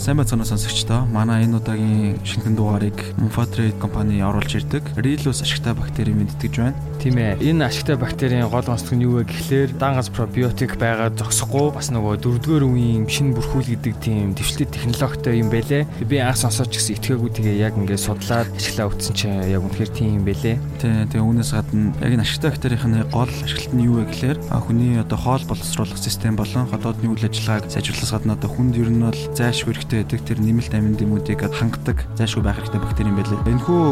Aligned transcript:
Сайн 0.00 0.16
байцгаана 0.16 0.46
сонсогчдоо. 0.48 1.04
Манай 1.12 1.44
энэ 1.44 1.60
удаагийн 1.60 2.24
шинэхэн 2.24 2.56
дугаарыг 2.56 2.96
Monfatrade 3.20 3.76
компани 3.76 4.24
оруулж 4.24 4.56
ирдэг. 4.56 4.80
Rilus 4.96 5.44
ашигтай 5.44 5.76
бактери 5.76 6.16
мэдтгэж 6.16 6.56
байна. 6.56 6.72
Тийм 7.04 7.20
ээ. 7.20 7.36
Энэ 7.44 7.68
ашигтай 7.68 8.00
бактерийн 8.00 8.48
гол 8.48 8.64
онцлог 8.64 8.96
нь 8.96 9.04
юу 9.04 9.20
вэ 9.20 9.28
гэхлээр 9.28 9.76
дангас 9.76 10.08
пробиотик 10.08 10.80
байгаа 10.80 11.12
зогсохгүй 11.12 11.76
бас 11.76 11.92
нөгөө 11.92 12.16
дөрөвдүгээр 12.16 12.64
үеийн 12.64 13.04
шинэ 13.12 13.36
бүрхүүл 13.36 13.76
гэдэг 13.76 13.94
тийм 14.00 14.32
дэвшлээ 14.40 14.72
технологитой 14.72 15.36
юм 15.36 15.52
байлээ. 15.52 15.84
Би 16.08 16.16
анх 16.16 16.40
сонсоод 16.40 16.72
ч 16.72 16.80
гэсэн 16.80 16.96
итгээгүй 16.96 17.30
тэгээ 17.36 17.56
яг 17.60 17.76
ингээд 17.76 18.00
судлаад 18.00 18.48
ашиглаа 18.56 18.88
утсан 18.88 19.12
чинь 19.12 19.36
яг 19.52 19.60
үнэхээр 19.68 19.92
тийм 19.92 20.20
юм 20.20 20.24
байлээ. 20.24 20.56
Тий, 20.80 20.92
тэгээ 21.12 21.24
үүнээс 21.28 21.52
гадна 21.52 21.92
яг 22.00 22.12
энэ 22.16 22.24
ашигтай 22.24 22.48
бактерийн 22.52 23.04
гол 23.12 23.28
ашиглалт 23.28 23.72
нь 23.76 23.84
юу 23.84 24.00
вэ 24.00 24.04
гэхлээр 24.08 24.38
хүний 24.48 24.96
одоо 24.96 25.18
хоол 25.20 25.44
боловсруулах 25.44 26.00
систем 26.00 26.36
болон 26.40 26.68
хотоодны 26.68 27.08
үйл 27.08 27.28
ажиллагааг 27.28 27.68
сайжруулахаас 27.68 28.12
гадна 28.12 28.36
одоо 28.36 28.48
хүнд 28.48 28.76
ер 28.80 28.92
нь 28.92 29.04
бол 29.04 29.20
зайлшгүй 29.36 29.89
хэрэгтэй 29.90 30.06
байдаг 30.06 30.22
тэр 30.22 30.38
нэмэлт 30.38 30.74
амин 30.74 30.94
дэмүүдийг 30.94 31.40
хангадаг 31.50 31.98
зайлшгүй 32.14 32.42
байх 32.46 32.62
хэрэгтэй 32.62 32.78
бактери 32.78 33.10
юм 33.10 33.18
байлээ. 33.18 33.42
Энэхүү 33.42 33.82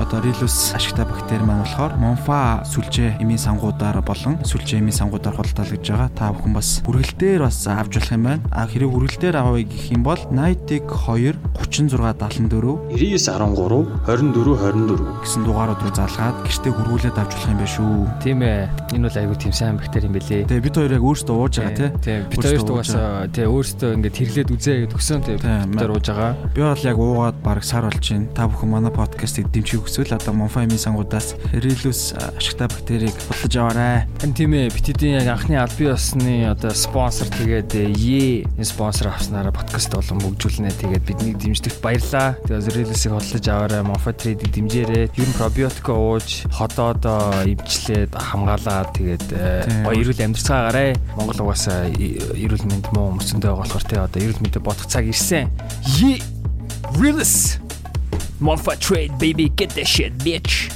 одоо 0.00 0.18
Rilus 0.24 0.72
ашигтай 0.72 1.04
бактери 1.04 1.44
маань 1.44 1.60
болохоор 1.60 1.92
Monfa 2.00 2.64
сүлжээ 2.64 3.20
эмийн 3.20 3.36
сангуудаар 3.36 4.00
болон 4.00 4.40
сүлжээ 4.40 4.80
эмийн 4.80 4.96
сангуудаар 4.96 5.36
худалдаалж 5.36 5.84
байгаа. 5.84 6.08
Та 6.16 6.32
бүхэн 6.32 6.56
бас 6.56 6.80
бүргэлдээр 6.88 7.44
бас 7.44 7.60
авч 7.68 8.00
болох 8.00 8.12
юм 8.16 8.24
байна. 8.24 8.40
А 8.56 8.64
хэрэг 8.64 8.88
бүргэлдээр 8.88 9.36
авъя 9.36 9.68
гэх 9.68 9.92
юм 9.92 10.00
бол 10.00 10.20
80-ыг 10.32 10.88
2 10.88 11.36
36 11.60 11.92
74 11.92 12.48
9913 12.96 13.84
24 14.08 14.64
24 14.64 15.28
гэсэн 15.28 15.44
дугаарууд 15.44 15.80
руу 15.84 15.92
залгаад 15.92 16.36
гэртээ 16.48 16.72
хөргүүлээд 16.72 17.20
авч 17.20 17.32
болох 17.36 17.52
юм 17.52 17.58
байна 17.60 17.74
шүү. 17.76 17.92
Тийм 18.24 18.40
ээ. 18.40 18.64
Энэ 18.96 19.04
бол 19.12 19.18
айгүй 19.20 19.36
тийм 19.36 19.52
сайн 19.52 19.76
бактери 19.76 20.08
юм 20.08 20.16
байлээ. 20.16 20.48
Тэгээ 20.48 20.64
бид 20.64 20.76
хоёр 20.80 20.96
яг 20.96 21.04
өөрсдөө 21.04 21.36
ууж 21.36 21.54
байгаа 21.60 21.76
тий. 21.76 21.90
Тийм. 22.00 22.20
Бид 22.32 22.40
хоёр 22.40 22.62
дугаас 22.64 22.92
тий 23.34 23.44
өөрсдөө 23.44 23.90
ингээд 23.98 24.16
тэрлээд 24.16 24.48
үзээ 24.54 24.76
гэдэг 24.88 24.96
өгсөн 24.96 25.20
тий 25.24 25.33
хоёр 25.40 25.90
ууж 25.96 26.06
байгаа. 26.08 26.32
Би 26.54 26.62
бол 26.62 26.84
яг 26.84 26.98
уугаад 26.98 27.36
баг 27.42 27.64
сар 27.64 27.84
болж 27.88 28.04
байна. 28.10 28.28
Та 28.34 28.48
бүхэн 28.48 28.70
манай 28.70 28.92
подкастыг 28.92 29.50
дэмжих 29.50 29.84
хүсвэл 29.84 30.14
одоо 30.14 30.34
Monfa 30.34 30.64
эмийн 30.64 30.78
сангуудаас 30.78 31.34
Rilus 31.52 32.14
ашигтай 32.14 32.68
бактерийг 32.68 33.16
худалдаж 33.26 33.54
аваарай. 33.56 34.06
Харин 34.20 34.34
тийм 34.34 34.52
ээ 34.54 34.70
бит 34.70 34.86
хэдийн 34.86 35.22
яг 35.22 35.28
анхны 35.34 35.56
аль 35.58 35.76
бие 35.78 35.92
осны 35.94 36.46
одоо 36.50 36.70
спонсор 36.74 37.28
тэгээд 37.28 37.74
е 37.74 38.44
энэ 38.44 38.64
спонсор 38.64 39.08
авснараа 39.08 39.52
подкаст 39.52 39.94
болон 39.94 40.20
хөгжүүлнэ 40.22 40.70
тэгээд 40.78 41.04
бидний 41.08 41.34
дэмждэгт 41.34 41.80
баярлаа. 41.80 42.36
Тэгээд 42.46 42.74
Rilus-ыг 42.74 43.12
худалдаж 43.12 43.46
аваарай. 43.48 43.82
Monfa 43.82 44.12
Trade-ийг 44.12 44.52
дэмжээрэй. 44.52 45.10
Ер 45.14 45.28
нь 45.28 45.38
пробиотик 45.38 45.88
ууж 45.88 46.46
ходоод 46.50 47.02
ивчлээд 47.48 48.14
хамгаалаад 48.14 48.88
тэгээд 48.96 49.26
гоё 49.84 49.96
эрүүл 49.98 50.24
амьдрцгаагаарай. 50.24 50.94
Монгол 51.16 51.48
угаасаа 51.48 51.88
эрүүл 51.90 52.66
мэнд 52.68 52.86
муу 52.92 53.14
өмсөндөө 53.16 53.50
байгаа 53.50 53.62
болохоор 53.64 53.84
те 53.88 53.96
одоо 54.00 54.20
эрүүл 54.22 54.42
мэндэд 54.42 54.64
бодох 54.64 54.86
цаг 54.86 55.04
ирсэн. 55.08 55.23
Е 55.32 55.48
Rilus 57.00 57.58
Monfa 58.40 58.76
Trade 58.76 59.12
baby. 59.18 59.48
Get 59.48 59.70
that 59.70 59.86
shit 59.86 60.12
bitch. 60.18 60.70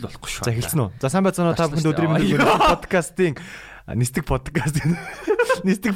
Оржил 0.00 0.08
болохгүй 0.08 0.30
шүү. 0.30 0.44
За 0.44 0.54
хэлсэн 0.54 0.80
үү? 0.80 0.90
За 1.00 1.08
сайн 1.12 1.24
байцгаана 1.24 1.52
уу? 1.52 1.58
Та 1.58 1.68
бүхэнд 1.68 1.90
өдрийн 1.92 2.12
мэндийг 2.16 2.40
подкастын 2.40 3.36
нистик 3.94 4.24
подкаст 4.24 4.76
нистик 5.64 5.94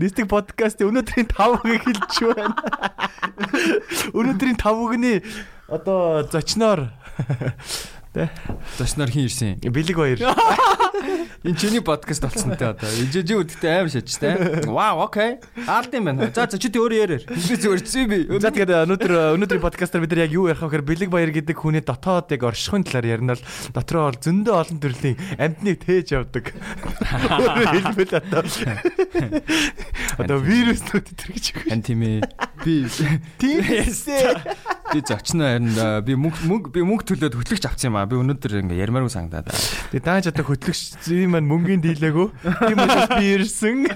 нистик 0.00 0.26
подкастын 0.28 0.90
өнөөдрийн 0.90 1.28
5-ыг 1.30 1.82
хэлж 1.86 2.14
байна. 2.34 2.54
Өнөөдрийн 4.16 4.58
5-ны 4.58 5.12
одоо 5.68 6.24
зочноор 6.26 6.90
тэ 8.14 8.28
Зочноор 8.78 9.10
хин 9.10 9.26
ирсэн. 9.26 9.60
Бэлэг 9.62 9.96
баяр. 9.96 10.20
Энэ 11.44 11.54
чиний 11.54 11.80
подкаст 11.80 12.22
болсон 12.22 12.56
те 12.58 12.74
одоо. 12.74 12.90
Ижиж 12.90 13.30
үдтэй 13.30 13.78
амар 13.78 13.92
шаж 13.94 14.10
те. 14.18 14.34
Вау, 14.66 15.06
окей. 15.06 15.38
Алд 15.66 15.94
юм 15.94 16.10
байна. 16.10 16.30
За 16.34 16.50
за 16.50 16.58
чи 16.58 16.66
тэ 16.66 16.82
өөр 16.82 16.92
ярээр. 16.98 17.22
Би 17.30 17.54
зүгээр 17.54 17.82
чи 17.86 18.06
би. 18.10 18.18
За 18.42 18.50
тэгээд 18.50 18.74
өнөөдөр 18.90 19.38
өнөөдрийн 19.38 19.62
подкастаар 19.62 20.02
бид 20.02 20.18
нар 20.18 20.26
яг 20.26 20.34
юу 20.34 20.50
ярих 20.50 20.58
вэ 20.58 20.66
гэхээр 20.66 20.88
Бэлэг 20.90 21.10
баяр 21.14 21.30
гэдэг 21.30 21.54
хүний 21.54 21.80
дотоод 21.86 22.34
яг 22.34 22.42
оршихын 22.42 22.82
талаар 22.82 23.06
ярина 23.06 23.38
л 23.38 23.42
дотроо 23.70 24.10
бол 24.10 24.18
зөндөө 24.18 24.54
олон 24.58 24.78
төрлийн 24.82 25.16
амьтныг 25.38 25.78
тээж 25.86 26.18
явдаг. 26.18 26.50
Хэлбэл 27.06 28.18
одоо 28.18 28.42
одоо 30.18 30.38
вируснууд 30.42 31.06
төр 31.06 31.30
гэж. 31.38 31.46
Хан 31.70 31.82
тийм 31.86 32.02
ээ. 32.02 32.26
Би 32.68 32.84
Тийм 33.40 33.64
ээ. 33.64 33.88
би 34.92 35.00
зочноо 35.00 35.48
харин 35.48 35.72
би 36.04 36.12
мөнгө 36.20 36.48
мөнгө 36.48 36.68
би 36.74 36.80
мөнгө 36.84 37.04
төлөөд 37.08 37.36
хөтлөгч 37.40 37.64
авсан 37.64 37.88
юм 37.88 37.96
аа. 37.96 38.04
Би 38.04 38.20
өнөөдөр 38.20 38.60
ингээ 38.60 38.82
ярмааргүй 38.84 39.12
санагдаад. 39.12 39.48
Тэгээ 39.92 40.04
дааж 40.04 40.28
одоо 40.28 40.44
хөтлөгч 40.44 41.00
зүйн 41.08 41.32
маань 41.32 41.48
мөнгөний 41.48 41.80
дийлээгөө. 41.80 42.28
Тийм 42.68 42.82
учраас 42.84 43.08
би 43.16 43.26
ирсэн. 43.40 43.88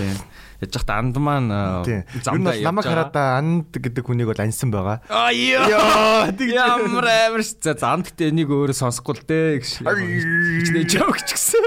Тийм. 0.00 0.16
Яж 0.60 0.72
захта 0.76 0.96
анд 1.00 1.16
маань 1.20 1.48
нь 1.48 2.44
бол 2.44 2.64
намайг 2.64 2.84
хараад 2.88 3.16
анд 3.16 3.72
гэдэг 3.80 4.04
хүнийг 4.04 4.28
бол 4.32 4.40
аньсан 4.40 4.72
байгаа. 4.72 5.00
Аа 5.08 5.32
яа. 5.32 6.28
Ямар 6.36 7.04
амар 7.08 7.44
ш. 7.44 7.56
За 7.64 7.76
анд 7.96 8.12
гэдэг 8.12 8.32
энийг 8.32 8.48
өөрөө 8.52 8.76
сонсохгүй 8.76 9.12
л 9.16 9.24
дээ 9.24 9.60
гэж. 9.60 9.68
Хичнээн 9.84 10.88
жоогч 10.88 11.28
гэсэн. 11.32 11.64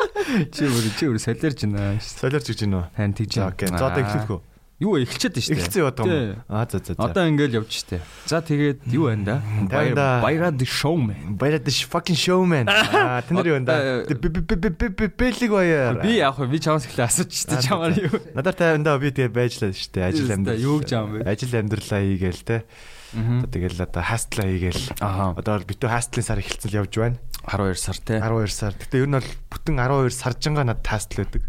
Чи 0.56 0.68
өөрөө 0.68 0.92
чи 0.96 1.04
өөрөө 1.08 1.24
солиорж 1.24 1.60
байна. 1.68 2.00
Солиорч 2.00 2.46
гэж 2.48 2.60
байна 2.64 2.76
уу? 2.80 2.86
Тань. 2.96 3.12
За 3.28 3.48
окей. 3.52 3.68
За 3.68 3.84
одоо 3.88 4.00
эхлэх 4.04 4.28
үү? 4.30 4.40
Юу 4.80 4.96
эхэлчихэд 4.96 5.36
шүү 5.36 5.52
дээ. 5.52 5.60
Эхэлсэн 5.60 5.80
яваад 5.84 5.96
байгаа 6.00 6.24
юм. 6.24 6.40
Аа 6.48 6.64
за 6.64 6.78
за 6.80 6.96
за. 6.96 7.04
Одоо 7.04 7.28
ингээл 7.28 7.60
явж 7.60 7.72
штэ. 7.84 8.00
За 8.24 8.40
тэгээд 8.40 8.88
юу 8.88 9.12
байна 9.12 9.24
да? 9.28 9.36
Танда. 9.68 10.24
Баярад 10.24 10.56
showman. 10.64 11.36
Баярад 11.36 11.68
ш 11.68 11.84
fucking 11.84 12.16
showman. 12.16 12.64
Аа 12.64 13.20
тэнэр 13.28 13.44
юу 13.44 13.56
байна 13.60 13.68
да? 13.68 14.08
Бэлэг 14.08 15.52
баяр. 15.52 16.00
Би 16.00 16.16
яг 16.16 16.40
би 16.40 16.56
чамаас 16.56 16.88
эхлээ 16.88 17.12
асууж 17.12 17.28
штэ 17.28 17.60
чамаар 17.60 17.92
юу. 17.92 18.24
Надаар 18.32 18.56
тайванда 18.56 18.96
би 18.96 19.12
тэгээ 19.12 19.28
байжлаа 19.28 19.76
штэ. 19.76 20.00
Ажил 20.00 20.32
амьдрал. 20.32 20.56
Юу 20.56 20.80
гэж 20.80 20.90
юм 20.96 21.12
бэ? 21.12 21.28
Ажил 21.28 21.52
амьдралаа 21.60 22.00
хийгээл 22.00 22.40
те. 22.40 22.64
Тэгэл 23.12 23.84
одоо 23.84 24.00
хастлаа 24.00 24.48
хийгээл. 24.48 24.96
Одоо 24.96 25.60
битүү 25.60 25.92
хастлын 25.92 26.24
сар 26.24 26.40
эхэлсэн 26.40 26.72
л 26.72 26.80
явж 26.80 26.96
байна. 26.96 27.20
12 27.44 27.76
сар 27.76 27.98
те. 28.00 28.16
12 28.16 28.48
сар. 28.48 28.72
Гэтэ 28.80 29.04
ер 29.04 29.12
нь 29.12 29.16
бол 29.20 29.28
бүтэн 29.52 29.76
12 29.76 30.08
саржингаа 30.16 30.64
надад 30.64 30.88
хастл 30.88 31.20
байдаг. 31.20 31.44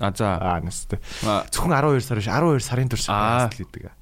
А 0.00 0.10
за. 0.10 0.38
Аа 0.40 0.58
нэстэ. 0.64 0.98
Зөвхөн 1.52 1.74
12 1.74 2.02
сар 2.02 2.18
биш 2.18 2.28
12 2.30 2.62
сарын 2.64 2.88
турш 2.90 3.06
Аа. 3.10 3.46
хастл 3.46 3.62
гэдэг. 3.68 3.92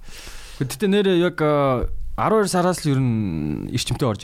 Гэтэ 0.62 0.86
нэрээ 0.88 1.16
яг 1.20 1.36
а, 1.42 1.88
12 2.16 2.48
сараас 2.48 2.84
л 2.84 2.92
ер 2.96 3.00
нь 3.00 3.68
ирчимтэй 3.72 4.08
орж 4.08 4.22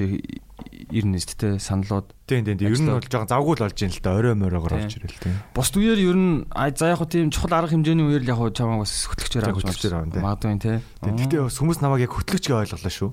ирнэ 0.88 1.20
шүү 1.20 1.36
дээ 1.36 1.52
саналууд. 1.60 2.08
Тийм 2.24 2.44
тийм 2.44 2.56
тийм. 2.60 2.72
Ер 2.72 2.80
нь 2.80 2.88
бол 2.88 3.04
жоохон 3.04 3.28
завгүй 3.28 3.54
л 3.60 3.64
олж 3.68 3.78
ийн 3.84 3.92
л 3.92 4.00
да. 4.00 4.16
Орой 4.16 4.34
моройгоор 4.36 4.72
Тийм. 4.76 4.84
орж 4.88 4.94
ирэл 4.96 5.20
тийм. 5.20 5.34
Бус 5.52 5.68
үеэр 5.76 5.98
ер 6.00 6.16
нь 6.16 6.48
за 6.76 6.84
яг 6.92 6.98
хөө 7.00 7.08
тийм 7.12 7.28
чухал 7.32 7.52
арга 7.56 7.72
хэмжээний 7.76 8.04
үеэр 8.08 8.24
л 8.24 8.30
яг 8.32 8.38
хөө 8.40 8.52
чамаа 8.56 8.80
бас 8.80 8.92
хөтлөгчөөр 9.08 9.44
За, 9.44 9.50
авч 9.52 9.60
хөтлөгчөөр 9.68 9.94
авна, 9.96 10.12
тий. 10.12 10.22
Магадгүй 10.24 10.58
те. 10.64 10.72
Гэтэ 11.04 11.36
бас 11.44 11.56
хүмүүс 11.60 11.78
намайг 11.84 12.04
яг 12.08 12.12
хөтлөгчгээ 12.16 12.56
ойлголоо 12.64 12.92
шүү. 12.92 13.10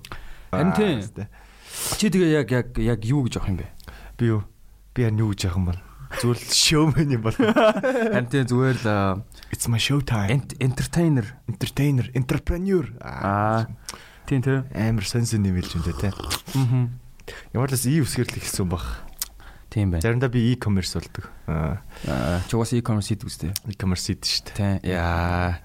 Харин 0.56 0.74
тийм. 0.76 0.98
Чи 2.00 2.06
тэгээ 2.08 2.32
яг 2.40 2.48
яг 2.52 2.68
яг 2.80 3.00
юу 3.04 3.28
гэж 3.28 3.34
авах 3.40 3.52
юм 3.52 3.60
бэ? 3.60 3.68
Би 4.16 4.26
юу? 4.32 4.42
Би 4.96 5.04
яа 5.04 5.12
юу 5.12 5.32
гэж 5.36 5.40
яах 5.52 5.60
юм 5.60 5.66
бол? 5.68 5.80
Зүгээр 6.22 6.40
л 6.40 6.48
showman 6.52 7.10
юм 7.12 7.22
бол. 7.26 7.36
Харин 7.36 8.28
тийм 8.32 8.46
зүгээр 8.48 8.78
л 8.86 9.24
It's 9.52 9.68
my 9.72 9.80
show 9.80 10.00
time. 10.02 10.44
entertainer. 10.60 11.26
Entertainer, 11.48 12.06
entrepreneur. 12.16 12.86
Аа. 13.02 13.68
Тийм 14.26 14.42
те. 14.42 14.64
амар 14.74 15.06
сонсон 15.06 15.46
юм 15.46 15.84
дээ 15.86 16.00
те. 16.00 16.10
Аа. 16.12 16.90
Ямар 17.54 17.70
ч 17.70 17.78
бас 17.78 17.86
и 17.90 18.02
үсгэр 18.02 18.30
л 18.30 18.38
ихсэн 18.42 18.70
баг. 18.70 19.06
Тийм 19.70 19.92
байна. 19.92 20.02
Заримдаа 20.02 20.30
би 20.30 20.54
e-commerce 20.54 20.96
болдог. 20.96 21.28
Аа, 21.50 21.82
уус 22.54 22.72
e-commerce 22.74 23.12
хийдэг 23.12 23.28
үстэй. 23.28 23.52
e-commerce 23.68 24.08
хийдэг 24.14 24.24
шүү 24.30 24.44
дээ. 24.56 24.80
Тэ. 24.82 24.94
Яа. 24.94 25.60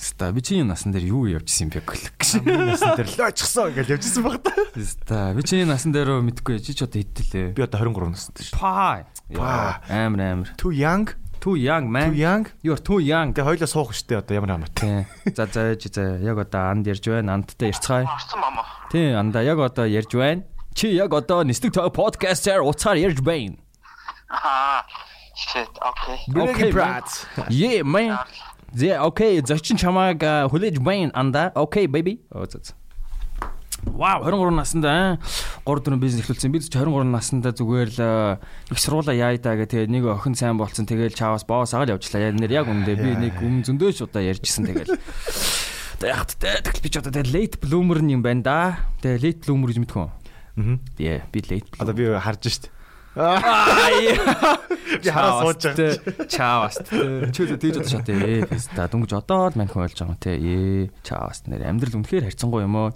Ста 0.00 0.32
би 0.32 0.40
чиний 0.40 0.64
насан 0.64 0.96
дээр 0.96 1.12
юу 1.12 1.28
явжсэн 1.28 1.68
юм 1.68 1.76
бэ 1.76 1.84
гэх. 1.84 2.08
Хамгийн 2.24 2.72
насан 2.72 2.96
дээр 2.96 3.08
л 3.12 3.20
очсон 3.28 3.68
гэж 3.76 3.86
явжсэн 4.00 4.22
баг 4.24 4.40
та. 4.40 4.56
Ста 4.80 5.36
би 5.36 5.44
чиний 5.44 5.68
насан 5.68 5.92
дээр 5.92 6.24
мэдгүй 6.24 6.56
чи 6.64 6.72
ч 6.72 6.88
одоо 6.88 7.04
хэдтэлээ. 7.04 7.52
Би 7.52 7.60
одоо 7.60 7.84
23 7.84 8.08
настай 8.16 8.48
шүү. 8.48 8.56
Па. 8.56 9.04
Па. 9.28 9.84
Амар 9.92 10.20
амар. 10.24 10.48
Too 10.56 10.72
young, 10.72 11.04
Too 11.40 11.56
young 11.56 11.84
too 11.84 11.92
man. 11.92 12.14
young. 12.16 12.48
You 12.64 12.72
are 12.72 12.80
too 12.80 13.00
young. 13.00 13.36
Тэгээ 13.36 13.44
хоёлоо 13.44 13.68
суух 13.68 13.92
штэ 13.92 14.24
одоо 14.24 14.40
ямар 14.40 14.56
хамаатай. 14.56 15.04
Тэ. 15.24 15.36
За 15.36 15.44
за 15.52 15.76
за 15.76 16.16
яг 16.24 16.36
одоо 16.36 16.72
анд 16.72 16.88
ярьж 16.88 17.04
байна. 17.04 17.36
Андтай 17.36 17.68
ярьцгаая. 17.68 18.08
Орсон 18.08 18.40
мама. 18.40 18.64
Тий, 18.92 19.12
анда 19.12 19.44
яг 19.44 19.60
одоо 19.60 19.84
ярьж 19.84 20.16
байна. 20.16 20.48
Чи 20.72 20.96
яг 20.96 21.12
одоо 21.12 21.44
Нистэг 21.44 21.72
тоо 21.76 21.92
подкастаар 21.92 22.64
уцаар 22.64 22.96
ярьж 22.96 23.20
байна. 23.20 23.56
Аа. 24.28 24.84
Shit, 25.40 25.68
okay. 25.80 26.18
Okay, 26.28 26.70
брат. 26.72 27.08
Yeah, 27.48 27.82
man. 27.82 28.18
Зэ 28.74 28.98
окей, 29.02 29.42
зочин 29.42 29.76
чамааг 29.76 30.22
хүлээж 30.50 30.78
байна 30.78 31.10
анда. 31.14 31.50
Окей, 31.54 31.86
baby. 31.86 32.20
Вау 33.84 34.22
23 34.22 34.50
наснда 34.52 35.18
3 35.64 35.80
4 35.84 35.96
бизнес 35.96 36.24
эхлүүлсэн. 36.24 36.52
Би 36.52 36.60
ч 36.60 36.68
23 36.68 37.08
наснда 37.08 37.50
зүгээр 37.56 37.90
л 37.96 38.38
их 38.70 38.78
сургуулаа 38.78 39.16
яая 39.16 39.40
да 39.40 39.56
гэх 39.56 39.72
тэгээ 39.72 39.88
нэг 39.88 40.04
охин 40.04 40.36
сайн 40.36 40.60
болцсон. 40.60 40.84
Тэгээл 40.84 41.16
чаавас 41.16 41.48
боос 41.48 41.72
агаал 41.72 41.96
явжлаа. 41.96 42.28
Яг 42.28 42.36
нэр 42.36 42.52
яг 42.52 42.68
үндэ 42.68 42.92
би 43.00 43.16
нэг 43.16 43.40
өмнө 43.40 43.64
зөндөөч 43.64 44.04
удаа 44.04 44.20
ярьжсэн 44.20 44.68
тэгэл. 44.68 45.00
Тэгээ 45.96 46.12
яг 46.12 46.28
тэ 46.28 46.60
тэгэл 46.60 46.84
би 46.84 46.90
ч 46.92 46.96
одоо 47.00 47.12
тэгээ 47.12 47.32
late 47.32 47.56
bloomer 47.56 47.98
юм 48.04 48.20
байна 48.20 48.42
да. 48.44 48.58
Тэгээ 49.00 49.24
late 49.24 49.40
bloomer 49.48 49.72
гэж 49.72 49.78
мэдхүү. 49.80 50.04
Аа. 50.04 50.76
Yeah, 51.00 51.24
би 51.32 51.40
late. 51.48 51.72
Одоо 51.80 51.96
би 51.96 52.04
харж 52.04 52.44
шít. 52.52 52.68
Би 53.14 55.08
хараа 55.10 55.42
сууж 55.42 55.58
байгаа. 55.66 55.98
Чаавас. 56.30 56.78
Чөлөө 57.34 57.58
тийж 57.58 57.74
одоо 57.82 57.90
шат 57.90 58.06
ээ. 58.06 58.46
Та 58.70 58.86
дүнгэж 58.86 59.12
одоо 59.18 59.50
л 59.50 59.58
маньхан 59.58 59.82
ойлгож 59.82 59.98
байгаа 59.98 60.14
юм 60.14 60.22
те. 60.22 60.38
Ээ, 60.38 60.94
чаавас 61.02 61.42
нэр 61.50 61.66
амьдрал 61.66 61.98
үнэхээр 61.98 62.30
харьцангуй 62.30 62.62
юм 62.62 62.78
уу? 62.78 62.94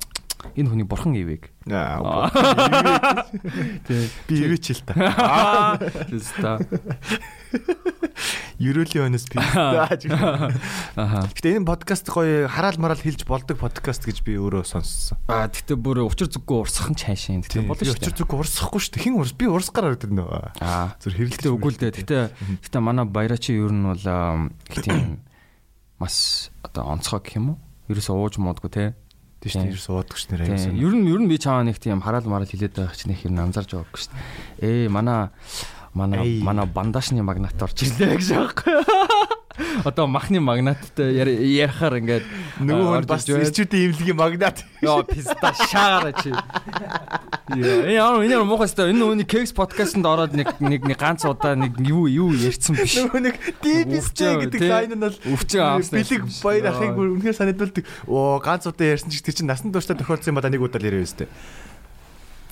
Энэ 0.53 0.69
хүний 0.69 0.85
бурхан 0.85 1.17
ивэг. 1.17 1.49
Аа. 1.73 2.29
Тэ. 3.89 4.09
Би 4.29 4.35
ивэч 4.45 4.77
л 4.77 4.83
та. 4.85 5.81
Тэста. 5.81 6.61
Ерөөлийн 8.61 9.11
өнөөс 9.11 9.27
би. 9.33 9.41
Аха. 9.41 11.27
Гэтэ 11.35 11.59
энэ 11.59 11.67
подкаст 11.67 12.07
гоё 12.07 12.47
хараал 12.47 12.79
мараал 12.79 13.01
хэлж 13.03 13.27
болдог 13.27 13.59
подкаст 13.59 14.07
гэж 14.07 14.23
би 14.23 14.39
өөрөө 14.39 14.63
сонссон. 14.63 15.19
А 15.27 15.51
тэгтээ 15.51 15.75
бүр 15.75 16.07
учир 16.07 16.31
зүггүй 16.31 16.63
урсах 16.63 16.93
нь 16.93 16.99
чаашаа. 16.99 17.43
Тэгтээ 17.43 17.67
болно 17.67 17.83
шүү 17.83 17.99
дээ. 17.99 18.15
зүг 18.15 18.31
урсахгүй 18.31 18.81
шүү 18.81 18.93
дээ. 18.95 19.05
Хин 19.11 19.19
урс 19.19 19.35
би 19.35 19.51
урсгаар 19.51 19.99
гэдэг 19.99 20.13
нөө. 20.15 20.63
Аа. 20.63 20.95
Зүр 21.03 21.19
хэрэлдэж 21.19 21.51
үгүй 21.51 21.71
л 21.75 21.81
дээ. 21.83 21.93
Тэгтээ 21.99 22.23
тэгтээ 22.63 22.83
манай 22.83 23.07
баярачи 23.11 23.59
ер 23.59 23.75
нь 23.75 23.83
бол 23.91 24.07
их 24.71 24.79
тийм 24.87 25.27
бас 25.99 26.51
одоо 26.63 26.95
онцгой 26.95 27.21
гэх 27.27 27.37
юм 27.43 27.57
уу? 27.57 27.59
Ерөөсөө 27.91 28.15
ууж 28.17 28.39
муудгүй 28.39 28.71
те. 28.71 28.85
Тийш 29.45 29.55
тийш 29.61 29.85
суудах 29.85 30.17
ш 30.17 30.33
нэр 30.33 30.49
Тийм. 30.49 30.57
аюулсан. 30.57 30.75
Ер 30.81 30.95
нь 30.97 31.05
ер 31.13 31.21
нь 31.21 31.29
би 31.29 31.37
чамаа 31.37 31.69
нэг 31.69 31.77
тийм 31.77 32.01
хараал 32.01 32.25
мараал 32.25 32.49
хилээд 32.49 32.75
байх 32.81 32.97
чинь 32.97 33.13
их 33.13 33.29
юм 33.29 33.37
анзарч 33.37 33.77
байгаагүй 33.77 34.09
дээ. 34.09 34.89
Ээ 34.89 34.89
манай 34.89 35.29
манай 35.93 36.41
манай 36.41 36.65
бандашны 36.65 37.21
магнат 37.21 37.61
орж 37.61 37.85
ирлээ 37.85 38.17
гэж 38.17 38.29
аахгүй. 38.33 38.75
Одоо 39.87 40.07
махны 40.11 40.41
магнаттай 40.43 41.15
яри- 41.15 41.39
ярихаар 41.63 42.03
ингээд 42.03 42.25
Нөгөө 42.59 42.87
хүн 42.91 43.07
бас 43.07 43.23
ирж 43.23 43.39
байна. 43.39 43.47
эрчүүдийн 43.47 43.85
имлэгийн 43.95 44.19
магнат. 44.19 44.59
Яа 44.83 45.03
писта 45.07 45.49
шаараа 45.71 46.11
чи. 46.19 46.35
Яа, 47.55 47.87
яа, 47.87 48.19
энэ 48.19 48.35
ямар 48.35 48.67
сте. 48.67 48.91
Энэ 48.91 49.05
хүний 49.07 49.27
кекс 49.31 49.55
подкастэнд 49.55 50.03
ороод 50.11 50.35
нэг 50.35 50.59
нэг 50.59 50.83
нэг 50.91 50.99
ганц 50.99 51.23
удаа 51.23 51.55
нэг 51.55 51.79
юу 51.79 52.11
юу 52.11 52.35
ярьсан 52.35 52.75
биш. 52.75 52.99
Нөгөө 52.99 53.21
нэг 53.31 53.35
DBC 53.63 54.19
гэдэг 54.43 54.61
лайн 54.67 54.91
нь 54.99 55.03
бол 55.07 55.15
бэлэг 55.23 56.23
баяр 56.43 56.67
ахыг 56.75 56.99
үнэхээр 56.99 57.39
санагдуулдаг. 57.39 57.85
Оо 58.11 58.43
ганц 58.43 58.67
удаа 58.67 58.91
ярьсан 58.91 59.15
ч 59.15 59.23
тэр 59.23 59.39
чинь 59.39 59.47
насан 59.47 59.71
туршдаа 59.71 59.95
тохиолдсон 59.95 60.35
юм 60.35 60.43
ба 60.43 60.51
нэг 60.51 60.63
удаа 60.67 60.83
л 60.83 60.89
яриа 60.91 61.07
өстэй. 61.07 61.31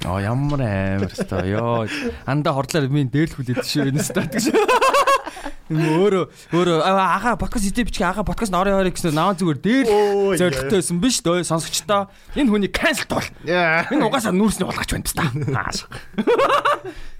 Оо 0.06 0.18
ямар 0.18 0.58
амар 0.62 1.10
сте. 1.14 1.34
Йоо, 1.50 1.86
анда 2.26 2.50
хордлоор 2.54 2.90
минь 2.90 3.10
дээрлхүүлээд 3.10 3.62
шүү 3.62 3.90
энэ 3.90 4.02
сте 4.02 4.22
гэж. 4.26 4.44
Өөрөө 5.70 6.24
өөрөө 6.50 6.78
ага 6.82 7.36
подкаст 7.38 7.70
идэ 7.70 7.86
бичгээ 7.86 8.08
ага 8.10 8.26
подкаст 8.26 8.50
орой 8.50 8.74
орой 8.74 8.90
гэсэн 8.90 9.14
наваа 9.14 9.38
зүгээр 9.38 9.58
дээр 9.62 9.86
зоригтойсэн 10.40 10.98
биш 10.98 11.22
дөө 11.22 11.46
сонсогчдоо 11.46 12.10
энэ 12.34 12.50
хүний 12.50 12.70
cancel. 12.72 13.22
Яа. 13.46 13.86
Энэ 13.94 14.02
угаасаа 14.02 14.34
нүүрсний 14.34 14.66
болгоч 14.66 14.90
байна 14.90 15.06
та. 15.06 15.22
Ааш. 15.62 15.86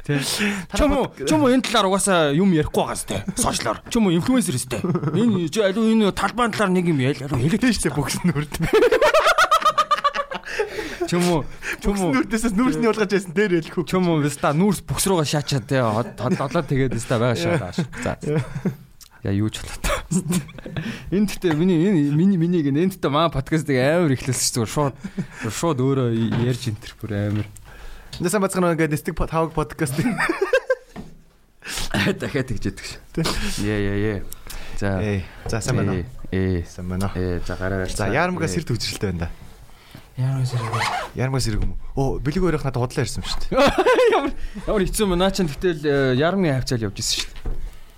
Чому 0.75 1.15
чому 1.29 1.47
энэ 1.47 1.63
талаар 1.63 1.87
угаасаа 1.87 2.35
юм 2.35 2.51
ярихгүй 2.51 2.83
байгаа 2.83 2.99
сте. 2.99 3.23
Сошиалор. 3.39 3.79
Чому 3.89 4.11
инфлюенсер 4.11 4.59
сте. 4.59 4.83
Энэ 4.83 5.47
алуу 5.63 5.87
энэ 5.87 6.11
талбайн 6.11 6.51
талаар 6.51 6.75
нэг 6.75 6.91
юм 6.91 6.99
алуу 6.99 7.39
хэлээд 7.39 7.79
штэ 7.79 7.95
бүгс 7.95 8.27
нүрд. 8.27 8.51
чому 11.09 11.45
Бүгс 11.83 11.99
чому 12.01 12.13
нүрдээс 12.15 12.53
нүрсний 12.53 12.89
болгож 12.89 13.11
байсан 13.11 13.33
дээр 13.35 13.53
хэлэхгүй. 13.63 13.85
чому 13.87 14.21
вста 14.23 14.53
нүүрс 14.53 14.83
бүкс 14.87 15.07
руугаа 15.09 15.27
шаачаад 15.27 15.67
те 15.67 15.81
хотлоо 15.83 16.63
тэгээд 16.63 16.97
вста 16.97 17.19
байгаа 17.19 17.37
шаа. 17.37 17.73
За. 18.03 18.19
Я 19.23 19.31
юу 19.31 19.51
ч 19.51 19.63
болоо. 19.63 20.03
Энд 21.15 21.31
гэхдээ 21.31 21.55
миний 21.55 21.79
энэ 21.89 22.11
миний 22.11 22.37
минийг 22.37 22.67
энд 22.69 22.99
гэхдээ 22.99 23.13
маа 23.13 23.31
подкастыг 23.31 23.79
амар 23.79 24.13
ихлүүлсэн 24.19 24.67
зүгээр 24.67 24.71
шууд 24.71 24.95
шууд 25.47 25.79
өөрөө 25.79 26.09
ярьж 26.43 26.69
энтер 26.69 26.93
бүр 26.99 27.13
амар. 27.31 27.47
Нэсэн 28.19 28.43
бацхан 28.43 28.67
ингээд 28.75 28.93
нэстик 28.93 29.17
тавг 29.17 29.55
подкаст. 29.55 29.95
Дахиад 32.03 32.51
тэгж 32.51 32.75
яддаг 32.75 32.85
ш. 32.85 32.99
Яа 33.63 33.79
яа 33.79 33.97
яа. 33.97 34.21
За. 34.77 34.99
За 35.47 35.61
сайн 35.63 35.77
байна 35.79 35.93
уу? 36.03 36.05
Ээ. 36.35 36.67
Сайн 36.67 36.89
байна 36.91 37.07
уу? 37.09 37.15
Ээ 37.15 37.41
за 37.47 37.55
гараа 37.57 37.87
барь. 37.87 37.95
За 37.95 38.11
яармгаас 38.11 38.51
сэр 38.53 38.67
төвчрэлтэй 38.67 39.15
байна 39.15 39.31
да. 39.31 39.52
Ямар 40.17 40.45
зэрэг. 40.45 40.73
Яармгаас 41.17 41.45
сэрэг 41.45 41.63
юм 41.65 41.73
уу? 41.97 42.19
Оо 42.19 42.21
бэлэг 42.21 42.45
өрөх 42.45 42.65
надад 42.65 42.83
худлаа 42.85 43.05
ирсэн 43.05 43.25
шүү 43.25 43.49
дээ. 43.49 43.61
Ямар 44.17 44.33
ямар 44.69 44.83
хэцүү 44.85 45.07
мөн 45.09 45.19
наа 45.25 45.33
чинь 45.33 45.49
тэгтэл 45.49 46.19
ярмны 46.21 46.53
хавцаал 46.53 46.85
явж 46.89 47.01
исэн 47.01 47.17
шүү 47.23 47.33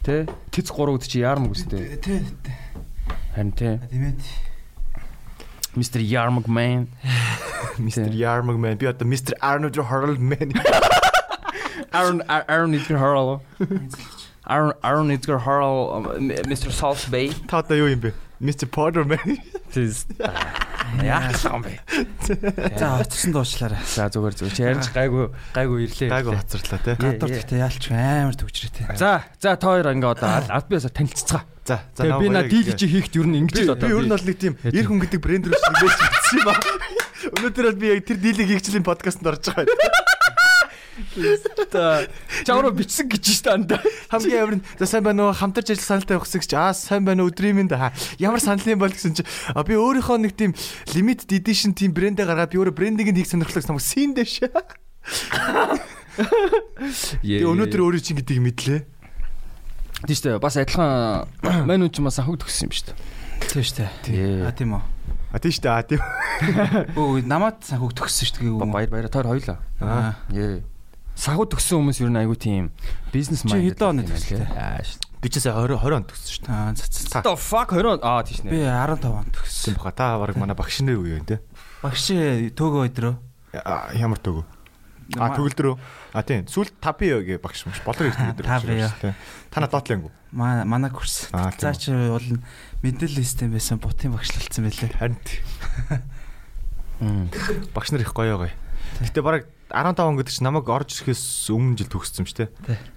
дээ. 0.04 0.26
Тэ? 0.28 0.32
Тэц 0.54 0.68
3-д 0.70 1.04
чи 1.10 1.24
ярмг 1.26 1.50
үстэй. 1.50 1.98
Тэ. 1.98 2.22
Харин 3.34 3.50
тэ. 3.50 3.82
Тиймээд. 3.90 4.22
Mr. 5.74 5.98
Yarmug 5.98 6.46
man. 6.46 6.86
Мистер 7.78 8.12
Ярмаг 8.12 8.58
man 8.58 8.76
би 8.78 8.86
одоо 8.86 9.06
мистер 9.06 9.36
Arnold 9.40 9.74
Harold 9.74 10.20
man. 10.20 10.52
Aaron 11.92 12.22
Aaron 12.28 12.74
Edgar 12.74 12.98
Hurl. 12.98 13.40
Aaron 14.46 14.72
Aaron 14.82 15.10
Edgar 15.10 15.38
Hurl 15.38 16.18
Mr. 16.46 16.70
Salt 16.70 17.10
Bay. 17.10 17.34
Та 17.48 17.58
одоо 17.58 17.76
юу 17.76 17.88
юм 17.88 18.00
бэ? 18.00 18.14
Мистер 18.38 18.68
Potter 18.68 19.04
man. 19.04 19.38
Тэс. 19.72 20.06
Яах 21.02 21.42
юм 21.48 21.62
бэ? 21.64 21.74
За 22.78 23.00
очсон 23.02 23.32
дуучлаарай. 23.34 23.80
За 23.88 24.06
зүгээр 24.12 24.34
зүгээр. 24.38 24.54
Чи 24.54 24.62
ярьж 24.62 24.86
гайгүй 24.94 25.24
гайгүй 25.56 25.78
ирлээ. 25.88 26.10
Гайгүй 26.12 26.32
хоцорлоо 26.38 26.78
те. 26.84 26.92
Гадуур 26.94 27.30
гэхдээ 27.34 27.58
яалч 27.64 27.84
амар 27.90 28.36
төгжрээ. 28.38 28.94
За 28.94 29.24
за 29.40 29.56
та 29.58 29.66
хоёр 29.66 29.90
ингээ 29.90 30.12
одоо 30.14 30.28
аль 30.54 30.68
биесаа 30.70 30.92
танилццгаа. 30.94 31.42
За 31.64 31.80
за 31.96 32.02
би 32.20 32.28
на 32.30 32.44
хийхт 32.46 33.16
ер 33.16 33.26
нь 33.26 33.34
Би 33.34 33.38
ингэж 33.42 33.56
л 33.66 33.72
одоо. 33.74 33.88
би 33.88 33.94
ер 33.96 34.04
нь 34.06 34.12
бол 34.14 34.24
нэг 34.28 34.36
тийм 34.38 34.54
эр 34.62 34.84
хүн 34.86 35.00
гэдэг 35.02 35.20
брэнд 35.24 35.44
рүү 35.48 35.58
шилжиж 35.58 35.98
бичсэн 35.98 36.38
юм 36.44 36.48
аа. 36.52 36.60
Өнөөдөр 37.34 37.64
бол 37.72 37.80
би 37.80 37.86
яг 37.88 38.04
тэр 38.04 38.18
дийлийг 38.20 38.48
хийгчлийн 38.52 38.84
подкастт 38.84 39.24
орж 39.24 39.48
байгаа. 39.48 39.64
Чамруу 42.46 42.70
бичсэн 42.70 43.08
гэж 43.10 43.24
штэ 43.26 43.50
анда. 43.54 43.80
Хамгийн 44.10 44.42
амар 44.42 44.56
нь 44.58 44.64
за 44.78 44.86
сайн 44.86 45.02
байна 45.02 45.30
уу? 45.30 45.34
Хамтарч 45.34 45.74
ажил 45.74 45.82
саналтай 45.82 46.18
гэсэн 46.18 46.42
чи 46.46 46.54
аа 46.54 46.70
сайн 46.74 47.02
байна 47.04 47.26
уу? 47.26 47.30
Өдрийн 47.34 47.58
минь 47.58 47.70
да. 47.70 47.90
Ямар 48.18 48.38
санал 48.38 48.62
юм 48.62 48.78
бол 48.78 48.90
гэсэн 48.94 49.18
чи 49.18 49.22
а 49.50 49.62
би 49.66 49.74
өөрийнхөө 49.74 50.18
нэг 50.22 50.38
тийм 50.38 50.54
limited 50.94 51.30
edition 51.34 51.74
тийм 51.74 51.90
брэндээ 51.94 52.26
гаргаад 52.26 52.54
би 52.54 52.58
өөрөө 52.62 52.74
брендинг 52.78 53.10
хийх 53.10 53.26
сонирхлоос 53.26 53.66
намайг 53.66 53.82
син 53.82 54.14
дэш. 54.14 54.38
Тэгээ 57.26 57.42
өнөөдөр 57.42 57.80
өөрөө 57.82 58.02
чинь 58.02 58.18
гэдгийг 58.22 58.42
мэдлээ. 58.54 58.80
Тийм 60.06 60.14
штэ 60.14 60.38
бас 60.38 60.54
адилхан 60.54 61.26
мань 61.68 61.82
үн 61.82 61.90
ч 61.90 61.98
бас 61.98 62.22
хог 62.22 62.38
төгссөн 62.38 62.70
юм 62.70 62.74
штэ. 62.74 62.94
Тийм 63.50 63.62
шүү 63.66 63.88
Тий. 64.06 64.14
дээ. 64.14 64.46
А 64.46 64.52
тийм 64.54 64.78
үү. 64.78 64.82
А 65.34 65.38
тийм 65.42 65.50
шүү 65.50 65.62
дээ. 65.66 65.74
А 65.74 65.82
тийм. 65.82 66.00
Өө 66.94 67.26
намайг 67.26 67.58
санхуг 67.66 67.92
төгссөн 67.98 68.30
шүү 68.30 68.62
дээ. 68.62 68.70
Баяр 68.70 68.90
баяр 68.94 69.08
таар 69.10 69.26
хоёлаа. 69.26 69.58
Аа. 69.82 70.14
Ээ. 70.30 70.62
Сагуу 71.14 71.46
төгссөн 71.46 71.78
хүмүүс 71.78 72.00
ер 72.02 72.10
нь 72.10 72.18
айгүй 72.20 72.38
тийм 72.38 72.64
бизнес 73.14 73.42
Чи 73.46 73.54
майнд. 73.54 73.78
хэдэн 73.78 73.86
оны 73.86 74.02
төгслөө? 74.10 74.46
Аа 74.50 74.82
шүү. 74.82 74.98
Би 75.22 75.28
ч 75.30 75.38
сая 75.40 75.54
20 75.56 75.78
20 75.78 75.94
он 75.94 76.04
төгссөн 76.10 76.32
шүү. 76.34 76.50
Аа 76.50 76.74
за 76.74 76.84
за. 76.90 77.22
The 77.22 77.34
fuck 77.38 77.70
20 77.72 78.02
аа 78.02 78.22
тийш 78.26 78.42
Би 78.42 78.58
нэ. 78.60 78.66
15 78.66 79.08
он 79.14 79.28
төгссөн. 79.30 79.72
Тийм 79.72 79.78
баха. 79.78 79.92
Та 79.94 80.18
баг 80.18 80.36
манай 80.36 80.58
багш 80.58 80.82
нарын 80.82 81.00
үе 81.00 81.22
юм 81.22 81.24
те. 81.24 81.38
Багш 81.86 82.10
төөгөө 82.58 82.90
өдрөө. 82.90 83.14
Ямар 83.94 84.18
төгөө? 84.18 84.44
А 85.20 85.30
төгөлдрөө. 85.36 85.74
А 86.16 86.22
тийм. 86.26 86.48
Сүүл 86.48 86.72
5 86.80 87.22
гээ 87.28 87.38
багш 87.38 87.64
юмш. 87.68 87.78
Болор 87.86 88.08
их 88.08 88.16
төгөлдөр. 88.18 88.44
Тав 88.48 88.64
яа. 88.66 88.90
Та 89.52 89.60
на 89.60 89.68
дотлангүй. 89.68 90.10
Манай 90.32 90.64
манай 90.64 90.90
курс. 90.90 91.28
За 91.30 91.74
чи 91.76 91.92
бол 91.92 92.24
мэдээлэл 92.82 93.22
систем 93.22 93.52
байсан 93.52 93.78
бутын 93.78 94.16
багшлалцсан 94.16 94.64
байлээ. 94.66 94.96
Харин 94.98 95.16
багш 97.74 97.92
нар 97.92 98.00
их 98.00 98.12
гоё 98.16 98.38
гоё. 98.38 98.52
Гэтэ 99.00 99.22
бараг 99.22 99.46
15 99.74 100.06
он 100.06 100.16
гэдэг 100.16 100.32
чинь 100.32 100.46
намайг 100.46 100.70
орж 100.70 100.94
ирэхээс 100.94 101.50
өмнө 101.50 101.74
жил 101.82 101.90
төгссөн 101.90 102.24
шүү 102.24 102.38
дээ. 102.46 102.48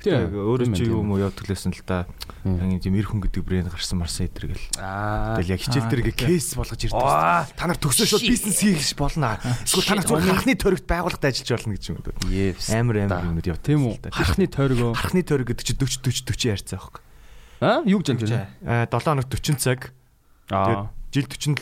Тийм. 0.05 0.37
Өөрөө 0.37 0.69
чи 0.77 0.85
юу 0.85 1.01
юм 1.01 1.11
уу 1.11 1.19
яваад 1.19 1.35
төлөөсөн 1.35 1.73
л 1.73 1.81
да. 1.83 2.05
Ингээ 2.45 2.85
тийм 2.85 2.95
эр 2.95 3.09
хүн 3.09 3.21
гэдэг 3.25 3.41
брэнд 3.41 3.73
гарсан 3.73 3.97
марсан 3.97 4.29
эдэргэл. 4.29 4.77
Аа. 4.77 5.41
Тэгэл 5.41 5.53
яг 5.57 5.61
хичээл 5.65 5.89
дээр 5.89 6.01
ингээ 6.05 6.21
кейс 6.21 6.53
болгож 6.53 6.81
ирдэг. 6.85 7.01
Та 7.01 7.63
нар 7.65 7.79
төгсөө 7.81 8.07
шууд 8.07 8.29
бизнес 8.29 8.61
хийх 8.61 8.93
болно. 8.95 9.41
Эсвэл 9.65 9.89
та 9.89 9.97
нар 9.97 10.05
зүгээр 10.05 10.29
харахны 10.29 10.55
тойрогт 10.55 10.85
байгууллагад 10.85 11.27
ажиллаж 11.27 11.51
болно 11.57 11.73
гэж 11.75 11.85
юм. 11.89 11.97
Yes. 12.29 12.69
Амар 12.71 13.09
амар 13.09 13.25
юмуд 13.25 13.49
яваад. 13.49 13.65
Тийм 13.65 13.81
үү? 13.89 13.97
Харахны 14.13 14.45
тойргоо. 14.47 14.93
Харахны 14.93 15.21
тойрог 15.25 15.47
гэдэг 15.51 15.65
чи 15.65 15.73
40 15.73 16.05
40 16.05 16.23
40 16.29 16.53
ярьцаа 16.53 16.77
байхгүй. 16.77 17.01
Аа, 17.57 17.81
юу 17.89 17.99
гэж 18.05 18.07
хэлж 18.21 18.31
байна? 18.31 18.47
Аа 18.61 18.85
7 18.85 19.01
хоног 19.01 19.25
40 19.33 19.57
цаг. 19.57 19.79
Аа. 20.53 20.93
Жил 21.13 21.23
47 21.23 21.55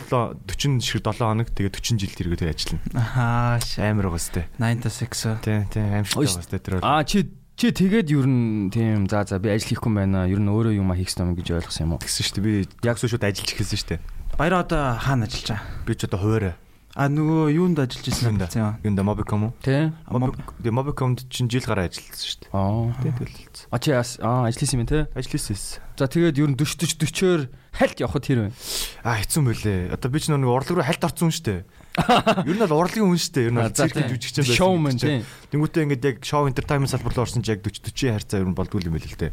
40 0.50 0.82
шир 0.82 1.02
7 1.06 1.22
хоног 1.22 1.50
тэгээ 1.54 1.70
40 1.70 2.02
жил 2.02 2.14
тэргээд 2.18 2.50
ажиллана. 2.50 2.82
Аа. 2.98 3.60
Амар 3.78 4.10
байгаа 4.10 4.22
сте. 4.22 4.50
9 4.58 4.82
to 4.82 4.90
6. 4.90 5.46
Тийм 5.46 5.70
тийм 5.70 5.86
аимшигтай 6.02 6.26
байгаа 6.26 6.42
сте 6.42 6.58
тэр. 6.58 6.74
Аа 6.82 7.06
чи 7.06 7.30
чи 7.54 7.70
тэгээд 7.70 8.10
ер 8.10 8.26
нь 8.26 8.74
тийм 8.74 9.06
за 9.06 9.22
за 9.24 9.38
би 9.38 9.54
ажил 9.54 9.78
хийхгүй 9.78 9.94
байна. 9.94 10.26
Ер 10.26 10.42
нь 10.42 10.50
өөрөө 10.50 10.74
юм 10.74 10.90
хийх 10.98 11.14
юм 11.14 11.38
гэж 11.38 11.62
ойлгосон 11.62 11.86
юм 11.86 11.94
уу? 11.96 12.02
Тэгсэн 12.02 12.26
шүү 12.26 12.36
дээ. 12.42 12.46
Би 12.46 12.54
яг 12.84 12.98
сүү 12.98 13.14
шууд 13.14 13.24
ажиллаж 13.24 13.50
эхэлсэн 13.54 13.80
шүү 13.80 13.90
дээ. 13.94 14.02
Баяр 14.36 14.66
одоо 14.66 14.98
хаана 14.98 15.30
ажиллаж 15.30 15.56
байгаа? 15.56 15.86
Би 15.86 15.94
ч 15.94 16.04
одоо 16.10 16.20
хуваараа. 16.20 16.56
А 16.96 17.12
нөгөө 17.12 17.52
юунд 17.52 17.80
ажиллаж 17.84 18.08
ирсэн 18.08 18.28
юм 18.32 18.40
бэ? 18.40 18.48
Юунда 18.88 19.04
Mobicom 19.04 19.52
уу? 19.52 19.54
Тэ. 19.60 19.92
Тэгээ 20.08 20.72
Mobicomд 20.72 21.28
чинь 21.28 21.52
жил 21.52 21.68
гараа 21.68 21.92
ажилласан 21.92 22.24
шүү 22.24 22.40
дээ. 22.48 22.52
Аа. 22.56 22.96
Тэ 23.04 23.12
тэгэл. 23.20 23.68
А 23.68 23.78
чи 23.84 23.92
аа 23.92 24.48
ажилласан 24.48 24.80
юм 24.80 24.88
те. 24.88 25.04
Ажилласан. 25.12 25.60
За 26.00 26.08
тэгээд 26.08 26.40
ер 26.40 26.56
нь 26.56 26.56
40 26.56 26.96
40 26.96 27.04
40-оор 27.04 27.42
хальт 27.76 28.00
явах 28.00 28.24
тэр 28.24 28.48
байна. 28.48 28.56
А 29.04 29.20
хэцүү 29.20 29.42
мөлий. 29.44 29.80
Одоо 29.92 30.10
би 30.12 30.20
ч 30.20 30.32
нэг 30.32 30.48
урлаг 30.48 30.72
руу 30.72 30.88
хальт 30.88 31.04
орсон 31.04 31.32
шүү 31.32 31.46
дээ. 31.46 31.62
Ер 31.96 32.56
нь 32.56 32.64
бол 32.64 32.80
урлагийн 32.80 33.08
хүн 33.08 33.20
шүү 33.20 33.34
дээ. 33.36 33.48
Ер 33.48 33.54
нь 33.56 33.60
бол 33.60 33.76
цирк 33.76 33.96
жүжигч 33.96 34.60
юм 34.60 34.88
байсан. 34.88 35.24
Тэнгүүтээ 35.52 35.84
ингээд 35.88 36.08
яг 36.08 36.18
шоу 36.24 36.48
entertainment 36.48 36.92
салбар 36.92 37.16
руу 37.16 37.24
орсон 37.24 37.44
ч 37.44 37.56
яг 37.56 37.64
40 37.64 37.92
40 37.92 38.16
харьцаа 38.16 38.40
ер 38.44 38.48
нь 38.48 38.58
болдгүй 38.58 38.88
юм 38.88 38.96
байл 39.00 39.08
л 39.08 39.20
дээ. 39.20 39.32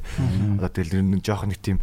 Одоо 0.59 0.71
тэгэл 0.71 1.03
нь 1.03 1.23
жоох 1.23 1.47
нэг 1.47 1.59
тийм 1.59 1.79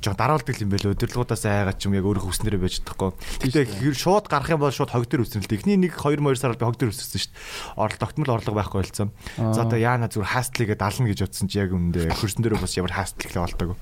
жоо 0.00 0.14
дараалдаг 0.16 0.56
юм 0.60 0.72
байлоо. 0.72 0.96
Өдөрлгуудаас 0.96 1.44
айгаад 1.44 1.76
ч 1.76 1.84
юм 1.84 1.96
яг 1.96 2.08
өөрөө 2.08 2.24
хүснээрээ 2.24 2.60
байж 2.60 2.80
чадахгүй. 2.80 3.12
Гэтэ 3.44 3.84
хэр 3.84 3.96
шууд 3.96 4.26
гарах 4.32 4.48
юм 4.48 4.64
бол 4.64 4.72
шууд 4.72 4.92
хог 4.92 5.04
дээр 5.04 5.24
үснэ 5.28 5.44
л 5.44 5.48
дээ. 5.48 5.60
Эхний 5.60 5.76
нэг 5.76 5.92
2 6.00 6.16
2 6.16 6.40
сард 6.40 6.56
би 6.56 6.64
хог 6.64 6.80
дээр 6.80 6.92
үссэн 6.92 7.20
шүү 7.20 7.32
дээ. 7.32 7.76
Орол 7.76 8.00
тогтмол 8.00 8.32
орлого 8.32 8.56
байхгүй 8.64 8.80
болсон. 8.80 9.12
За 9.36 9.68
одоо 9.68 9.76
яана 9.76 10.08
зүгээр 10.08 10.32
хастлыгээ 10.32 10.78
дална 10.80 11.12
гэж 11.12 11.20
бодсон 11.20 11.48
чи 11.52 11.60
яг 11.60 11.76
үндэ 11.76 12.16
хөрсөн 12.16 12.40
дээрээ 12.40 12.64
бас 12.64 12.76
ямар 12.80 12.96
хастл 12.96 13.28
их 13.28 13.36
болдог. 13.36 13.76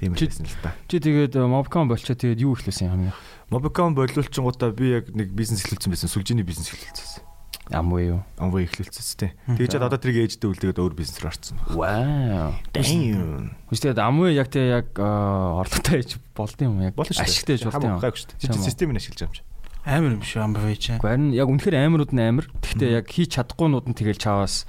Тийм 0.00 0.14
байсан 0.16 0.46
л 0.46 0.56
та. 0.62 0.72
Чи 0.88 1.00
тэгээд 1.00 1.36
Mobcom 1.36 1.88
болчоо 1.90 2.16
тэгээд 2.16 2.44
юу 2.44 2.56
ихлээсэн 2.56 2.88
юм 2.88 2.92
хамгийн? 3.10 3.16
Mobicom 3.52 3.94
болиулчингуудаа 3.94 4.72
би 4.72 4.98
яг 4.98 5.10
нэг 5.12 5.34
бизнес 5.36 5.64
эхлүүлсэн 5.64 5.92
байсан. 5.92 6.08
Сүлжээний 6.08 6.46
бизнес 6.46 6.72
эхлүүлсэн. 6.72 7.24
Амгүй 7.72 8.12
юу? 8.12 8.20
Амваа 8.36 8.60
эхлүүлсэн 8.60 9.16
тээ. 9.24 9.32
Тэгээд 9.56 9.88
одоо 9.88 9.96
тэрийг 9.96 10.36
ээждээ 10.36 10.52
үлдээгээд 10.52 10.82
өөр 10.84 10.94
бизнес 11.00 11.16
рүү 11.24 11.32
орсон. 11.32 11.56
Вау. 11.72 12.52
Damn. 12.76 13.56
Үстэй 13.72 13.96
амгүй 13.96 14.36
яг 14.36 14.52
те 14.52 14.68
яг 14.68 14.92
орлоготой 15.00 16.04
ээж 16.04 16.20
болд 16.36 16.60
юм 16.60 16.84
яг. 16.84 16.92
Ашигтай 17.00 17.56
ээж 17.56 17.64
болд 17.64 17.88
юм. 17.88 17.96
Гайгүй 18.04 18.20
шүү 18.20 18.36
дээ. 18.36 18.52
Чи 18.52 18.60
системийг 18.60 19.00
ашиглаж 19.00 19.20
байгаа 19.24 19.32
юм 19.32 19.38
чи. 19.40 19.42
Амар 19.88 20.12
юм 20.12 20.24
шүү 20.24 20.44
амбавэж. 20.44 20.82
Гэхдээ 21.00 21.08
харин 21.08 21.32
яг 21.32 21.48
үнэхээр 21.48 21.76
амирууд 21.88 22.12
нь 22.12 22.20
амир. 22.20 22.46
Гэхдээ 22.52 22.90
яг 23.00 23.06
хийж 23.08 23.32
чадахгүйнууд 23.32 23.88
нь 23.88 23.96
тэгэл 23.96 24.20
чаваас 24.20 24.68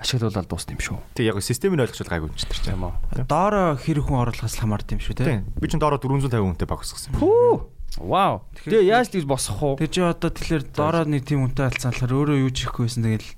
ашиглуулаад 0.00 0.48
дуусна 0.48 0.74
юм 0.74 0.80
шүү. 0.80 0.98
Тэг 1.12 1.28
яг 1.28 1.36
системийг 1.44 1.84
ойлгочвол 1.84 2.08
гайгүй 2.08 2.28
юм 2.32 2.36
чи 2.40 2.48
тэр 2.48 2.58
чинь. 2.58 2.72
Тийм 2.72 2.88
үү. 2.88 3.28
Доороо 3.28 3.76
хэр 3.76 4.00
хүн 4.00 4.20
оруулахаас 4.24 4.56
хамаард 4.56 4.88
юм 4.96 5.00
шүү 5.04 5.14
те. 5.20 5.44
Би 5.60 5.68
чинь 5.68 5.80
доороо 5.80 6.00
450 6.00 6.40
хүнтэй 6.40 6.64
баг 6.64 6.80
усгасан. 6.80 7.14
Хүү. 7.20 7.68
Вау. 8.00 8.46
Тэгээ 8.64 8.86
яаж 8.88 9.12
тэгж 9.12 9.26
босох 9.28 9.60
уу? 9.60 9.74
Тэр 9.76 9.90
чи 9.92 10.00
одоо 10.00 10.30
тэгэхээр 10.32 10.72
доороо 10.72 11.04
нэг 11.04 11.26
тийм 11.26 11.44
үнтэй 11.44 11.68
алцсан 11.68 11.92
болохоор 11.92 12.16
өөрөө 12.16 12.38
юу 12.48 12.52
ч 12.54 12.64
хийхгүй 12.64 12.86
байсан 12.86 13.04
тэгэл 13.04 13.28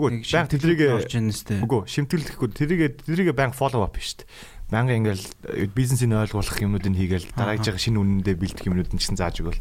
Үгүй 0.00 0.24
баян 0.24 0.48
тэдрийг 0.48 0.80
орж 0.88 1.12
ийн 1.12 1.28
нэстэ. 1.28 1.60
Үгүй 1.60 1.84
шимтгэлэхгүй 1.84 2.48
тэрийг 2.56 3.04
тэрийг 3.04 3.36
баян 3.36 3.52
фоллоу 3.52 3.84
ап 3.84 4.00
шүү 4.00 4.24
дээ. 4.24 4.28
Баян 4.72 4.88
ингээл 4.88 5.26
бизнесийг 5.74 6.14
ойлгуулах 6.14 6.56
юмнуудыг 6.56 6.94
хийгээл 6.94 7.28
дараагж 7.36 7.68
байгаа 7.68 7.82
шинэ 7.84 8.00
үнэндээ 8.00 8.36
бэлдэх 8.38 8.64
юмнууд 8.70 8.90
нь 8.94 9.00
ч 9.02 9.10
гэсэн 9.10 9.18
зааж 9.18 9.42
өгөөл. 9.42 9.60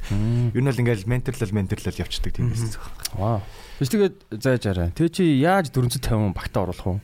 Юу 0.54 0.62
нь 0.64 0.70
бол 0.70 0.82
ингээл 0.86 1.10
менторлал 1.10 1.52
менторлал 1.52 1.98
явцдаг 1.98 2.32
тийм 2.32 2.54
бизнес. 2.54 2.78
Вау. 3.18 3.42
Биш 3.80 3.88
тэгээд 3.96 4.16
зааж 4.44 4.64
арай. 4.68 4.90
Тэгээ 4.92 5.14
чи 5.16 5.24
яаж 5.40 5.72
450 5.72 6.36
багтаа 6.36 6.68
оруулах 6.68 6.88
уу? 6.88 7.00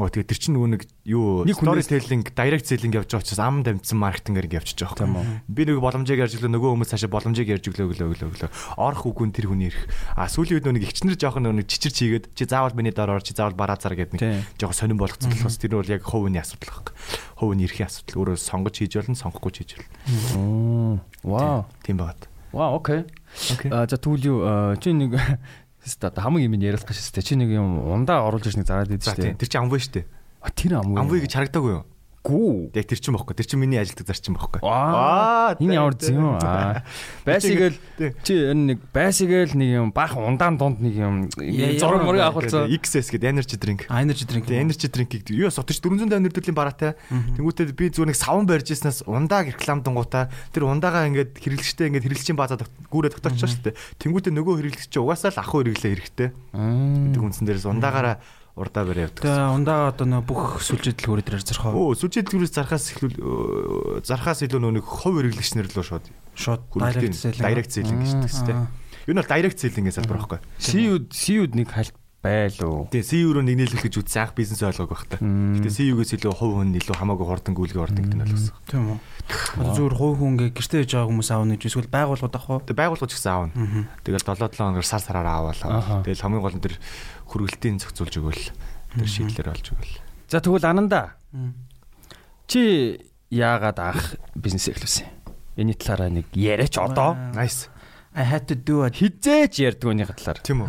Оо 0.00 0.08
тэгээ 0.08 0.24
тэр 0.24 0.38
чинь 0.40 0.56
нөгөө 0.56 0.70
нэг 0.72 0.82
юу 1.04 1.44
Нэг 1.44 1.60
хүнээс- 1.60 1.84
storytelling, 1.84 2.24
direct 2.32 2.64
selling 2.64 2.96
явж 2.96 3.12
байгаа 3.12 3.22
учраас 3.22 3.38
ам 3.44 3.60
дамжсан 3.62 4.00
маркетингээр 4.00 4.46
ингэ 4.48 4.58
явчихж 4.64 4.80
байгаа 4.88 5.04
юм. 5.04 5.14
үү. 5.20 5.26
Би 5.52 5.62
нэг 5.68 5.78
боломжийг 5.84 6.16
ярьж 6.24 6.34
өглөө 6.40 6.48
нөгөө 6.58 6.70
хүмүүс 6.74 6.90
цаашаа 6.96 7.12
боломжийг 7.12 7.48
ярьж 7.52 7.68
өглөө 7.70 7.86
өглөө 7.92 8.08
өглөө 8.16 8.28
өглөө. 8.32 8.50
Орох 8.80 9.04
үгүй 9.04 9.26
нь 9.28 9.34
тэр 9.36 9.46
хүний 9.52 9.68
ирэх. 9.68 9.84
А 10.16 10.26
сүүлийн 10.32 10.58
үед 10.58 10.66
нөгөө 10.66 10.88
ихчнэр 10.88 11.14
жоохон 11.20 11.44
нөгөө 11.44 11.58
нэг 11.60 11.68
чичирч 11.68 11.96
хийгээд 12.02 12.24
чи 12.34 12.44
заавал 12.48 12.72
миний 12.72 12.90
доор 12.96 13.20
ор 13.20 13.22
чи 13.22 13.36
заавал 13.36 13.52
бараа 13.54 13.76
цар 13.76 13.92
гэдэг 13.94 14.16
нэг 14.16 14.48
жоохон 14.56 14.74
сонирн 14.80 14.98
болгоцсон 14.98 15.28
болохоос 15.28 15.60
тэр 15.60 15.70
нь 15.70 15.76
бол 15.76 15.92
яг 15.92 16.02
хувийн 16.08 16.40
асуудал 16.40 16.72
байхгүй. 16.72 16.94
Хувийн 17.36 17.62
эрхийн 17.68 17.86
асуудал. 17.92 18.16
Өөрөө 18.24 18.36
сонгож 18.40 18.74
хийж 18.80 18.92
болно, 18.96 19.14
сонгохгүй 19.14 19.52
хийж 19.60 19.70
болно. 19.76 21.04
Вау. 21.20 21.68
Тийм 21.84 22.00
байгаад. 22.00 22.32
Вау, 22.52 22.80
окей. 22.80 23.04
Окей. 23.52 23.70
А 23.72 23.84
за 23.88 23.96
тэгвэл 24.00 24.24
юу 24.24 24.40
чи 24.80 24.92
нэг 24.92 25.16
Хэвээ 25.82 26.14
хамгийн 26.22 26.46
юм 26.50 26.54
яриулах 26.62 26.86
гэж 26.86 26.98
хэвээ 26.98 27.26
чи 27.26 27.34
нэг 27.38 27.50
юм 27.52 27.82
ундаа 27.82 28.22
оруулж 28.30 28.46
ирж 28.46 28.56
нэг 28.62 28.66
зараад 28.70 28.90
идэв 28.94 29.02
За 29.02 29.12
шүү 29.12 29.22
тийм. 29.22 29.34
дээ. 29.34 29.40
Тэр 29.42 29.48
чинь 29.50 29.62
амвэ 29.66 29.78
шүү 29.82 29.92
дээ. 29.98 30.06
А 30.42 30.48
тэр 30.54 30.72
амгүй. 30.78 30.96
Амвэ 31.02 31.16
гэж 31.26 31.32
харагдаагүй 31.34 31.72
юу? 31.74 31.84
Гүү. 32.22 32.70
Яг 32.74 32.86
тэр 32.86 33.00
чинь 33.02 33.14
бохгүй. 33.18 33.34
Тэр 33.34 33.46
чинь 33.50 33.60
миний 33.60 33.82
ажилтдаг 33.82 34.06
зарчим 34.06 34.38
бохгүй. 34.38 34.62
Аа. 34.62 35.58
Энэ 35.58 35.74
ямар 35.74 35.94
зэн 35.98 36.16
юм 36.22 36.38
аа. 36.38 36.86
Байсигээл 37.26 37.78
Тийм. 37.98 38.14
чи 38.22 38.34
энэ 38.46 38.62
нэг 38.74 38.78
байсигээл 38.94 39.58
нэг 39.58 39.68
юм 39.74 39.88
баах 39.90 40.14
ундаан 40.14 40.54
дунд 40.54 40.78
нэг 40.78 40.94
юм 40.94 41.26
зураг 41.82 42.06
мөрөг 42.06 42.22
авахулцаа. 42.22 42.70
XS 42.70 43.10
гэдэг 43.10 43.26
energy 43.26 43.56
drink. 43.58 43.80
А 43.90 44.06
energy 44.06 44.22
drink. 44.22 44.46
Тэгээ 44.46 44.62
energy 44.62 44.86
drink-ийг 44.86 45.26
юу 45.34 45.50
сотч 45.50 45.82
450 45.82 46.30
төрлийн 46.30 46.54
бараатай. 46.54 46.94
Тэнгүүтээ 47.10 47.74
би 47.74 47.90
зүгээр 47.90 48.14
нэг 48.14 48.18
савн 48.18 48.46
барьж 48.46 48.70
ирснээс 48.70 49.02
ундааг 49.10 49.50
рекламдангуудаа 49.58 50.30
тэр 50.54 50.70
ундаагаа 50.70 51.10
ингээд 51.10 51.42
хэрэглэгчтэй 51.42 51.90
ингээд 51.90 52.06
хэрэглэгчийн 52.06 52.38
базаа 52.38 52.62
гүүрээ 52.62 53.18
тогтооч 53.18 53.42
шүү 53.42 53.74
дээ. 53.74 53.78
Тэнгүүтээ 53.98 54.30
нөгөө 54.30 54.54
хэрэглэгч 54.62 54.94
угаасаа 55.02 55.34
л 55.34 55.42
ахуй 55.42 55.66
хэрэглээ 55.66 55.90
хэрэгтэй. 55.98 56.28
гэдэг 56.54 57.22
үндсэн 57.22 57.46
дээрээс 57.50 57.66
ундаагаараа 57.66 58.22
урдаа 58.52 58.84
барь 58.84 59.08
явдаг. 59.08 59.24
Тэгээ 59.24 59.54
ундаа 59.56 59.88
одоо 59.88 60.06
нөө 60.06 60.22
бүх 60.28 60.60
хөрөд 60.60 61.24
дээр 61.24 61.40
зархаа. 61.40 61.72
Оо 61.72 61.96
сүлжээ 61.96 62.28
дэлгүүрээс 62.28 62.52
зархаас 62.52 62.84
эхлүүл 62.92 63.16
зархаас 64.04 64.44
илүү 64.44 64.60
нөгөө 64.60 64.76
нэг 64.76 64.84
хов 64.84 65.14
хэрэглэгчнэр 65.16 65.72
лөө 65.72 65.84
шууд 65.88 66.06
Шууд 66.36 66.62
direct 66.76 67.16
selling. 67.16 67.40
direct 67.40 67.70
selling 67.72 67.98
гэж 68.04 68.12
хэлдэг 68.12 68.44
дээ. 68.52 68.60
Юу 69.08 69.14
нь 69.16 69.20
бол 69.20 69.32
direct 69.32 69.58
selling-ээс 69.60 69.96
салбар 69.96 70.20
байхгүй. 70.20 70.40
Сиуд 70.60 71.08
сиуд 71.16 71.56
нэг 71.56 71.72
хальт 71.72 71.96
байлуу. 72.22 72.86
Тэгээ 72.94 73.02
CU 73.02 73.34
руу 73.34 73.42
нэг 73.42 73.58
нийлүүлэх 73.58 73.82
гэж 73.90 73.98
үзсэн 73.98 74.30
анх 74.30 74.34
бизнес 74.38 74.62
ойлгоог 74.62 74.94
байх 74.94 75.10
та. 75.10 75.18
Гэтэ 75.18 75.74
CU-гээс 75.74 76.14
илүү 76.22 76.30
хувь 76.30 76.54
хүн 76.54 76.70
илүү 76.78 76.94
хамаагүй 77.02 77.26
хордон 77.26 77.54
гүйлгээ 77.58 77.82
ордог 77.82 77.98
гэдэг 77.98 78.14
нь 78.14 78.22
ойлгосон. 78.22 78.54
Тийм 78.70 78.84
үү. 78.94 78.98
Одоо 79.58 79.74
зүгээр 79.74 79.96
хувь 79.98 80.16
хүн 80.22 80.30
ингээ 80.38 80.50
гэртээ 80.54 80.82
яж 80.86 80.90
байгаа 80.94 81.10
хүмүүс 81.10 81.30
аавна 81.34 81.54
гэж 81.58 81.66
эсвэл 81.66 81.90
байгууллагууд 81.90 82.36
авах 82.38 82.50
уу? 82.54 82.62
Тэгээ 82.62 82.78
байгууллагч 82.78 83.12
гэсэн 83.18 83.32
аавна. 83.34 83.52
Тэгэл 84.06 84.22
7 84.22 84.38
7 84.38 84.54
хоногор 84.54 84.86
сар 84.86 85.02
сараар 85.02 85.28
аваалаа. 85.34 86.06
Тэгэл 86.06 86.22
хамгийн 86.22 86.44
гол 86.46 86.54
нь 86.54 86.62
тэр 86.62 86.74
хөргөлтийн 87.32 87.80
зохицуулж 87.80 88.14
өгөөл. 88.20 88.44
Тэр 88.92 89.08
шийдлэр 89.08 89.48
олж 89.56 89.72
өгөөл. 89.72 89.94
За 90.28 90.44
тэгвэл 90.44 90.68
ананда. 90.68 91.16
Чи 92.44 93.00
яагаад 93.32 93.78
анх 93.80 94.20
бизнес 94.36 94.68
эхлүүлсэн? 94.68 95.08
Эний 95.56 95.76
талаараа 95.76 96.12
нэг 96.12 96.28
яриач 96.36 96.76
одоо. 96.76 97.16
Nice. 97.32 97.72
I 98.12 98.24
had 98.28 98.44
to 98.48 98.54
do 98.54 98.84
it. 98.84 99.00
Хизээч 99.00 99.64
ярьдаг 99.64 99.88
өний 99.88 100.04
талаар. 100.04 100.36
Тийм 100.44 100.68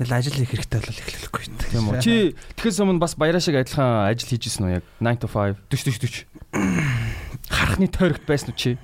Тэгэл 0.00 0.16
ажил 0.16 0.32
хийх 0.32 0.56
хэрэгтэй 0.56 0.80
бол 0.80 0.96
эхлэхгүй 0.96 1.42
юм. 1.44 1.56
Тийм 1.60 1.84
үү. 1.92 2.00
Чи 2.00 2.12
тэгэхээс 2.56 2.80
өмнө 2.80 3.04
бас 3.04 3.20
баяраа 3.20 3.44
шиг 3.44 3.60
адилхан 3.60 4.08
ажил 4.08 4.32
хийжсэн 4.32 4.64
үү 4.64 4.72
яг 4.80 4.84
9 4.96 5.20
to 5.20 5.28
5 5.28 5.60
40 5.68 6.00
40 6.00 6.24
40. 6.56 7.52
Харахны 7.52 7.84
тойрогт 7.84 8.24
байсан 8.24 8.52
уу 8.52 8.56
чи? 8.56 8.80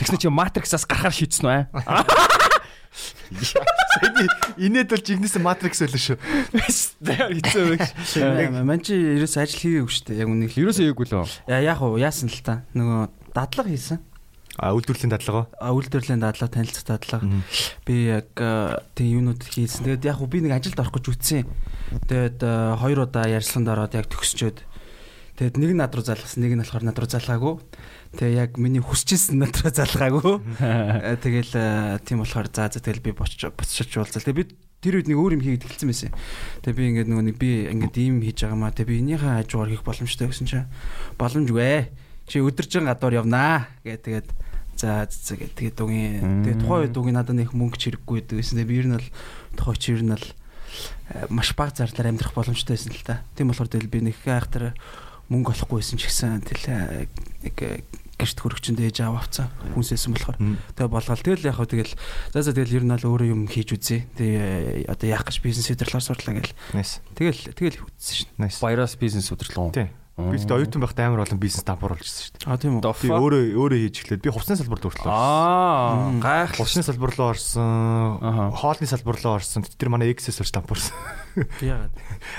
Тэгснэ 0.00 0.24
чи 0.24 0.32
матриксаас 0.32 0.88
гарахаар 0.88 1.12
шийдсэн 1.12 1.44
үү? 1.44 1.60
инээд 4.56 4.90
бол 4.92 5.02
жигнэсэн 5.02 5.42
матрикс 5.42 5.80
байлаа 5.82 6.02
шүү. 6.02 6.18
Хэцүү 6.56 7.64
байх. 7.76 8.50
Ман 8.64 8.80
чи 8.80 8.96
ерөөс 8.96 9.36
ажил 9.40 9.60
хийгээгүй 9.60 9.92
шүү 9.92 10.04
дээ. 10.10 10.20
Яг 10.22 10.28
үнийг. 10.30 10.52
Ерөөсөө 10.56 10.90
ээгүй 10.90 11.06
л 11.10 11.14
үү? 11.20 11.26
Яа 11.50 11.60
яг 11.64 11.80
уу 11.82 12.00
яасан 12.00 12.28
л 12.32 12.40
та. 12.42 12.62
Нөгөө 12.72 13.32
дадлага 13.36 13.70
хийсэн. 13.70 14.00
А 14.56 14.72
үйлдвэрлэлийн 14.72 15.12
дадлага. 15.12 15.52
А 15.60 15.76
үйлдвэрлэлийн 15.76 16.24
дадлага, 16.24 16.48
танилцах 16.48 16.88
дадлага. 16.88 17.28
Би 17.84 18.08
яг 18.08 18.32
тийм 18.96 19.20
юунууд 19.20 19.44
хийсэн. 19.44 19.84
Тэгээд 19.84 20.08
яг 20.08 20.16
уу 20.24 20.32
би 20.32 20.40
нэг 20.40 20.56
ажилд 20.56 20.80
орох 20.80 20.96
гэж 20.96 21.12
үтсэн. 21.12 21.44
Тэгээд 22.08 22.40
хоёр 22.80 23.04
удаа 23.04 23.28
ярьсланд 23.28 23.68
ороод 23.68 23.92
яг 23.92 24.08
төгсчөөд. 24.08 24.64
Тэгээд 25.36 25.60
нэг 25.60 25.70
нь 25.76 25.80
над 25.84 25.92
руу 25.92 26.00
залгасан, 26.00 26.40
нэг 26.40 26.56
нь 26.56 26.62
болохоор 26.64 26.88
над 26.88 26.96
руу 26.96 27.04
залгаагүй. 27.12 27.54
Тэгээ 28.16 28.40
яг 28.40 28.56
миний 28.56 28.80
хүсчихсэн 28.80 29.36
над 29.44 29.60
руу 29.60 29.72
залгаагүй. 29.72 30.40
Э, 30.60 31.20
Тэгэл 31.20 31.52
э, 31.52 32.00
тийм 32.00 32.24
болохоор 32.24 32.48
за 32.48 32.72
за 32.72 32.80
тэгэл 32.80 33.04
би 33.04 33.12
бочч 33.12 33.44
буцчих 33.52 33.92
уулзал. 33.92 34.24
Тэгээ 34.24 34.40
би 34.40 34.44
тэр 34.80 35.00
үед 35.00 35.08
нэг 35.12 35.20
өөр 35.20 35.36
юм 35.36 35.44
хийгээд 35.44 35.68
эхэлсэн 35.68 35.88
байсан. 35.92 36.12
Тэгээ 36.64 36.76
би 36.80 36.84
ингээд 36.96 37.08
нөгөө 37.12 37.24
нэг 37.28 37.36
би 37.36 37.50
ингээд 37.68 37.96
ийм 38.00 38.24
хийж 38.24 38.40
байгаа 38.48 38.56
маа. 38.56 38.72
Тэгээ 38.72 38.88
би 38.88 39.00
энийхээ 39.04 39.32
хажуугаар 39.44 39.70
хийх 39.72 39.84
боломжтой 39.84 40.26
гэсэн 40.32 40.48
чинь 40.48 40.68
боломжгүй. 41.20 41.92
Чи 42.24 42.40
өдөржин 42.40 42.88
гадуур 42.88 43.20
явнаа 43.20 43.68
гэ 43.84 44.00
тэгээд 44.00 44.28
за 44.80 45.04
гэ 45.04 45.52
тэгээд 45.52 45.76
дугийн 45.76 46.44
тэгээд 46.44 46.60
тухайн 46.64 46.82
үед 46.88 46.94
дугийн 46.96 47.16
надад 47.20 47.36
нэг 47.36 47.52
мөнгө 47.52 47.76
чирэггүй 47.76 48.24
гэсэн. 48.32 48.60
Тэгээ 48.62 48.70
би 48.72 48.80
ер 48.80 48.88
нь 48.88 48.96
бол 48.96 49.08
тухайн 49.60 49.80
чи 49.80 49.92
ер 49.92 50.02
нь 50.04 50.12
бол 50.12 50.26
э, 51.12 51.26
маш 51.28 51.52
бага 51.52 51.72
зарлаар 51.72 52.12
амьдрах 52.12 52.32
боломжтой 52.36 52.76
байсан 52.76 52.92
л 52.92 53.04
та. 53.04 53.24
Тийм 53.36 53.52
болохоор 53.52 53.72
тэгэл 53.72 53.92
би 53.92 54.00
нэг 54.08 54.20
айхтар 54.24 54.76
мөнгө 55.32 55.54
олохгүй 55.56 55.82
байсан 55.82 55.98
ч 55.98 56.06
гэсэн 56.06 56.44
тэл 56.46 56.64
э, 56.70 57.06
нэг 57.42 57.56
э, 57.58 57.82
гэрт 58.16 58.38
хөрөгчөнд 58.40 58.80
ээж 58.80 58.96
аав 59.04 59.20
авцсан 59.20 59.48
хүнсээсэн 59.76 60.12
болохоор 60.16 60.36
тэгээ 60.72 60.88
болгоол 60.88 61.20
тэгэл 61.20 61.48
яг 61.52 61.56
хөө 61.60 61.68
тэгэл 61.68 61.94
за 62.32 62.40
за 62.40 62.52
тэгэл 62.56 62.76
ер 62.80 62.84
нь 62.88 62.92
бол 62.96 63.08
өөрөө 63.12 63.28
юм 63.28 63.44
хийж 63.44 63.76
үзье. 63.76 64.08
Тэгээ 64.16 64.88
одоо 64.88 65.06
яах 65.06 65.28
гэж 65.28 65.36
бизнес 65.44 65.68
удирдлаар 65.68 66.04
сурлаа 66.04 66.34
гэл. 66.40 66.56
Тэгэл 67.12 67.40
тэгэл 67.52 67.84
үзсэн 67.84 68.14
шин. 68.24 68.28
Баяраас 68.64 68.96
бизнес 68.96 69.28
удирдлага. 69.28 69.72
Тийм. 69.76 69.90
Би 70.16 70.40
тэгээд 70.40 70.56
оюутан 70.56 70.80
байхдаа 70.80 71.12
амар 71.12 71.28
олон 71.28 71.36
бизнес 71.36 71.60
дампуур 71.60 71.92
болчихсон 71.92 72.24
шүү 72.24 72.32
дээ. 72.40 72.48
А 72.48 72.56
тийм 72.56 72.80
үү. 72.80 72.88
Би 72.88 73.12
өөрөө 73.12 73.42
өөрөө 73.52 73.78
хийж 73.84 73.96
эхлээд 74.00 74.24
би 74.24 74.32
хувцсны 74.32 74.56
салбар 74.56 74.80
руу 74.80 74.88
орлоо. 74.96 75.12
Аа, 75.12 76.08
гайхал. 76.24 76.64
Хувцсны 76.64 76.80
салбар 76.88 77.12
руу 77.12 77.28
орсон, 77.36 78.16
хоолны 78.56 78.88
салбар 78.88 79.20
руу 79.20 79.36
орсон. 79.36 79.60
Тэр 79.76 79.92
манай 79.92 80.16
Excel 80.16 80.32
сурч 80.32 80.56
дампуурсан. 80.56 80.96
Яагаад? 81.60 81.92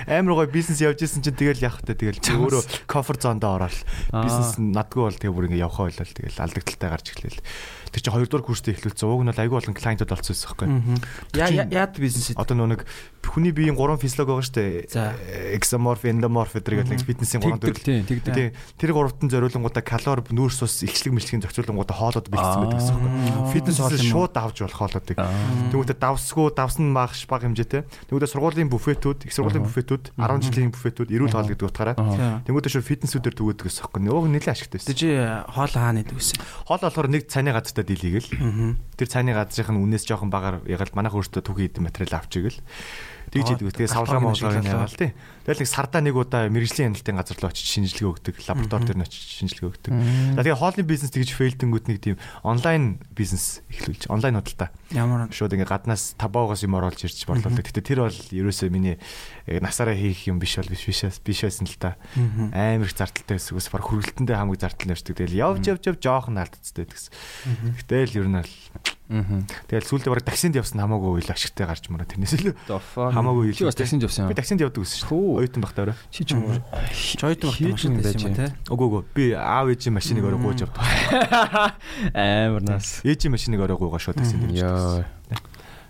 Амар 0.07 0.33
гоё 0.41 0.49
бизнес 0.49 0.81
явж 0.81 1.05
исэн 1.05 1.21
чинь 1.21 1.37
тэгэл 1.37 1.61
явах 1.61 1.85
та 1.85 1.93
тэгэл 1.93 2.19
өөрөө 2.21 2.89
комфорт 2.89 3.21
зондоо 3.21 3.61
ороод 3.61 3.77
бизнес 4.11 4.57
надгүй 4.57 5.03
бол 5.05 5.17
тэгээ 5.17 5.35
бүр 5.37 5.47
ингээ 5.51 5.63
явахаа 5.63 5.89
болол 5.93 6.13
тэгэл 6.17 6.41
алдагдaltaй 6.41 6.89
гарч 6.89 7.07
эхлэв. 7.13 7.37
Тэр 7.93 8.01
чинь 8.03 8.13
хоёрдугаар 8.13 8.45
курстэй 8.45 8.75
эхлүүлсэн. 8.75 9.07
Уг 9.07 9.23
нь 9.23 9.31
бол 9.31 9.41
айгүй 9.41 9.57
болон 9.57 9.75
клиентууд 9.77 10.11
олцсон 10.11 10.35
байхгүй. 10.35 10.67
Яа 11.39 11.65
яад 11.71 11.95
бизнес 11.97 12.35
Одоо 12.35 12.55
нөө 12.57 12.69
нэг 12.75 12.81
хүний 13.27 13.51
биеийн 13.51 13.75
гурван 13.75 13.99
физиолог 13.99 14.39
байгаа 14.39 14.47
шүү 14.47 14.55
дээ. 14.55 15.55
Exomorph, 15.55 16.03
endomorph 16.07 16.55
гэдэг 16.55 17.03
фитнесийн 17.03 17.43
гурван 17.43 17.59
төрөл. 17.59 18.03
тийм. 18.03 18.51
Тэр 18.79 18.91
гуравтан 18.95 19.31
зориулангуудаа 19.31 19.83
калори, 19.83 20.23
нүүрс 20.31 20.63
ус, 20.63 20.83
ихчлэг 20.87 21.15
мэлчгийн 21.15 21.43
зохицуулангуудаа 21.43 21.95
хоолоод 21.97 22.27
бэлдсэн 22.31 22.59
байдаг 22.63 22.79
гэсэн 22.79 22.95
үг. 22.95 23.51
Фитнес 23.51 23.77
шууд 24.07 24.31
давж 24.31 24.63
болох 24.63 24.79
хоолоодыг. 24.79 25.17
Тэгвэл 25.71 25.91
давсгүй, 25.95 26.47
давсан 26.55 26.95
багш 26.95 27.27
баг 27.27 27.43
хэмжээтэй. 27.43 27.83
Тэгвэл 28.07 28.31
сургуулийн 28.31 28.71
буфетүүд, 28.87 29.27
их 29.27 29.33
сургуулийн 29.35 29.67
буфетүүд, 29.67 30.15
10 30.15 30.47
жилийн 30.47 30.71
буфетүүд, 30.71 31.11
эрүүл 31.11 31.35
хоол 31.35 31.51
гэдэг 31.51 31.67
утгаараа. 31.67 31.95
Тэгвэл 32.47 32.71
шууд 32.71 32.87
фитнесүүдээр 32.87 33.35
түгээдэг 33.35 33.67
гэсэн 33.67 33.83
үг. 33.83 33.99
Нөгөө 33.99 34.31
нэлээд 34.31 34.55
ашигтай 34.55 34.79
байсан. 34.79 34.91
Тэ 34.95 34.95
чи 34.95 35.09
хоол 35.51 35.73
хаана 35.75 35.99
идэв 36.07 36.15
гэсэн. 36.15 36.39
Хоол 36.63 36.83
болохоор 36.87 37.09
нэг 37.11 37.23
цааны 37.27 37.51
газартаа 37.51 37.83
дийлгээл. 37.83 38.31
Тэр 38.95 39.07
цааны 39.11 39.35
газрын 39.35 39.75
үнээс 39.75 40.07
жоохон 40.07 40.31
багаар 40.31 40.63
ягаад 40.63 40.95
манайх 40.95 41.19
өөртөө 41.19 41.43
түгі 41.43 41.67
идэм 41.67 41.83
материал 41.91 42.23
авчигэл. 42.23 42.55
Тэгж 43.27 43.59
идэг. 43.59 43.75
Тэгээ 43.75 43.91
савлгаа 43.91 44.23
моолгоо 44.23 44.55
яагаал 44.55 44.95
тий. 44.95 45.11
Тэгэл 45.47 45.63
нэг 45.63 45.71
сардаа 45.71 46.03
нэг 46.03 46.15
удаа 46.19 46.51
мэрэгжлийн 46.51 46.91
хяналтын 46.91 47.15
газар 47.15 47.39
руу 47.39 47.47
очиж 47.47 47.67
шинжилгээ 47.71 48.11
өгдөг, 48.11 48.35
лаборатори 48.51 48.91
дээр 48.91 48.99
нь 48.99 49.07
очиж 49.07 49.23
шинжилгээ 49.39 49.69
өгдөг. 49.71 49.93
За 50.35 50.43
тэгээ 50.43 50.59
хоолны 50.59 50.83
бизнес 50.83 51.15
тэгж 51.15 51.31
фейлдэнгүүд 51.39 51.85
нэг 51.87 51.97
тийм 52.03 52.15
онлайн 52.43 52.99
бизнес 53.15 53.63
эхлүүлж, 53.71 54.11
онлайн 54.11 54.43
худалдаа. 54.43 54.75
Ямар 54.91 55.31
Шууд 55.31 55.55
ингээ 55.55 55.71
гаднаас 55.71 56.19
табаагаас 56.19 56.67
юм 56.67 56.75
оруулж 56.75 56.99
ирж 56.99 57.23
борлуулдаг. 57.23 57.63
Гэтэ 57.63 57.79
тэр 57.79 58.03
бол 58.03 58.19
ерөөсөө 58.35 58.67
миний 58.67 58.99
э, 59.47 59.63
насаараа 59.63 59.95
хийх 59.95 60.27
юм 60.27 60.43
биш 60.43 60.59
бол 60.59 60.67
биш 60.67 60.83
биш 60.83 61.07
биш 61.23 61.47
байсан 61.47 61.63
л 61.63 61.79
та. 61.79 61.95
Амар 62.51 62.87
их 62.87 62.95
зардалтай 62.95 63.39
байсан. 63.39 63.55
Үс 63.55 63.71
баг 63.71 63.87
хүргэлтэндээ 63.87 64.35
хамаг 64.35 64.59
зардал 64.59 64.91
нэрчдэг. 64.91 65.15
Тэгэл 65.15 65.39
явж 65.39 65.63
явж 65.63 65.83
явж 65.95 65.99
жоохон 66.03 66.39
алдцтай 66.39 66.87
гэсэн. 66.87 67.11
Гэтэл 67.87 68.19
ер 68.19 68.27
нь 68.27 68.35
бол 68.35 68.51
тэгэл 69.07 69.87
сүүлдээ 69.87 70.11
баг 70.11 70.23
таксинд 70.27 70.59
явсан 70.59 70.83
хамаагүй 70.83 71.23
үйл 71.23 71.31
ашигтай 71.31 71.63
гарч 71.63 71.87
мараа 71.87 72.11
тэрнээс 72.11 72.43
л 72.43 72.51
Хамаагүй 72.67 73.55
Чи 73.55 73.63
бас 73.63 73.79
таксинд 73.79 74.03
явсан 74.03 74.27
би 74.27 74.35
таксинд 74.35 74.59
явдаг 74.59 74.83
гэсэн 74.83 75.07
шүү. 75.07 75.36
Оюутан 75.37 75.61
багтаа 75.61 75.85
өөрөө. 75.85 75.97
Чи 76.09 76.25
ч 76.25 76.33
юм 76.33 76.49
уу. 76.49 76.57
Жойд 76.91 77.45
багт 77.45 77.61
машин 77.61 78.01
байсан 78.01 78.25
юм 78.25 78.33
те. 78.33 78.49
Үгүй 78.73 78.87
үгүй 78.89 79.01
би 79.13 79.25
аав 79.37 79.69
ээжийн 79.69 79.93
машиныг 79.93 80.25
өөрөө 80.25 80.41
гууж 80.41 80.65
явдаг. 80.65 80.81
Амар 82.17 82.63
нас. 82.65 83.05
Ээжийн 83.05 83.37
машиныг 83.37 83.61
өөрөө 83.61 83.77
гуугаа 83.77 84.01
шууд 84.01 84.17
таксинд 84.17 84.49
явж. 84.49 84.65
Яа. 84.65 85.05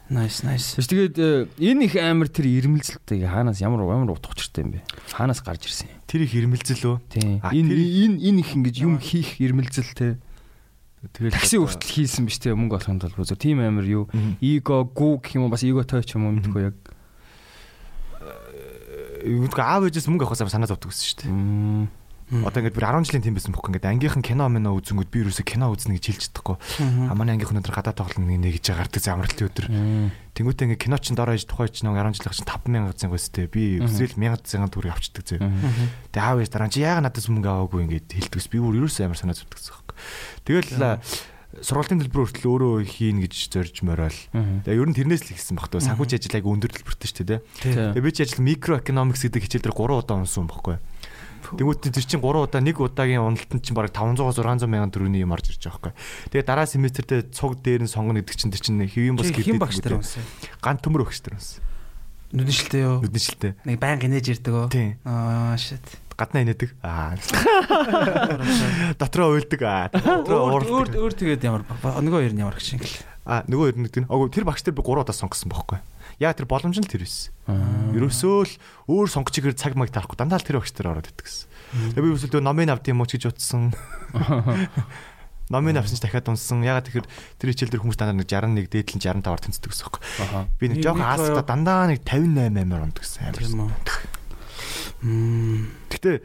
Nice 0.08 0.48
nice. 0.48 0.80
Тэгээд 0.80 1.16
э, 1.20 1.48
энэ 1.60 1.92
их 1.92 2.00
амар 2.00 2.32
тэр 2.32 2.48
ирмэлзэлтэй 2.48 3.27
хаанаас 3.27 3.60
ямар 3.60 3.84
ямар 3.84 4.16
утга 4.16 4.32
учиртай 4.32 4.63
юм 4.63 4.80
бэ? 4.80 4.88
Хаанаас 5.12 5.44
гарч 5.44 5.68
ирсэн 5.68 5.92
юм? 5.92 6.00
Тэр 6.08 6.24
их 6.24 6.32
ирмэлзэл 6.32 6.88
үү? 6.88 6.98
Тийм. 7.12 7.44
Энэ 7.44 7.75
энэ 7.75 8.16
энэ 8.24 8.39
их 8.39 8.56
ингэж 8.56 8.75
юм 8.88 9.04
хийх 9.04 9.36
ирмэлзэлтэй. 9.44 10.16
Тэгэл 11.12 11.36
Такси 11.36 11.60
хүртэл 11.60 11.92
хийсэн 11.92 12.24
биш 12.24 12.39
те 12.39 12.56
мөнгө 12.56 12.80
олохын 12.80 13.04
тулд 13.04 13.20
бүр 13.20 13.36
тийм 13.36 13.60
амар 13.60 13.84
юу? 13.84 14.08
Эго 14.39 14.88
гүү 14.88 15.27
гэх 15.27 15.36
юм 15.36 15.48
уу 15.48 15.51
бас 15.51 15.68
эго 15.68 15.84
той 15.84 16.08
ч 16.08 16.16
юм 16.16 16.32
уу 16.32 16.39
мэдгүй 16.39 16.72
яг. 16.72 16.75
Үгүй 19.24 19.62
аав 19.63 19.88
ээжээс 19.88 20.09
мөнгө 20.12 20.27
авахаас 20.27 20.51
санаа 20.51 20.69
зовдөг 20.69 20.91
гэсэн 20.91 21.07
шүү 21.07 21.17
дээ. 21.24 22.05
Одоо 22.27 22.59
ингээд 22.59 22.75
бүр 22.75 22.91
10 22.91 23.07
жилийн 23.07 23.24
тийм 23.24 23.36
байсан 23.39 23.55
бохоо 23.55 23.71
ингээд 23.71 23.88
ангийнхан 23.88 24.19
кино 24.19 24.51
мино 24.51 24.75
үзэнгүүд 24.75 25.07
би 25.07 25.24
юусоо 25.24 25.47
кино 25.47 25.71
үзнэ 25.71 25.95
гэж 25.95 26.05
хэлж 26.12 26.24
чадахгүй. 26.27 26.59
А 27.07 27.15
манай 27.15 27.39
ангийнхан 27.39 27.63
өнөдөр 27.63 27.71
гадаад 27.71 27.95
тоглоно 27.95 28.27
нэг 28.27 28.59
гэж 28.59 28.75
гардаг 28.75 29.00
за 29.00 29.15
амралтын 29.15 29.47
өдөр. 29.47 29.67
Тэнгүүтээ 30.36 30.65
ингээд 30.67 30.83
кино 30.83 31.00
чин 31.00 31.15
дороо 31.15 31.39
иж 31.39 31.47
тухай 31.47 31.71
чинь 31.71 31.88
нэг 31.88 32.03
10 32.03 32.19
жил 32.19 32.36
чинь 32.36 32.51
5000 32.51 33.00
зэн 33.00 33.12
гоостэй. 33.15 33.47
Би 33.47 33.79
өсрэл 33.79 34.19
1000 34.19 34.43
зэн 34.43 34.67
төгрөг 34.67 34.91
авчдаг 34.91 35.24
зөө. 35.24 35.39
Тэгээ 36.12 36.19
аав 36.27 36.43
ээж 36.43 36.51
дараа 36.51 36.67
чи 36.67 36.83
яагаад 36.83 37.07
надаас 37.07 37.31
мөнгө 37.31 37.47
аваагүй 37.47 37.79
ингээд 37.88 38.12
хэлдэгс 38.12 38.51
би 38.51 38.59
бүр 38.59 38.75
ерөөсөө 38.75 39.07
амар 39.07 39.19
санаа 39.24 39.39
зовдөг 39.39 39.63
гэсэн. 39.63 39.88
Тэгэл 40.43 41.00
сургуулийн 41.63 42.01
төлбөр 42.04 42.27
хүртэл 42.27 42.51
өөрөө 42.51 42.74
хийн 42.86 43.24
гэж 43.24 43.34
зорж 43.50 43.75
морол. 43.82 44.20
Мгм. 44.36 44.68
Тэгээ 44.68 44.82
ер 44.84 44.89
нь 44.92 44.98
тэрнээс 45.00 45.24
л 45.25 45.34
ихсэн 45.34 45.56
баг 45.56 45.72
тоо 45.72 45.80
санхүүж 45.80 46.20
ажил 46.20 46.38
айгу 46.38 46.54
өндөр 46.54 46.72
төлбөртэй 46.75 47.08
шүү 47.08 47.27
дээ. 47.27 47.39
Тэгээ 47.96 48.04
би 48.04 48.12
ч 48.12 48.18
ажил 48.27 48.44
микроэкономикс 48.44 49.24
гэдэг 49.25 49.42
хичээл 49.48 49.66
дээр 49.72 49.77
3 49.80 50.04
удаа 50.04 50.18
унсан 50.20 50.44
юм 50.44 50.51
баггүй. 50.51 50.77
Тэнгүүт 51.56 51.80
тэр 51.88 52.04
чинь 52.04 52.19
3 52.19 52.43
удаа 52.43 52.60
нэг 52.60 52.78
удаагийн 52.84 53.24
уналтанд 53.24 53.63
чинь 53.63 53.78
бараг 53.78 53.95
500-аас 53.95 54.36
600 54.43 54.67
мянган 54.67 54.91
төгрөгийн 54.91 55.24
юм 55.24 55.32
орж 55.32 55.56
ирж 55.56 55.63
байгаа 55.63 55.95
байхгүй. 55.95 56.36
Тэгээ 56.36 56.48
дараа 56.52 56.67
семестртээ 56.67 57.32
цуг 57.32 57.63
дээр 57.63 57.88
нь 57.88 57.91
сонгоно 57.91 58.19
гэдэг 58.19 58.36
чинь 58.36 58.52
тэр 58.52 58.62
чинь 58.67 58.84
хэвийн 58.84 59.15
бос 59.15 59.32
Чи 59.32 59.48
хэн 59.48 59.62
багш 59.62 59.80
нар 59.80 60.04
унсан? 60.04 60.24
Ган 60.60 60.76
төмөр 60.84 61.08
багш 61.08 61.24
нар 61.24 61.39
унсан. 61.39 61.63
Нүдэн 62.36 62.52
шилтэй 62.52 62.82
юу? 62.84 63.00
Нүдэн 63.00 63.24
шилтэй. 63.24 63.52
Нэг 63.63 63.80
баян 63.80 64.04
гинэж 64.04 64.26
ирдэг? 64.36 64.67
Тийм. 64.67 65.00
Аа 65.08 65.56
shit. 65.56 65.80
Гаднаа 66.17 66.41
инээдэг. 66.49 66.69
Аа. 66.82 67.13
Дотроо 68.97 69.38
уйлдаг. 69.38 69.62
Дотроо 69.93 70.58
Өөр 70.58 70.63
өөр 70.65 70.89
уурдаг. 70.89 70.97
өөр 70.97 71.13
тэгээд 71.13 71.41
ямар 71.45 71.62
нөгөө 71.69 72.19
хоёр 72.25 72.34
нь 72.34 72.41
ямар 72.41 72.56
гэх 72.58 72.65
шиг. 72.65 72.82
Аа 73.27 73.45
нөгөө 73.45 73.65
хоёр 73.69 73.77
нэгдэг. 73.86 74.03
Агуу 74.10 74.30
тэр 74.34 74.45
багш 74.49 74.65
дээр 74.65 74.75
би 74.77 74.82
3 74.82 75.06
удаа 75.06 75.13
сонгосон 75.13 75.53
байхгүй. 75.53 75.77
Яа 76.17 76.34
тэр 76.34 76.49
боломж 76.49 76.73
нь 76.80 76.86
л 76.86 76.89
тэр 76.89 77.06
байсан. 77.06 77.30
Ерөөсөө 77.93 78.38
л 78.49 78.53
өөр 78.89 79.08
сонгочигэр 79.13 79.53
цаг 79.53 79.77
маяг 79.77 79.93
тарахгүй 79.93 80.17
дандаа 80.17 80.41
л 80.41 80.47
тэр 80.47 80.58
багш 80.58 80.73
дээр 80.73 80.89
ороод 80.97 81.06
идэгсэн. 81.13 81.93
Тэгээ 81.93 82.01
би 82.01 82.10
өсөлтөө 82.17 82.41
номын 82.41 82.73
авд 82.73 82.89
юм 82.89 83.03
уу 83.03 83.06
ч 83.06 83.21
гэж 83.21 83.38
утсан. 83.38 83.75
Номын 85.53 85.80
авсан 85.80 85.95
ч 85.95 86.03
дахиад 86.03 86.27
унсан. 86.27 86.60
Ягаад 86.65 86.88
тэгэхээр 86.91 87.08
тэр 87.39 87.47
хичээл 87.56 87.71
дээр 87.71 87.84
хүмүүс 87.88 87.95
дандаа 87.99 88.17
нэг 88.19 88.27
61 88.27 88.67
дээдлэн 88.67 88.99
65-аар 89.23 89.39
тэнцдэг 89.47 89.71
гэсэн 89.71 89.86
юм. 89.88 89.95
Аха. 90.27 90.39
Би 90.60 90.65
нэг 90.67 90.84
жоохон 90.84 91.08
хоёр- 91.08 91.45
дандаа 91.47 91.88
нэг 91.88 92.03
58 92.03 92.51
амир 92.67 92.84
ундаг 92.84 92.99
гэсэн 93.06 93.32
амар. 93.32 93.71
Гэтэ 95.91 96.22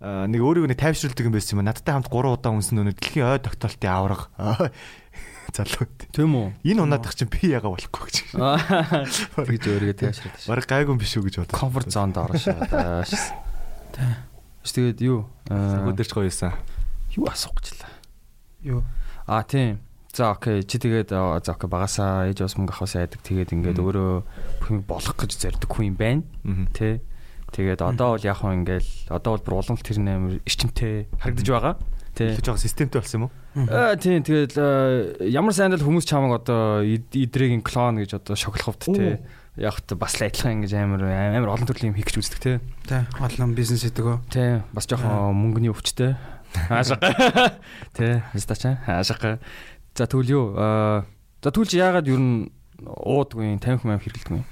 нэг 0.00 0.40
өөрийгөө 0.44 0.68
нэг 0.68 0.80
тайвшруулдаг 0.80 1.24
юм 1.24 1.32
байсан 1.32 1.56
юм. 1.56 1.64
а. 1.64 1.72
Надтай 1.72 1.96
хамт 1.96 2.12
3 2.12 2.36
удаа 2.36 2.52
унсан 2.52 2.76
нөө 2.76 2.92
дэлхийн 3.00 3.26
ой 3.26 3.40
тогтоолтын 3.40 3.88
авраг. 3.88 4.28
Залуу. 5.56 5.88
Тийм 6.12 6.36
үү? 6.36 6.48
Энэ 6.68 6.84
унаадах 6.84 7.16
чинь 7.16 7.32
би 7.32 7.48
яга 7.48 7.72
болохгүй 7.72 8.02
гэж. 8.12 8.16
Тэгж 9.40 9.64
өөрийгөө 9.72 10.12
шээ. 10.12 10.52
Бараг 10.52 10.66
гайгүй 10.68 10.96
биш 11.00 11.16
үү 11.16 11.24
гэж 11.32 11.34
бодож. 11.48 11.56
Комфорт 11.56 11.88
зонд 11.88 12.20
орно 12.20 12.36
шүү. 12.36 12.60
Тааш. 12.68 13.32
Тэгээд 14.66 15.00
юу? 15.00 15.24
Өдөрч 15.48 16.12
гоё 16.12 16.28
юусан. 16.28 16.52
Юу 17.16 17.30
асуух 17.32 17.56
гэжлээ. 17.56 17.88
Юу? 18.68 18.84
Аа 19.24 19.46
тийм. 19.48 19.80
За 20.12 20.36
окей. 20.36 20.60
Чи 20.66 20.76
тэгээд 20.76 21.08
за 21.14 21.40
окей 21.40 21.70
багасаа 21.70 22.28
ээж 22.28 22.44
бас 22.44 22.58
мөнгө 22.60 22.76
авахаас 22.76 23.00
айдаг. 23.00 23.22
Тэгээд 23.24 23.56
ингээд 23.56 23.80
өөрөө 23.80 24.12
бүх 24.60 24.68
юм 24.68 24.84
болох 24.84 25.16
гэж 25.16 25.32
зорддог 25.40 25.70
хүн 25.72 25.94
юм 25.94 25.96
байна. 25.96 26.22
Аа. 26.44 26.68
Тэ. 26.76 27.00
Тэгээд 27.56 27.80
одоо 27.80 28.14
бол 28.14 28.24
яг 28.28 28.36
хөө 28.36 28.52
ингээл 28.52 28.90
одоо 29.16 29.30
бол 29.40 29.44
бүр 29.48 29.54
уламжлалт 29.64 29.88
тэр 29.88 29.98
нээр 30.04 30.44
эрчимтэй 30.44 31.08
харагдаж 31.16 31.48
байгаа. 31.48 31.74
Тэ. 32.12 32.36
Тэг 32.36 32.44
жоохон 32.44 32.60
системтэй 32.60 33.00
болсон 33.00 33.16
юм 33.16 33.24
уу? 33.28 33.32
Аа 33.72 33.96
тийм 33.96 34.20
тэгээд 34.20 34.54
аа, 34.60 35.24
ямар 35.24 35.56
сайндал 35.56 35.80
хүмүүс 35.80 36.04
чамаг 36.04 36.44
одоо 36.44 36.84
ид- 36.84 37.16
идрэгийн 37.16 37.64
клон 37.64 37.96
гэж 38.04 38.20
одоо 38.20 38.36
шоглоховд 38.36 38.84
тэ. 38.92 39.24
Яг 39.56 39.80
та 39.88 39.96
бас 39.96 40.20
л 40.20 40.28
адилхан 40.28 40.60
ингэж 40.60 40.72
амар 40.76 41.00
амар 41.08 41.56
олон 41.56 41.64
төрлийн 41.64 41.92
юм 41.92 41.96
хийх 41.96 42.12
гэж 42.12 42.20
үздэг 42.20 42.40
тэ. 42.44 42.60
Тэ 42.84 43.08
олон 43.16 43.56
бизнес 43.56 43.88
хийдэг? 43.88 44.20
Тэ 44.28 44.60
бас 44.76 44.84
жоохон 44.84 45.32
мөнгөний 45.32 45.72
өвчтэй. 45.72 46.12
Хаашаа. 46.68 47.00
Тэ 47.96 48.20
стачаа 48.36 48.80
хаашаа. 48.84 49.40
За 49.96 50.04
юу 50.12 50.52
аа 50.56 51.04
за 51.40 51.52
чи 51.64 51.80
яагаад 51.80 52.08
ер 52.08 52.20
нь 52.20 52.52
уудгүй 52.84 53.56
50 53.56 53.84
мянга 53.88 54.04
хэрэглэдэг 54.04 54.32
юм. 54.36 54.44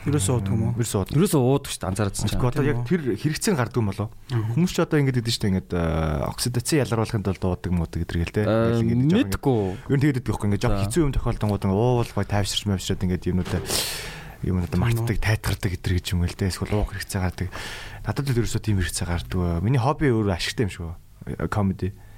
Ерөөсөө 0.00 0.34
уудаг 0.40 0.52
юм 0.56 0.62
уу? 0.64 0.72
Ерөөсөө 0.80 1.00
удаа. 1.04 1.16
Ерөөсөө 1.20 1.40
уудаг 1.44 1.68
шүү 1.68 1.80
дээ 1.84 1.90
анзаарадсан 1.92 2.28
чинь. 2.32 2.40
Одоо 2.40 2.64
яг 2.64 2.78
тэр 2.88 3.00
хэрэгцээ 3.20 3.52
гардаг 3.52 3.78
юм 3.84 3.88
болоо. 3.92 4.08
Хүмүүс 4.32 4.72
ч 4.72 4.78
одоо 4.80 4.96
ингэж 4.96 5.16
гэдэг 5.20 5.34
чинь 5.36 5.48
ингээд 5.52 5.70
э, 5.76 5.82
оксидацийн 6.24 6.80
ялгаруулахын 6.88 7.24
тулд 7.28 7.40
дуудаг 7.44 7.72
муудаг 7.76 7.98
гэдэг 8.00 8.16
л 8.16 8.32
те. 8.32 8.42
Аа, 8.48 8.80
Ингээд 8.80 9.12
жоохон 9.12 9.28
Мэдгүй. 9.28 9.60
Нь 9.92 10.00
тэгээд 10.00 10.24
байхгүй 10.24 10.46
ингээд 10.48 10.64
жоох 10.64 10.76
За. 10.80 10.84
хэцүү 10.88 11.02
юм 11.04 11.12
тохиолдонгууд 11.12 11.64
ингээд 11.68 11.84
уул 11.84 12.10
гой 12.16 12.24
тайвширч 12.24 12.64
мавшраад 12.64 13.04
ингээд 13.04 13.28
юмнуудаа 13.28 13.60
юм 14.40 14.56
надад 14.56 14.80
мартдаг, 14.80 15.16
тайтгардаг 15.20 15.70
гэдэр 15.76 15.92
гэж 16.00 16.06
юм 16.16 16.24
л 16.24 16.32
дээ. 16.32 16.48
Эсвэл 16.48 16.80
уух 16.80 16.96
хэрэгцээ 16.96 17.20
гардаг. 17.20 17.48
Надад 18.08 18.24
л 18.24 18.40
ерөөсөө 18.40 18.62
тийм 18.64 18.80
хэрэгцээ 18.80 19.04
гардаг. 19.04 19.60
Миний 19.60 19.76
хобби 19.76 20.08
өөр 20.08 20.32
ашигтай 20.32 20.64
юм 20.64 20.72
шүү. 20.72 20.96
Комеди. 21.52 21.92
Аа. 21.92 22.09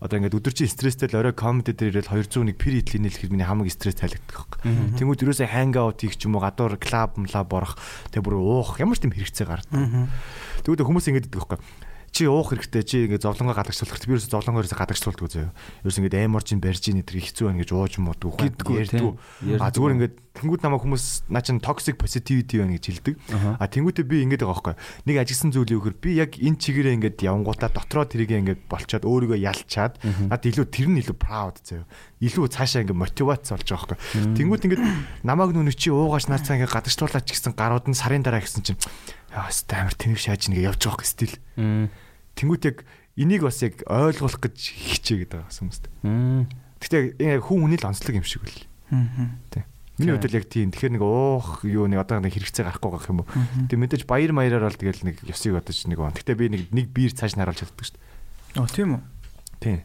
Одоо 0.00 0.16
ингээд 0.18 0.36
өдөржин 0.36 0.70
стресстэй 0.70 1.08
л 1.10 1.20
орой 1.20 1.34
комеди 1.34 1.72
дээр 1.72 2.02
ирэл 2.02 2.10
201 2.10 2.58
пир 2.58 2.74
идлийн 2.80 3.06
хэлэхэд 3.06 3.30
миний 3.30 3.46
хамаг 3.46 3.70
стресс 3.70 3.98
тайлагддаг 3.98 4.34
байхгүй. 4.34 4.98
Тэнгүүд 4.98 5.22
ерөөсөө 5.24 5.48
ханг 5.48 5.76
аут 5.78 6.02
хийх 6.02 6.18
ч 6.18 6.26
юм 6.26 6.36
уу 6.36 6.42
гадуур 6.42 6.74
клаб 6.80 7.14
млаб 7.16 7.46
борох 7.46 7.78
тэг 8.10 8.26
бүр 8.26 8.40
уух 8.40 8.82
ямар 8.82 8.98
ч 8.98 9.06
тийм 9.06 9.14
хэрэгцээ 9.14 9.46
гардаг. 9.46 10.10
Тэгвэл 10.66 10.86
хүмүүс 10.86 11.06
ингэж 11.10 11.24
гэдэг 11.30 11.38
байхгүй. 11.38 11.58
Чи 12.10 12.26
уух 12.26 12.50
хэрэгтэй 12.50 12.82
чи 12.82 12.96
ингээд 13.06 13.22
зовлонгоо 13.22 13.54
гадагшлуулах 13.54 13.94
хэрэгтэй 13.94 14.10
би 14.10 14.14
ерөөсө 14.18 14.34
зовлонгоо 14.34 14.60
ерөөсө 14.66 14.78
гадагшлуулдаг 14.82 15.26
үзээ. 15.30 15.48
Ерөөсө 15.86 15.98
ингээд 16.02 16.18
эморжин 16.26 16.58
барьжин 16.58 17.00
эдэр 17.00 17.22
хэцүү 17.22 17.46
байна 17.46 17.62
гэж 17.62 17.70
ууж 17.70 17.94
мууддаг 18.02 18.34
Гэдэггүй, 18.34 18.76
ярьдгүй. 18.82 19.12
А 19.62 19.70
зүгээр 19.70 19.94
ингээд 19.94 20.14
тэнгууд 20.34 20.62
намайг 20.62 20.82
хүмүүс 20.82 21.30
наа 21.30 21.42
чин 21.42 21.62
toxic 21.62 21.98
positivity 21.98 22.58
байна 22.58 22.74
гэж 22.78 22.84
хэлдэг. 22.90 23.14
А 23.58 23.64
тэнгуудээ 23.66 24.06
би 24.06 24.22
ингээд 24.26 24.42
байгаа 24.42 24.74
байхгүй. 24.74 25.06
Нэг 25.06 25.16
ажигсан 25.22 25.50
зүйл 25.54 25.74
юу 25.74 25.82
гэхээр 25.86 26.02
би 26.02 26.10
яг 26.18 26.30
энэ 26.38 26.58
чигээрээ 26.58 26.96
ингээд 26.98 27.18
явангуудаа 27.22 27.70
дотроо 27.70 28.06
тэрийг 28.06 28.30
ингээд 28.34 28.60
болчоод 28.66 29.06
өөрийгөө 29.06 29.38
ялчаад 29.38 29.98
над 30.02 30.42
илүү 30.42 30.66
тэр 30.66 30.88
нь 30.90 30.98
илүү 31.02 31.18
proud 31.18 31.62
заяа. 31.62 31.86
Илүү 32.22 32.46
цаашаа 32.46 32.82
ингээд 32.86 33.00
мотивац 33.00 33.50
болж 33.50 33.66
байгаа 33.68 33.98
байхгүй. 33.98 34.34
Тэнгууд 34.38 34.64
ингээд 34.66 34.82
намайг 35.26 35.50
нүн 35.54 35.70
чи 35.74 35.90
уугаач 35.90 36.30
наацаа 36.30 36.58
ингээд 36.58 36.74
гадагшлуулаач 36.74 37.26
гэсэн 37.26 37.54
гарууд 37.58 37.86
нь 37.90 37.98
сарын 37.98 38.22
дараа 38.22 38.42
гэсэн 38.42 38.62
чинь 38.64 38.80
яа 39.30 39.50
стамер 39.50 39.94
тэнэг 39.94 40.18
шааж 40.18 40.50
нэгэ 40.50 40.66
явж 40.66 40.82
байгаа 40.86 41.06
стил. 41.06 41.34
Тэнгүүт 41.56 42.64
яг 42.66 42.78
энийг 43.14 43.42
бас 43.46 43.62
яг 43.62 43.82
ойлгох 43.86 44.38
гэж 44.42 44.56
хичээгээд 44.58 45.30
байгаа 45.34 45.50
хүмүүст. 45.50 45.84
Гэхдээ 46.80 47.02
энэ 47.20 47.34
яг 47.38 47.44
хүн 47.46 47.66
хүний 47.66 47.78
л 47.78 47.88
онцлог 47.88 48.14
юм 48.16 48.26
шиг 48.26 48.42
үл. 48.42 48.58
Тий. 49.54 49.62
Миний 50.00 50.16
хувьд 50.16 50.32
л 50.32 50.38
яг 50.40 50.46
тийм. 50.48 50.72
Тэгэхээр 50.72 50.96
нэг 50.96 51.04
уух 51.04 51.60
юу 51.68 51.84
нэг 51.84 52.00
одоо 52.00 52.24
нэг 52.24 52.32
хэрэгцээ 52.32 52.64
гарахгүй 52.64 52.90
гэх 52.96 53.10
юм 53.12 53.20
уу. 53.20 53.28
Тэг 53.68 53.76
мэдээж 53.76 54.02
баяр 54.08 54.32
маягаар 54.32 54.72
бол 54.72 54.80
тэгэл 54.80 55.04
нэг 55.04 55.20
ёсыг 55.28 55.52
бодож 55.52 55.76
нэг 55.84 56.00
он. 56.00 56.16
Гэхдээ 56.16 56.40
би 56.40 56.46
нэг 56.48 56.62
нэг 56.72 56.86
биер 56.88 57.12
цааш 57.12 57.36
нь 57.36 57.42
харуулж 57.44 57.60
чаддаг 57.60 57.84
шүү 57.84 58.00
дээ. 58.00 58.56
Оо 58.56 58.66
тийм 58.66 58.88
үү. 58.96 59.02
Тийм. 59.60 59.78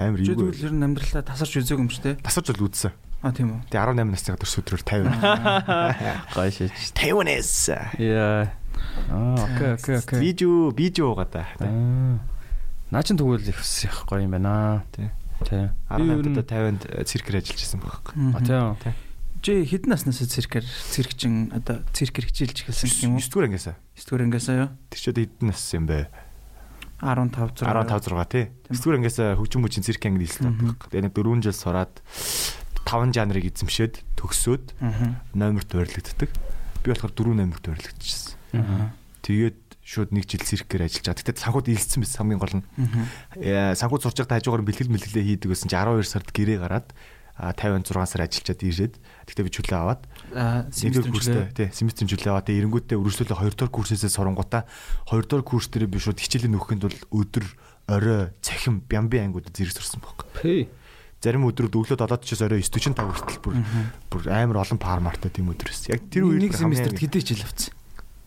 Амар 0.00 0.24
юу. 0.24 0.32
тэгвэл 0.40 0.64
ер 0.64 0.72
нь 0.72 0.84
амьдралаа 0.88 1.20
тасарч 1.20 1.52
үзег 1.60 1.76
юм 1.76 1.92
шүү 1.92 2.16
дээ. 2.16 2.24
Тасарч 2.24 2.48
бол 2.56 2.72
үзсэн. 2.72 2.96
А 3.20 3.30
тийм 3.36 3.60
үү. 3.60 3.68
Тэг 3.68 3.76
18 3.76 4.08
насны 4.08 4.32
гадар 4.32 4.48
өдрөөр 4.48 4.82
50. 4.88 6.32
Гай 6.32 6.48
шиж. 6.48 6.72
50-нээс. 6.96 7.52
Яа. 8.00 8.56
Аа, 9.10 9.34
окей, 9.44 9.72
окей, 9.74 9.96
окей. 9.98 10.18
Видео 10.20 10.70
видео 10.70 11.12
угаадаа. 11.12 11.46
Аа. 11.60 12.18
Наа 12.90 13.02
чин 13.02 13.16
тэгвэл 13.16 13.40
их 13.48 13.60
ус 13.60 13.84
их 13.84 14.04
гоё 14.04 14.24
юм 14.24 14.32
байна. 14.36 14.84
Тий. 14.92 15.10
Тий. 15.48 15.70
18-д 15.88 16.44
50-нд 16.44 16.82
циркэр 17.08 17.40
ажиллаж 17.40 17.60
байсан 17.60 17.80
байхгүй. 17.80 18.14
А 18.36 18.74
тий. 18.76 18.92
Чи 19.42 19.64
хэдэн 19.66 19.90
наснаас 19.90 20.22
циркэр 20.22 20.62
циркчин 20.62 21.50
одоо 21.50 21.82
циркэр 21.90 22.30
хичээлж 22.30 22.62
эхэлсэн 22.62 23.10
юм 23.10 23.18
уу? 23.18 23.24
9 23.24 23.26
дугаар 23.26 23.50
ангиасаа. 23.50 23.74
9 23.98 24.06
дугаар 24.06 24.22
ангиасаа 24.30 24.54
юу? 24.54 24.68
Тэр 24.86 25.00
ч 25.02 25.04
одоо 25.10 25.22
хэдэн 25.26 25.46
нас 25.50 25.62
юм 25.74 25.84
бэ? 25.90 26.06
15 27.02 27.34
6 27.34 27.66
15 27.66 28.06
6 28.06 28.30
тий. 28.30 28.44
9 28.70 28.78
дугаар 28.78 28.98
ангиасаа 29.02 29.34
хөгжим 29.34 29.66
мөчийн 29.66 29.82
цирк 29.82 30.06
анги 30.06 30.22
дийлсэн 30.22 30.46
байдаг. 30.46 30.78
Тэгээ 30.94 31.04
нэг 31.10 31.14
4 31.18 31.42
жил 31.42 31.58
сураад 31.58 31.94
5 32.86 33.10
жанрыг 33.18 33.44
эзэмшээд 33.50 33.94
төгсөөд 34.14 34.78
номерт 35.34 35.70
байрлагддаг. 35.74 36.30
Би 36.86 36.86
болохоор 36.94 37.10
4 37.10 37.34
номерт 37.34 37.66
байрлагдчихсан. 37.66 38.38
Тэгээд 39.22 39.58
шууд 39.82 40.10
нэг 40.14 40.26
жил 40.26 40.42
циркээр 40.42 40.86
ажиллаж 40.86 41.06
байгаа. 41.14 41.22
Гэтэ 41.22 41.42
санхуд 41.42 41.66
илсэн 41.70 42.02
байсан 42.02 42.18
хамгийн 42.26 42.42
гол 42.42 42.56
нь. 42.58 42.64
Э, 43.38 43.74
Санхуд 43.78 44.02
сурч 44.02 44.18
байхдаа 44.18 44.38
хажуугаар 44.38 44.66
бэлтгэл 44.66 44.90
мэлгэлээ 44.90 45.42
хийдэг 45.42 45.50
гэсэн 45.50 45.70
чи 45.70 45.78
12 45.78 46.06
сард 46.06 46.28
гэрээ 46.34 46.58
гараад 46.62 46.90
а 47.38 47.50
56 47.56 47.90
сар 48.06 48.22
ажиллачаад 48.28 48.60
ирээд 48.62 48.94
тэгтээ 49.26 49.46
би 49.46 49.50
чөлөө 49.56 49.78
аваад 49.80 50.02
Аа, 50.36 50.68
семестр 50.68 51.08
курстэй 51.10 51.48
тий 51.56 51.68
семестр 51.72 52.04
чөлөө 52.06 52.28
аваад 52.28 52.52
эренгүүтээ 52.52 52.98
өргөжлөлөө 53.00 53.38
2 53.40 53.56
дугаар 53.56 53.72
курсээсээ 53.72 54.12
сурангуудаа 54.12 54.68
2 55.08 55.26
дугаар 55.26 55.42
курс 55.42 55.66
дээр 55.72 55.88
би 55.88 55.96
шууд 55.96 56.20
хичээлээ 56.20 56.52
нөхөнд 56.52 56.82
бол 56.86 56.98
өдөр 57.24 57.46
орой 57.88 58.30
цахим 58.44 58.84
бямби 58.84 59.18
ангиудад 59.18 59.56
зэрэг 59.56 59.74
сурсан 59.74 60.04
байхгүй. 60.04 60.68
Зарим 61.24 61.48
өдрүүд 61.48 61.72
өглөө 61.72 61.98
7 62.04 62.20
чаас 62.28 62.42
орой 62.44 62.60
9 62.60 62.94
45 62.94 63.00
хүртэл 63.00 63.40
бүр 63.42 63.54
бүр 64.12 64.22
амар 64.28 64.60
олон 64.62 64.78
пармартай 64.78 65.32
тийм 65.32 65.50
өдрөөс. 65.56 65.88
Яг 65.88 66.04
тэр 66.12 66.28
үед 66.28 66.52
нэг 66.52 66.54
семестрт 66.54 67.00
хэдий 67.00 67.22
хичээл 67.24 67.48
авцсан. 67.48 67.72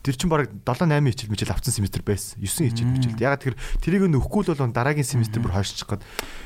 Тэр 0.06 0.16
чин 0.16 0.30
баг 0.30 0.54
7 0.54 0.86
8 0.86 1.02
хичээл 1.10 1.34
мичээл 1.34 1.56
авцсан 1.58 1.74
семестр 1.74 2.06
байсан. 2.06 2.38
9 2.38 2.70
хичээл 2.70 2.94
мичээл. 2.94 3.18
Ягаад 3.18 3.42
тэр 3.42 3.56
тэрийг 3.82 4.06
нөхгүй 4.06 4.46
л 4.46 4.54
бол 4.54 4.70
дараагийн 4.70 5.02
семестр 5.02 5.42
бүр 5.42 5.58
хойшчих 5.58 5.90
гээд 5.90 6.06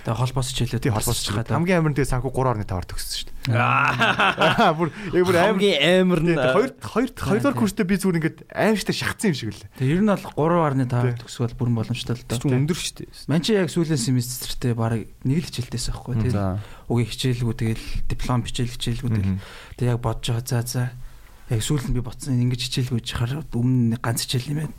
Тэгээ 0.10 0.16
холбоос 0.16 0.48
хичээлээ 0.56 0.80
тий 0.80 0.92
холбоос 0.96 1.22
чихэд 1.22 1.52
хамгийн 1.52 1.84
амар 1.84 1.92
нь 1.92 1.98
тэгээ 2.00 2.14
санхүү 2.18 2.32
3.5-аар 2.32 2.88
төгссөн 2.88 3.18
шүү 3.20 3.30
дээ. 3.30 3.60
Аа 3.60 4.74
бүр 4.74 4.90
яг 5.12 5.24
бүр 5.28 5.38
амар 5.38 5.60
Хамгийн 5.60 5.78
амар 6.02 6.22
нь 6.24 6.34
хоёр 6.34 6.72
хоёр 6.80 7.10
хоёрдугаар 7.14 7.58
курстэй 7.60 7.86
би 7.86 8.00
зүгээр 8.00 8.18
ингээд 8.24 8.40
аимштай 8.48 8.96
шахацсан 8.96 9.30
юм 9.30 9.38
шиг 9.38 9.52
л. 9.54 9.64
Тэгээ 9.76 9.94
ер 10.00 10.02
нь 10.02 10.10
бол 10.10 10.24
3.5 10.80 11.20
төгсгөл 11.20 11.58
бүрэн 11.60 11.76
боломжтой 11.78 12.16
л 12.16 12.26
доо. 12.26 12.40
ч 12.40 12.48
өндөр 12.48 12.80
шүү 12.80 12.96
дээ. 13.06 13.12
Ман 13.28 13.42
чи 13.44 13.52
яг 13.60 13.70
сүүлийн 13.70 14.00
семестртээ 14.00 14.74
баг 14.74 15.04
нэг 15.28 15.38
л 15.44 15.48
хичээлдээс 15.52 15.86
байхгүй 15.94 16.16
тий. 16.24 16.34
Угийн 16.90 17.12
хичээлгүү 17.12 17.54
тэгэл 17.60 17.86
диплом 18.08 18.42
хичээл 18.48 18.74
хичээлгүү 18.74 19.12
тэгэл. 19.14 19.38
Тэг 19.78 19.86
яг 19.94 20.00
бодож 20.00 20.26
байгаа 20.32 20.48
за 20.48 20.64
за. 20.64 20.84
Яг 21.50 21.62
сүүлд 21.66 21.90
нь 21.90 21.96
би 21.98 22.02
ботсон 22.06 22.38
ингэж 22.38 22.62
хичээлгүү 22.70 23.02
чахаар 23.02 23.42
өмнө 23.58 23.98
нэг 23.98 24.02
ганц 24.06 24.22
хичээл 24.22 24.54
юм 24.54 24.60
байна. 24.70 24.76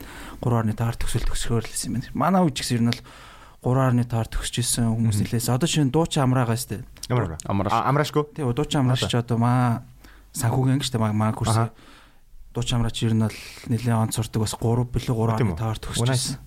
3.5-аар 0.70 0.96
төгсөл 1.02 1.26
төгсгөөр 1.26 1.66
л 1.66 1.74
юм 1.74 1.94
байна. 1.98 2.14
Манай 2.14 2.46
үеч 2.46 2.62
гэсэн 2.62 2.78
ер 2.78 2.84
нь 2.86 2.90
бол 2.94 3.02
3.5-аар 3.60 4.28
төгсөж 4.30 4.54
исэн 4.62 4.86
хүмүүс 4.94 5.18
нэлээс. 5.18 5.50
Одоо 5.50 5.66
чинь 5.66 5.90
дуучин 5.90 6.22
амраагаа. 6.24 6.54
Ямар 7.10 7.36
Амраш. 7.42 7.74
амраашгүй. 7.74 8.24
Тэг 8.38 8.54
дуучин 8.54 8.86
амраач 8.86 9.02
ч 9.02 9.18
одоо 9.18 9.36
маа 9.36 9.82
санхүүгийн 10.30 10.78
ангиштай 10.78 11.02
маа 11.02 11.10
маа 11.10 11.34
курс. 11.34 11.58
Дуучин 12.54 12.78
амраач 12.78 13.02
ер 13.02 13.18
нь 13.18 13.26
бол 13.26 13.38
нэлээ 13.66 13.98
онц 13.98 14.14
сурдаг 14.14 14.46
бас 14.46 14.54
3 14.54 14.86
билүү 14.94 15.14
Тийм 15.42 15.50
үү? 15.50 15.58
3.5-аар 15.58 15.78
төгсөж 15.82 16.02
Унаас. 16.06 16.22
исэн. 16.22 16.38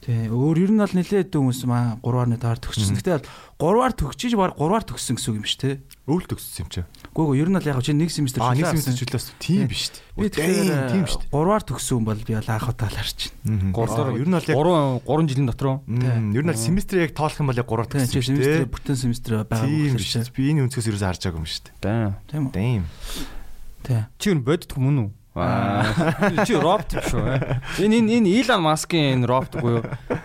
Тий, 0.00 0.28
өөр 0.32 0.56
ер 0.64 0.70
нь 0.72 0.80
бол 0.80 0.94
нэлээд 0.96 1.32
хүмүүс 1.32 1.60
маа 1.68 1.96
3.5-аар 2.00 2.60
төгсчихсэн. 2.60 2.96
Гэтэ 2.96 3.20
бол 3.60 3.76
3-аар 3.84 3.92
төгчиж 3.96 4.32
баг 4.36 4.56
3-аар 4.56 4.84
төгссөн 4.84 5.16
гэсэн 5.20 5.28
үг 5.32 5.38
юм 5.40 5.48
шүү, 5.48 5.60
тэ. 5.60 5.72
Өвөл 6.08 6.24
төгссөн 6.24 6.64
юм 6.64 6.70
чи. 6.72 6.80
Гүг 7.20 7.36
ер 7.36 7.48
нь 7.52 7.56
бол 7.60 7.68
яг 7.68 7.84
чи 7.84 7.92
нэг 7.92 8.08
семестр 8.08 8.40
Аа 8.40 8.56
нэг 8.56 8.64
чөлөө 8.64 8.80
семестр 8.80 8.96
чөлөөс 8.96 9.26
тийм 9.36 9.68
биш 9.68 9.92
Би 10.16 10.24
үү. 10.24 10.32
Тийм 10.32 10.72
тийм 10.88 11.04
шүү 11.04 11.20
дээ. 11.20 11.32
3-аар 11.36 11.64
төгссөн 11.68 12.04
бол 12.08 12.16
би 12.24 12.32
анх 12.32 12.64
удаа 12.72 12.88
л 12.88 12.96
харж 12.96 13.20
байна. 13.44 13.76
3 13.76 13.92
дахь 13.92 14.16
Ер 14.16 14.28
нь 14.28 14.36
бол 14.36 14.48
яг 14.48 14.56
3 14.56 15.04
3 15.04 15.28
жилийн 15.28 15.48
дотор 15.52 15.68
ер 15.84 16.44
нь 16.44 16.48
бол 16.48 16.56
семестрийг 16.64 17.02
яг 17.04 17.12
тоолох 17.12 17.36
юм 17.44 17.48
бол 17.52 17.60
яг 17.60 17.68
3 17.68 17.84
Тэгээ 17.92 18.08
чи 18.08 18.16
төгссөн 18.16 18.24
шүү 18.24 18.40
семестр 18.40 18.56
дээ. 18.64 18.72
бүтэн 18.72 18.96
семестр 18.96 19.30
байгаа 19.44 19.60
Тийм 19.60 19.84
юм 19.84 20.00
шүү. 20.00 20.32
Би 20.32 20.42
энэ 20.48 20.60
өнцгөөс 20.64 20.88
ерөөсөө 20.88 21.08
харж 21.12 21.20
байгаагүй 21.20 21.40
юм 21.40 21.48
шүү 21.52 21.62
дээ. 21.68 22.12
Тийм 22.24 22.42
үү? 22.48 22.52
Дэм. 22.56 22.82
Тий. 23.84 24.00
Чи 24.16 24.26
юу 24.32 24.40
боддг 24.40 24.72
мөн 24.80 24.96
үү? 25.04 25.10
Аа. 25.40 26.42
Чи 26.44 26.54
робот 26.58 26.90
шүү. 27.06 27.22
э? 27.22 27.62
Энэ 27.86 28.02
энэ 28.02 28.10
энэ 28.18 28.28
Илон 28.42 28.66
Маскын 28.66 29.22
энэ 29.22 29.26
робот 29.30 29.54
буюу 29.62 29.80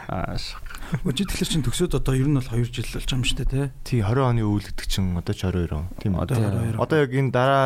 аа 0.10 0.34
Өчигд 1.04 1.36
тэгэхээр 1.36 1.52
чин 1.52 1.64
төгсөөд 1.66 1.98
одоо 2.00 2.14
ер 2.16 2.30
нь 2.30 2.38
бол 2.40 2.48
2 2.48 2.72
жил 2.72 2.88
болж 2.88 3.04
байгаа 3.04 3.18
юм 3.20 3.26
шүү 3.26 3.38
дээ, 3.44 3.72
Тий 3.84 4.00
тий. 4.00 4.00
20 4.06 4.24
оны 4.24 4.42
өвлөгдөг 4.46 4.88
чинь 4.88 5.18
одоо 5.20 5.34
ч 5.36 5.42
22 5.44 5.76
он. 5.76 5.86
Тийм 6.00 6.16
үү? 6.16 6.22
Одоо 6.24 6.36
22. 6.40 6.80
Одоо 6.80 6.98
яг 7.04 7.12
энэ 7.12 7.32
дараа 7.36 7.66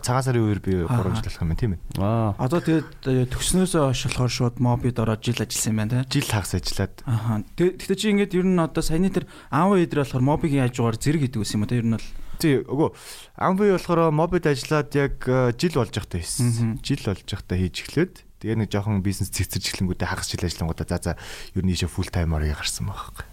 цагаан 0.00 0.24
сарын 0.24 0.44
үеэр 0.48 0.60
би 0.64 0.72
3 0.86 0.88
жил 0.88 1.20
болох 1.20 1.42
юм 1.42 1.48
байна 1.52 1.60
тийм 1.60 1.72
ээ. 1.76 1.80
Аа. 2.00 2.32
Одоо 2.40 2.60
тэгээд 2.62 2.90
э, 3.04 3.24
төгснөөсөө 3.28 3.82
хойш 3.92 4.02
болохоор 4.08 4.32
шууд 4.32 4.56
мобид 4.62 4.96
ороод 4.96 5.20
жил 5.20 5.42
ажилласан 5.42 5.72
юм 5.74 5.78
байна, 5.82 6.04
тий. 6.08 6.22
Жил 6.22 6.30
хагас 6.32 6.54
ажиллаад 6.56 6.94
Аха. 7.04 7.42
Тэгтээ 7.58 7.98
чи 7.98 8.06
ингээд 8.14 8.32
ер 8.38 8.46
нь 8.46 8.62
одоо 8.62 8.82
саяны 8.82 9.10
тэр 9.12 9.26
аав 9.50 9.76
эдэр 9.76 10.06
болохоор 10.06 10.24
мобигийн 10.24 10.64
хажуугаар 10.70 10.96
зэрэг 10.96 11.28
идэг 11.28 11.42
гэсэн 11.42 11.58
юм 11.60 11.66
одоо 11.66 11.76
ер 11.76 11.86
нь 11.86 11.96
бол 11.98 12.08
тий 12.42 12.58
өгөө 12.62 12.90
амби 13.38 13.70
болохоор 13.74 14.10
мобид 14.10 14.46
ажиллаад 14.46 14.90
яг 14.98 15.22
э, 15.26 15.52
жил 15.54 15.78
болж 15.78 15.94
явахтай 15.94 16.22
хийсэн. 16.22 16.80
Жил 16.82 17.02
болж 17.06 17.26
явахтай 17.26 17.58
хийж 17.62 17.76
эхлээд 17.86 18.14
тэгээ 18.42 18.58
нэг 18.58 18.68
жоохон 18.74 19.00
бизнес 19.06 19.30
цэцэрч 19.30 19.78
эхлэнгүүтээ 19.78 20.10
хагас 20.10 20.26
жил 20.34 20.42
ажиллангуудаа 20.42 20.86
за 20.90 20.98
за 20.98 21.12
ер 21.54 21.62
нь 21.62 21.70
ийшээ 21.70 21.86
фул 21.86 22.10
таймаар 22.10 22.42
гарсан 22.50 22.90
байхгүй. 22.90 23.24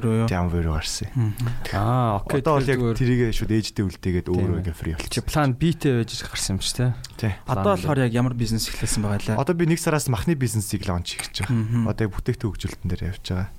ерөө 0.00 0.14
юу. 0.24 0.28
Тий 0.32 0.38
амби 0.40 0.64
руу 0.64 0.74
гарсан. 0.80 1.12
Аа, 1.76 2.24
окей. 2.24 2.40
Одоо 2.40 2.56
бол 2.56 2.64
яг 2.72 2.80
тэрийгээ 2.96 3.30
шууд 3.36 3.52
ээжтэй 3.52 3.84
үлдээгээд 3.84 4.28
өөрөө 4.32 4.56
Тийм. 4.56 4.60
ингээ 4.64 4.76
фри 4.80 4.90
чи 4.96 5.20
болчихсон. 5.20 5.28
план 5.28 5.50
Б-тэй 5.60 5.92
байж 6.00 6.10
гарсан 6.24 6.56
юм 6.56 6.60
чи 6.64 6.72
тэ. 6.72 6.96
Тий. 7.20 7.32
Одоо 7.44 7.76
болохоор 7.76 7.98
яг 8.08 8.12
ямар 8.16 8.32
бизнес 8.32 8.64
эхлэсэн 8.72 9.04
байгаа 9.04 9.36
лээ. 9.36 9.36
Одоо 9.36 9.54
би 9.54 9.64
нэг 9.68 9.78
сараас 9.78 10.08
махны 10.08 10.32
бизнесийг 10.32 10.88
лонч 10.88 11.20
хийж 11.20 11.44
байгаа. 11.44 11.92
Одоо 11.92 12.02
яг 12.08 12.12
бүтээгдэхүүн 12.16 12.52
хөгжүүлэлтэн 12.56 12.88
дээр 12.88 13.04
явж 13.12 13.24
байгаа. 13.28 13.50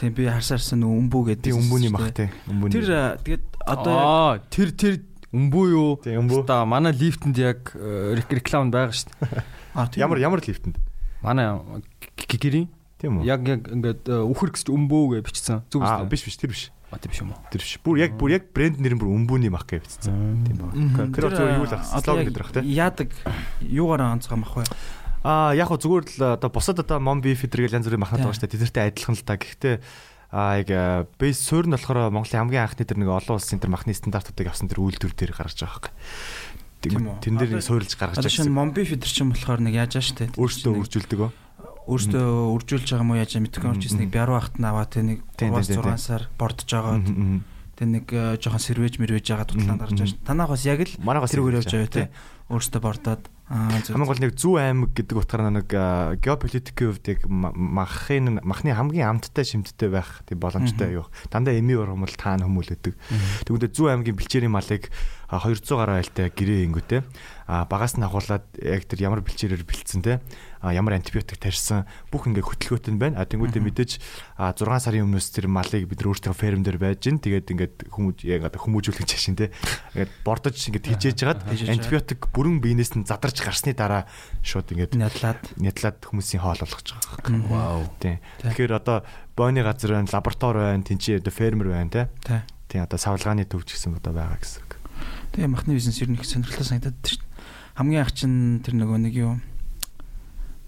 Тийм 0.00 0.14
би 0.16 0.24
харсаарсан 0.30 0.80
нөө 0.80 0.92
өмбүү 0.96 1.22
гэдэг. 1.34 1.44
Тийм 1.52 1.58
өмбөний 1.60 1.90
мах 1.92 2.08
тий. 2.16 2.30
Өмбөний. 2.48 2.72
Тэр 2.72 3.20
тэгээд 3.20 3.44
одоо 3.68 3.92
Аа, 4.00 4.32
тэр 4.48 4.72
тэр 4.72 4.94
өмбөө 5.32 5.64
юу? 5.76 5.90
тий 6.00 6.16
өмбөө. 6.16 6.46
Та 6.48 6.64
манай 6.64 6.92
лифтэнд 6.96 7.36
яг 7.36 7.72
э, 7.76 8.16
рек- 8.16 8.32
реклам 8.32 8.72
байгаа 8.72 8.96
шүү 8.96 9.12
дээ. 9.12 9.44
а, 9.74 9.88
Ямар 9.96 10.18
ямар 10.18 10.40
лифтэнд? 10.40 10.76
Манай 11.22 11.60
гэрийн 12.16 12.68
Тийм 13.02 13.18
үү? 13.18 13.26
яг 13.26 13.42
яг 13.46 13.66
ингээд 13.66 14.06
э, 14.06 14.22
үхэр 14.22 14.54
гэж 14.54 14.70
өмбөө 14.70 15.18
гэж 15.18 15.24
бичсэн. 15.26 15.62
Зүг 15.70 15.82
Аа 15.82 16.06
үү? 16.06 16.10
биш 16.10 16.22
биш 16.22 16.38
тэр 16.38 16.50
биш. 16.54 16.70
А 16.92 16.98
тийм 17.02 17.10
биш 17.10 17.20
юм 17.24 17.34
уу? 17.34 17.40
Тэр 17.50 17.62
биш. 17.62 17.78
Бүр 17.82 17.96
яг 17.98 18.14
бүр 18.14 18.30
яг 18.36 18.44
брэнд 18.54 18.78
нэр 18.78 18.94
нь 18.94 19.00
бүр 19.02 19.10
өмбөний 19.10 19.50
мах 19.50 19.66
гэж 19.66 19.82
бичсэн. 19.82 20.46
Тийм 20.46 20.56
ба. 20.62 20.70
Тэр 21.10 21.34
зөв 21.34 21.46
юу 21.50 21.66
л 21.66 21.74
э, 21.74 21.82
одоо 21.82 21.98
Слоган 21.98 22.26
гэдэг 22.30 22.38
рах 22.38 22.52
тий. 22.54 22.62
Яадаг 22.78 23.10
юугаар 23.64 24.14
онцгой 24.14 24.38
мах 24.38 24.54
вэ? 24.54 24.66
Аа 25.26 25.54
яг 25.54 25.70
хөө 25.70 25.82
зүгээр 25.82 26.04
л 26.18 26.22
одоо 26.38 26.50
бусад 26.50 26.78
одоо 26.78 26.98
мон 27.02 27.18
биф 27.22 27.42
фидер 27.42 27.66
гэл 27.66 27.78
янз 27.78 27.86
бүрийн 27.90 28.02
махнад 28.02 28.22
байгаа 28.22 28.34
шүү 28.38 28.46
дээ. 28.46 28.54
Тэдэртэй 28.58 28.84
адилхан 28.90 29.14
л 29.18 29.26
та. 29.26 29.34
Гэхдээ 29.38 29.74
аа 30.32 30.62
яг 30.62 30.70
бейс 31.18 31.38
суурь 31.42 31.66
нь 31.66 31.74
болохоор 31.74 32.10
Монголын 32.10 32.50
хамгийн 32.50 32.66
анхны 32.66 32.86
тэр 32.86 32.98
нэг 33.02 33.10
олон 33.10 33.38
улсын 33.38 33.58
тэр 33.62 33.70
махны 33.70 33.94
стандартуудыг 33.94 34.50
авсан 34.50 34.66
тэр 34.66 34.82
үйлдвэр 34.82 35.14
дээр 35.14 35.32
гаргаж 35.36 35.58
байгаа 35.58 35.90
хэрэг. 35.90 35.94
Тэн 36.82 37.38
дээр 37.38 37.58
нэг 37.58 37.62
суурилж 37.62 37.94
гаргаж 37.94 38.18
Одоо 38.18 38.32
шинэ 38.32 38.50
момби 38.50 38.82
фидер 38.82 39.06
чинь 39.06 39.30
болохоор 39.30 39.62
нэг 39.62 39.74
яаж 39.78 40.02
штэ. 40.02 40.34
Өөрсдөө 40.34 40.72
үржүүлдэг 40.82 41.20
өө. 41.22 41.30
өөртөө 41.86 42.26
үржүүлж 42.58 42.88
байгаа 42.94 43.06
мó 43.06 43.14
яаж 43.18 43.38
мэдгүй 43.38 43.66
юм 43.66 43.82
чис 43.82 43.94
нэг 43.98 44.10
бяруу 44.14 44.38
ахт 44.38 44.58
наваа 44.62 44.86
тэ 44.86 45.02
нэг 45.02 45.18
Тийм, 45.34 45.50
тийм, 45.54 45.78
3-6 45.78 45.82
тийм. 45.82 45.98
сар 45.98 46.22
бордож 46.38 46.70
байгаа. 46.70 47.02
Тэ 47.72 47.84
нэг 47.88 48.06
э, 48.12 48.38
жоохон 48.38 48.62
сервэж 48.62 49.00
мэрвэж 49.02 49.26
байгаа 49.26 49.46
дутлаанд 49.50 49.80
гарч 49.82 49.98
ш. 49.98 50.14
Танах 50.22 50.54
бас 50.54 50.62
яг 50.62 50.84
л 50.86 50.94
Манайгаас 51.02 51.32
тэр 51.34 51.42
үгээр 51.42 51.58
явж 51.58 51.72
явж 51.72 51.90
байгаа 51.90 51.90
тий. 51.90 52.06
Өөртөө 52.52 52.80
бордоод. 52.84 53.24
Хамгийн 53.96 54.08
гол 54.08 54.20
нэг 54.22 54.32
зүү 54.36 54.54
аймаг 54.60 54.90
гэдэг 54.96 55.16
утгаараа 55.18 55.52
нэг 55.52 55.68
геополитикийн 56.24 56.88
хувьд 56.92 57.06
яг 57.08 57.20
ма- 57.28 57.52
махын 57.52 58.40
махны 58.44 58.72
хамгийн 58.72 59.08
амттай 59.12 59.44
шимттэй 59.44 59.88
байх 59.92 60.20
тийм 60.28 60.40
боломжтой 60.40 60.92
юу. 61.00 61.06
Дандаа 61.28 61.56
эми 61.56 61.76
ургамал 61.76 62.12
таана 62.16 62.48
хүмүүлэдэг. 62.48 62.96
Тэгвэл 63.44 63.72
зүү 63.72 63.88
аймгийн 63.92 64.16
бэлчээрийн 64.16 64.52
малыг 64.52 64.88
а, 65.28 65.40
200 65.40 65.68
гаруй 65.68 65.96
айлтай 66.00 66.28
гэрээ 66.32 66.64
ингүүтэй 66.68 67.00
а 67.48 67.64
багаас 67.68 67.96
нь 68.00 68.04
агуулад 68.04 68.44
яг 68.56 68.84
тэр 68.88 69.00
ямар 69.04 69.20
бэлчээрээр 69.20 69.64
бэлдсэн 69.68 70.00
те 70.00 70.20
ямар 70.70 70.94
антибиотик 70.94 71.42
тарьсан 71.42 71.90
бүх 72.14 72.30
ингээ 72.30 72.46
хөтөлгөөт 72.46 72.86
нь 72.94 73.00
байна. 73.02 73.18
А 73.18 73.26
тэнгуүдээ 73.26 73.62
мэдээж 73.66 73.98
а 74.38 74.54
6 74.54 74.62
сарын 74.62 75.10
өмнөөс 75.10 75.26
тэр 75.34 75.50
малыг 75.50 75.90
бид 75.90 75.98
нар 75.98 76.14
өөрсдөө 76.14 76.34
ферм 76.38 76.62
дээр 76.62 76.78
байж 76.78 77.02
гин 77.02 77.18
тэгээд 77.18 77.50
ингээд 77.50 77.74
хүмүүс 77.90 78.22
яг 78.22 78.46
одоо 78.46 78.60
хүмүүжүүлэх 78.62 79.10
чашин 79.10 79.34
те 79.34 79.50
ингээд 79.98 80.12
бордож 80.22 80.54
ингээд 80.54 80.86
хижээж 80.86 81.16
жагаад. 81.18 81.42
антибиотик 81.50 82.30
бүрэн 82.30 82.62
биенээс 82.62 82.94
нь 82.94 83.08
задарч 83.08 83.42
гарсны 83.42 83.74
дараа 83.74 84.06
шууд 84.46 84.70
ингээд 84.70 84.94
нядлаад 84.94 85.42
нядлаад 85.58 85.98
хүмүүсийн 86.06 86.46
хоол 86.46 86.62
болгож 86.62 86.88
байгаа 86.94 87.34
юм. 87.34 87.42
Вау. 87.50 87.82
Тийм. 87.98 88.22
Тэгэхээр 88.46 88.72
одоо 88.78 89.02
бойны 89.34 89.66
газар 89.66 89.98
байна, 89.98 90.12
лаборатори 90.12 90.62
байна, 90.62 90.86
тэнцээ 90.86 91.18
одоо 91.18 91.34
фермер 91.34 91.74
байна 91.74 91.90
те. 91.90 92.02
тий. 92.22 92.40
Тийм 92.70 92.86
одоо 92.86 92.98
савлгааны 93.02 93.44
төвч 93.50 93.74
гэсэн 93.74 93.98
одоо 93.98 94.14
байгаа 94.14 94.38
гэсэн. 94.38 94.62
Тэгээ 95.32 95.48
махны 95.48 95.74
бизнес 95.74 95.98
ер 96.00 96.12
нь 96.12 96.16
их 96.20 96.28
сонирхолтой 96.28 96.66
санагдаад 96.68 96.96
шүү 97.02 97.18
дээ. 97.18 97.32
Хамгийн 97.80 98.02
ах 98.04 98.12
чинь 98.12 98.60
тэр 98.60 98.76
нөгөө 98.76 98.98
нэг 99.00 99.14
юу 99.16 99.32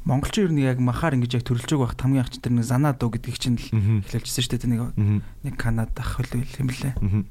Монголчин 0.05 0.45
ер 0.45 0.53
нь 0.53 0.63
яг 0.69 0.79
махаар 0.85 1.17
ингэж 1.17 1.41
яг 1.41 1.45
төрөлж 1.49 1.69
байгаа 1.75 1.97
хамгийн 1.97 2.23
ах 2.25 2.31
чинь 2.33 2.45
тэр 2.45 2.53
нэг 2.61 2.65
занадо 2.69 3.09
гэдгийг 3.09 3.39
чинь 3.41 3.57
л 3.57 3.67
Аа. 3.73 4.05
эхлэлжсэн 4.05 4.43
шүү 4.45 4.53
дээ. 4.61 4.69
Нэг 4.69 5.25
нэг 5.49 5.55
Канада 5.57 6.05
ах 6.05 6.21
хөл 6.21 6.29
юм 6.37 6.69
лээ. 6.69 6.93
Аа. 6.93 7.25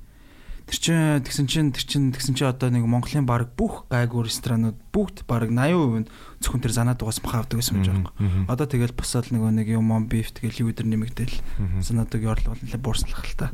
Тэр 0.63 0.79
чинь 0.79 1.21
тэгсэн 1.27 1.45
чинь 1.45 1.69
тэр 1.75 1.83
чинь 1.85 2.09
тэгсэн 2.15 2.33
чинь 2.39 2.47
одоо 2.49 2.71
нэг 2.71 2.87
Монголын 2.87 3.27
баг 3.27 3.51
бүх 3.59 3.85
гайгүй 3.91 4.25
ресторанууд 4.31 4.79
бүгд 4.95 5.27
баг 5.27 5.51
80% 5.51 6.07
нь 6.07 6.07
зөвхөн 6.39 6.63
тэр 6.63 6.71
занадугаас 6.73 7.19
мах 7.21 7.35
авдаг 7.45 7.59
гэсэн 7.59 7.83
юм 7.83 7.85
жаа. 7.85 7.99
Одоо 8.47 8.65
тэгэл 8.71 8.95
босоод 8.95 9.27
нөгөө 9.29 9.51
нэг 9.59 9.67
юм 9.75 9.91
мон 9.91 10.07
биф 10.07 10.31
тэгэл 10.31 10.63
юу 10.65 10.71
өдр 10.71 10.87
нэмэгдэл 10.87 11.35
занадуг 11.83 12.23
ёрлол 12.23 12.55
нэлээ 12.63 12.79
буурслах 12.79 13.27
л 13.27 13.35
та. 13.35 13.51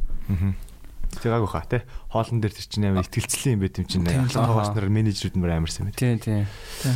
Тэгээгүй 1.10 1.50
хаа 1.50 1.66
те. 1.66 1.82
Хоолн 2.14 2.38
дээр 2.46 2.54
тэр 2.54 2.68
чинь 2.70 2.86
амар 2.86 3.02
ихтгэлцлийн 3.02 3.58
юм 3.58 3.62
байт 3.66 3.82
юм 3.82 3.88
чинь. 3.90 4.06
Хаваач 4.30 4.70
нар 4.78 4.88
менежерүүд 4.94 5.34
мөр 5.42 5.50
амарсан 5.58 5.90
юм. 5.90 5.98
Тийм 5.98 6.22
тийм. 6.22 6.46
Тийм. 6.86 6.94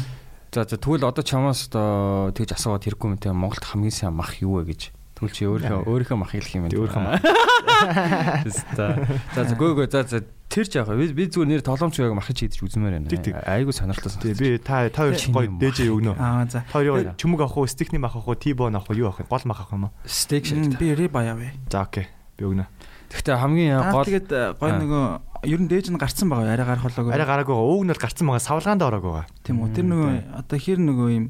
За 0.53 0.63
за 0.69 0.77
тэгвэл 0.77 1.03
одоо 1.09 1.23
чамаас 1.25 1.65
одоо 1.67 2.29
тэгж 2.37 2.53
асууад 2.53 2.85
хэрэггүй 2.85 3.09
юм 3.09 3.17
те 3.17 3.33
Монголд 3.33 3.65
хамгийн 3.65 3.89
сайн 3.89 4.13
мах 4.13 4.37
юу 4.37 4.61
вэ 4.61 4.69
гэж. 4.69 4.81
Тэгвэл 5.17 5.33
чи 5.33 5.43
өөрийнхөө 5.49 5.81
өөрийнхөө 5.89 6.17
мах 6.21 6.29
хэлэх 6.37 6.53
юм 6.53 6.69
байна. 6.69 6.77
Өөрийнхөө 6.77 7.01
мах. 7.01 7.21
За 8.77 9.43
за 9.43 9.53
гөө 9.57 9.71
гөө 9.81 9.87
за 9.91 10.03
за 10.05 10.19
тэр 10.49 10.65
ч 10.69 10.77
яах 10.77 10.93
вэ? 10.93 11.09
Би 11.17 11.25
зүгээр 11.25 11.49
нэр 11.57 11.61
тоглоомч 11.65 11.97
байг 11.99 12.13
махыг 12.13 12.37
чийдэж 12.37 12.61
үзмээр 12.61 13.01
байна. 13.01 13.41
Айгу 13.49 13.73
сонирхолтой 13.73 14.21
Тий 14.21 14.33
би 14.37 14.57
та 14.61 14.89
та 14.93 15.09
хоёр 15.09 15.17
гоё 15.17 15.49
мах. 15.49 15.59
дэж 15.59 15.77
өгнө. 15.89 16.13
Аа 16.21 16.45
за. 16.45 16.61
Та 16.69 16.77
хоёрын 16.79 17.17
чүмэг 17.17 17.41
авах 17.41 17.57
уу, 17.57 17.67
стикний 17.67 17.97
мах 17.99 18.13
авах 18.15 18.27
уу, 18.29 18.37
тибон 18.37 18.75
авах 18.77 18.89
уу, 18.93 18.95
юу 18.95 19.07
авах 19.09 19.25
вэ? 19.25 19.29
Гол 19.29 19.41
мах 19.49 19.59
авах 19.65 19.73
юм 19.73 19.83
уу? 19.89 19.91
Стейк 20.05 20.45
шиг. 20.45 20.57
М, 20.61 20.77
Би 20.77 20.93
риба 20.95 21.23
яваа. 21.25 21.49
За 21.71 21.81
окей. 21.81 22.07
Би 22.37 22.45
өгнө. 22.45 22.65
Гэхдээ 23.09 23.35
хамгийн 23.41 23.77
гол 23.91 24.05
тэгээд 24.05 24.29
э, 24.31 24.53
гой 24.57 24.69
Аа. 24.71 24.79
нөгөө 24.79 25.03
ер 25.43 25.59
нь 25.59 25.67
дээж 25.67 25.91
нь 25.91 25.99
гарцсан 25.99 26.31
байгаа. 26.31 26.55
Арай 26.55 26.67
гарах 26.67 26.85
болоогүй. 26.87 27.13
Арай 27.13 27.27
гараагүй 27.27 27.53
байгаа. 27.53 27.71
Ууг 27.71 27.83
нь 27.83 27.91
бол 27.91 28.03
гарцсан 28.03 28.27
байгаа. 28.27 28.47
Савлгаанд 28.47 28.83
ороагүй 28.83 29.11
байгаа. 29.11 29.27
Тийм 29.43 29.59
үү. 29.59 29.73
Тэр 29.75 29.85
нөгөө 29.91 30.11
одоо 30.39 30.57
хэр 30.59 30.79
нөгөө 30.79 31.09
юм 31.13 31.25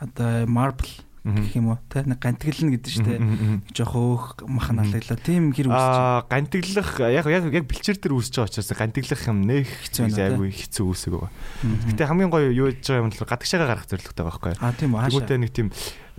одоо 0.00 0.30
marble 0.46 0.92
гэх 1.24 1.56
юм 1.56 1.72
уу 1.72 1.78
те 1.92 2.00
нэг 2.06 2.18
гантгэлнэ 2.20 2.80
гэдэг 2.80 2.90
чинь 2.90 3.04
те 3.04 3.16
жоох 3.76 3.92
өөх 3.92 4.24
мах 4.48 4.72
налаглаа 4.72 5.20
тийм 5.20 5.52
хэр 5.52 5.68
үүсэж 5.68 5.96
Аа 6.00 6.24
гантиглах 6.32 6.90
яг 7.12 7.26
яг 7.28 7.44
яг 7.52 7.64
бэлчээр 7.68 7.98
дээр 8.00 8.16
үүсэж 8.16 8.34
байгаа 8.40 8.48
учраас 8.48 8.72
гантиглах 8.72 9.22
юм 9.28 9.38
нэх 9.44 9.68
Хэцүү 9.68 10.16
айгүй 10.16 10.48
хэцүү 10.48 10.84
үүсэг 10.88 11.12
байгаа. 11.12 11.28
байна. 11.28 11.76
Гэтэ 11.92 12.08
хамгийн 12.08 12.32
гоё 12.32 12.48
юу 12.48 12.72
яж 12.72 12.80
байгаа 12.80 13.02
юм 13.04 13.08
бол 13.12 13.20
гадагшаага 13.20 13.68
гарах 13.68 13.86
зорилготой 13.90 14.24
байгаа 14.24 14.40
байхгүй. 14.40 14.54
аа 14.64 14.72
тийм 14.72 14.90
хаашаа 14.96 15.20
Тэгвэл 15.20 15.42
нэг 15.44 15.52
тийм 15.52 15.68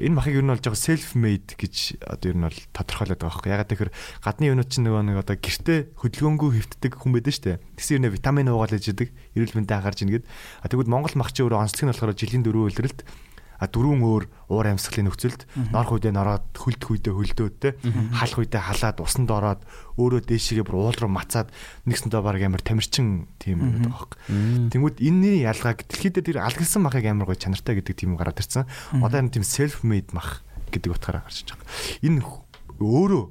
энэ 0.01 0.15
махыг 0.17 0.35
ер 0.37 0.45
нь 0.45 0.51
бол 0.53 0.61
жоохон 0.61 0.85
self 0.85 1.09
made 1.17 1.51
гэж 1.57 1.75
одоо 2.05 2.27
ер 2.29 2.37
нь 2.37 2.45
бол 2.45 2.59
тодорхойлоод 2.73 3.21
байгаа 3.21 3.33
байхгүй. 3.37 3.51
Ягаад 3.53 3.69
тэгэхээр 3.69 3.91
гадны 4.21 4.45
юмнууд 4.49 4.69
чинь 4.69 4.85
нөгөө 4.85 5.03
нэг 5.05 5.17
одоо 5.21 5.35
гэрте 5.37 5.75
хөдөлгөөнгүй 5.97 6.49
хэвтдэг 6.57 6.93
хүн 6.97 7.11
байдаг 7.13 7.33
шүү 7.37 7.45
дээ. 7.45 7.57
Тэгсэн 7.77 8.05
юм 8.05 8.13
витамин 8.13 8.49
уугаал 8.49 8.75
ээж 8.77 8.85
идэг, 8.93 9.09
эрүүл 9.37 9.55
мэндэ 9.61 9.77
гэд. 9.77 10.25
А 10.61 10.67
тэгвэл 10.69 10.89
Монгол 10.89 11.15
мах 11.17 11.33
чи 11.33 11.45
өөрөө 11.45 11.61
онцлог 11.61 11.85
нь 11.85 11.91
болохоор 11.93 12.17
жилийн 12.17 12.43
дөрөв 12.45 12.65
үйлрэлт 12.71 13.01
а 13.61 13.69
дөрвөн 13.69 14.01
өөр 14.01 14.23
уур 14.49 14.65
амьсгалын 14.73 15.05
нөхцөлд 15.05 15.45
норх 15.69 15.93
үедээ 15.93 16.17
нороод 16.17 16.49
хөлдөх 16.57 16.89
үедээ 16.97 17.13
хөлдөөд 17.13 17.55
те 17.61 17.77
халах 18.17 18.41
үедээ 18.41 18.57
халаад 18.57 18.97
усанд 19.05 19.29
ороод 19.29 19.61
өөрөө 20.01 20.25
дээшигээ 20.25 20.65
бүр 20.65 20.81
уул 20.81 20.97
руу 20.97 21.13
мацаад 21.13 21.53
нэгсэндээ 21.85 22.21
баг 22.25 22.41
амар 22.41 22.65
тамирчин 22.65 23.29
тийм 23.37 23.61
юм 23.61 23.77
байдаг 23.77 23.93
байхгүй. 23.93 24.17
Тэнгүүд 24.73 24.97
энэний 24.97 25.45
ялгааг 25.45 25.85
дэлхийд 25.85 26.25
дээр 26.25 26.41
алгалсан 26.41 26.81
махыг 26.81 27.05
амар 27.05 27.29
гоё 27.29 27.37
чанартай 27.37 27.77
гэдэг 27.77 27.95
тийм 28.01 28.17
гараад 28.17 28.41
ирсэн. 28.41 28.65
Одоо 28.97 29.21
энэ 29.21 29.37
тийм 29.37 29.45
self 29.45 29.85
made 29.85 30.09
мах 30.09 30.41
гэдэг 30.73 30.97
утгаараа 30.97 31.21
гарч 31.29 31.45
иж 31.45 31.53
байгаа. 31.53 31.69
Энэ 32.01 32.25
өөрөө 32.81 33.23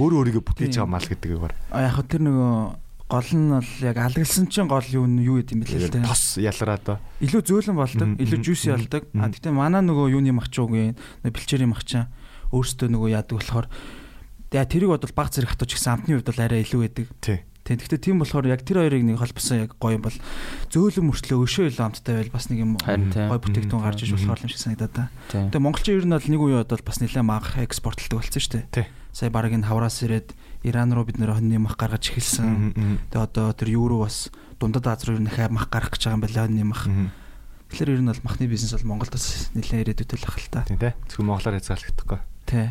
өөрөө 0.00 0.18
өөрийгөө 0.24 0.44
бүтээж 0.48 0.80
байгаа 0.80 0.88
мал 0.96 1.04
гэдэг 1.04 1.28
юм 1.28 1.44
байна. 1.44 1.58
А 1.68 1.84
яг 1.84 1.92
хөө 2.00 2.08
тэр 2.08 2.22
нөгөө 2.24 2.52
гол 3.08 3.28
нь 3.36 3.50
бол 3.52 3.70
яг 3.84 3.96
алгалсан 4.00 4.48
чинь 4.48 4.68
гол 4.68 4.86
юу 4.88 5.04
нь 5.04 5.20
юу 5.20 5.38
гэдэм 5.44 5.60
бэлээ 5.60 5.80
л 5.86 5.92
те 5.92 6.00
Тос 6.02 6.40
ялраа 6.40 6.78
доо. 6.80 6.98
илүү 7.20 7.42
зөөлөн 7.44 7.76
болдог 7.76 8.08
илүү 8.16 8.38
мгм, 8.40 8.48
болдог 8.80 9.02
а 9.12 9.28
гэтээ 9.28 9.52
манай 9.52 9.82
нөгөө 9.84 10.06
юуны 10.16 10.32
мах 10.32 10.48
ч 10.48 10.64
үгүй 10.64 10.96
нөгөө 10.96 11.34
бэлчээрийн 11.36 11.68
мах 11.68 11.84
чинь 11.84 12.08
өөрсдөө 12.48 12.88
нөгөө 12.88 13.08
яадаг 13.12 13.36
болохоор 13.36 13.66
тэгээ 14.48 14.72
тэрийг 14.72 14.90
бодвол 14.96 15.14
баг 15.14 15.28
зэрэг 15.36 15.50
хатууч 15.52 15.72
гэсэн 15.76 15.92
амтны 16.00 16.16
хувьд 16.16 16.28
бол 16.32 16.40
арай 16.40 16.64
илүү 16.64 16.80
байдаг 16.80 17.06
Тий. 17.20 17.38
Тийм. 17.64 17.80
Гэхдээ 17.80 18.00
тийм 18.00 18.20
болохоор 18.20 18.44
яг 18.44 18.60
тэр 18.60 18.84
хоёрыг 18.84 19.02
нэг 19.08 19.16
холбосон 19.16 19.64
яг 19.64 19.72
гоё 19.80 19.96
юм 19.96 20.04
бол 20.04 20.16
зөөлөн 20.68 21.08
мөртлөө 21.08 21.38
өшөө 21.48 21.64
илүү 21.72 21.80
амттай 21.80 22.14
байл 22.20 22.32
бас 22.36 22.52
нэг 22.52 22.60
юм 22.60 22.76
гоё 22.76 23.40
бүтээгдэхүүн 23.40 23.84
гарч 23.88 24.04
иж 24.04 24.12
болохоор 24.12 24.44
юм 24.44 24.52
шиг 24.52 24.60
санагдаад 24.60 24.92
та. 24.92 25.08
Тэгээ 25.32 25.64
монголчин 25.64 25.96
ер 25.96 26.04
нь 26.04 26.12
бол 26.12 26.28
нэг 26.28 26.42
үеуд 26.44 26.68
бол 26.68 26.84
бас 26.84 27.00
нэлээд 27.00 27.24
мах 27.24 27.56
экспортлдог 27.56 28.20
болсон 28.20 28.36
шүү 28.44 28.52
дээ. 28.52 28.68
Тий. 28.68 28.86
Сая 29.16 29.32
баг 29.32 29.48
энэ 29.48 29.64
хавраас 29.64 29.96
ирээд 30.04 30.36
Иран 30.64 30.96
руу 30.96 31.04
бид 31.04 31.20
нэр 31.20 31.36
хоньны 31.36 31.60
мах 31.60 31.76
гаргаж 31.76 32.08
эхэлсэн. 32.08 33.08
Тэгээ 33.12 33.20
одоо 33.20 33.52
тэр 33.52 33.76
руу 33.76 34.08
бас 34.08 34.32
дундад 34.56 34.88
Аз 34.88 35.04
руу 35.04 35.20
нөхөө 35.20 35.52
мах 35.52 35.68
гарах 35.68 35.92
гэж 35.92 36.08
байгаа 36.08 36.16
юм 36.16 36.24
байна 36.24 36.40
хоньны 36.48 36.64
мах. 36.64 36.82
Тэгэхээр 37.68 37.92
ер 37.94 38.02
нь 38.02 38.08
бол 38.08 38.24
махны 38.24 38.48
бизнес 38.48 38.72
бол 38.72 38.96
Монголд 38.96 39.12
бас 39.12 39.52
нэлээд 39.52 39.92
ирээдүйд 39.92 40.16
л 40.16 40.28
ах 40.30 40.38
л 40.40 40.48
та. 40.48 40.64
Тийм 40.64 40.80
тий. 40.80 40.92
Зөвхөн 41.10 41.28
монголоор 41.28 41.58
хязгаарлагдахгүй. 41.60 42.20
Тий. 42.48 42.66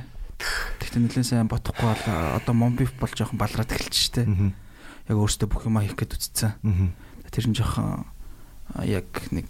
Тэгтээ 0.81 1.01
нэлээд 1.05 1.27
сайн 1.27 1.51
бодохгүй 1.51 1.85
бол 1.85 2.05
одоо 2.39 2.53
момбиф 2.57 2.95
бол 2.97 3.13
жоохон 3.13 3.37
балраад 3.37 3.69
эхэлж 3.69 3.93
штэ. 3.93 4.25
Яг 4.25 5.17
өөртөө 5.19 5.47
бүх 5.51 5.67
юм 5.67 5.77
хийх 5.83 5.99
гээд 5.99 6.15
үтцсэн. 6.17 6.55
Тэр 7.29 7.45
нь 7.51 7.57
жоохон 7.57 8.07
яг 8.87 9.11
нэг 9.29 9.49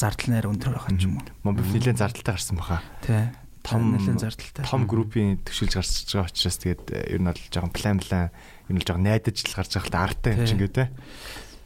зардал 0.00 0.30
нээр 0.32 0.50
өндөр 0.50 0.72
байгаа 0.72 0.96
ч 0.96 1.04
юм 1.04 1.20
уу. 1.20 1.26
Момбиф 1.44 1.68
нэлээд 1.70 2.00
зардалтай 2.00 2.34
гарсан 2.34 2.56
баха. 2.56 2.80
Тий. 3.04 3.28
Том- 3.66 3.92
нэлээд 3.98 4.22
зардалтай. 4.22 4.62
Том 4.62 4.86
группийн 4.86 5.42
төвшөлж 5.42 5.74
гарч 5.74 5.90
байгаа 6.06 6.30
учраас 6.30 6.58
тэгээд 6.62 6.82
э, 6.94 7.18
ер 7.18 7.20
нь 7.20 7.26
бол 7.26 7.42
жоохон 7.50 7.72
план 7.74 7.98
план 7.98 8.30
ер 8.70 8.74
нь 8.74 8.80
жоохон 8.80 9.02
найдаж 9.02 9.36
л 9.42 9.56
гарч 9.58 9.70
байгаа 9.74 9.86
л 9.86 9.94
та 9.94 10.04
артай 10.06 10.32
юм 10.38 10.46
чинь 10.46 10.60
гээ 10.62 10.70
тий. 10.70 10.88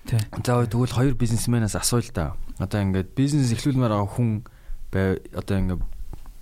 Тий. 0.08 0.20
За 0.40 0.64
тэгвэл 0.64 0.96
хоёр 0.96 1.14
бизнесмэнээс 1.14 1.76
асууя 1.76 2.02
л 2.02 2.12
да. 2.16 2.26
Одоо 2.56 2.80
ингээд 2.80 3.12
бизнес 3.12 3.52
эхлүүлмээр 3.52 3.92
байгаа 3.92 4.10
хүн 4.16 4.28
бай 4.90 5.20
одоо 5.36 5.56
ингээд 5.60 5.82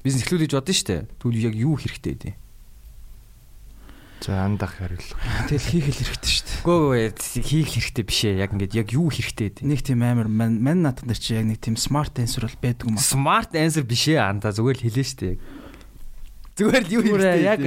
бизнес 0.07 0.23
эхлүүл 0.25 0.47
гэж 0.47 0.53
бодсон 0.55 0.77
шүү 0.79 0.89
дээ. 0.89 1.03
Тэгвэл 1.19 1.47
яг 1.51 1.55
юу 1.59 1.75
хэрэгтэй 1.75 2.15
дээ? 2.15 2.35
За 4.21 4.45
андах 4.45 4.83
хариулах. 4.83 5.15
Тэгэл 5.47 5.69
хийх 5.71 5.87
л 5.89 5.99
хэрэгтэй 6.03 6.33
шүү 6.35 6.45
дээ. 6.49 6.63
Гөө 6.67 6.79
гөө 6.91 7.43
хийх 7.47 7.69
хэрэгтэй 7.71 8.05
биш 8.05 8.21
ээ. 8.27 8.43
Яг 8.43 8.51
ингээд 8.51 8.75
яг 8.75 8.89
юу 8.91 9.09
хэрэгтэй 9.15 9.49
дээ? 9.63 9.69
Нэг 9.71 9.81
тийм 9.87 10.03
амар 10.03 10.27
ман 10.27 10.59
ман 10.59 10.83
натан 10.83 11.07
дээр 11.07 11.23
чи 11.23 11.39
яг 11.39 11.47
нэг 11.47 11.63
тийм 11.63 11.79
смарт 11.79 12.19
answer 12.19 12.43
бол 12.43 12.59
байдаг 12.59 12.91
юм 12.91 12.99
аа. 12.99 13.07
Smart 13.07 13.55
answer 13.55 13.87
биш 13.87 14.11
ээ. 14.11 14.19
Анда 14.19 14.51
зүгээр 14.51 14.79
л 14.83 14.85
хэлээ 14.91 15.07
шүү 15.07 15.19
дээ. 15.23 15.37
Зүгээр 16.59 16.85
л 16.85 16.95
юу 16.99 17.03
хэрэгтэй? 17.07 17.47
яг 17.47 17.63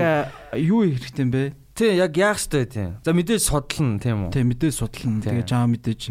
юу 0.59 0.83
хэрэгтэй 0.83 1.23
юм 1.23 1.31
бэ? 1.31 1.43
Тий 1.81 1.97
яг 1.97 2.13
яах 2.13 2.37
ёстой 2.37 2.69
тийм. 2.69 3.01
За 3.01 3.09
мэдээж 3.17 3.41
судална 3.41 3.97
тийм 3.97 4.29
үү? 4.29 4.31
Тэг 4.37 4.45
мэдээж 4.45 4.73
судална. 4.77 5.17
Тэгээ 5.25 5.45
жаа 5.49 5.65
мэдээж 5.65 6.01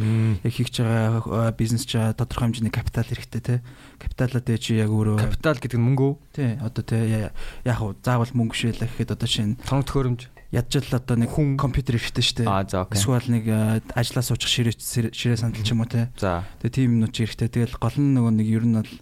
яг 0.42 0.50
хийж 0.50 0.74
байгаа 0.82 1.54
бизнес 1.54 1.86
ч 1.86 1.94
а, 1.94 2.10
тодорхой 2.10 2.50
хэмжээний 2.50 2.74
капитал 2.74 3.06
хэрэгтэй 3.06 3.38
те. 3.46 3.54
Капиталаа 4.02 4.42
дэ 4.42 4.58
чи 4.58 4.74
яг 4.82 4.90
өөрөө 4.90 5.22
Капитал 5.22 5.54
гэдэг 5.62 5.78
нь 5.78 5.86
мөнгө 5.86 6.02
үү? 6.10 6.14
тий 6.34 6.50
одоо 6.58 6.82
те 6.82 6.98
я- 7.06 7.32
яг 7.62 7.76
хуу 7.78 7.94
заавал 8.02 8.34
мөнгө 8.34 8.58
байлаа 8.58 8.88
гэхэд 8.90 9.14
одоо 9.14 9.28
шинэ 9.30 9.62
Тоног 9.62 9.86
төхөөрөмж. 9.86 10.22
ядчил 10.50 10.90
одоо 10.90 11.14
нэг 11.14 11.30
хүн 11.30 11.54
компьютер 11.54 11.94
хэрэгтэй 11.94 12.24
шүү 12.26 12.36
дээ. 12.42 12.48
Аа 12.50 12.66
за 12.66 12.82
окей. 12.82 12.98
Эсвэл 12.98 13.30
нэг 13.30 13.44
а, 13.54 13.78
ажлаа 13.94 14.26
суучих 14.26 14.50
ширээ 14.50 15.14
ширээ 15.14 15.38
сандал 15.38 15.62
ч 15.62 15.70
юм 15.70 15.86
уу 15.86 15.86
те. 15.86 16.10
За. 16.18 16.42
Тэгээ 16.58 16.74
тийм 16.74 16.98
юмнууд 16.98 17.14
чи 17.14 17.22
хэрэгтэй. 17.22 17.70
Тэгэл 17.70 17.78
гол 17.78 17.94
нь 18.02 18.10
нөгөө 18.18 18.32
нэг 18.34 18.48
ер 18.50 18.64
нь 18.66 18.74
бол 18.82 18.92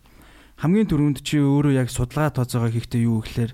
хамгийн 0.60 0.88
түрүүнд 0.92 1.24
чи 1.24 1.40
өөрөө 1.40 1.72
яг 1.72 1.88
судалгаа 1.88 2.36
тооцоогоо 2.36 2.68
хийхдээ 2.68 3.00
юу 3.08 3.24
гэхээр 3.24 3.52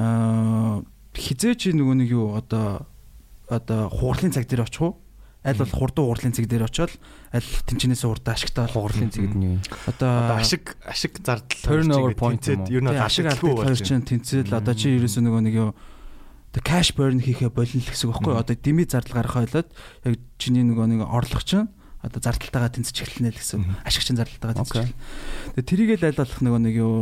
аа 0.00 0.80
хизээ 1.20 1.54
чи 1.60 1.68
нөгөө 1.76 1.96
нэг 2.00 2.08
юу 2.16 2.32
одоо 2.34 2.88
одоо 3.52 3.92
хугарлын 3.92 4.32
цаг 4.32 4.48
дээр 4.48 4.64
очих 4.64 4.80
уу? 4.80 4.96
Аль 5.40 5.56
бол 5.56 5.72
хурдан 5.72 6.04
хугарлын 6.04 6.36
цаг 6.36 6.46
дээр 6.48 6.68
очиод 6.68 6.92
аль 7.32 7.44
тэнчнээс 7.64 8.04
урдаа 8.04 8.36
ашигтай 8.36 8.68
Хугарлын 8.68 9.08
зэгэд 9.08 9.36
нь 9.40 9.44
юу? 9.44 9.56
Одоо 9.88 10.36
ашиг 10.36 10.76
ашиг 10.84 11.16
зардал 11.24 11.64
Turnover 11.64 12.12
point 12.12 12.44
юм 12.44 12.60
уу? 12.60 12.68
тэнцээд 12.68 12.76
ер 12.76 12.82
нь 12.84 12.92
ашиг 12.92 13.26
болж 13.40 13.80
чинь 13.80 14.04
тэнцэл 14.04 14.52
одоо 14.52 14.76
чи 14.76 14.92
ерөөсөө 15.00 15.24
нөгөө 15.24 15.42
нэг 15.48 15.54
юу 15.56 15.70
тэг 16.52 16.60
cash 16.60 16.92
burn 16.92 17.24
хийхэ 17.24 17.48
болно 17.48 17.80
л 17.80 17.88
гэсэн 17.88 18.12
үг 18.12 18.20
байхгүй? 18.20 18.36
Одоо 18.36 18.56
дими 18.60 18.84
зардал 18.84 19.16
гарах 19.16 19.40
ойлоод 19.40 19.68
яг 20.04 20.14
чиний 20.36 20.60
нөгөө 20.60 20.86
нэг 20.92 21.00
орлого 21.08 21.40
чинь 21.40 21.72
одоо 22.00 22.20
зардалтайгаа 22.24 22.72
тэнцэж 22.72 22.96
эхэлнэ 22.96 23.28
л 23.28 23.36
гэсэн. 23.36 23.60
Ашигчин 23.84 24.16
зардалтайгаа 24.16 24.56
тэнцэж 24.64 24.76
эхэлнэ. 24.88 24.96
Тэгээ 25.60 25.68
тэрийг 25.68 25.90
л 26.00 26.06
айл 26.08 26.20
болох 26.24 26.40
нөгөө 26.40 26.60
нэг 26.64 26.74
юу 26.80 26.96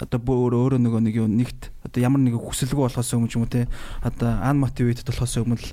одоо 0.00 0.20
бүр 0.24 0.52
өөрөө 0.56 0.80
нөгөө 0.80 1.00
нэг 1.04 1.14
юу 1.20 1.28
нэгт 1.28 1.60
одоо 1.84 2.00
ямар 2.00 2.20
нэг 2.24 2.40
хүсэлгүй 2.40 2.80
болохоос 2.88 3.12
өмнө 3.12 3.28
ч 3.28 3.36
юм 3.36 3.44
уу 3.44 3.52
те 3.52 3.68
одоо 4.00 4.40
unmotivated 4.40 5.04
болохоос 5.04 5.36
өмнө 5.36 5.60
л 5.60 5.68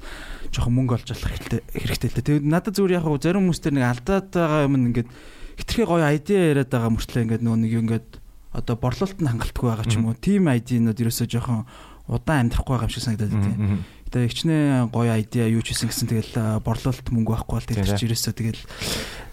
жоохон 0.51 0.75
мөнгө 0.75 0.95
олж 0.99 1.07
болох 1.15 1.31
хэрэгтэй 1.31 1.59
хэрэгтэй 1.71 2.09
л 2.11 2.15
дээ. 2.19 2.27
Тэгээд 2.43 2.45
надад 2.51 2.75
зүгээр 2.75 2.95
яг 2.99 3.07
хав 3.07 3.19
зарим 3.23 3.47
хүмүүс 3.47 3.61
төр 3.63 3.73
нэг 3.79 3.85
алдаад 3.87 4.27
байгаа 4.35 4.67
юм 4.67 4.75
ингээд 4.91 5.09
хитрхи 5.63 5.83
гоё 5.87 6.03
айдиа 6.03 6.51
яриад 6.51 6.67
байгаа 6.67 6.91
мөртлөө 6.91 7.23
ингээд 7.23 7.43
нөгөө 7.47 7.59
нэг 7.63 7.71
юу 7.71 7.83
ингээд 7.87 8.09
одоо 8.53 8.75
борлуулалт 8.77 9.19
нь 9.23 9.31
хангалтгүй 9.31 9.67
байгаа 9.71 9.87
ч 9.87 9.95
юм 9.97 10.11
уу. 10.11 10.19
Тим 10.19 10.51
айдинууд 10.51 10.99
ерөөсөө 10.99 11.27
жоохон 11.31 11.63
удаан 12.11 12.51
амьдрахгүй 12.51 12.75
байгаа 12.75 12.87
юм 12.87 12.93
шиг 12.93 13.03
санагдаад 13.07 13.33
байна. 13.33 13.81
Тэгээ 14.13 14.29
ихчнээ 14.29 14.93
гоё 14.93 15.09
айдиа 15.09 15.49
юу 15.49 15.65
ч 15.65 15.73
хийсэн 15.73 15.89
гэсэн 15.89 16.05
тэгэл 16.05 16.61
борлуулалт 16.61 17.07
мөнгө 17.09 17.33
байхгүй 17.33 17.55
бол 17.57 17.65
тэгэл 17.65 17.97
чи 17.97 18.05
ерөөсөө 18.05 18.33
тэгэл 18.37 18.61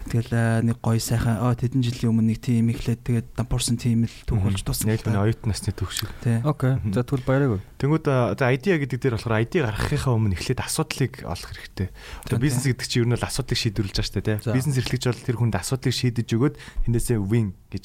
тэгэл 0.09 0.33
нэг 0.65 0.81
гоё 0.81 0.97
сайхан 0.97 1.37
аа 1.37 1.53
тэдэн 1.53 1.85
жилийн 1.85 2.17
өмнө 2.17 2.33
нэг 2.33 2.41
тим 2.41 2.73
ихлээд 2.73 3.05
тэгээд 3.05 3.29
дампуурсан 3.37 3.77
тим 3.77 4.09
л 4.09 4.17
түүх 4.25 4.41
болж 4.41 4.65
дууссан. 4.65 4.89
Яг 4.89 5.05
түүний 5.05 5.21
оюутан 5.21 5.53
насны 5.53 5.77
түүх 5.77 5.93
шиг. 5.93 6.09
Окей. 6.25 6.81
За 6.97 7.05
тэгвэл 7.05 7.29
баяраагүй. 7.29 7.61
Тэнгүүд 7.77 8.09
одоо 8.09 8.49
ID 8.49 8.81
гэдэг 8.89 8.99
дээр 9.05 9.15
болохоор 9.21 9.45
ID 9.45 9.53
гаргахынхаа 9.69 10.17
өмнө 10.17 10.35
эхлээд 10.41 10.65
асуудлыг 10.65 11.13
олох 11.29 11.51
хэрэгтэй. 11.53 11.89
Одоо 12.25 12.37
За, 12.37 12.41
бизнес 12.41 12.65
гэдэг 12.65 12.87
чинь 12.89 13.05
ер 13.05 13.09
нь 13.13 13.17
л 13.21 13.29
асуудлыг 13.29 13.59
шийдвэрлэж 13.61 13.97
байгаа 14.01 14.09
шүү 14.09 14.17
дээ, 14.17 14.39
За. 14.41 14.45
тийм. 14.49 14.57
Бизнес 14.57 14.77
эрхлэгч 14.81 15.05
бол 15.13 15.27
тэр 15.29 15.37
хүнд 15.37 15.55
асуудлыг 15.61 15.93
шийдэж 15.93 16.29
өгөөд 16.33 16.55
тэндээсээ 16.89 17.19
win 17.21 17.49
гэж. 17.69 17.85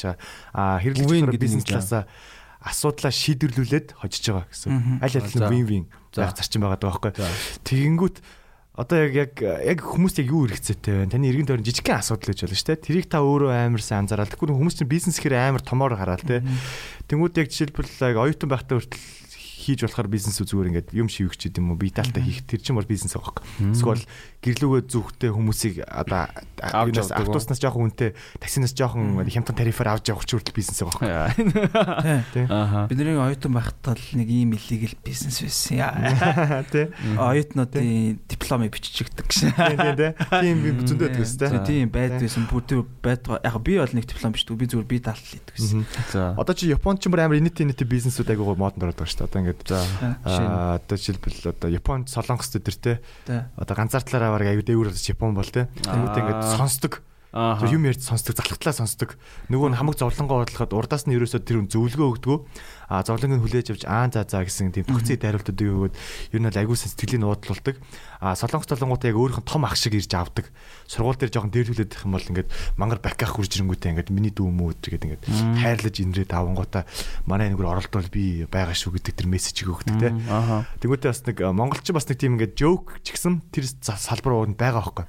Аа 0.56 0.80
хэрэглэгч 0.80 1.12
Win 1.12 1.28
болохоор 1.28 1.34
гэдэг 1.36 1.44
бизнес 1.44 1.68
талаасаа 1.68 2.08
асуудлаа 2.66 3.14
шийдвэрлүүлээд 3.14 3.88
хожиж 4.02 4.24
байгаа 4.26 4.50
гэсэн. 4.50 4.98
Аль 4.98 5.14
аль 5.14 5.30
За. 5.30 5.46
нь 5.46 5.52
win 5.54 5.66
win 5.70 5.86
За. 5.86 6.05
Байх 6.18 6.36
зарчим 6.36 6.64
байгаа 6.64 6.80
даа 6.80 6.92
байхгүй. 6.96 7.12
Тэгэнгүүт 7.68 8.18
одоо 8.76 9.08
яг 9.08 9.14
яг 9.16 9.34
яг 9.40 9.80
хүмүүст 9.80 10.20
яг 10.20 10.28
юу 10.36 10.48
хэрэгцээтэй 10.52 11.08
вэ? 11.08 11.12
Таны 11.12 11.32
эргэн 11.32 11.48
тойрон 11.48 11.64
жижигхэн 11.64 11.96
асуудал 11.96 12.36
гэж 12.36 12.44
болно 12.44 12.60
шүү 12.60 12.68
дээ. 12.76 12.84
Тэрийг 12.84 13.08
та 13.08 13.24
өөрөө 13.24 13.52
амар 13.56 13.80
сайн 13.80 14.04
анзаараад 14.04 14.36
тэгэхгүй 14.36 14.52
хүмүүс 14.52 14.76
чинь 14.76 14.92
бизнес 14.92 15.16
гэхээр 15.16 15.56
амар 15.56 15.64
томоор 15.64 15.96
хараад 15.96 16.28
те. 16.28 16.44
Тэнгүүд 17.08 17.40
яг 17.40 17.48
жишээлбэл 17.56 18.04
яг 18.04 18.20
оюутан 18.20 18.52
байхдаа 18.52 18.76
хүртэл 18.76 19.00
хийж 19.66 19.82
болохоор 19.82 20.10
бизнес 20.14 20.38
зүгээр 20.38 20.70
ингээд 20.70 20.90
юм 20.94 21.10
шивэх 21.10 21.34
ч 21.34 21.50
гэдэм 21.50 21.74
үү 21.74 21.80
би 21.82 21.90
даалтаа 21.90 22.22
хийх 22.22 22.46
тэр 22.46 22.62
чинь 22.62 22.78
бол 22.78 22.86
бизнес 22.86 23.18
байгаа 23.18 23.42
байхгүй. 23.42 23.74
Эсвэл 23.74 24.06
гэрлүүгээ 24.46 24.84
зүгтээ 24.94 25.32
хүмүүсийг 25.34 25.76
одоо 25.90 26.30
уу? 26.30 26.94
автобуснаас 26.94 27.58
жоохон 27.58 27.90
үнэтэй 27.90 28.14
таксинаас 28.38 28.78
жоохон 28.78 29.26
хямдхан 29.26 29.58
тарифаар 29.58 29.98
авч 29.98 30.14
явах 30.14 30.30
ч 30.30 30.38
хүртэл 30.38 30.54
бизнес 30.54 30.86
байгаа. 30.86 31.34
Ааха. 31.34 32.86
Бидний 32.94 33.18
оюутан 33.18 33.58
байхдаа 33.58 33.98
л 33.98 34.08
нэг 34.14 34.30
ийм 34.30 34.54
illegal 34.54 34.94
бизнес 35.02 35.42
байсан. 35.42 35.82
Яа. 35.82 36.62
Тэ. 36.74 36.94
Оюутнуудын 37.18 38.22
дипломыг 38.30 38.78
биччихдэг 38.78 39.26
гэсэн. 39.26 39.50
Тийм 39.58 39.78
тийм 39.82 39.96
тийм. 39.98 40.14
Тийм 40.30 40.56
би 40.62 40.70
зөндөө 40.86 41.10
байдаг 41.10 41.16
Тий, 41.16 41.26
өстэй. 41.26 41.60
Тийм 41.66 41.90
байдгүйсэн. 41.94 42.46
Бүр 42.50 42.64
тэр 42.68 42.84
байдаг. 43.02 43.40
Яг 43.42 43.56
би 43.64 43.78
бол 43.80 43.94
нэг 43.96 44.06
диплом 44.06 44.36
бичдэг. 44.36 44.58
Би 44.60 44.66
зүгээр 44.70 44.88
би 44.90 44.98
даалт 45.00 45.26
хийдэг 45.26 45.56
гэсэн. 45.56 45.86
Одоо 46.36 46.54
чи 46.56 46.70
Японд 46.70 47.02
ч 47.02 47.10
бүр 47.10 47.26
амар 47.26 47.40
инэт 47.40 47.62
инэт 47.62 47.82
бизнесүүд 47.82 48.30
айгуу 48.34 48.56
модонд 48.56 48.84
ороод 48.84 49.00
байгаа 49.00 49.10
шүү 49.10 49.20
дээ. 49.24 49.30
Одоо 49.30 49.40
ингээд 49.42 49.55
За. 49.64 49.80
Аа 50.28 50.76
одоо 50.76 50.98
жишээлбэл 51.00 51.56
одоо 51.56 51.70
Японд 51.72 52.12
Солонгос 52.12 52.52
дээр 52.52 52.76
те 52.76 52.94
одоо 53.56 53.76
ганцаар 53.76 54.04
талаараа 54.04 54.36
баг 54.36 54.52
аюу 54.52 54.66
дээгүүр 54.66 54.92
болж 54.92 55.06
Япон 55.08 55.32
бол 55.32 55.48
те. 55.48 55.72
Тэнгуүтээ 55.86 56.22
ингээд 56.26 56.44
сонсдог. 56.60 57.06
Юм 57.36 57.84
ярьж 57.84 58.00
сонсдог 58.00 58.40
залхахтлаа 58.40 58.72
сонсдог. 58.72 59.20
Нөгөө 59.52 59.76
нь 59.76 59.78
хамаг 59.80 60.00
зовлонгоо 60.00 60.48
бодлоход 60.48 60.72
урдаас 60.72 61.04
нь 61.04 61.20
ерөөсөө 61.20 61.44
тэр 61.44 61.60
хүн 61.60 61.68
зөвлөгөө 61.68 62.08
өгдөгөө 62.16 62.40
а 62.88 63.04
зовлонг 63.04 63.36
нь 63.36 63.44
хүлээж 63.44 63.76
авч 63.76 63.84
аа 63.84 64.08
за 64.08 64.24
за 64.24 64.40
гэсэн 64.48 64.72
тийм 64.72 64.88
төгцөө 64.88 65.20
дайруултад 65.20 65.60
өгөөд 65.60 65.94
ер 66.32 66.40
нь 66.40 66.48
л 66.48 66.60
аюу 66.64 66.80
сэтгэлийн 66.80 67.28
уудлуулдаг 67.28 67.76
а 68.22 68.36
солонгос 68.36 68.70
толонгууд 68.70 69.04
яг 69.06 69.18
өөрийнх 69.18 69.42
нь 69.44 69.50
том 69.50 69.64
ах 69.66 69.76
шиг 69.76 69.96
ирж 69.98 70.12
авдаг 70.16 70.52
сургууль 70.88 71.18
дээр 71.18 71.34
жоохон 71.34 71.52
дээрлүүлээд 71.52 71.96
их 71.96 72.06
юм 72.06 72.14
бол 72.16 72.30
ингээд 72.30 72.50
мангар 72.78 73.00
баках 73.02 73.36
хурж 73.36 73.58
ирэнгүүтээ 73.58 73.92
ингээд 73.98 74.14
миний 74.14 74.32
дүү 74.32 74.50
мүү 74.50 74.78
гэдэг 74.86 75.06
ингээд 75.06 75.24
хайрлаж 75.60 75.96
инрээд 76.00 76.32
авангуудаа 76.32 76.84
манай 77.26 77.50
нэгөр 77.50 77.70
оролдвол 77.70 78.10
би 78.14 78.46
байгаа 78.46 78.78
шүү 78.78 79.02
гэдэг 79.02 79.14
тэр 79.18 79.28
мессежийг 79.28 79.70
өгдөг 79.74 79.96
те. 79.98 80.14
Тэнгүүтээ 80.82 81.10
бас 81.10 81.22
нэг 81.26 81.38
э, 81.42 81.50
монголчин 81.50 81.96
бас 81.98 82.06
нэг 82.06 82.18
тийм 82.22 82.38
ингээд 82.38 82.54
жоок 82.54 83.02
ч 83.02 83.18
гэсэн 83.18 83.42
тэр 83.50 83.66
салбар 83.66 84.34
уунд 84.46 84.58
байгаа 84.60 84.84
байхгүй. 84.86 85.06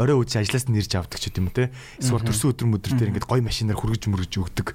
Орой 0.00 0.16
үжи 0.16 0.40
ажлаас 0.40 0.66
нь 0.66 0.78
ирж 0.80 0.96
авдаг 0.96 1.20
ч 1.20 1.28
гэдэм 1.28 1.48
үү 1.52 1.56
те. 1.56 1.64
Эсвэл 2.00 2.24
төрсөн 2.24 2.52
өдөр 2.56 2.68
мөдөр 2.72 2.92
дээр 2.96 3.10
ингээд 3.12 3.28
гой 3.28 3.40
машинаар 3.44 3.76
хүргэж 3.76 4.08
мөргөж 4.08 4.34
өгдөг. 4.40 4.68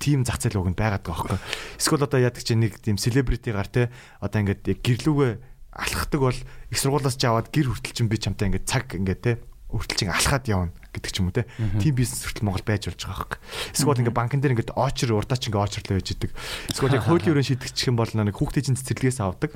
Тим 0.00 0.24
зах 0.24 0.40
зээл 0.40 0.64
уг 0.64 0.72
нь 0.72 0.78
байгаад 0.78 1.04
байгаа 1.04 1.36
байхгүй. 1.36 1.38
Эсвэл 1.76 2.06
одоо 2.06 2.20
яадаг 2.20 2.42
чи 2.42 2.54
нэг 2.56 2.80
тийм 2.80 2.96
селебритигаар 2.96 3.68
те 3.68 3.92
одоо 4.20 4.40
ингээд 4.40 4.64
гэрлүүгээ 4.64 5.32
алхахдаг 5.78 6.20
бол 6.20 6.34
их 6.34 6.78
сургуулаас 6.78 7.14
ч 7.14 7.24
аваад 7.30 7.54
гэр 7.54 7.70
хүртэл 7.70 7.94
чин 7.94 8.10
би 8.10 8.18
чамтай 8.18 8.50
ингээд 8.50 8.66
цаг 8.66 8.98
ингээд 8.98 9.22
те 9.22 9.32
хүртэл 9.68 9.98
чин 10.00 10.10
алхаад 10.10 10.44
явна 10.48 10.72
гэдэг 10.96 11.12
ч 11.12 11.16
юм 11.20 11.28
уу 11.28 11.36
те. 11.36 11.44
Тим 11.76 11.92
бизнес 11.92 12.24
хүртэл 12.24 12.48
Монгол 12.48 12.64
байж 12.64 12.88
болж 12.88 12.98
байгаа 13.04 13.20
байхгүй. 13.20 13.40
Эсвэл 13.76 14.00
ингээд 14.00 14.16
банкн 14.16 14.40
дээр 14.40 14.54
ингээд 14.56 14.72
очер 14.72 15.12
урдаач 15.12 15.44
ингээд 15.44 15.66
очерлоо 15.68 15.96
байж 16.00 16.08
идэг. 16.08 16.30
Эсвэл 16.72 16.96
яг 16.96 17.04
хуулийн 17.04 17.32
өрөө 17.36 17.46
шийдэгчих 17.52 17.88
юм 17.92 18.00
бол 18.00 18.08
нэг 18.08 18.32
хүүхдийн 18.32 18.64
чин 18.72 18.78
цэцэрлэгээс 18.80 19.20
авдаг. 19.20 19.52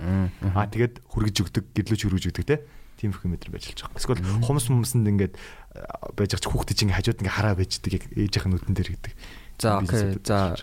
Аа 0.53 0.69
тэгээд 0.69 1.01
хүргэж 1.09 1.37
өгдөг, 1.49 1.65
гэрлүүч 1.73 2.01
хүргэж 2.05 2.25
өгдөг 2.29 2.45
те. 2.45 2.61
Тим 3.01 3.17
юм 3.17 3.33
байж 3.33 3.49
болж 3.49 3.67
байгаа. 3.73 3.97
Эсвэл 3.97 4.21
хумс 4.45 4.69
хумсанд 4.69 5.09
ингээд 5.09 5.35
байж 6.13 6.31
байгаа 6.37 6.45
ч 6.45 6.47
хүүхдийн 6.47 6.77
чин 6.77 6.93
хажууд 6.93 7.21
ингээд 7.25 7.37
хараа 7.41 7.57
байж 7.57 7.81
идэг 7.81 7.93
яг 7.97 8.05
ээжийнх 8.13 8.47
нь 8.47 8.53
нүдэн 8.53 8.77
дээр 8.77 8.91
гэдэг. 9.01 9.13
За 9.65 9.81
окей. 9.81 10.21
За 10.29 10.61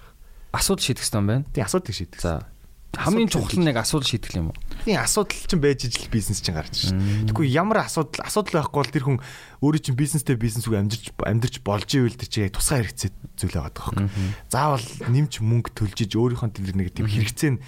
асуудал 0.53 0.85
шийдэх 0.85 1.09
юм 1.09 1.25
байна. 1.25 1.45
Тийм 1.49 1.65
асуудыг 1.65 1.97
шийдэг. 1.97 2.21
За 2.21 2.45
хамгийн 2.93 3.33
чухал 3.33 3.57
нь 3.57 3.69
яг 3.69 3.81
асуудал 3.81 4.05
шийдэх 4.05 4.37
юм 4.37 4.53
уу? 4.53 4.57
Тийм 4.89 5.05
асуудал 5.05 5.37
чинь 5.45 5.61
байж 5.61 5.85
ижил 5.85 6.09
бизнес 6.09 6.41
чинь 6.41 6.57
гарч 6.57 6.73
ирж 6.73 6.97
байна. 6.97 7.29
Тэгэхгүй 7.29 7.45
ямар 7.53 7.85
асуудал 7.85 8.25
асуудал 8.25 8.65
байхгүй 8.65 8.81
бол 8.81 8.89
тэр 8.89 9.05
хүн 9.05 9.17
өөрөө 9.61 9.81
чинь 9.85 9.93
бизнестэй 9.93 10.33
бизнес 10.33 10.65
үг 10.65 10.81
амжирч 10.81 11.13
амжирч 11.13 11.61
болж 11.61 11.89
ивэл 11.93 12.17
тэр 12.17 12.25
чинь 12.25 12.49
тусгай 12.49 12.81
хэрэгцээ 12.81 13.13
зүйл 13.37 13.53
байгаа 13.53 13.69
байхгүй. 13.69 14.09
Заавал 14.49 14.81
нэмж 15.13 15.45
мөнгө 15.45 15.77
төлж 15.77 15.97
иж 16.09 16.17
өөрийнхөө 16.17 16.49
тэр 16.57 16.73
нэг 16.73 16.89
тийм 16.89 17.05
хэрэгцээ 17.05 17.51
нь 17.53 17.61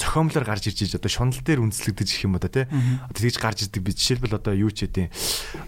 зохиомлоор 0.00 0.46
гарч 0.48 0.72
ирж 0.72 0.88
иж 0.88 0.96
одоо 0.96 1.12
шунал 1.12 1.36
дээр 1.36 1.60
үндэслэгдэж 1.68 2.08
их 2.16 2.24
юм 2.24 2.40
одоо 2.40 2.48
тий. 2.48 2.64
Одоо 2.64 3.20
тэгж 3.20 3.36
гарч 3.44 3.58
ирдэг 3.68 3.84
би 3.84 3.92
жишээлбэл 3.92 4.40
одоо 4.40 4.56
юу 4.56 4.72
ч 4.72 4.88
хэдийн 4.88 5.12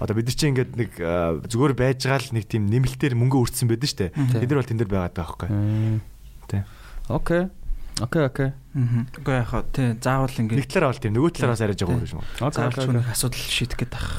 одоо 0.01 0.17
бид 0.17 0.33
нар 0.33 0.37
чинь 0.41 0.57
ингээд 0.57 0.73
нэг 0.81 0.91
зүгээр 0.97 1.75
байж 1.77 2.09
байгаа 2.09 2.25
л 2.25 2.37
нэг 2.41 2.49
тийм 2.49 2.73
нэмэлтээр 2.73 3.13
мөнгө 3.21 3.37
өрцсөн 3.45 3.69
байдаг 3.69 3.93
шүү 3.93 4.01
дээ. 4.01 4.41
Бид 4.41 4.49
нар 4.49 4.65
бол 4.65 4.71
тэн 4.73 4.81
дээр 4.81 4.89
байгаад 4.97 5.13
байгаа 5.13 5.45
байхгүй. 5.45 6.01
Тий. 6.49 6.63
Окей. 7.13 7.53
Окей, 8.01 8.23
окей. 8.29 8.51
Аа. 8.77 9.07
Үгүй 9.17 9.35
яг 9.41 9.49
хаа 9.49 9.65
тий 9.73 9.97
заавал 9.97 10.29
Нэг 10.29 10.53
ингээд 10.53 10.69
талаараа 10.69 10.93
бол 10.93 11.01
тийм 11.01 11.15
нөгөө 11.17 11.33
талаараа 11.33 11.57
бас 11.57 11.65
арайж 11.65 11.81
байгаа 11.81 11.97
юм. 11.97 12.21
Окей. 12.21 12.53
заавал 12.53 12.77
ч 12.77 12.81
окей. 12.85 12.93
нэг 12.93 13.09
асуудал 13.09 13.45
шийдэх 13.57 13.79
гээд 13.81 13.95
ах 13.97 14.11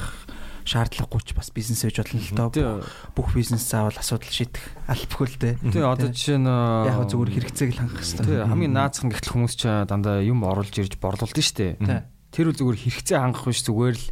шаардлагагүй 0.68 1.22
ч 1.24 1.28
бас 1.38 1.48
бизнес 1.54 1.80
хийж 1.86 1.96
болно 2.02 2.18
л 2.18 2.34
доо. 2.34 2.50
Тий. 2.50 2.66
Бүх 3.14 3.28
бизнес 3.38 3.62
заавал 3.70 3.96
асуудал 3.96 4.28
шийдэх 4.34 4.64
албагүй 4.90 5.26
л 5.30 5.38
дээ. 5.38 5.54
Тий, 5.72 5.82
одоо 5.86 6.08
жишээ 6.10 6.38
нь 6.42 6.50
Яг 6.50 6.94
хөө 6.98 7.06
зүгээр 7.06 7.30
хэрэгцээг 7.38 7.70
л 7.72 7.80
хангах 7.86 8.02
Тий, 8.02 8.18
хэрэгтэй. 8.18 8.50
хамгийн 8.50 8.74
наацхан 8.74 9.08
гэхэл 9.14 9.32
хүмүүс 9.38 9.54
ч 9.56 9.62
дандаа 9.86 10.20
юм 10.26 10.42
оруулж 10.42 10.74
ирж 10.74 10.98
борлуулдаг 10.98 11.38
шүү 11.38 11.56
дээ. 11.56 11.72
Тий. 11.78 12.00
Тэр 12.34 12.50
үл 12.52 12.58
зүгээр 12.58 12.78
хэрэгцээ 12.82 13.18
хангах 13.22 13.46
биш 13.46 13.62
зүгээр 13.64 13.96
л 13.96 14.06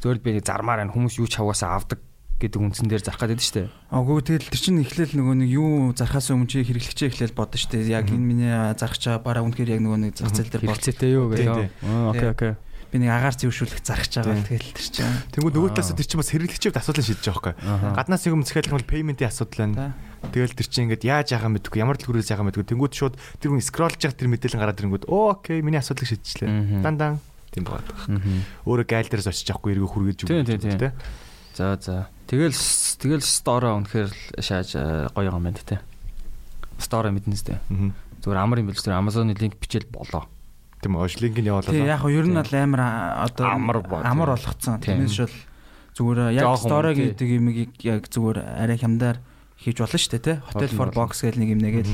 зүгээр 0.00 0.16
л 0.16 0.24
би 0.24 0.30
нэг 0.38 0.46
зармаар 0.46 0.78
байна 0.80 0.94
хүмүүс 0.94 1.18
юу 1.20 1.28
ч 1.28 1.36
хаваасаа 1.42 1.76
авдаг 1.76 2.00
гэдэг 2.42 2.58
үндсэн 2.58 2.86
дээр 2.90 3.02
зарах 3.06 3.22
гэдэг 3.22 3.38
шүү 3.38 3.56
дээ. 3.62 3.68
Агуу 3.94 4.18
тэгэл 4.18 4.50
тэр 4.50 4.58
чинь 4.58 4.82
эхлээл 4.82 5.14
нөгөө 5.14 5.36
нэг 5.46 5.50
юу 5.54 5.94
зархаас 5.94 6.28
өмнө 6.34 6.50
чи 6.50 6.66
хэрэглэгчээ 6.66 7.08
эхлээл 7.14 7.38
бодно 7.38 7.56
шүү 7.56 7.70
дээ. 7.78 7.94
Яг 7.94 8.10
энэ 8.10 8.18
миний 8.26 8.50
зарах 8.74 8.98
чаа 8.98 9.22
бараа 9.22 9.46
үнэхээр 9.46 9.78
яг 9.78 9.80
нөгөө 9.86 10.00
нэг 10.02 10.12
зах 10.18 10.34
зээл 10.34 10.50
дээр 10.50 10.64
бол 10.66 10.74
Хэрэгцээтэй 10.74 11.10
юу 11.14 11.30
гэх 11.30 11.46
юм. 11.46 11.70
Аа, 11.86 12.10
Окей, 12.10 12.28
окей. 12.34 12.52
би 12.92 12.96
нэг 13.00 13.10
агаар 13.14 13.36
зэвшүүлэх 13.40 13.80
зарах 13.80 14.08
чагаа 14.10 14.36
тэгэл 14.44 14.68
тэр 14.76 14.84
чинь. 14.84 15.16
Тэнгүүд 15.32 15.54
нөгөө 15.56 15.70
талаас 15.72 15.96
тэр 15.96 16.08
чинь 16.12 16.20
бас 16.20 16.28
хэрэглэгчийн 16.28 16.76
асуудлыг 16.76 17.06
шийдэж 17.08 17.24
байгаа 17.24 17.56
байхгүй. 17.56 17.96
Гаднаас 17.96 18.22
юм 18.28 18.44
захиалах 18.44 18.74
бол 18.76 18.90
пейментийн 18.92 19.32
асуудал 19.32 19.64
байна. 19.64 19.96
Тэгэл 20.28 20.52
тэр 20.52 20.68
чинь 20.68 20.84
ингээд 20.92 21.08
яаж 21.08 21.32
яагаа 21.32 21.50
мэдгүй 21.56 21.80
ямар 21.80 21.96
дэлгүүрээс 21.96 22.30
яагаа 22.36 22.52
мэдгүй 22.52 22.68
тэнгүүд 22.68 22.92
шууд 22.92 23.16
тэр 23.40 23.48
хүн 23.48 23.64
скролж 23.64 23.96
явах 23.96 24.20
тэр 24.20 24.28
мэдээлэл 24.28 24.60
гараад 24.60 24.80
ирэнгүүд 24.84 25.04
окей 25.08 25.64
миний 25.64 25.80
асуудлыг 25.80 26.04
шийдчихлээ. 26.12 26.84
Дан 26.84 26.94
дан 27.00 27.12
тийм 27.48 27.64
байна. 27.64 27.88
Өөрөө 28.68 28.86
гайл 28.86 29.08
дээрээс 29.08 29.28
очиж 29.32 29.48
авахгүй 29.50 29.72
эргөө 29.72 29.88
хүргэж 29.88 30.18
Тий, 30.28 30.44
тий, 30.44 30.60
тий. 30.60 30.92
Тэ. 31.52 31.60
За 31.60 31.76
за. 31.76 31.96
Тэгэл 32.26 32.56
тэгэл 32.56 33.20
стороо 33.20 33.76
үнэхээр 33.84 34.08
л 34.08 34.42
шааж 34.42 34.74
э, 34.74 35.12
гоё 35.12 35.28
юм 35.28 35.44
байна 35.44 35.60
тэ. 35.60 35.84
Стороо 36.80 37.12
мэднэ. 37.12 37.60
Мгм. 37.68 37.92
Зүгээр 38.24 38.40
амар 38.40 38.58
юм 38.64 38.72
биш 38.72 38.80
зүгээр 38.80 38.98
Amazon-ы 38.98 39.36
линк 39.36 39.60
бичээл 39.60 39.92
болоо. 39.92 40.24
Тийм 40.82 40.98
үү 40.98 41.14
линк 41.22 41.36
нь 41.38 41.50
явуулаад. 41.50 41.74
Тий 41.76 41.86
яг 41.86 42.00
хөө 42.02 42.16
ер 42.16 42.26
нь 42.26 42.34
бол 42.34 42.54
амар 42.58 42.82
одоо 43.28 43.46
Амар 43.52 44.34
болгоцсон. 44.34 44.80
Тий. 44.82 44.96
Тиймээс 44.96 45.18
бол 45.22 45.36
зүгээр 45.94 46.18
яг 46.34 46.42
Жоохон 46.42 46.66
story 46.66 46.90
тий. 46.94 47.04
гэдэг 47.12 47.28
юмыг 47.38 47.56
яг 47.84 48.02
зүгээр 48.08 48.38
арай 48.42 48.78
хямдаар 48.80 49.18
хийж 49.60 49.76
болно 49.78 49.98
шүү 50.00 50.12
дээ 50.16 50.26
тий. 50.26 50.36
Hotel 50.50 50.70
for 50.74 50.88
box 50.90 51.22
гэх 51.22 51.38
нэг 51.38 51.54
юм 51.54 51.60
нэгээл 51.62 51.92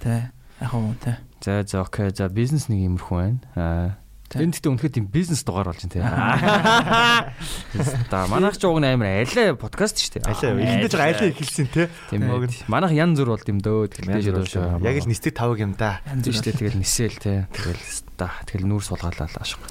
тий. 0.00 0.20
Яг 0.62 0.70
хөө 0.72 0.96
тий. 1.04 1.16
За 1.44 1.62
за 1.66 1.84
окей. 1.84 2.08
За 2.16 2.28
бизнес 2.32 2.68
нэг 2.72 2.80
юмрхүү 2.96 3.16
байна. 3.18 3.40
Аа 3.56 3.88
Энэ 4.36 4.52
гэхдээ 4.52 4.72
үнэхээр 4.76 4.92
тийм 4.92 5.08
бизнес 5.08 5.40
дугаар 5.40 5.72
болж 5.72 5.88
байна 5.88 5.96
те. 5.96 6.04
Та 8.12 8.28
манайх 8.28 8.60
ч 8.60 8.68
уг 8.68 8.76
амар 8.76 9.24
айлаа 9.24 9.56
подкаст 9.56 9.96
шүү 10.04 10.20
дээ. 10.20 10.28
Алаа 10.28 10.52
эхэндээ 10.52 10.92
жоо 10.92 11.00
айлаа 11.00 11.32
эхэлсэн 11.32 11.72
те. 11.72 11.88
Тийм. 12.12 12.28
Манайх 12.68 12.92
ян 12.92 13.16
зүр 13.16 13.32
бол 13.32 13.48
юм 13.48 13.64
дөө 13.64 13.88
тэгэхээр. 13.88 14.84
Яг 14.84 15.00
л 15.00 15.08
нисдэг 15.08 15.32
тавг 15.32 15.64
юм 15.64 15.72
да. 15.80 16.04
Тийм 16.20 16.36
шүү 16.36 16.44
дээ. 16.44 16.60
Тэгэл 16.60 16.76
нисэл 16.76 17.16
те. 17.16 17.48
Тэгэл 17.56 17.80
ста. 17.80 18.28
Тэгэл 18.44 18.68
нүүр 18.68 18.84
сулгаалаа 18.84 19.32
ашиг. 19.32 19.64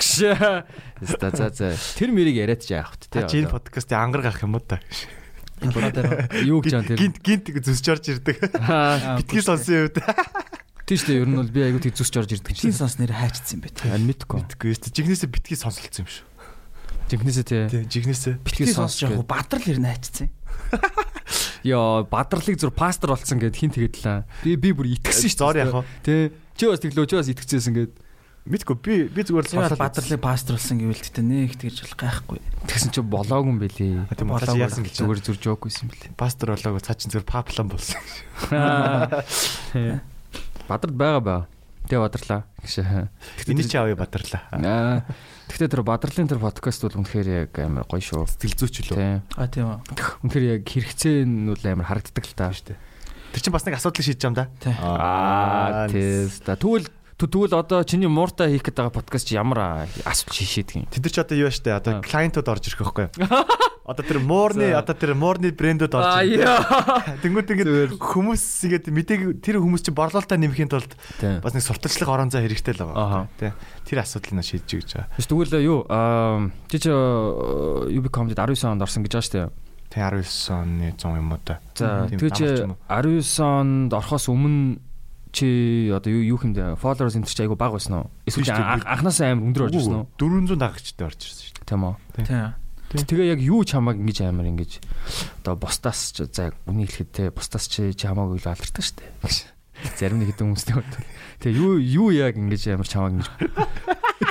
Ста 0.00 1.28
за 1.36 1.52
за. 1.52 1.76
Тэр 2.00 2.16
мэрийг 2.16 2.40
яриад 2.40 2.64
те. 2.64 2.80
Та 3.12 3.28
чи 3.28 3.44
энэ 3.44 3.52
подкастыг 3.52 4.00
ангар 4.00 4.24
гарах 4.24 4.40
юм 4.40 4.56
уу 4.56 4.64
та? 4.64 4.80
Юу 6.40 6.64
гэж 6.64 6.72
юм 6.72 6.88
тэр. 6.88 6.96
Гинт 6.96 7.20
гинт 7.20 7.52
зүсч 7.60 7.92
орж 7.92 8.08
ирдэг. 8.08 8.40
Битгий 9.20 9.44
сонсон 9.44 9.92
үед. 10.92 11.00
тийш 11.00 11.08
дээ 11.08 11.20
ер 11.24 11.28
нь 11.32 11.40
бол 11.40 11.48
би 11.48 11.60
айгуу 11.64 11.80
тэг 11.80 11.96
зүсч 11.96 12.14
орж 12.20 12.30
ирдэг 12.36 12.52
Чин 12.52 12.70
чинь. 12.70 12.76
сонс 12.76 13.00
нэр 13.00 13.16
хайчсан 13.16 13.64
бэ 13.64 13.72
те. 13.72 13.88
Ань 13.88 14.04
мэдгүй. 14.04 14.36
Мэдгүй 14.44 14.76
шүү. 14.76 14.92
Жигнэсээ 14.92 15.32
битгий 15.32 15.56
сонсолцсон 15.56 16.04
юм 16.04 16.12
шүү. 16.12 16.26
Жинхнээсээ 17.08 17.44
те. 17.48 17.58
Тийм 17.72 17.88
жигнэсээ. 17.88 18.34
Битгий 18.44 18.68
сонс 18.68 18.92
сонсч 18.96 19.08
яг 19.08 19.16
бадрал 19.24 19.64
нэр 19.64 19.80
хайчсан. 19.80 20.28
Йоо, 21.62 22.04
бадралыг 22.10 22.56
зүр 22.60 22.72
пастор 22.74 23.14
болсон 23.16 23.38
гэд 23.40 23.56
хин 23.56 23.70
тэгэдлээ. 23.72 24.24
Би 24.44 24.56
би 24.60 24.70
бүр 24.76 24.92
итгэсэн 24.98 25.30
шүү. 25.30 25.38
Зор 25.40 25.56
яах 25.56 25.72
вэ? 25.80 25.84
Тэ. 26.04 26.32
Чи 26.58 26.66
бас 26.68 26.80
тэглөө, 26.82 27.06
чи 27.08 27.16
бас 27.16 27.28
итгэжсэн 27.30 27.74
гэд. 27.76 27.92
Мэдгүй 28.42 28.74
би 28.82 28.94
би 29.06 29.22
зүгээр 29.22 29.46
л 29.46 29.52
сонслоо. 29.54 29.78
бадралыг 29.78 30.18
паструулсан 30.18 30.82
гэвэл 30.82 30.98
тэгтээ 30.98 31.22
нэг 31.22 31.54
тэгж 31.62 31.86
бол 31.86 31.94
гайхгүй. 32.02 32.38
Тэгсэн 32.66 32.90
чи 32.90 32.98
болоогүй 33.06 33.50
юм 33.54 33.58
бэлээ. 33.62 34.10
Тийм 34.18 34.26
болоо 34.34 34.58
яасан 34.58 34.82
гэж 34.82 34.98
Зүгээр 34.98 35.20
зүр 35.22 35.38
жоокгүйсэн 35.38 35.86
бэлээ. 35.86 36.18
пастор 36.18 36.58
болоог 36.58 36.82
цаа 36.82 36.98
чин 36.98 37.14
зүгээр 37.14 37.30
паплан 37.30 37.70
болсон. 37.70 38.02
Бадрал 40.68 40.94
байгаа 40.94 41.20
баа. 41.20 41.40
Тэ 41.90 41.98
бадрлаа. 41.98 42.46
Гэж. 42.62 42.86
Эний 43.50 43.66
чи 43.66 43.76
авъя 43.76 43.98
бадарлаа. 43.98 44.42
Аа. 44.54 45.02
Гэхдээ 45.50 45.68
тэр 45.74 45.82
бадралын 45.82 46.30
тэр 46.30 46.38
подкаст 46.38 46.86
бол 46.86 47.02
үнэхээр 47.02 47.50
яг 47.50 47.52
амар 47.58 47.84
гоё 47.90 47.98
шүү. 47.98 48.30
Сэтгэл 48.30 48.70
зүйч 48.70 48.94
лөө. 48.94 49.26
А 49.34 49.50
тийм 49.50 49.66
үү. 49.66 49.78
Үнэхээр 50.22 50.46
яг 50.56 50.62
хэрэгцээ 50.62 51.26
нь 51.26 51.50
бол 51.50 51.64
амар 51.66 51.90
харагддаг 51.90 52.22
л 52.22 52.38
та. 52.38 52.54
Шүү 52.54 52.70
дээ. 52.70 52.78
Тэр 53.34 53.42
чинь 53.42 53.54
бас 53.54 53.66
нэг 53.66 53.74
асуудлыг 53.76 54.06
шийдэж 54.06 54.22
юм 54.30 54.34
да. 54.38 54.46
Аа. 54.78 55.90
Та 55.90 56.54
тэгвэл 56.54 56.86
тэгвэл 57.28 57.54
одоо 57.58 57.82
чиний 57.84 58.08
мууртаа 58.08 58.48
хийх 58.48 58.62
гэдэг 58.66 58.90
подкаст 58.90 59.28
чи 59.28 59.36
ямар 59.36 59.86
асуудал 60.06 60.36
шийшээдэг 60.36 60.76
юм? 60.76 60.86
Тэд 60.90 61.02
нар 61.04 61.12
ч 61.12 61.18
одоо 61.20 61.36
юу 61.38 61.50
штэ 61.52 61.76
одоо 61.76 62.00
клиентууд 62.02 62.48
орж 62.48 62.64
ирэх 62.70 62.82
байхгүй 62.82 63.10
юу? 63.10 63.42
Одоо 63.82 64.06
тэр 64.06 64.22
муурны 64.22 64.70
одоо 64.78 64.94
тэр 64.94 65.18
муурны 65.18 65.50
брэндүүд 65.50 65.90
орж 65.90 66.22
ирэх. 66.30 66.70
Тэнгүүд 67.26 67.50
ингээд 67.50 67.98
хүмүүс 67.98 68.44
ингээд 68.70 68.86
мэдээг 68.94 69.20
тэр 69.42 69.58
хүмүүс 69.58 69.82
чинь 69.82 69.98
борлуулалтаа 69.98 70.38
нэмэхийн 70.38 70.70
тулд 70.70 70.94
бас 71.18 71.50
нэг 71.50 71.66
сурталчлага 71.66 72.14
орон 72.14 72.30
зай 72.30 72.46
хэрэгтэй 72.46 72.78
л 72.78 72.86
байгаа. 72.86 73.26
Тэ. 73.42 73.50
Тэр 73.82 74.06
асуудлыг 74.06 74.38
нь 74.38 74.46
шийдэж 74.46 74.70
гэж 74.70 74.88
байгаа. 75.02 75.10
Тэгвэл 75.18 75.66
юу 75.66 75.82
чи 76.70 76.78
чи 76.78 76.90
UB 76.94 78.06
Comedy 78.14 78.38
19 78.38 78.70
онд 78.70 78.86
орсон 78.86 79.02
гэж 79.02 79.18
байгаа 79.18 79.50
дээ. 79.50 79.50
Тэ 79.90 79.98
19 79.98 80.54
оны 80.54 80.94
100 80.94 81.18
юм 81.18 81.34
уу 81.34 81.42
та. 81.42 81.58
За 81.74 82.06
уу? 82.70 82.78
19 82.86 83.18
онд 83.42 83.90
орохоос 83.98 84.30
өмнө 84.30 84.78
чи 85.32 85.88
одоо 85.88 86.12
юу 86.12 86.36
хэмдэ 86.38 86.76
followers 86.76 87.16
энэ 87.16 87.26
чи 87.26 87.42
айгу 87.42 87.56
бага 87.56 87.80
байсан 87.80 88.04
уу? 88.04 88.10
Эсвэл 88.28 88.52
анханасаа 88.52 89.32
амар 89.32 89.48
өндөр 89.48 89.64
орж 89.66 89.74
ирсэн 89.80 89.96
үү? 89.96 90.06
400 90.20 90.60
дагагчтай 90.60 91.04
орж 91.08 91.20
ирсэн 91.24 91.44
шүү 91.48 91.56
дээ. 91.56 91.66
Тийм 91.66 91.82
үү? 91.88 91.94
Тийм. 92.92 93.06
Тэгээ 93.08 93.32
яг 93.32 93.40
юу 93.40 93.64
чамааг 93.64 93.96
ингэж 93.96 94.18
амар 94.28 94.52
ингэж 94.52 94.72
одоо 95.40 95.56
бусдаас 95.56 96.12
ч 96.12 96.28
за 96.28 96.52
үнийг 96.68 96.92
хэлэхэд 96.92 97.10
те 97.16 97.24
бусдаас 97.32 97.64
чи 97.64 97.96
чамааг 97.96 98.36
үл 98.36 98.44
алдартай 98.44 98.84
шүү 98.84 99.00
дээ. 99.00 99.51
Зарим 99.98 100.18
нэг 100.22 100.34
хэдэн 100.34 100.46
хүмүүстэй 100.52 100.74
бол 100.78 100.90
тэгээ 101.42 101.58
юу 101.58 101.72
юу 101.78 102.08
яг 102.14 102.38
ингэж 102.38 102.74
амар 102.74 102.88
чамааг 102.88 103.12
ингэж 103.18 103.28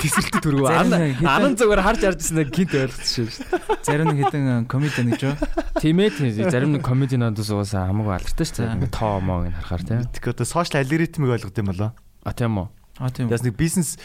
тэсэлтэ 0.02 0.40
төргөө 0.40 0.68
нэг 0.88 1.20
анан 1.22 1.54
зүгээр 1.54 1.82
харж 1.84 2.00
харж 2.02 2.20
ирсэн 2.24 2.48
гинт 2.48 2.72
ойлгочихсон 2.72 3.28
шүү 3.28 3.44
дээ. 3.52 3.84
Зарим 3.84 4.06
нэг 4.10 4.18
хэдэн 4.32 4.66
комеди 4.66 5.04
гэж 5.12 5.22
юу? 5.22 5.36
Тийм 5.78 6.00
ээ 6.00 6.10
тийм 6.16 6.48
зарим 6.48 6.72
нэг 6.72 6.82
комединуудаас 6.82 7.50
угаасаа 7.52 7.92
хамаагүй 7.92 8.14
алдартай 8.16 8.46
шүү 8.48 8.64
дээ. 8.82 8.88
Тоо 8.88 9.20
моо 9.20 9.44
гэн 9.44 9.54
харахаар 9.60 9.84
тийм. 9.84 10.08
Тэгэхээр 10.16 10.34
одоо 10.34 10.48
сошиал 10.48 10.80
алгоритмыг 10.80 11.30
ойлгох 11.36 11.54
юм 11.60 11.68
болоо. 11.68 11.90
А 12.24 12.32
тийм 12.32 12.56
үү. 12.56 12.68
А 12.98 13.10
тийм. 13.12 13.28
Яс 13.28 13.44
нэг 13.44 13.54
бизнес 13.56 14.00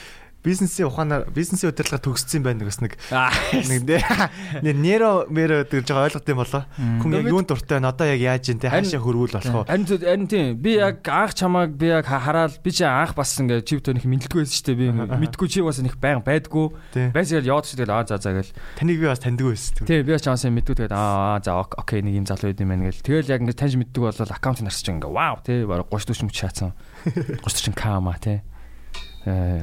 бизнесийн 0.48 0.88
ухаанаар 0.88 1.28
бизнесийн 1.36 1.76
удирдлага 1.76 2.00
төгссөн 2.08 2.42
байх 2.48 2.56
нэг 2.56 2.68
бас 2.72 2.80
нэг 2.80 2.96
нэг 3.68 3.82
нэ- 4.64 4.74
неро 4.80 5.28
мэро 5.28 5.68
гэж 5.68 5.84
жоо 5.92 6.08
ойлгох 6.08 6.24
юм 6.24 6.40
болоо. 6.40 6.64
Хүн 7.04 7.12
яг 7.20 7.28
юунд 7.28 7.48
дуртай 7.52 7.76
байна 7.84 7.92
одоо 7.92 8.08
яг 8.08 8.20
яаж 8.24 8.48
юм 8.48 8.60
те 8.64 8.72
хаашаа 8.72 9.04
хөрвүүл 9.04 9.34
болох 9.36 9.44
вэ? 9.44 9.68
Харин 9.68 9.86
харин 10.00 10.28
тийм 10.32 10.56
би 10.64 10.72
яг 10.80 11.04
анх 11.04 11.36
чамааг 11.36 11.76
би 11.76 11.92
яг 11.92 12.06
ха- 12.08 12.24
хараад 12.24 12.56
би 12.64 12.72
чи 12.72 12.84
анх 12.88 13.12
бас 13.20 13.36
ингээ 13.36 13.68
чив 13.68 13.84
төнх 13.84 14.08
мэдлгүй 14.08 14.48
байсан 14.48 14.56
шүү 14.56 14.66
дээ. 14.72 14.80
Би 14.80 14.88
мэдгүй 15.28 15.48
чи 15.52 15.60
бас 15.62 15.80
нэг 15.84 16.00
баян 16.00 16.24
байдгүй. 16.24 16.66
Тий. 16.96 17.12
Байсаар 17.12 17.44
яваад 17.44 17.68
шүү 17.68 17.84
дээ. 17.84 17.92
Аа 17.92 18.06
за 18.08 18.18
за 18.24 18.32
гэл. 18.32 18.52
Таныг 18.80 18.98
би 19.02 19.06
бас 19.12 19.20
таньдаг 19.20 19.46
байсан. 19.52 19.84
Тийм 19.84 20.06
би 20.08 20.12
бас 20.16 20.24
чамаас 20.24 20.46
мэдгүй 20.48 20.76
тэгээд 20.88 20.96
аа 20.96 21.42
за 21.44 21.52
ок- 21.60 21.76
окей 21.78 22.00
нэг 22.02 22.16
юм 22.16 22.26
залуу 22.30 22.56
юм 22.56 22.70
байна 22.72 22.88
гэл. 22.88 23.04
Тэгэл 23.04 23.32
яг 23.36 23.42
ингээ 23.44 23.60
таньж 23.60 23.76
мэддэг 23.76 24.00
бол 24.00 24.16
аккаунт 24.16 24.62
нарсч 24.64 24.88
ингээ 24.88 25.12
вау 25.12 25.36
тий 25.44 25.66
бараг 25.68 25.92
30 25.92 26.16
40 26.16 26.32
мөч 26.32 26.38
шаацсан. 26.40 26.72
30 27.44 27.74
40 27.74 27.76
кама 27.76 28.16
тий. 28.22 28.40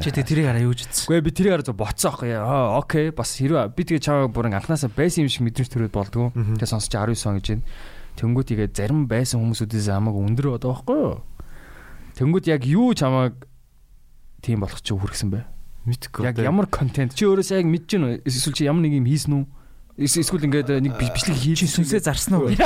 Чи 0.05 0.13
тэг 0.13 0.29
тэрийг 0.29 0.47
хараа 0.53 0.65
юу 0.65 0.77
ч 0.77 0.85
үзсэн. 0.85 1.09
Гэхдээ 1.09 1.25
би 1.25 1.33
тэрийг 1.33 1.53
хараа 1.57 1.73
боцсон 1.73 2.09
аахгүй. 2.13 2.31
Аа 2.37 2.77
окей 2.85 3.09
бас 3.17 3.33
хэрвээ 3.41 3.73
би 3.73 3.83
тэгээ 3.89 4.05
чамаа 4.05 4.29
бүр 4.29 4.53
ингээ 4.53 4.61
анханасаа 4.61 4.93
байсан 4.93 5.25
юм 5.25 5.33
шиг 5.33 5.45
мэдрэмж 5.49 5.71
төрөөд 5.73 5.95
болдгоо. 5.95 6.37
Тэгээ 6.37 6.69
сонсож 6.69 6.93
19 6.93 7.17
он 7.25 7.39
гэж 7.41 7.47
байна. 7.49 7.65
Тэнгүүт 8.21 8.49
тэгээ 8.53 8.69
зарим 8.77 9.01
байсан 9.09 9.41
хүмүүсүүдээс 9.41 9.89
хамаагүй 9.89 10.23
өндөр 10.29 10.47
одоо 10.61 10.71
байхгүй 10.77 10.99
юу? 11.01 11.17
Тэнгүүт 12.15 12.47
яг 12.53 12.63
юу 12.69 12.93
чамааг 12.93 13.35
тийм 14.45 14.61
болох 14.61 14.85
чи 14.85 14.93
хүрхсэн 14.93 15.33
бэ? 15.33 15.41
Мэдгүй. 15.89 16.23
Яг 16.29 16.39
ямар 16.39 16.69
контент 16.69 17.17
чи 17.17 17.25
өөрөөсөө 17.25 17.65
яг 17.65 17.69
мэдэж 17.73 17.91
гэнэ? 17.97 18.23
Эсвэл 18.29 18.55
чи 18.55 18.69
ямар 18.69 18.85
нэг 18.85 19.01
юм 19.01 19.09
хийсэн 19.09 19.33
үү? 19.35 19.45
Эс- 19.95 20.19
Эсвэл 20.19 20.43
ингээд 20.51 20.75
нэг 20.83 20.99
би- 20.99 21.07
бичлэг 21.07 21.39
хийж 21.39 21.63
Чи 21.63 21.67
сүнсээ 21.71 22.03
зарсан 22.03 22.35
уу? 22.43 22.51
чи 22.51 22.59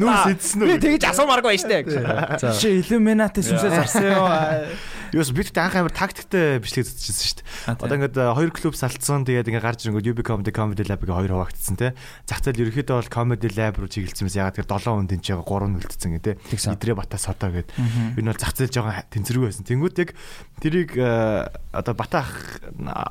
нүүрс 0.00 0.32
идсэн 0.32 0.64
үү? 0.64 0.64
би 0.64 0.80
тэгэж 0.80 1.04
асуумааргүй 1.12 1.52
байж 1.52 1.64
тээ. 1.68 1.84
За. 2.40 2.56
Чи 2.56 2.80
Illuminati 2.80 3.44
сүнсээ 3.44 3.68
зарсан 3.76 4.00
юу? 4.16 4.24
Юус 5.12 5.28
бид 5.36 5.52
анх 5.60 5.76
амар 5.76 5.92
тактиктэй 5.92 6.56
бичлэг 6.58 6.88
зүтчихсэн 6.88 7.20
шүү 7.20 7.36
дээ. 7.36 7.44
Одоо 7.78 7.94
ингээд 8.00 8.16
э, 8.16 8.32
хоёр 8.32 8.48
клуб 8.50 8.74
салцсан 8.80 9.22
тэгээд 9.28 9.48
ингээд 9.52 9.60
гарч 9.64 9.80
ирэнгүүт 9.86 10.08
UB 10.08 10.18
Comedy 10.26 10.50
Comedy 10.56 10.82
Lab-ыг 10.88 11.12
хоёр 11.12 11.30
хуваагдсан 11.36 11.76
те. 11.78 11.92
Зах 12.26 12.40
зээл 12.42 12.64
ерөөхдөө 12.66 12.96
бол 12.96 13.12
Comedy 13.12 13.48
Lab 13.54 13.76
руу 13.78 13.86
чиглэлсэн 13.92 14.24
юмс 14.26 14.34
ягаад 14.40 14.56
тэр 14.56 14.64
7 14.66 14.88
хүн 14.88 15.06
тэнцээ 15.14 15.36
3 15.46 15.68
нь 15.68 15.76
үлдсэн 15.78 16.10
гэ 16.16 16.20
те. 16.26 16.32
Тэгсэн. 16.50 16.74
Идрээ 16.80 16.96
Бата 16.98 17.20
Содо 17.22 17.52
гэд. 17.54 17.68
Нь 18.18 18.24
бол 18.26 18.34
зах 18.40 18.56
зээл 18.58 18.72
жоохон 18.74 19.04
тэнцэргүй 19.14 19.46
байсан. 19.52 19.62
Тэнгүүд 19.68 19.94
яг 20.00 20.10
тэрийг 20.58 20.90
э, 20.98 21.44
одоо 21.70 21.94
Бата 21.94 22.24
ах 22.26 22.34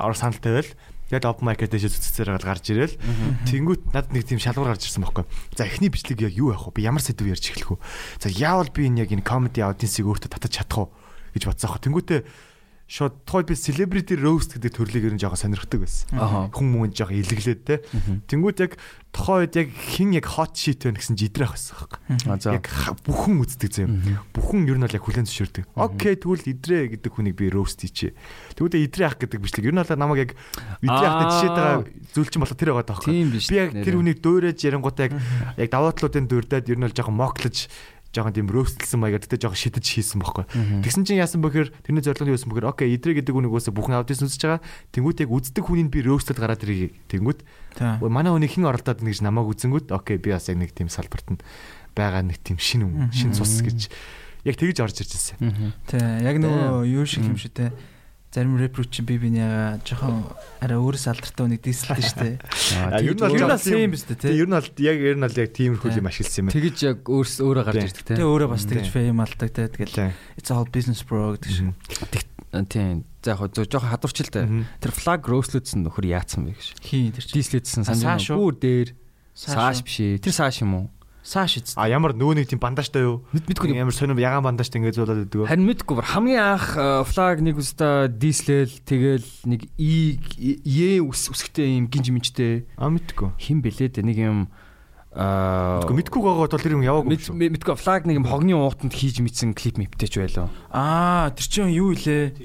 ор 0.04 0.18
санал 0.20 0.42
тавиал 0.44 0.68
Тэгээд 1.10 1.30
open 1.30 1.46
mic 1.46 1.62
дээр 1.62 1.86
зүццээр 1.86 2.34
гал 2.34 2.50
гарч 2.50 2.66
ирэл. 2.74 2.98
Тэнгүүт 3.46 3.94
надад 3.94 4.10
нэг 4.10 4.26
тийм 4.26 4.42
шалгуур 4.42 4.74
гарч 4.74 4.90
ирсэн 4.90 5.06
байхгүй. 5.06 5.26
За 5.54 5.70
эхний 5.70 5.94
бичлэг 5.94 6.18
яг 6.26 6.34
юу 6.34 6.50
яах 6.50 6.66
вэ? 6.66 6.82
Би 6.82 6.88
ямар 6.90 7.06
сэдв 7.06 7.30
ярьж 7.30 7.54
эхлэх 7.54 7.78
вэ? 7.78 7.84
За 8.18 8.34
яавал 8.34 8.74
би 8.74 8.90
энэ 8.90 9.06
яг 9.06 9.14
энэ 9.14 9.22
comedy 9.22 9.62
audience-ийг 9.62 10.10
өөртөө 10.10 10.34
татаж 10.34 10.52
чадах 10.58 10.90
уу 10.90 10.94
гэж 11.38 11.46
бодсон. 11.46 11.78
Тэнгүүтээ 11.78 12.20
шууд 12.86 13.26
тухайд 13.26 13.50
би 13.50 13.56
celebrity 13.58 14.14
roast 14.14 14.54
гэдэг 14.54 14.78
төрлийг 14.78 15.10
ер 15.10 15.14
нь 15.18 15.22
жоохон 15.22 15.42
сонирхдаг 15.42 15.82
байсан. 15.82 16.06
Хүн 16.54 16.68
мөн 16.70 16.94
жоохон 16.94 17.18
илэглээд 17.18 17.62
те. 17.66 17.82
Тэнгүүт 18.30 18.62
яг 18.62 18.78
тухайд 19.10 19.58
яг 19.58 19.74
хин 19.74 20.14
яг 20.14 20.30
hot 20.38 20.54
shit 20.54 20.86
вэ 20.86 20.94
гэсэн 20.94 21.18
жидрэх 21.18 21.58
байсан 21.58 21.82
за. 22.38 22.54
Яг 22.54 22.70
бүхэн 23.10 23.42
үздэг 23.42 23.72
зэм. 23.74 24.22
Бүхэн 24.38 24.70
ер 24.70 24.78
нь 24.78 24.86
бол 24.86 24.98
яг 25.02 25.02
хүлэн 25.02 25.26
зөвшөөрдөг. 25.26 25.66
Окей 25.74 26.14
тэгвэл 26.14 26.46
идрээ 26.46 26.84
гэдэг 26.94 27.10
хүнийг 27.10 27.34
би 27.34 27.50
roast 27.50 27.82
хийчээ. 27.82 28.14
Тэгвэл 28.54 28.86
идрээ 28.86 29.08
ах 29.10 29.18
гэдэг 29.18 29.40
бичлэг. 29.42 29.66
Ер 29.66 29.74
нь 29.74 29.82
бол 29.82 29.98
намайг 29.98 30.30
яг 30.30 30.32
идрээ 30.86 31.10
ахтай 31.10 31.26
жишээд 31.32 31.56
байгаа 31.58 31.82
зүйл 32.14 32.30
чинь 32.30 32.42
болохоор 32.46 32.60
тэр 32.62 32.72
байгаа 32.78 33.02
биш. 33.34 33.50
Би 33.50 33.58
яг 33.58 33.72
тэр 33.74 33.96
хүнийг 33.98 34.20
дуурайж 34.22 34.60
ярингуудаа 34.62 35.10
яг 35.10 35.14
яг 35.58 35.70
даваатлуудын 35.74 36.30
дурдаад 36.30 36.70
ер 36.70 36.78
нь 36.78 36.86
бол 36.86 36.94
жоохон 36.94 37.18
моклож 37.18 37.66
жоохон 38.16 38.32
тийм 38.32 38.48
роостлсан 38.48 39.00
маягаар 39.04 39.24
тэгтээ 39.28 39.44
жоохон 39.44 39.60
шидэж 39.60 39.86
хийсэн 39.86 40.24
байхгүй. 40.24 40.46
Тэгсэн 40.82 41.04
чинь 41.04 41.20
яасан 41.20 41.44
бөхөр 41.44 41.76
тэрний 41.84 42.00
зорилго 42.00 42.24
нь 42.24 42.32
юу 42.32 42.38
байсан 42.40 42.50
бөхөр 42.56 42.72
окей 42.72 42.96
идрээ 42.96 43.20
гэдэг 43.20 43.36
үнийг 43.36 43.52
үсэ 43.52 43.76
бүхэн 43.76 44.00
аудиенс 44.00 44.24
үзэж 44.24 44.42
байгаа. 44.48 44.64
Тэнгүүт 44.96 45.22
яг 45.28 45.32
үздэг 45.36 45.64
хүнийг 45.68 45.92
би 45.92 46.00
роостлд 46.08 46.40
гараад 46.40 46.64
ирээ. 46.64 46.96
Тэнгүүт 47.12 47.40
манай 48.08 48.32
хүний 48.32 48.48
хэн 48.48 48.72
оролдоод 48.72 49.04
байна 49.04 49.12
гэж 49.12 49.20
намайг 49.20 49.52
үзэнгүүт 49.52 49.92
окей 49.92 50.16
би 50.16 50.32
бас 50.32 50.48
яг 50.48 50.58
нэг 50.58 50.72
тийм 50.72 50.88
салбарт 50.88 51.28
нь 51.36 51.40
байгаа 51.92 52.24
нэг 52.24 52.40
тийм 52.40 52.56
шин 52.56 53.12
шин 53.12 53.36
цус 53.36 53.60
гэж 53.60 53.92
яг 54.46 54.56
тэгж 54.56 54.78
орж 54.80 54.96
ирж 55.02 55.12
ирсэн. 55.16 55.74
Тий. 55.90 56.00
Яг 56.24 56.38
нөгөө 56.40 56.88
юу 56.88 57.04
шиг 57.04 57.26
юм 57.28 57.36
шиг 57.36 57.52
те. 57.56 57.72
Зарим 58.36 58.60
рэпер 58.60 58.84
чи 58.92 59.00
би 59.00 59.16
бинийг 59.16 59.80
жоохон 59.88 60.28
арай 60.60 60.76
өөрөөс 60.76 61.08
алдартай 61.08 61.48
үнийг 61.48 61.64
дийсэлдэж 61.64 62.04
штэ. 62.04 62.36
А, 62.92 63.00
ер 63.00 63.16
нь 63.16 63.24
бол 63.24 63.32
Ер 63.32 63.48
нь 63.48 63.56
same 63.64 63.88
биз 63.96 64.04
дээ. 64.12 64.20
Тэг 64.28 64.36
ер 64.36 64.48
нь 64.52 64.56
бол 64.60 64.68
яг 64.76 64.98
ер 65.00 65.16
нь 65.16 65.24
бол 65.24 65.40
яг 65.40 65.50
тиймэрхүү 65.56 65.96
юм 65.96 66.10
ашигласан 66.12 66.44
юм. 66.44 66.52
Тэгэж 66.52 66.78
яг 66.84 67.00
өөрс 67.08 67.36
өөрөө 67.40 67.64
гарч 67.64 67.96
ирдэг 67.96 68.04
те. 68.04 68.14
Тэгээ 68.20 68.28
өөрөө 68.28 68.50
бас 68.52 68.68
Тийм. 68.68 68.72
тэгж 68.76 68.88
фейм 68.92 69.24
алдаг 69.24 69.50
те. 69.56 69.64
Тэгэл 69.72 70.12
it's 70.36 70.52
all 70.52 70.68
business 70.68 71.00
bro 71.08 71.40
гэдэг 71.40 71.48
шиг. 71.48 71.72
Тийм. 72.68 73.08
За 73.24 73.40
яг 73.40 73.56
зөө 73.56 73.72
жоохон 73.72 73.92
хадварчилтай. 73.96 74.44
Мгм. 74.44 74.64
Тэр 74.84 74.92
флаг 74.92 75.24
рослődсөн 75.24 75.88
нөхөр 75.88 76.04
яатсан 76.12 76.44
бэ 76.44 76.60
гэж. 76.60 76.68
Хин 76.84 77.16
тэр 77.16 77.24
чи. 77.24 77.40
Дийслээдсэн 77.40 77.88
А, 77.88 77.96
санаж 77.96 78.28
байна. 78.28 78.36
Бүр 78.36 78.54
дээр 78.60 78.90
Сааш 79.36 79.84
биш 79.84 80.00
ээ. 80.00 80.24
Тэр 80.24 80.32
сааш 80.32 80.64
юм 80.64 80.72
уу? 80.76 80.86
Сааш 81.26 81.58
эз. 81.58 81.74
А 81.74 81.90
ямар 81.90 82.14
нөө 82.14 82.38
нэг 82.38 82.46
тийм 82.54 82.62
бандажтай 82.62 83.02
юу? 83.02 83.26
Мэд 83.34 83.50
мэдгүй 83.50 83.74
Ямар 83.74 83.98
сонир 83.98 84.14
ягаан 84.22 84.46
бандажтай 84.46 84.78
ингээд 84.78 84.94
зуулаад 85.02 85.26
өгдөг. 85.26 85.50
Харин 85.50 85.66
мэдгүй 85.66 85.96
бүр 85.98 86.06
хамгийн 86.06 86.38
анх 86.54 86.78
э, 86.78 87.02
флаг 87.02 87.42
нэг 87.42 87.58
үстэ 87.58 88.14
дислэл 88.14 88.70
тэгэл 88.86 89.26
нэг 89.50 89.66
и 89.82 90.22
е 90.62 91.02
үс 91.02 91.26
үсгтэй 91.34 91.82
юм 91.82 91.90
гинж 91.90 92.14
мэнчтэй 92.14 92.70
А 92.78 92.94
мэдгүй. 92.94 93.34
хин 93.42 93.66
бэлээ 93.66 93.90
дээ 93.98 94.06
нэг 94.06 94.18
юм 94.22 94.40
аа 95.18 95.82
Мэдгүй 95.82 95.98
мэдгүй 96.06 96.22
гогоо 96.22 96.46
бол 96.46 96.62
тэр 96.62 96.78
юм 96.78 96.86
яваагүй 96.86 97.18
шүү. 97.18 97.34
мэдгүй 97.58 97.74
флаг 97.74 98.06
нэг 98.06 98.22
юм 98.22 98.30
хогны 98.30 98.54
уутанд 98.54 98.94
хийж 98.94 99.18
мэдсэн 99.26 99.58
клип 99.58 99.82
мэптэйч 99.82 100.14
байлаа. 100.22 100.54
Аа 100.70 101.34
тэр 101.34 101.48
чинь 101.50 101.74
юу 101.74 101.90
илээ? 101.98 102.38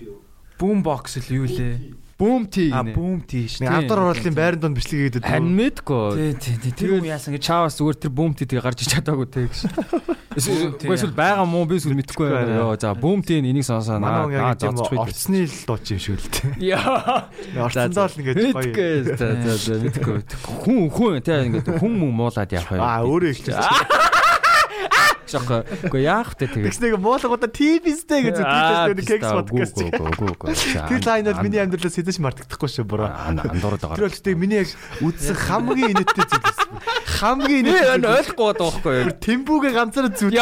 Boom 0.57 0.81
box 0.81 1.21
л 1.21 1.29
юу 1.37 1.45
илээ? 1.45 2.01
Бүүм 2.21 2.43
ти. 2.53 2.69
А 2.69 2.85
boom 2.85 3.21
тийш. 3.25 3.57
Нэг 3.65 3.73
авдар 3.73 4.03
оруулалтын 4.05 4.37
байранд 4.37 4.61
донд 4.61 4.77
бичлэг 4.77 5.09
хийгээд 5.09 5.25
Харин 5.25 5.55
мэдгүй. 5.57 6.37
Тий, 6.37 6.37
тий, 6.37 6.57
тий. 6.61 6.73
Тэр 6.77 6.91
хүн 7.01 7.09
яасан 7.09 7.33
гэж 7.33 7.43
чаавас 7.49 7.81
зүгээр 7.81 7.97
тэр 7.97 8.13
бүүм 8.13 8.33
ти 8.37 8.45
тэгээ 8.45 8.65
гарч 8.69 8.85
иж 8.85 8.93
чадаагүй 8.93 9.27
те 9.33 9.49
гэж. 9.49 9.59
Эсвэл 10.31 11.17
байгаа 11.17 11.49
мó 11.49 11.65
би 11.65 11.81
эсвэл 11.81 11.97
мэдхгүй 11.97 12.29
байна. 12.29 12.61
Йоо 12.61 12.77
за 12.77 12.93
бүүм 12.93 13.25
ти 13.25 13.41
энийг 13.41 13.65
сонсоо 13.65 13.97
наа 13.99 14.29
зодчих. 14.55 15.01
орцны 15.01 15.49
л 15.49 15.57
дууч 15.65 15.87
юм 15.91 15.99
шиг 15.99 16.21
л 16.21 16.29
дээ. 16.29 16.77
Яа. 16.77 17.33
Орцондоо 17.57 18.07
л 18.07 18.15
ингээд 18.21 18.53
гоё. 18.53 18.63
Мэдгүй. 18.63 19.17
За 19.17 19.27
за 19.41 19.53
за 19.57 19.75
мэдгүй. 19.81 20.21
Хүн 20.63 20.93
хүн 20.93 21.25
те 21.25 21.41
ингээд 21.49 21.83
хүн 21.83 21.93
мөн 21.99 22.13
муулаад 22.15 22.53
явах 22.53 22.79
юм. 22.79 22.85
Аа 22.85 23.03
өөрөө 23.03 23.33
их 23.33 23.41
чинь. 25.31 25.41
Шоко. 25.41 25.63
Гэхдээ 25.63 26.03
яах 26.03 26.35
вэ 26.35 26.47
тэгээ. 26.51 26.67
Тэгс 26.67 26.81
нэг 26.83 26.93
муулгуудаа 26.99 27.51
TVстэй 27.55 28.21
гэж 28.27 28.37
үздэг 28.43 29.07
кекс 29.07 29.31
подкаст. 29.31 29.79
Тэр 30.91 31.01
лайн 31.07 31.25
бол 31.31 31.43
миний 31.47 31.61
амьдралаас 31.63 31.95
хэзээ 31.95 32.15
ч 32.15 32.19
мартагдахгүй 32.19 32.69
шүү 32.71 32.85
буруу. 32.91 33.07
андуураад 33.07 33.79
Тэр 33.81 33.89
байгаа. 33.95 34.03
бол 34.03 34.15
тэгтээ 34.19 34.35
миний 34.35 34.59
яг 34.67 34.69
үзсэн 35.01 35.37
хамгийн 35.39 35.91
инээдтэй 35.95 36.25
зүйл 36.27 36.43
байсан. 36.43 36.69
Хамгийн 37.21 37.61
инээдтэй. 37.71 37.95
энэ 37.95 38.09
ойлгохгүй 38.11 38.47
байгаа 38.51 38.69
байхгүй 38.71 38.95
юу? 38.99 39.13
Тэмбүүгээ 39.21 39.73
ганцаараа 39.77 40.13
зүт. 40.19 40.33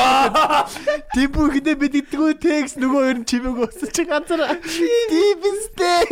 Тэмбүү 1.14 1.47
хинэ 1.59 1.72
бид 1.78 1.95
идэггүй 2.01 2.32
текс 2.39 2.72
нөгөө 2.78 3.01
хоёр 3.05 3.18
нь 3.20 3.26
чимээг 3.28 3.59
өсөж 3.68 3.91
чи 3.93 4.03
ганцаараа 4.09 4.55
TVстэй. 4.62 6.03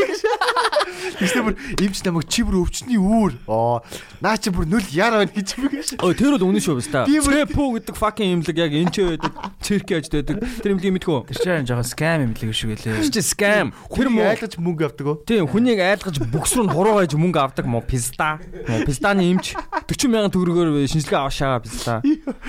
Тэгсэн 1.21 1.43
бүр 1.47 1.55
имч 1.81 1.99
намайг 2.05 2.27
чи 2.29 2.43
бүр 2.43 2.61
өвчний 2.65 2.99
үүр. 2.99 3.33
Оо 3.47 3.83
наа 4.21 4.37
чи 4.41 4.51
бүр 4.51 4.67
нүл 4.67 4.87
яар 4.93 5.21
байна 5.23 5.33
гэж 5.33 5.49
юм 5.61 5.69
гэж. 5.71 5.89
Өө 6.03 6.13
тэр 6.19 6.35
бол 6.37 6.51
үнэн 6.51 6.63
шүү 6.65 6.77
бас 6.81 6.89
та. 6.91 7.05
Би 7.07 7.19
бүр- 7.23 7.47
Трэпу 7.47 7.65
гэдэг 7.79 7.95
fucking 7.97 8.31
имлэг 8.41 8.57
яг 8.67 8.75
энэ 8.75 8.93
ч 8.93 8.97
байдаг. 9.07 9.33
Цирк 9.63 9.89
яаж 9.95 10.11
байдаг. 10.11 10.37
Тэр 10.61 10.75
имлэг 10.75 10.93
мэдгүй. 10.99 11.19
Тэр 11.31 11.39
чинь 11.39 11.67
жоохон 11.71 11.87
scam 11.87 12.19
юм 12.27 12.33
лээ 12.35 12.53
шүү 12.53 12.69
гэлээ. 12.75 13.01
Тэр 13.07 13.13
чи 13.15 13.23
scam. 13.23 13.73
Тэр 13.89 14.11
муу 14.11 14.27
айлгаж 14.27 14.59
мөнгө 14.59 14.85
авдаг 14.91 15.07
уу? 15.07 15.17
Тийм 15.23 15.47
хүнийг 15.47 15.81
айлгаж 15.81 16.19
бүкс 16.27 16.53
рүү 16.59 16.75
хуруугаж 16.75 17.15
мөнгө 17.15 17.41
авдаг 17.41 17.67
мо 17.71 17.81
писта. 17.81 18.43
Мо 18.67 18.83
пистаны 18.83 19.31
имч 19.31 19.55
40 19.87 20.11
мянган 20.11 20.35
төгрөгөөр 20.35 20.91
шинжилгээ 20.91 21.21
аваа 21.23 21.33
шаа 21.33 21.63
писта. 21.63 22.03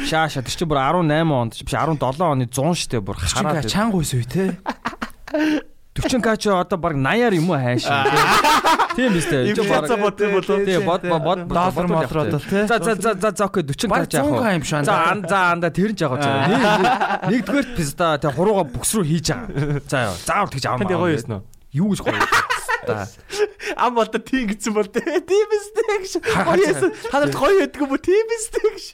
Шаа 0.03 0.27
шаа 0.27 0.41
тэр 0.41 0.57
чи 0.57 0.65
бүр 0.65 0.81
18 0.81 1.31
онд 1.37 1.53
биш 1.61 1.73
17 1.77 2.01
оны 2.01 2.49
100 2.49 2.75
штэ 2.81 2.99
бүр 3.05 3.15
хараад. 3.21 3.69
Чанга 3.69 4.01
үйс 4.01 4.17
үе 4.17 4.25
те. 4.25 4.57
40 5.97 6.21
к 6.21 6.37
чи 6.37 6.49
одоо 6.49 6.77
баг 6.77 6.93
80-аар 6.95 7.33
юм 7.33 7.49
уу 7.49 7.57
хайшаа. 7.57 8.05
Тийм 8.95 9.13
биз 9.13 9.25
дээ. 9.29 9.53
Яцаа 9.53 9.97
бод 9.97 10.21
юм 10.21 10.31
болоо. 10.37 10.65
Тийм 10.65 10.85
бод 10.85 11.01
бод 11.01 11.39
Доллар 11.47 11.87
бодвол 11.87 12.25
те. 12.49 12.65
За 12.67 12.77
за 12.77 12.95
за 12.95 13.31
за 13.33 13.45
окей 13.45 13.63
40 13.63 13.87
Баг 13.89 14.09
к 14.09 14.13
яах 14.13 14.25
100 14.25 14.37
вэ? 14.37 14.53
юм. 14.57 14.63
За 14.85 14.93
ан 15.11 15.25
за 15.27 15.39
анда 15.51 15.69
тэр 15.69 15.91
нь 15.93 15.97
жагаа 15.97 16.17
чаа. 16.21 16.47
Нэг 16.47 17.43
нэгдүгээр 17.45 17.67
писта 17.77 18.17
тэг 18.17 18.33
хурууга 18.33 18.63
бүкс 18.69 18.93
рүү 18.97 19.05
хийж 19.05 19.27
байгаа. 19.33 19.81
За 19.89 19.97
яа. 20.09 20.13
Заавал 20.25 20.49
тэгж 20.49 20.65
аав. 20.65 20.79
Танд 20.81 20.91
гоё 20.93 21.13
юусэн 21.13 21.33
үү? 21.37 21.41
Юу 21.77 21.87
гэж 21.93 21.99
гоё. 22.05 22.21
Та. 22.87 23.07
Ам 23.75 23.95
болоо 23.99 24.19
тийм 24.23 24.47
гэсэн 24.47 24.71
бол 24.71 24.87
TVстэй 24.87 25.85
гэж. 25.99 26.13
Гоёсэн. 26.23 26.91
Та 27.11 27.19
нарт 27.19 27.35
гоё 27.35 27.59
яддаг 27.67 27.81
юм 27.83 27.91
уу 27.91 27.99
TVстэй 27.99 28.63
гэж. 28.71 28.85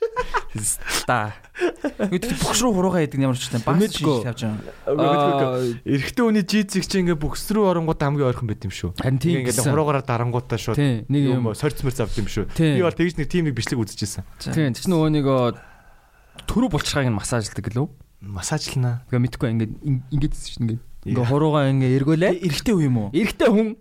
Та. 1.06 1.38
Гэтэл 1.54 2.38
бохш 2.42 2.60
руу 2.66 2.74
хуруугаа 2.74 3.06
ч 3.06 3.14
юм 3.22 3.30
бас 3.30 3.78
Мэдгүй. 3.78 3.94
шийдэл 3.94 4.26
тавьж 4.26 4.42
байгаа. 4.42 4.74
Аа, 4.90 5.62
Эрэгтэй 5.86 6.24
хүний 6.26 6.42
жийцэг 6.42 6.84
чи 6.90 6.98
ингээ 7.06 7.18
бүкс 7.22 7.46
рүү 7.54 7.70
оронгууд 7.70 8.02
хамгийн 8.02 8.30
ойрхон 8.34 8.50
байт 8.50 8.66
юм 8.66 8.74
шүү. 8.74 8.98
Харин 8.98 9.22
тийм 9.22 9.46
Ингээ 9.46 9.62
хуруугаараа 9.62 10.02
дарангуудаа 10.02 10.58
шууд. 10.58 10.78
Тийм, 10.82 11.06
нэг 11.14 11.22
юм. 11.30 11.54
сорц 11.54 11.78
мөрц 11.86 12.02
авд 12.02 12.18
юм 12.18 12.26
шүү. 12.26 12.50
Тийм. 12.58 12.82
Би 12.82 12.82
бол 12.82 12.98
тэгж 12.98 13.14
нэг 13.22 13.28
тийм 13.30 13.46
нэг 13.46 13.54
бичлэг 13.54 13.78
үзчихсэн. 13.78 14.26
Тийм, 14.42 14.74
тэр 14.74 14.90
нөгөө 14.90 15.10
нэг 15.14 15.26
оо, 15.30 15.54
түрүү 16.50 16.70
булчирхааг 16.74 17.14
нь 17.14 17.18
массажлдаг 17.18 17.62
гэлөө. 17.70 17.86
Массажлнаа. 18.24 19.04
Гэхдээ 19.12 19.24
мэдгүй 19.30 19.48
ингээд 19.54 19.74
ингээд 20.10 20.34
шүү 20.34 20.66
дээ. 20.74 20.82
Ингээ 21.04 21.28
хуруугаа 21.28 21.68
ингээ 21.68 22.00
эргүүлээ. 22.00 22.34
Эрэгтэй 22.48 22.76
үе 22.80 22.88
юм 22.88 22.98
уу? 22.98 23.10
Эрэгтэй 23.12 23.50
хүн. 23.52 23.76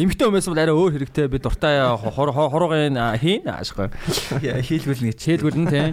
Эмэгтэй 0.00 0.24
хүн 0.24 0.34
байсан 0.40 0.50
бол 0.56 0.62
арай 0.64 0.72
өөр 0.72 0.92
хэрэгтэй. 0.96 1.26
Би 1.28 1.36
дуртай 1.36 1.84
хуруугийн 2.00 2.96
хийн 3.20 3.44
аашгүй. 3.44 3.92
Хийлгүүл 4.40 5.04
нэг. 5.04 5.20
Чэдгүүл 5.20 5.58
нь 5.60 5.68
тийм. 5.68 5.92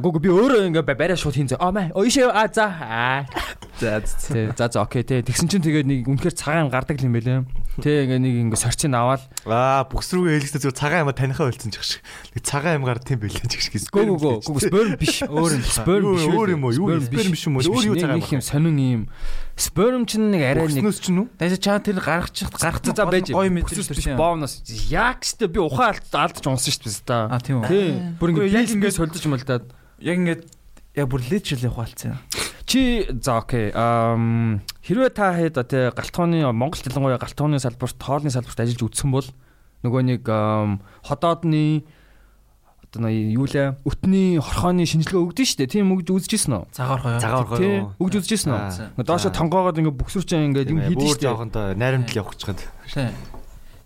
Гүг 0.00 0.16
би 0.24 0.32
өөрөө 0.32 0.64
ингээ 0.72 0.96
бариа 0.96 1.16
шууд 1.20 1.36
хийн 1.36 1.52
зэ. 1.52 1.60
Аа 1.60 1.76
маа. 1.76 1.92
Ойшээ 1.92 2.32
а 2.32 2.48
за. 2.48 2.72
За 3.78 4.00
Тий, 4.00 4.48
За 4.56 4.68
за 4.72 4.82
окей 4.82 5.04
тий. 5.04 5.22
Тэгсэн 5.22 5.46
чинь 5.46 5.62
тэгээд 5.62 5.86
нэг 5.86 6.08
үнэхээр 6.08 6.34
цагаан 6.34 6.72
гардаг 6.72 6.98
юм 6.98 7.14
байлээ. 7.14 7.46
Тий 7.78 8.08
ингээ 8.08 8.18
нэг 8.18 8.34
ингээ 8.50 8.58
сорчиг 8.58 8.90
аваад 8.90 9.22
Аа 9.46 9.86
бүкс 9.86 10.10
рүүгээ 10.18 10.50
хэлэхдээ 10.50 10.62
зүгээр 10.66 10.80
цагаан 10.82 11.04
юм 11.06 11.14
танихаа 11.14 11.46
болцсон 11.46 11.70
ч 11.70 11.78
гэх 11.78 11.86
шиг. 11.86 12.02
Нэг 12.34 12.42
цагаан 12.42 12.82
юм 12.82 12.84
гар 12.90 12.98
тийм 12.98 13.22
байлээ 13.22 13.46
ч 13.46 13.54
гэх 13.54 13.70
шиг. 13.70 13.92
Гүү 13.94 14.18
гүү 14.18 14.34
гүү 14.50 14.60
сперм 14.66 14.92
биш. 14.98 15.22
Өөр 15.30 15.52
юм. 15.54 15.62
Сперм 15.62 16.04
биш. 16.10 16.26
Өөр 16.26 16.48
юм 16.58 16.62
уу? 16.66 16.74
Юу, 16.74 16.98
сперм 16.98 17.30
биш 17.30 17.46
юм 17.46 17.54
уу? 17.54 17.62
Өөр 17.62 17.94
юу 17.94 17.96
цагаан 18.02 18.18
юм 18.18 18.42
сонин 18.42 18.78
юм. 18.82 19.02
Сперм 19.58 20.06
чинь 20.06 20.30
нэг 20.30 20.42
арай 20.46 20.70
нэг 20.70 20.86
Бүкснөөс 20.86 20.98
ч 21.02 21.10
нү? 21.10 21.26
Тэгээс 21.34 21.58
чаа 21.58 21.82
тэр 21.82 21.98
гаргачих 21.98 22.46
гарах 22.54 22.78
за 22.78 23.02
байж 23.10 23.34
гоё 23.34 23.50
мэдэрч 23.50 23.90
мэдэрч 23.90 23.98
биш 23.98 24.14
боомноос 24.14 24.62
яг 24.86 25.26
штэ 25.26 25.50
би 25.50 25.58
ухаан 25.58 25.98
алдаж 25.98 26.46
унсан 26.46 26.70
штэ 26.70 26.86
биз 26.86 27.02
та. 27.02 27.26
А 27.26 27.42
тийм 27.42 27.66
үү. 27.66 27.66
Тий. 27.66 27.90
Бүр 28.22 28.38
ингээ 28.38 28.54
яг 28.54 28.70
ингээ 28.70 28.94
солидож 28.94 29.26
мэлдаад. 29.26 29.66
Яг 29.98 30.14
ингээд 30.14 30.42
яг 30.94 31.06
бүр 31.10 31.26
лежил 31.26 31.58
явах 31.58 31.90
болсон. 31.90 32.22
Чи 32.70 33.02
за 33.10 33.42
окей. 33.42 33.74
Ам 33.74 34.62
хэрвээ 34.86 35.10
та 35.10 35.34
хэд 35.34 35.58
тий 35.66 35.90
галтгооны 35.90 36.46
Монгол 36.54 36.78
ялангуяа 36.78 37.18
галтгооны 37.18 37.58
салбарт 37.58 37.98
хоолны 37.98 38.30
салбарт 38.30 38.62
ажиллаж 38.62 38.86
үзсэн 38.86 39.10
бол 39.10 39.26
нөгөө 39.82 40.02
нэг 40.06 40.22
ам, 40.30 40.78
ходоодны 41.02 41.82
одоо 42.88 43.04
нэг 43.04 43.36
юу 43.36 43.44
лээ 43.44 43.76
өтний 43.84 44.40
хорхооны 44.40 44.88
шинжилгээ 44.88 45.20
өгдөн 45.20 45.44
штэ 45.44 45.68
тийм 45.68 45.92
өгж 45.92 46.08
үзчихсэн 46.08 46.52
үү? 46.56 46.64
Цагаар 46.72 47.00
гоё. 47.04 47.20
Цагаар 47.20 47.46
гоё. 47.52 47.92
өгж 48.00 48.14
үзчихсэн 48.24 48.50
үү? 48.96 49.04
Доошо 49.04 49.28
тонгоогоод 49.28 49.76
ингээ 49.76 49.92
бүксүрчээ 49.92 50.40
ингээ 50.48 50.72
юм 50.72 50.80
хийдэж 50.80 50.96
Бүр 50.96 51.12
штэ. 51.20 51.24
жоохондоо 51.28 51.64
найрамдал 51.76 52.16
явах 52.24 52.32
гэж. 52.40 52.64
Тий. 52.88 53.12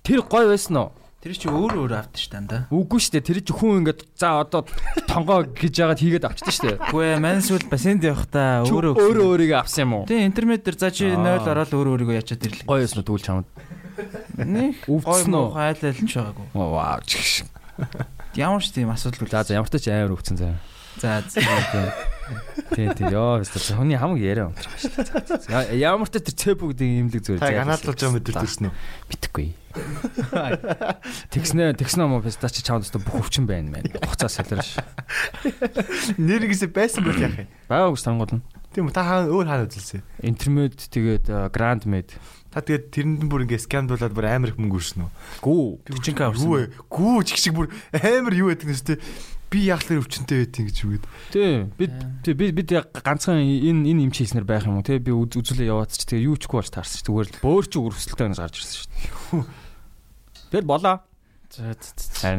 Тэр 0.07 0.23
гоё 0.23 0.47
байсан 0.55 0.77
уу? 0.79 0.91
Тэр 1.23 1.39
чи 1.39 1.47
өөр 1.47 1.87
өөр 1.87 1.93
авт 2.03 2.19
ш 2.19 2.31
танда. 2.35 2.67
Үгүй 2.75 2.99
штэ 2.99 3.23
тэр 3.23 3.43
чи 3.47 3.55
хүн 3.55 3.83
ингээд 3.87 4.07
за 4.19 4.43
одоо 4.43 4.67
тонгоо 5.07 5.47
гэж 5.51 5.75
яагаад 5.79 6.03
хийгээд 6.03 6.27
авчдаг 6.27 6.51
штэ. 6.51 6.71
Үгүй 6.91 7.15
ээ, 7.15 7.23
мансүүл 7.23 7.67
бассейнд 7.71 8.03
явах 8.03 8.27
та 8.27 8.67
Чи 8.67 8.75
өөрөө 8.75 8.99
өөрөө 8.99 9.27
өөрийгөө 9.31 9.59
авсан 9.63 9.87
юм 9.87 9.93
уу? 10.03 10.07
Тий, 10.11 10.19
интернет 10.27 10.67
дээр 10.67 10.79
за 10.83 10.91
чи 10.91 11.07
Аа. 11.15 11.23
0 11.39 11.47
ороод 11.47 11.71
өөр 11.71 11.89
өөрийгөө 11.95 12.19
ячаад 12.19 12.43
ирлээ. 12.43 12.67
Гоё 12.67 12.83
байсан 12.83 12.99
уу 12.99 13.07
тэгвэл 13.07 13.23
чамд? 13.23 13.47
Нэг 14.35 14.83
Өвдсөн 14.91 15.31
үү? 15.31 15.47
айл 15.63 15.79
айл 15.87 16.01
нь 16.03 16.11
ч 16.11 16.13
байгаагүй. 16.19 16.47
Вау 16.59 17.01
чигш. 17.07 17.47
Ямар 18.35 18.65
ч 18.65 18.73
тийм 18.73 18.89
асуудал 18.89 19.29
За 19.29 19.45
за 19.45 19.55
ямар 19.61 19.69
ч 19.69 19.77
тач 19.77 19.89
амар 19.93 20.17
өвдсөн 20.17 20.37
заа. 20.41 20.57
За 21.01 21.21
Тий, 22.73 22.89
тий. 22.97 23.09
Йоо, 23.13 23.43
өстө 23.45 23.77
хүний 23.77 23.99
хамаг 24.01 24.21
яриа 24.23 24.49
унтрах 24.49 24.73
шүү 24.81 25.05
дээ. 25.05 25.05
За, 25.29 25.37
за. 25.45 25.61
Ямар 25.77 26.09
ч 26.09 26.17
тэр 26.17 26.33
цэп 26.33 26.65
бүгд 26.65 26.81
имлэг 26.81 27.21
зүгээр. 27.21 27.45
Та 27.45 27.53
ганаалуулж 27.53 28.01
байгаа 28.01 28.17
мэдэрдэгсэн 28.17 28.65
үү? 28.69 28.75
Мэдхгүй. 29.13 29.49
Тэгснэ, 31.37 31.77
тэгснэ 31.77 32.09
мó 32.09 32.25
песта 32.25 32.49
чи 32.49 32.65
чамд 32.65 32.89
өстө 32.89 33.05
бүх 33.05 33.29
өвчин 33.29 33.45
байна 33.45 33.77
мэн. 33.77 33.93
Хуцаа 34.01 34.33
солиорш. 34.33 34.81
Нэр 36.17 36.49
гэсэ 36.49 36.73
байсан 36.73 37.05
бол 37.05 37.21
яах 37.21 37.45
юм? 37.45 37.53
Байгаагүй 37.69 38.01
сонгол 38.01 38.33
нь. 38.41 38.45
Тийм 38.73 38.89
үү 38.89 38.97
та 38.97 39.05
хаа 39.05 39.29
өөр 39.29 39.49
хаана 39.49 39.69
үзэлсэн? 39.69 40.01
Интермед 40.25 40.81
тэгээд 40.81 41.29
гранд 41.53 41.85
мед. 41.85 42.17
Та 42.53 42.61
тэгээд 42.61 42.85
тэрэнд 42.93 43.23
бүр 43.33 43.49
ингээ 43.49 43.65
скамдуулаад 43.65 44.13
бүр 44.13 44.27
амар 44.29 44.53
их 44.53 44.61
мөнгө 44.61 44.77
өрсөн 44.77 45.09
үү? 45.09 45.11
Гүү. 45.41 45.65
Хүчинка 45.89 46.29
авсан. 46.29 46.45
Юу 46.45 46.55
вэ? 46.61 46.65
Гүү 46.93 47.17
ч 47.25 47.29
их 47.33 47.41
шиг 47.41 47.55
бүр 47.57 47.73
амар 47.97 48.35
юу 48.37 48.53
байдаг 48.53 48.69
нэстэй. 48.69 49.01
Би 49.53 49.69
яг 49.69 49.85
л 49.89 50.01
өвчнөй 50.01 50.49
байдیں۔ 50.49 50.65
гэж 50.69 50.77
үгээд. 50.85 51.05
Тий. 51.33 51.69
Бид 51.77 51.93
бид 52.25 52.53
бид 52.57 52.69
ганцхан 53.05 53.37
энэ 53.41 53.85
энэ 53.89 54.05
эмч 54.09 54.21
хийснээр 54.25 54.49
байх 54.49 54.65
юм 54.65 54.81
уу 54.81 54.85
тий 54.85 54.97
би 54.97 55.13
үз- 55.13 55.37
үзүүлээ 55.37 55.69
яваад 55.69 55.93
ч 55.93 56.09
тэгээ 56.09 56.25
юу 56.29 56.37
чгүй 56.41 56.61
болж 56.65 56.73
таарсан 56.73 57.01
ч 57.01 57.05
зүгээр 57.05 57.29
л 57.37 57.41
бөөр 57.45 57.65
чи 57.69 57.77
өрөвсөлтөө 57.77 58.33
гарч 58.33 58.57
ирсэн 58.65 58.77
шүү 58.81 59.45
дээ. 59.45 59.45
Тэр 60.57 60.65
болоо. 60.65 61.05
За 61.53 61.77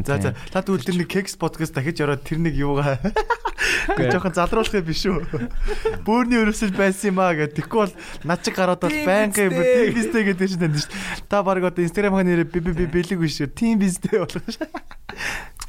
За 0.02 0.34
та 0.50 0.66
тэгвэл 0.66 0.82
тэр 0.82 0.98
нэг 0.98 1.10
кекс 1.14 1.38
подкаст 1.38 1.78
дахиж 1.78 2.02
ороод 2.02 2.26
тэр 2.26 2.42
нэг 2.42 2.58
юугаа 2.58 2.98
Үгүй. 3.94 4.10
жоохон 4.10 4.34
залруулах 4.34 4.74
юм 4.74 4.86
биш 4.90 5.06
үү? 5.06 5.22
Бөөрийн 6.08 6.50
өрөвсөл 6.50 6.74
байсан 6.74 7.14
юм 7.14 7.20
аа 7.22 7.38
гэх. 7.38 7.54
Тэгэхгүй 7.54 7.80
бол 7.84 7.94
над 8.26 8.40
чиг 8.42 8.56
гараад 8.58 8.82
бол 8.82 8.90
байнгын 8.90 9.54
тим 9.54 9.94
бистэй 9.94 10.24
гэдэг 10.34 10.48
чинь 10.50 10.62
танд 10.66 10.78
шүү. 10.82 10.90
дээ. 10.90 11.30
Та 11.30 11.44
баг 11.46 11.62
одоо 11.62 11.84
инстаграм 11.86 12.18
нэрээ 12.18 12.48
би 12.50 12.60
би 12.64 12.72
би 12.74 12.86
бэлэг 12.90 13.20
биш 13.22 13.38
шүү. 13.38 13.54
Тим 13.54 13.78
бистэй 13.84 14.18
болох 14.18 14.46
шүү. 14.50 14.66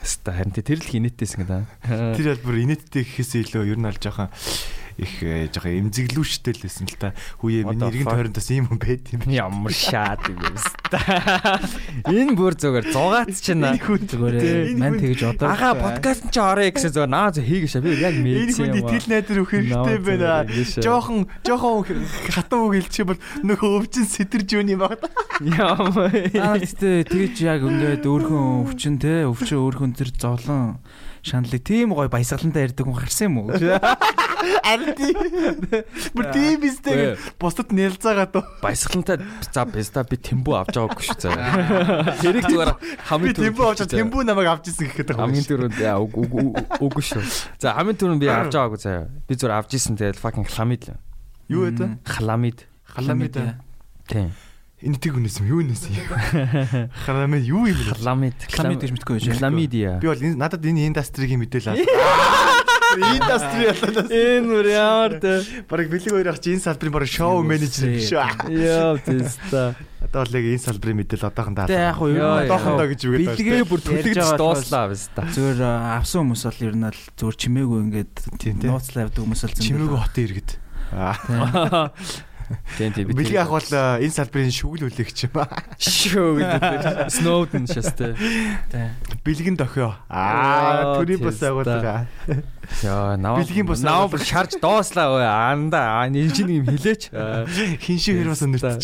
Хаста 0.00 0.30
харин 0.32 0.54
тэр 0.54 0.78
л 0.80 0.88
инээдтэйсэн 0.94 1.38
гэдэг. 1.44 1.68
Тэр 2.16 2.26
бол 2.38 2.42
бүр 2.48 2.56
инээдтэй 2.64 3.02
гэхээсээ 3.04 3.44
илүү 3.50 3.76
ер 3.76 3.78
нь 3.82 3.88
аль 3.88 3.98
жоохон 4.00 4.30
их 4.98 5.22
э, 5.22 5.48
жоохон 5.50 5.90
эмзэглүүштэй 5.90 6.52
л 6.54 6.62
байсан 6.64 6.86
л 6.86 6.96
та. 6.98 7.08
Хүүе 7.42 7.64
миний 7.66 7.82
иргэн 7.82 8.06
fuck? 8.06 8.14
тойронд 8.14 8.36
бас 8.38 8.48
ийм 8.50 8.64
хүн 8.70 8.78
байт 8.78 9.04
юм. 9.10 9.20
Ямар 9.26 9.72
шаад 9.74 10.22
юм 10.30 10.38
бэ? 10.38 10.54
Энэ 12.14 12.34
бүр 12.38 12.54
зүгээр 12.54 12.86
зугаац 12.94 13.38
чинь 13.42 13.64
Энэ 13.64 13.82
Зүгээр 13.82 14.34
энэ 14.38 14.78
мань 14.78 14.98
тэгж 15.02 15.20
одоо 15.34 15.46
Ага 15.50 15.70
подкаст 15.74 16.30
чи 16.30 16.38
орё 16.38 16.70
гэсэн 16.70 16.92
зүгээр 16.94 17.10
наа 17.10 17.28
зөө 17.34 17.44
хийгээш 17.44 17.74
би 17.82 17.90
яг 17.98 18.14
Энэ 18.14 18.24
мэдсэн 18.46 18.70
юм. 18.70 18.76
итгэл 18.84 19.08
найдар 19.10 19.38
өгөх 19.42 19.52
хэрэгтэй 19.58 19.98
байна. 20.04 20.46
Жохон 20.78 21.18
жохон 21.42 21.72
үг 21.82 22.72
хэлчих 22.78 23.04
бол 23.10 23.20
нөхөө 23.42 23.70
өвчин 23.82 24.06
сэтэрж 24.06 24.48
юу 24.54 24.62
юм 24.62 24.80
баг. 24.86 25.02
Ямар. 25.42 26.14
Аа 26.38 26.58
тэгтээ 26.62 27.10
тэгж 27.10 27.36
яг 27.42 27.66
ингээд 27.66 28.06
өөрхөн 28.06 28.70
өвчин 28.70 28.94
те 29.02 29.26
өвчин 29.26 29.58
өөрхөн 29.58 29.92
тэр 29.98 30.10
зовлон 30.14 30.78
шаналыг 31.24 31.62
тийм 31.64 31.96
гоё 31.96 32.08
баясгалантай 32.12 32.68
ярьдаг 32.68 32.84
хүн 32.84 33.00
харсан 33.00 33.26
юм 33.32 33.36
уу? 33.48 33.56
Арди. 34.44 35.08
Бүр 36.12 36.24
тийм 36.36 36.60
бистэй 36.60 37.16
бусдад 37.40 37.72
нэлзаагаа 37.72 38.28
дөө. 38.28 38.44
Баясгалантай 38.60 39.16
за 39.48 39.64
бэста 39.64 40.04
би 40.04 40.20
тэмбүү 40.20 40.54
авч 40.60 40.76
байгаагүй 40.76 41.04
шүү 41.08 41.18
заа. 41.24 42.12
Тэрийг 42.20 42.44
зүгээр 42.52 42.72
хамгийн 43.08 43.36
тэмбүү 43.40 43.64
авч 43.72 43.80
тэмбүү 43.88 44.20
намайг 44.28 44.48
авч 44.52 44.68
ирсэн 44.68 44.84
гэхэд 44.92 45.08
байгаа. 45.16 45.24
хамгийн 45.24 45.48
түрүүнд 45.48 45.76
яа, 45.80 45.96
үг- 45.96 46.12
үг- 46.20 46.36
үг- 46.44 46.76
үгүй 46.76 47.04
шүү. 47.08 47.24
За 47.56 47.72
хамгийн 47.72 47.96
түрүүнд 47.96 48.20
би 48.20 48.28
авч 48.28 48.52
байгаагүй 48.52 48.80
заа. 48.84 49.08
Би 49.24 49.32
зүгээр 49.32 49.56
авч 49.56 49.70
исэн 49.80 49.96
тэгэл 49.96 50.20
fucking 50.20 50.44
хламид 50.44 50.92
л. 50.92 51.00
Юу 51.48 51.64
вэ? 51.72 52.04
Хламид. 52.04 52.68
Халамид. 52.84 53.36
Тийм. 54.04 54.28
Энэ 54.84 55.00
тэг 55.00 55.16
үнэс 55.16 55.40
юм. 55.40 55.46
Юу 55.48 55.60
үнэс 55.64 55.88
юм? 55.88 56.04
Халамид 57.08 57.44
юу 57.48 57.64
юм 57.64 57.72
бэ? 57.72 57.96
Хламид. 58.04 58.36
Хламид 58.52 58.84
гэж 58.84 58.92
мэдгүй 58.92 59.16
байж. 59.16 59.40
Хламидия. 59.40 59.96
Би 59.96 60.12
бол 60.12 60.20
надад 60.36 60.60
энэ 60.60 60.92
индастригийн 60.92 61.40
мэдээлэл 61.40 61.72
авсан. 61.72 61.88
Индастри 62.94 63.64
ялаас. 63.64 64.06
Энэ 64.12 64.44
бүр 64.44 64.66
ямар 64.68 65.12
тэ. 65.18 65.40
Бараг 65.66 65.88
бэлэг 65.88 66.12
хоёр 66.12 66.28
ах 66.30 66.38
чи 66.38 66.52
энэ 66.52 66.62
салбарын 66.68 66.94
бараг 66.94 67.08
шоу 67.08 67.40
менежер 67.40 67.90
биш 67.96 68.12
үү? 68.12 68.52
Яа 68.54 69.00
теста. 69.00 69.72
Одоо 70.04 70.20
бол 70.22 70.36
яг 70.36 70.44
энэ 70.52 70.62
салбарын 70.62 70.98
мэдээлэл 71.00 71.28
одоохондоо 71.32 71.64
Тэ 71.66 71.80
яг 71.80 71.98
яа. 72.04 72.44
одоохондоо 72.44 72.86
гэж 72.92 73.00
үгээд 73.08 73.24
байна. 73.24 73.40
Билгээ 73.40 73.64
бүр 73.66 73.80
байгаа 73.88 74.36
дууслаа 74.38 74.84
бэста. 74.92 75.20
Зүгээр 75.32 75.60
а, 75.64 75.72
авсан 75.98 76.28
хүмүүс 76.28 76.44
бол 76.44 76.60
ер 76.60 76.76
нь 76.76 76.86
л 76.92 77.00
зүгээр 77.18 77.36
чимээгүй 77.40 77.78
ингээд 77.88 78.14
нууцлаа 78.68 79.02
явдаг 79.08 79.22
хүмүүс 79.24 79.42
л 79.48 79.54
зөндөө. 79.56 79.64
Чимээгүй 79.64 79.98
хотын 80.04 80.24
иргэд. 80.28 80.50
Аа. 80.92 81.88
Тийм 82.76 82.92
тийм 82.92 83.08
би. 83.08 83.14
Бэлэг 83.18 83.40
ах 83.40 83.50
бол 83.52 83.68
э, 83.70 84.04
энэ 84.04 84.14
салбарын 84.14 84.52
шүгэл 84.52 84.86
үлээгч 84.90 85.18
юм 85.30 85.36
аа. 85.40 85.48
шүү 85.78 86.28
гэдэг. 86.40 87.08
Snowden 87.08 87.64
шастэй. 87.70 88.12
Бэлгэн 89.24 89.56
дохио. 89.56 89.94
Аа, 90.08 90.98
төрийн 91.00 91.22
бас 91.24 91.40
агуулга. 91.42 92.06
Яа, 92.82 93.16
нав. 93.16 93.38
Бэлгийн 93.38 93.66
бус 93.68 93.80
нав 93.84 94.12
шарж 94.24 94.56
доослаа 94.60 95.08
өө. 95.14 95.24
Анда, 95.24 96.04
нэг 96.08 96.32
чинь 96.32 96.64
юм 96.64 96.66
хэлээч. 96.68 97.12
Хин 97.84 97.98
шиг 98.00 98.20
хэр 98.20 98.32
бас. 98.32 98.42
Теста. 98.44 98.78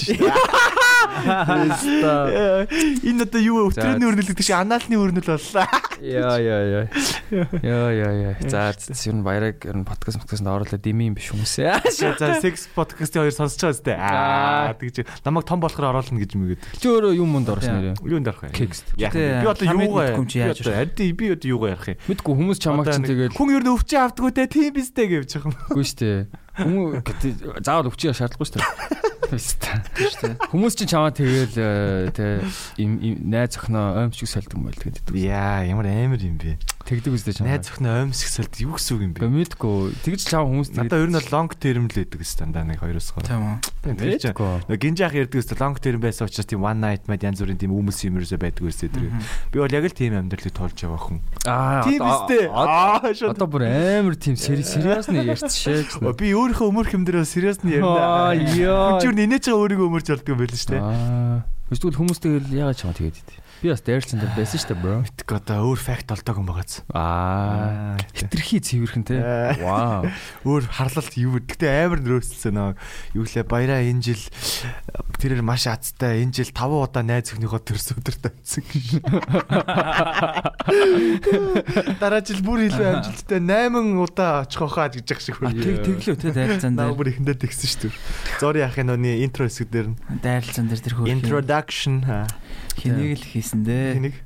Энэ 3.05 3.23
одоо 3.25 3.41
юу 3.41 3.69
вэ? 3.69 3.75
За. 3.75 3.81
Өтрөөний 3.83 4.09
өрнөл 4.11 4.29
гэдэг 4.31 4.45
чинь 4.45 4.59
анаалны 4.59 4.97
өрнөл 4.97 5.27
боллоо. 5.27 5.67
Яа, 6.01 6.37
яа, 6.41 6.63
яа. 6.65 6.85
Яа, 7.61 7.91
яа, 7.93 8.13
яа. 8.33 8.35
За, 8.49 8.73
ер 8.73 9.15
нь 9.15 9.25
баяраг 9.25 9.65
ер 9.65 9.77
нь 9.77 9.85
подкаст 9.85 10.21
подкастт 10.21 10.47
оруулаад 10.47 10.81
дими 10.81 11.09
юм 11.11 11.15
биш 11.17 11.31
хүмүүс. 11.33 11.55
За, 11.93 12.41
секс 12.41 12.69
подкастын 12.75 13.27
хоёр 13.27 13.35
сонсож 13.37 13.61
байгаа 13.61 13.77
зү. 13.77 13.93
Аа, 14.01 14.73
тэгж 14.81 15.05
намайг 15.25 15.45
том 15.45 15.61
болохоор 15.61 15.93
оруулна 15.93 16.21
гэж 16.21 16.33
мэгээд. 16.37 16.61
Чи 16.81 16.87
өөрөө 16.89 17.13
юм 17.21 17.29
монд 17.37 17.49
орсон 17.53 17.77
нэрээ. 17.81 18.01
Юунд 18.01 18.29
арах 18.33 18.49
вэ? 18.49 18.57
Би 18.57 19.49
одоо 19.49 19.67
юугаа 19.69 20.09
мэдгүй 20.09 20.17
юм 20.17 20.27
чи 20.29 20.41
яаж 20.41 20.65
арди 20.67 21.13
би 21.13 21.33
одоо 21.37 21.49
юугаа 21.53 21.77
ярих 21.77 21.89
юм? 21.93 21.99
Мэдгүй 22.09 22.33
хүмүүс 22.41 22.59
чамаг 22.61 22.89
чинь 22.89 23.05
тэгээд 23.05 23.37
хүн 23.37 23.49
ер 23.57 23.63
нь 23.65 23.73
өвчин 23.73 24.01
автгүй 24.09 24.33
те 24.33 24.49
тийм 24.49 24.73
бистэй 24.75 25.07
гэвч 25.09 25.37
юм. 25.41 25.53
үгүй 25.69 25.85
штэ. 25.85 26.33
Хүмүүс 26.61 27.03
гэтээ 27.05 27.33
заавал 27.65 27.91
өвчөө 27.91 28.13
шаардлагагүй 28.17 28.49
штэ. 28.49 28.61
Штэ. 29.31 30.35
Хүмүүс 30.51 30.75
чинь 30.75 30.91
чамаа 30.91 31.15
тэгэл 31.15 31.55
э, 31.55 32.11
тэ 32.11 32.43
найз 32.81 33.55
охиноо 33.57 34.03
оймшиг 34.03 34.27
сольдог 34.27 34.59
юм 34.59 34.67
байл 34.67 34.79
тэгээд. 34.81 35.07
Яа, 35.15 35.63
ямар 35.71 35.87
амар 35.87 36.19
юм 36.19 36.37
бэ? 36.41 36.59
Тэгдэг 36.91 37.15
үстэй 37.15 37.35
чамаа. 37.39 37.55
Найз 37.55 37.71
охин 37.71 37.87
оймсг 37.87 38.27
салд 38.35 38.55
юу 38.59 38.75
гэсэн 38.75 38.93
үг 38.99 39.03
юм 39.07 39.13
бэ? 39.15 39.31
Мэдгүй. 39.31 39.95
Тэгж 40.03 40.21
чам 40.27 40.43
хүмүүс 40.51 40.75
Надаа 40.75 40.99
ер 41.07 41.11
нь 41.15 41.23
long 41.31 41.47
term 41.55 41.87
л 41.87 41.95
байдаг 41.95 42.19
гэсэн 42.19 42.51
даа 42.51 42.67
нэг 42.67 42.83
хоёроос 42.83 43.15
гоо. 43.15 43.23
Тийм 43.23 43.47
үү. 43.47 44.19
Чинь 44.19 44.35
Мэдгүй. 44.35 44.55
Нэг 44.67 44.79
гинжаах 44.83 45.15
ярьдаг 45.15 45.39
гэсэн 45.39 45.55
long 45.63 45.79
term 45.79 46.03
байсан 46.03 46.27
учраас 46.27 46.51
тийм 46.51 46.67
one 46.67 46.83
night 46.83 47.07
мад 47.07 47.23
янз 47.23 47.39
бүрийн 47.39 47.63
тийм 47.63 47.71
хүмүүс 47.71 47.99
юм 48.11 48.19
ерөөсөө 48.19 48.39
байдаг 48.43 48.63
гэсэн 48.67 48.91
тэр. 48.91 49.07
Би 49.55 49.57
бол 49.63 49.71
яг 49.71 49.85
л 49.87 49.95
тийм 49.95 50.19
амьдралыг 50.19 50.51
тоолж 50.51 50.75
байгаа 50.83 50.99
хүн. 50.99 51.19
Аа. 51.47 51.83
Тийм 51.87 52.03
одоо- 52.03 52.51
Аа 52.59 53.15
шууд. 53.15 53.39
Одоо 53.39 53.47
бүр 53.47 53.63
амар 53.71 54.19
тийм 54.19 54.35
сериус 54.35 54.75
нэг 55.15 55.31
ярьчихшээ. 55.31 56.11
Би 56.19 56.35
өөрийнхөө 56.35 56.67
өмөрх 56.75 56.91
юм 56.99 57.07
дээр 57.07 57.23
сериус 57.23 57.63
нь 57.63 57.79
Аа, 57.79 58.35
ярина. 58.35 58.51
ёо. 58.67 58.99
Хүн 58.99 59.15
чинь 59.15 59.23
инээж 59.31 59.47
байгаа 59.47 59.63
өөрийгөө 59.63 59.87
өмөрч 59.95 60.07
болдгоо 60.11 60.35
байл 60.43 60.59
шүү 60.59 60.71
дээ. 60.75 60.83
Аа. 60.83 61.47
Эсвэл 61.71 61.95
хүмүүс 61.95 62.19
тэгэл 62.19 62.51
яагаад 62.51 62.79
чамаа 62.83 62.99
тэгээд 62.99 63.15
идэв. 63.23 63.40
Би 63.61 63.69
бас 63.69 63.85
дайрсан 63.85 64.17
дээр 64.25 64.33
байсан 64.41 64.57
шүү 64.57 64.73
дээ, 64.73 64.81
bro. 64.81 65.05
Тэг 65.21 65.29
одоо 65.37 65.69
өөр 65.69 65.77
факт 65.85 66.09
олдог 66.17 66.33
юм 66.41 66.49
багац. 66.49 66.81
Аа. 66.97 67.93
Хитрхи 68.17 68.57
цэвэрхэн 68.57 69.05
те. 69.05 69.21
Аа. 69.21 69.53
Вау. 69.61 70.09
Өөр 70.49 70.65
харлалт 70.65 71.13
юу 71.21 71.37
гэдэгтэй 71.37 71.69
амар 71.85 72.01
нөрөөсөлсөн 72.01 72.57
нөө. 72.57 72.73
Юу 73.21 73.29
лээ 73.29 73.45
баяраа 73.45 73.85
энэ 73.85 74.01
жил 74.01 74.25
тэрээр 75.21 75.45
маш 75.45 75.69
азтай 75.69 76.25
энэ 76.25 76.41
жил 76.41 76.49
5 76.57 76.89
удаа 76.89 77.05
найз 77.05 77.37
өхнийхөө 77.37 77.61
төрс 77.69 77.93
өдөр 78.01 78.17
тавьсан. 78.25 78.65
Дараа 82.01 82.21
жил 82.25 82.41
бүр 82.45 82.61
илүү 82.69 82.87
амжилттай 82.97 83.41
8 83.45 84.01
удаа 84.01 84.45
очих 84.49 84.65
хаа 84.73 84.89
гэж 84.89 85.05
яах 85.05 85.21
шиг 85.21 85.37
хөө. 85.37 85.53
тэг 85.53 85.85
тэглөө 85.85 86.17
те 86.17 86.33
дайралцаан 86.33 86.75
Наа 86.81 86.89
дээр. 86.89 86.97
бүр 86.97 87.09
ихэндээ 87.13 87.37
тэгсэн 87.45 87.69
шүү 87.69 87.93
дээ. 87.93 88.01
Зори 88.41 88.61
ахын 88.65 88.89
нөөний 88.89 89.21
интро 89.25 89.45
хэсэг 89.45 89.69
дээр 89.69 89.93
нь 89.93 89.97
Дайралцаан 90.25 90.69
дээр 90.73 90.81
тэр 90.81 90.95
хөрх. 90.97 91.13
introduction 91.13 92.01
аа. 92.09 92.25
Хэнийг 92.81 93.21
л 93.21 93.27
хийсэн 93.29 93.61
дээ. 93.65 93.95
Тэнийг 94.01 94.17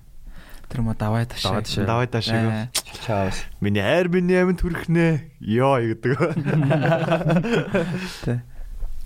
Тэр 0.75 0.81
ма 0.83 0.95
давай 0.99 1.23
ташаа. 1.29 1.63
Давай 1.63 2.09
ташаа. 2.11 2.67
Аа. 2.67 2.69
Чаус. 3.07 3.47
Миний 3.61 3.79
хайр 3.85 4.09
миний 4.09 4.41
аминд 4.43 4.59
хүрхнэ. 4.59 5.31
Йоо 5.39 5.79
гэдэг. 5.79 6.19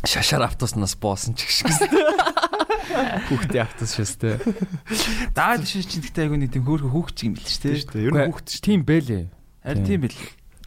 Шашаар 0.07 0.49
автобуснаас 0.49 0.95
боосон 0.97 1.35
ч 1.35 1.45
гэх 1.45 1.53
шиг. 1.53 1.93
Хүүхдээ 3.29 3.61
автобус 3.69 3.93
шээстэй. 4.01 4.41
Давай 5.37 5.59
ташаа 5.61 5.83
чинь 5.85 6.03
гэхдээ 6.09 6.25
айгүй 6.25 6.39
нэг 6.41 6.57
тийм 6.57 6.65
хөөрхө 6.65 6.89
хүүхч 6.89 7.19
юм 7.27 7.35
те. 7.37 7.75
шүү 7.77 7.93
дээ. 7.93 8.07
Ер 8.07 8.13
нь 8.17 8.25
хүүхд 8.33 8.47
шүү 8.49 8.63
Тийм 8.65 8.81
бэлээ. 8.87 9.25
Харин 9.61 9.85
Тийм. 9.85 10.01
бэл. 10.07 10.19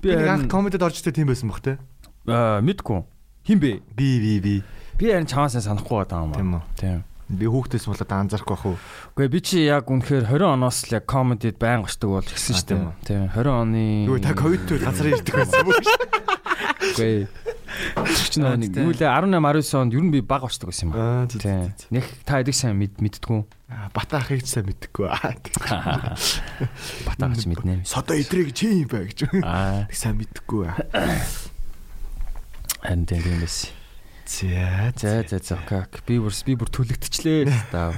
Би 0.06 0.08
анх 0.14 0.52
комедид 0.52 0.84
орж 0.86 1.02
ирсэн 1.02 1.16
тийм 1.18 1.32
байсан 1.32 1.50
бах 1.50 1.64
те. 1.64 1.80
аа 2.28 2.62
мэдгүй. 2.62 3.02
Хин 3.48 3.58
бэ? 3.58 3.72
Би 3.96 4.08
би 4.22 4.34
би. 4.38 4.56
Би 5.00 5.06
харин 5.10 5.26
чамаасаа 5.26 5.66
санахгүй 5.66 6.06
байгаа 6.06 6.30
юм. 6.30 6.38
Тийм 6.38 6.54
үү. 6.60 6.64
Тийм. 6.78 7.00
Би 7.32 7.46
хүүхдээс 7.48 7.86
болоод 7.88 8.12
анзаарахгүй 8.12 8.56
бах 8.56 8.66
уу. 8.68 8.78
Гэхдээ 9.16 9.32
би 9.32 9.40
чи 9.40 9.58
яг 9.72 9.88
үнэхээр 9.88 10.28
20 10.28 10.52
оноос 10.60 10.78
л 10.92 10.96
яг 11.00 11.06
комедид 11.08 11.56
байн 11.62 11.88
очдөг 11.88 12.10
бол 12.12 12.28
гэсэн 12.28 12.54
А, 12.54 12.60
шүү 12.60 12.68
дээ. 12.68 12.84
Тийм 13.08 13.24
20 13.32 13.48
оны 13.48 13.84
Юу 14.12 14.20
та 14.20 14.36
ковид 14.36 14.64
төр 14.68 14.84
газар 14.84 15.08
ирдэг 15.16 15.36
байсан 15.40 15.64
юм 15.64 15.72
уу? 15.72 15.80
Үгүй. 16.92 17.28
Чи 18.28 18.44
нөө 18.44 18.56
нэг 18.60 18.76
юу 18.76 18.92
лээ 18.92 19.08
18 19.08 19.32
19 19.32 19.80
онд 19.80 19.96
ер 19.96 20.04
нь 20.04 20.12
би 20.12 20.20
баг 20.20 20.44
очдөг 20.44 20.68
байсан 20.76 20.92
юм 20.92 21.00
аа. 21.00 21.24
Тийм. 21.32 21.72
Нэг 21.88 22.04
та 22.28 22.44
эдэг 22.44 22.52
сайн 22.52 22.76
мэд 22.76 23.00
мэдтгүү. 23.00 23.40
Бата 23.96 24.20
ахыг 24.20 24.44
ч 24.44 24.52
сайн 24.60 24.68
мэдхгүй. 24.68 25.08
Аа, 25.08 26.20
Батаач 27.08 27.48
мэднэ. 27.48 27.88
Содо 27.88 28.12
идрэг 28.20 28.52
чи 28.52 28.84
юм 28.84 28.92
бэ 28.92 29.08
гэж. 29.16 29.32
Аа. 29.48 29.88
Сайн 29.88 30.20
мэдхгүй. 30.20 30.68
Харин 32.84 33.06
тийм 33.08 33.24
юм 33.24 33.40
байсан. 33.40 33.72
За 34.32 34.94
За 34.96 35.28
за 35.28 35.44
за 35.44 35.60
окей. 35.60 35.84
Би 36.08 36.16
бүр 36.24 36.32
би 36.48 36.56
бүр 36.56 36.72
төлөгдчихлээ. 36.72 37.52
За. 37.68 37.92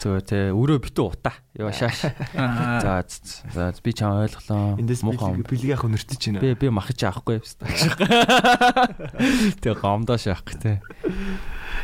Зөө 0.00 0.24
тэ 0.24 0.56
өрөө 0.56 0.80
битүү 0.88 1.04
утаа. 1.04 1.36
Яа 1.52 1.68
шааш. 1.68 2.16
Аа. 2.32 3.04
За 3.04 3.04
за 3.52 3.76
би 3.84 3.92
чам 3.92 4.24
ойлголоо. 4.24 4.80
Эндээс 4.80 5.04
бэлэг 5.04 5.68
яах 5.68 5.84
өнөртөж 5.84 6.32
байна. 6.32 6.40
Би 6.40 6.56
би 6.56 6.72
махаж 6.72 7.04
авахгүй 7.04 7.36
юм. 7.38 7.44
Тэг 9.60 9.76
гомдоо 9.84 10.16
шаахгүй 10.16 10.56
те. 10.56 10.80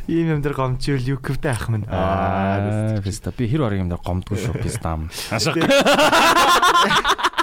Ийм 0.09 0.33
юм 0.33 0.41
дээр 0.41 0.57
гомчвол 0.57 1.21
квтэй 1.21 1.53
ах 1.53 1.69
минь. 1.69 1.85
Аа, 1.93 3.05
би 3.05 3.45
хэр 3.45 3.69
орон 3.69 3.85
юм 3.85 3.93
дээр 3.93 4.01
гомдгүй 4.01 4.41
шүү 4.41 4.57
пистам. 4.65 5.13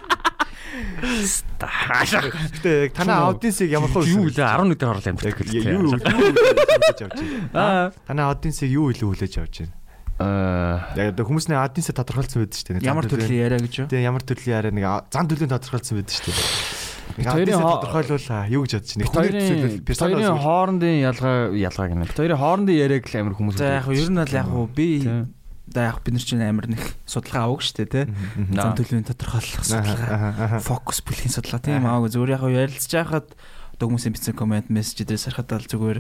Гэтэ 1.61 2.89
танай 2.95 3.17
аудиенсыг 3.21 3.69
ямар 3.69 3.89
хөө 3.93 4.05
Юу 4.09 4.25
вэ? 4.29 4.37
11 4.37 4.77
дээр 4.77 4.91
орлоо 4.91 5.11
юм 5.11 5.19
Яг 5.21 5.35
гэдэг. 5.37 5.53
юу 5.53 5.81
юу 5.81 5.93
хүлээж 5.97 6.99
авч 7.01 7.17
байна. 7.21 7.49
Аа. 7.53 7.91
Танай 8.07 8.25
аудиенсыг 8.25 8.69
юу 8.71 8.89
илүү 8.91 9.07
хүлээж 9.13 9.35
авч 9.41 9.55
байна. 9.65 9.73
Аа. 10.21 10.93
Яг 10.97 11.13
одоо 11.13 11.25
хүмүүсний 11.25 11.57
аудиенсээ 11.57 11.95
тодорхойлсон 11.97 12.45
байдаг 12.45 12.57
шүү 12.57 12.65
дээ. 12.77 12.85
Ямар 12.85 13.05
төрлийн 13.09 13.41
яриа 13.41 13.59
гэж 13.61 13.73
юу? 13.81 13.87
Тэгээ 13.89 14.05
ямар 14.05 14.23
төрлийн 14.25 14.55
яриа 14.57 14.73
нэг 14.73 14.85
зан 15.09 15.25
төлөв 15.29 15.49
тодорхойлсон 15.49 15.95
байдаг 16.01 16.15
шүү 16.17 16.29
дээ. 16.29 16.81
Хоёрын 17.11 17.59
тодорхойлвол 17.59 18.27
юу 18.53 18.63
гэж 18.63 18.73
бодож 18.77 18.91
байна. 18.95 19.89
Хоёрын 19.91 20.39
хоорондын 20.41 20.95
ялгаа 21.01 21.35
ялгаа 21.57 21.87
гэнэ. 21.91 22.05
Хоёрын 22.15 22.39
хоорондын 22.39 22.77
яриаг 22.77 23.03
л 23.09 23.17
амар 23.19 23.35
хүмүүс. 23.35 23.57
За 23.59 23.81
яг 23.81 23.85
хөө 23.89 23.97
ер 23.99 24.09
нь 24.13 24.19
бол 24.21 24.35
яг 24.37 24.47
би 24.71 24.87
Тийм. 25.03 25.25
Да 25.71 25.89
яг 25.89 26.03
бид 26.03 26.15
нар 26.15 26.25
чинь 26.27 26.43
амар 26.43 26.67
нэг 26.67 26.83
судалгаа 27.07 27.47
авах 27.47 27.63
штэ. 27.63 28.05
Наа. 28.51 28.71
Зан 28.71 28.77
төлөвийн 28.77 29.07
тодорхойлох 29.07 29.63
судалгаа. 29.65 30.59
Фокус 30.59 31.01
бүлгийн 31.01 31.33
судалгаа 31.33 31.63
тийм 31.63 31.87
аа 31.87 32.03
зүгээр 32.05 32.35
яг 32.35 32.43
ярилцж 32.45 32.91
байхад 32.91 33.27
одоо 33.75 33.85
хүмүүсийн 33.89 34.13
бичсэн 34.13 34.37
комент 34.37 34.69
мессеж 34.69 35.07
дээрээс 35.07 35.31
харахад 35.31 35.63
л 35.63 35.71
зүгээр 35.71 35.99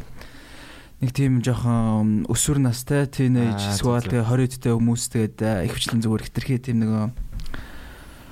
нэг 1.01 1.11
тийм 1.17 1.41
жоохон 1.41 2.29
өсвөр 2.29 2.61
настай 2.61 3.09
Аа, 3.57 3.73
эсвэл 3.73 4.05
тэгээ 4.05 4.29
20 4.29 4.61
дэд 4.61 4.77
хүмүүс 4.77 5.03
тэгээд 5.09 5.37
ихвчлэн 5.65 6.01
зүгээр 6.05 6.25
хитрхи 6.29 6.61
тийм 6.61 6.85
нөгөө 6.85 7.05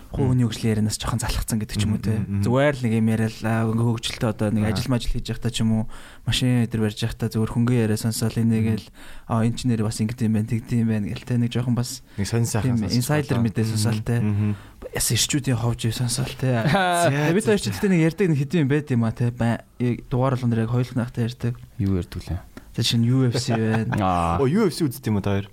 хууны 0.10 0.44
хөгжлийн 0.50 0.74
ярианаас 0.74 0.98
жоохон 0.98 1.22
залхацсан 1.22 1.62
гэдэг 1.62 1.78
ч 1.78 1.84
юм 1.86 1.94
уу 1.94 2.02
те. 2.02 2.18
Зүгээр 2.26 2.76
л 2.76 2.84
нэг 2.86 2.94
юм 2.98 3.08
яриалаа 3.14 3.70
хөгжилтэй 3.70 4.30
одоо 4.30 4.50
нэг 4.50 4.66
ажил 4.74 4.90
мажил 4.90 5.14
хийж 5.14 5.30
явахдаа 5.30 5.54
ч 5.54 5.62
юм 5.62 5.72
уу 5.72 5.84
машин 6.26 6.66
дээр 6.66 6.82
барьж 6.82 7.00
явахдаа 7.06 7.30
зүгээр 7.30 7.54
хөнгөн 7.54 7.82
яриа 7.86 8.00
сонсоол 8.02 8.42
энийгэл 8.42 8.90
аа 9.30 9.46
энэ 9.46 9.58
ч 9.58 9.70
нэр 9.70 9.86
бас 9.86 10.02
ингэдэм 10.02 10.26
юм 10.26 10.34
байна 10.34 10.50
тэгдэм 10.50 10.80
юм 10.82 10.90
байна 10.90 11.06
гэл 11.14 11.28
те 11.30 11.38
нэг 11.38 11.52
жоохон 11.54 11.76
бас 11.78 12.02
Нэг 12.18 12.26
сонь 12.26 12.50
сайхан 12.50 12.82
инсайдер 12.90 13.38
мэдээ 13.38 13.66
сонсоол 13.70 14.02
те. 14.02 14.18
Яс 14.90 15.08
ирчүүдийн 15.14 15.62
ховж 15.62 15.94
сонсоол 15.94 16.34
те. 16.34 16.66
Бид 17.38 17.46
хоёр 17.46 17.62
ч 17.62 17.70
гэдэг 17.70 17.90
нэг 17.94 18.02
ярьдаг 18.10 18.28
нэг 18.34 18.40
юм 18.50 18.70
байд 18.70 18.90
юм 18.90 19.06
а 19.06 19.14
те. 19.14 19.30
Дугаар 20.10 20.34
болгон 20.34 20.50
дээр 20.50 20.66
яг 20.66 20.74
хоёулах 20.74 20.98
нахтай 20.98 21.30
ярьдаг. 21.30 21.54
Юу 21.78 22.02
ярьдаг 22.02 22.26
лээ? 22.26 22.42
Тэр 22.74 22.86
чинь 22.86 23.06
UFC 23.06 23.54
байна. 23.60 24.42
Оо 24.42 24.50
UFC 24.50 24.88
үзт 24.90 25.06
юм 25.06 25.22
уу 25.22 25.26
та 25.26 25.38
хоёр? 25.38 25.48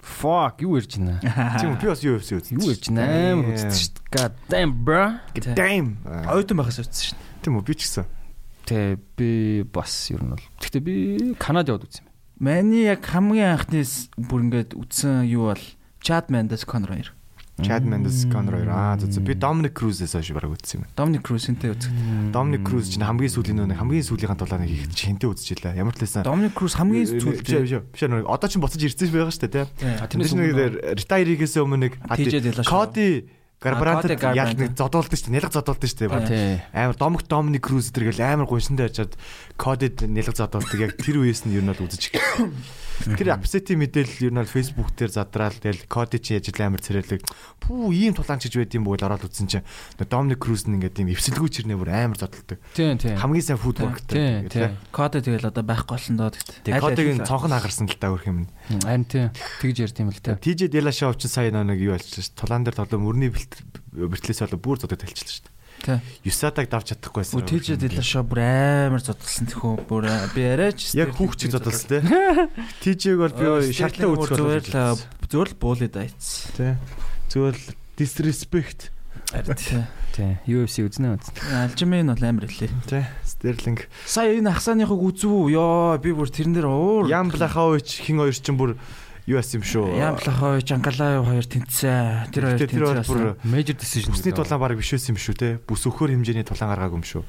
Fuck, 0.00 0.64
юу 0.64 0.76
ярьж 0.80 0.96
байна? 0.96 1.20
Тийм 1.60 1.76
би 1.76 1.86
бас 1.88 2.00
UFC 2.04 2.36
үзт. 2.38 2.52
Юу 2.56 2.72
ярьж 2.72 2.88
байна? 2.88 3.04
Амар 3.34 3.52
үздэг 3.52 3.76
шүү 3.76 3.92
дээ. 3.96 4.08
God 4.16 4.34
damn 4.48 4.72
bro. 4.84 5.04
Damn. 5.56 5.90
Оюутан 6.06 6.60
байхаас 6.60 6.80
үзсэн 6.80 7.12
шин. 7.12 7.18
Тийм 7.44 7.60
үү 7.60 7.64
би 7.68 7.76
ч 7.76 7.84
гэсэн. 7.84 8.08
Тэ 8.64 8.96
би 9.16 9.30
бас 9.68 9.92
ер 10.12 10.24
нь 10.24 10.32
бол. 10.32 10.46
Гэхдээ 10.60 10.82
би 10.84 10.94
Канад 11.36 11.68
яваад 11.68 11.84
үзсэн 11.84 12.04
юм. 12.04 12.10
Миний 12.40 12.88
яг 12.88 13.04
хамгийн 13.04 13.60
анхны 13.60 13.84
бүр 14.16 14.40
ингээд 14.48 14.72
үтсэн 14.72 15.28
юу 15.28 15.52
бол 15.52 15.64
Chad 16.00 16.32
Mendes 16.32 16.64
Conor 16.64 16.96
2. 16.96 17.12
Chad 17.60 17.84
Mendes 17.84 18.24
Conor 18.32 18.64
2. 18.64 18.68
Аа 18.70 18.96
зү 18.96 19.06
зү 19.12 19.20
би 19.20 19.34
Dominic 19.36 19.76
Cruz-ээс 19.76 20.16
хойш 20.16 20.32
бараг 20.32 20.56
үзсэн 20.56 20.80
юм. 20.80 20.84
Dominic 20.96 21.22
Cruz-тэй 21.24 21.70
үзэх. 21.70 21.92
Dominic 22.32 22.62
Cruz 22.64 22.88
чинь 22.90 23.04
хамгийн 23.04 23.30
сүүлийн 23.30 23.68
нэг 23.68 23.78
хамгийн 23.78 24.06
сүүлийнхэн 24.06 24.40
тулааны 24.40 24.66
хийхэд 24.66 24.92
чи 24.96 25.04
хинтээ 25.12 25.30
үзчихлээ. 25.30 25.76
Ямар 25.76 25.94
ч 25.94 26.02
лээсэн 26.02 26.24
Dominic 26.24 26.54
Cruz 26.56 26.74
хамгийн 26.74 27.06
Биш 27.06 27.20
сүүлд 27.20 27.40
биш 27.44 27.72
биш 27.92 28.02
нэг 28.08 28.24
одоо 28.24 28.48
ч 28.48 28.56
буцаж 28.56 28.80
ирсэн 28.80 29.08
байгаа 29.12 29.32
шүү 29.34 29.44
дээ 29.44 29.52
тий. 29.52 29.66
А 30.00 30.06
Тэрнээс 30.08 30.34
нэг 30.34 30.50
ретайригээс 30.98 31.54
өмнө 31.60 31.78
нэг 31.88 31.92
Cody 32.64 33.28
Garbrandt. 33.60 34.08
яг 34.08 34.56
нэг 34.56 34.72
зодуулдаг 34.72 35.20
шүү 35.20 35.28
дээ. 35.28 35.36
Нялга 35.36 35.52
зодуулдаг 35.52 35.84
шүү 35.84 36.08
дээ. 36.08 36.64
Амар 36.72 36.96
Домик 36.96 37.28
Доминик 37.28 37.60
Круз 37.60 37.92
тэргээл 37.92 38.24
амар 38.24 38.48
гоншиндээ 38.48 38.88
очиад 38.88 39.12
Кодид 39.60 40.00
нялга 40.08 40.32
зодуулдаг. 40.32 40.80
Яг 40.80 40.96
тэр 40.96 41.20
үеэс 41.20 41.44
нь 41.44 41.52
юу 41.52 41.60
нь 41.60 41.68
бол 41.68 41.84
үзэж. 41.84 42.08
Тэр 43.00 43.32
апсети 43.32 43.76
мэдээлэл 43.76 44.28
ер 44.28 44.32
нь 44.34 44.40
бол 44.40 44.50
Facebook 44.50 44.92
дээр 44.92 45.12
задраал 45.12 45.56
тэгэл 45.56 45.88
код 45.88 46.12
чинь 46.20 46.36
яж 46.36 46.52
амар 46.60 46.84
цэрэлэг. 46.84 47.24
Пүү 47.64 47.96
ийм 47.96 48.12
тулаанч 48.12 48.44
гэж 48.44 48.54
байд 48.60 48.76
юм 48.76 48.84
бол 48.84 49.00
ороод 49.00 49.24
үзсэн 49.24 49.48
чинь 49.48 49.64
Доминик 49.96 50.40
Круз 50.42 50.68
нь 50.68 50.76
ингээд 50.76 51.00
ийм 51.00 51.12
эвсэлгүй 51.16 51.48
чирнэ 51.48 51.80
бүр 51.80 51.88
амар 51.96 52.20
зодтолдог. 52.20 52.60
Тийм 52.76 53.00
тийм. 53.00 53.16
Хамгийн 53.16 53.46
сайн 53.46 53.60
футбол 53.60 53.96
гэдэг. 53.96 54.52
Тийм. 54.52 54.76
Код 54.92 55.16
тэгэл 55.16 55.48
одоо 55.48 55.64
байхгүй 55.64 55.96
болсон 55.96 56.16
доо 56.20 56.28
тэгт. 56.28 56.60
Тийм 56.60 56.76
кодыг 56.76 57.08
нь 57.16 57.24
цонх 57.24 57.48
нь 57.48 57.56
хагарсан 57.56 57.88
л 57.88 57.96
та 57.96 58.12
өөрх 58.12 58.28
юм. 58.28 58.48
Харин 58.84 59.08
тийм. 59.08 59.32
Тэгж 59.64 59.76
ярьд 59.80 59.98
юм 60.04 60.12
л 60.12 60.20
та. 60.20 60.36
TJ 60.36 60.68
Dela 60.68 60.92
Show 60.92 61.16
ч 61.16 61.24
сая 61.30 61.48
нэг 61.48 61.80
юу 61.80 61.96
альчлаа 61.96 62.20
ш. 62.20 62.34
Тулаан 62.36 62.68
дээр 62.68 62.76
толон 62.76 63.08
мөрний 63.08 63.32
бэлтлээс 63.32 64.44
болоо 64.44 64.60
бүр 64.60 64.76
зодод 64.84 65.00
талчлаа 65.00 65.24
ш. 65.24 65.48
9-аадаг 65.86 66.66
давж 66.68 66.92
чадахгүйсэн. 66.92 67.44
Тэгж 67.46 67.80
дэла 67.80 68.04
шоо 68.04 68.24
бүр 68.26 68.40
амар 68.44 69.00
зодтолсон 69.00 69.48
тэхөө 69.48 69.74
бүр 69.88 70.04
би 70.36 70.42
арайч 70.44 70.92
яг 70.98 71.16
хүүхч 71.16 71.48
зодтолсон 71.48 72.04
тий. 72.84 72.94
ТЖ-г 72.94 73.16
бол 73.24 73.34
би 73.34 73.72
шатлан 73.72 74.12
үзэх 74.12 74.36
зүгээр 74.36 74.64
л 74.68 74.98
зүгээр 75.30 75.50
л 75.50 75.60
буулид 75.60 75.94
айц. 75.96 76.50
Тий. 76.56 76.76
Зүгээр 77.32 77.56
л 77.56 77.66
disrespect. 77.96 78.90
Тий. 79.30 79.84
Тий. 80.10 80.36
UFC 80.50 80.82
үзнэ 80.82 81.14
үз. 81.14 81.30
Э, 81.48 81.70
Алжимын 81.70 82.10
бол 82.10 82.24
амар 82.26 82.50
хэлээ. 82.50 82.70
Тий. 82.90 83.04
Стерлинг. 83.22 83.86
Сая 84.04 84.34
энэ 84.34 84.50
ахсаныхыг 84.50 84.98
үзв 84.98 85.30
үү? 85.30 85.54
Йоо 85.54 85.98
би 86.02 86.10
бүр 86.10 86.28
тэрэн 86.28 86.56
дээр 86.58 86.66
уур. 86.66 87.06
Ямблахаович 87.06 88.02
хин 88.02 88.18
хоёр 88.18 88.34
ч 88.34 88.42
юм 88.50 88.58
бүр 88.58 88.74
юу 89.30 89.38
асан 89.38 89.62
юм 89.62 89.64
шүү. 89.64 89.84
Ян 89.94 90.18
Блахович, 90.18 90.68
Ангалаев 90.74 91.22
хоёр 91.22 91.46
тэнцсэн. 91.46 92.34
Тэр 92.34 92.44
хоёр 92.50 92.66
тэнцсэн. 92.66 93.38
Major 93.46 93.76
decision. 93.78 94.10
бүсний 94.10 94.34
тулаан 94.34 94.58
баг 94.58 94.74
биш 94.74 94.90
байсан 94.90 95.14
юм 95.14 95.22
шүү 95.22 95.36
те. 95.38 95.48
Бүс 95.62 95.86
өхөр 95.86 96.10
хэмжээний 96.10 96.42
тулаан 96.42 96.74
гаргаагүй 96.74 96.98
юм 96.98 97.06
шүү. 97.06 97.22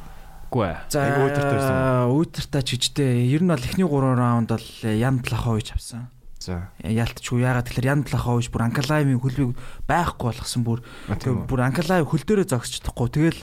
Үгүй 0.50 0.66
ээ. 0.66 0.78
За. 0.90 2.10
Өдөртэй 2.10 2.64
ч 2.66 2.70
гэжтэй. 2.76 3.30
Ер 3.30 3.46
нь 3.46 3.54
бол 3.54 3.62
эхний 3.62 3.86
3 3.86 4.18
раунд 4.18 4.50
бол 4.50 4.68
Ян 4.82 5.22
Блахович 5.22 5.78
авсан. 5.78 6.10
За. 6.42 6.74
Ялтчгүй 6.82 7.46
ягаад 7.46 7.70
тэгэхээр 7.70 7.92
Ян 7.94 8.02
Блахович 8.02 8.50
бүр 8.50 8.66
Ангалаевын 8.66 9.22
хөлбийг 9.22 9.54
байхгүй 9.86 10.34
болгосон 10.34 10.66
бүр 10.66 10.82
бүр 11.46 11.62
Ангалаев 11.62 12.10
хөл 12.10 12.26
дээрээ 12.26 12.50
зогсож 12.50 12.82
чадахгүй. 12.82 13.14
Тэгэл 13.14 13.42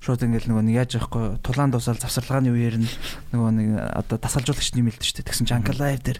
шууд 0.00 0.22
ингээл 0.22 0.48
нөгөө 0.48 0.64
нэг 0.64 0.76
яаж 0.78 0.90
яахгүй 0.96 1.42
тулаан 1.42 1.74
дуусаад 1.74 1.98
завсарлагын 1.98 2.54
үеэр 2.54 2.76
нь 2.78 2.90
нөгөө 3.34 3.50
нэг 3.52 3.68
одоо 3.98 4.16
тасалжуулагч 4.22 4.78
нэмэлдэж 4.78 5.06
штэ 5.10 5.26
тэгсэн 5.26 5.46
чи 5.50 5.54
Ангалаев 5.58 6.00
дээр 6.00 6.18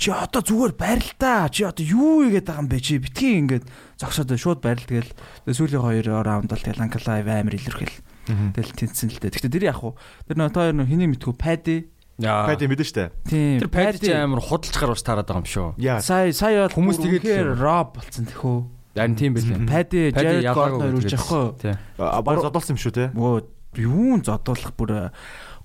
чи 0.00 0.08
одоо 0.08 0.40
зүгээр 0.40 0.72
барил 0.80 1.10
та 1.20 1.52
чи 1.52 1.68
одоо 1.68 1.84
юу 1.84 2.24
игээд 2.24 2.48
байгаа 2.48 2.64
юм 2.64 2.72
бэ 2.72 2.80
чи 2.80 2.96
битгий 2.96 3.36
ингээд 3.36 3.68
зогсоод 4.00 4.32
шууд 4.32 4.64
барил 4.64 4.80
тэгэл 4.88 5.12
тэгээ 5.44 5.58
сүүлийн 5.60 5.84
хоёр 5.84 6.24
раунд 6.24 6.48
бол 6.48 6.56
тэгэл 6.56 6.80
Ангалаев 6.88 7.28
амар 7.28 7.54
илэрхэл 7.60 7.96
тэгэл 8.56 8.72
тэнцсэн 8.80 9.12
л 9.12 9.20
дээ. 9.20 9.36
Гэхдээ 9.36 9.52
тэр 9.60 9.68
яг 9.68 9.84
уу 9.84 10.00
тэр 10.24 10.40
нөгөө 10.40 10.56
хоёр 10.56 10.76
нөгөө 10.80 10.88
хэний 10.88 11.08
мэдгүй 11.12 11.34
Пади 12.20 12.64
юм 12.64 12.72
мэдэн 12.72 12.88
штэ. 12.88 13.04
Тэр 13.28 13.68
Пади 13.68 14.00
ч 14.00 14.12
амар 14.16 14.40
худалж 14.40 14.76
гаруус 14.76 15.04
таарад 15.04 15.28
байгаа 15.28 15.44
юм 15.44 15.48
шүү. 15.48 15.68
Сая 16.00 16.32
сая 16.32 16.68
бол 16.68 16.76
Хүмүүс 16.80 16.96
тэгээд 17.00 17.60
роб 17.60 17.96
болцсон 18.00 18.28
тэхүү 18.28 18.58
Харин 18.96 19.16
тийм 19.16 19.32
байлээ. 19.36 19.68
Пади 19.68 20.00
Пади 20.12 20.24
Jared 20.40 20.52
Gordon 20.52 20.96
үрж 21.00 21.12
тэгээд. 21.12 21.16
авахгүй 21.16 21.44
Тий. 21.60 21.74
Баг 21.96 22.36
зодолсон 22.44 22.76
юм 22.76 22.80
шүү 22.80 22.92
те. 22.92 23.04
Өө 23.16 23.44
юун 23.78 24.20
зодуулах 24.26 24.74
бүр 24.74 24.90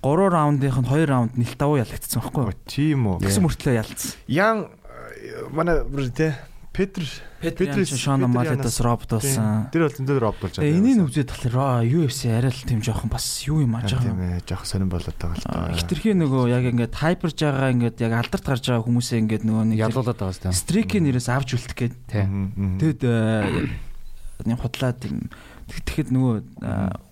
3 0.06 0.30
раундынх 0.30 0.78
нь 0.78 0.86
2 0.86 1.10
раунд 1.10 1.34
нэлт 1.34 1.58
давуу 1.58 1.82
ялагдсан 1.82 2.22
байхгүй 2.22 2.44
юу? 2.46 2.54
Тийм 2.70 3.00
үү. 3.10 3.26
Тэгсэн 3.26 3.42
мөртлөө 3.42 3.74
ялцсан. 3.82 4.12
Ян 4.30 4.58
э, 4.70 5.50
манай 5.50 5.82
бүр 5.82 6.14
те. 6.14 6.38
Петр 6.76 7.08
Петр 7.40 7.86
Шона 7.88 8.28
Малетас 8.28 8.82
Роб 8.84 9.08
дуусан. 9.08 9.72
Тэр 9.72 9.88
бол 9.88 9.96
зөндөө 9.96 10.20
роб 10.20 10.36
болж 10.44 10.60
Тэгээ 10.60 10.76
энийг 10.76 11.08
үзээд 11.08 11.32
талаар 11.32 11.88
UFC 11.88 12.28
арай 12.28 12.52
л 12.52 12.68
тийм 12.68 12.84
жоохон 12.84 13.08
бас 13.08 13.24
юу 13.48 13.64
юм 13.64 13.80
ааж 13.80 13.96
Тийм 13.96 14.12
байгаа. 14.12 14.44
ээ, 14.44 14.44
жоох 14.44 14.68
сонирн 14.68 14.92
болоод 14.92 15.16
байгаа 15.16 15.40
л 15.40 15.48
та. 15.48 15.72
Хитрхийн 15.72 16.20
нөгөө 16.20 16.44
яг 16.52 16.68
ингээд 16.68 16.94
хайперж 17.00 17.38
байгаа 17.40 17.72
ингээд 17.72 17.98
яг 18.04 18.12
алдарт 18.20 18.44
гарч 18.44 18.64
байгаа 18.68 18.84
хүмүүсээ 18.92 19.20
ингээд 19.24 19.44
нөгөө 19.48 19.64
нэг 19.72 19.78
Ялуулаад 19.88 20.20
байгаа 20.20 20.36
сте. 20.36 20.52
стрикийн 20.52 21.04
нэрээс 21.08 21.32
авч 21.32 21.56
үлдэх 21.56 21.76
гээд 21.80 21.96
Тий. 22.12 22.28
Тэгэд 22.28 23.02
нэг 24.52 24.60
худлаад 24.60 25.00
юм 25.08 25.32
тэгэхэд 25.72 26.10
нөгөө 26.12 26.36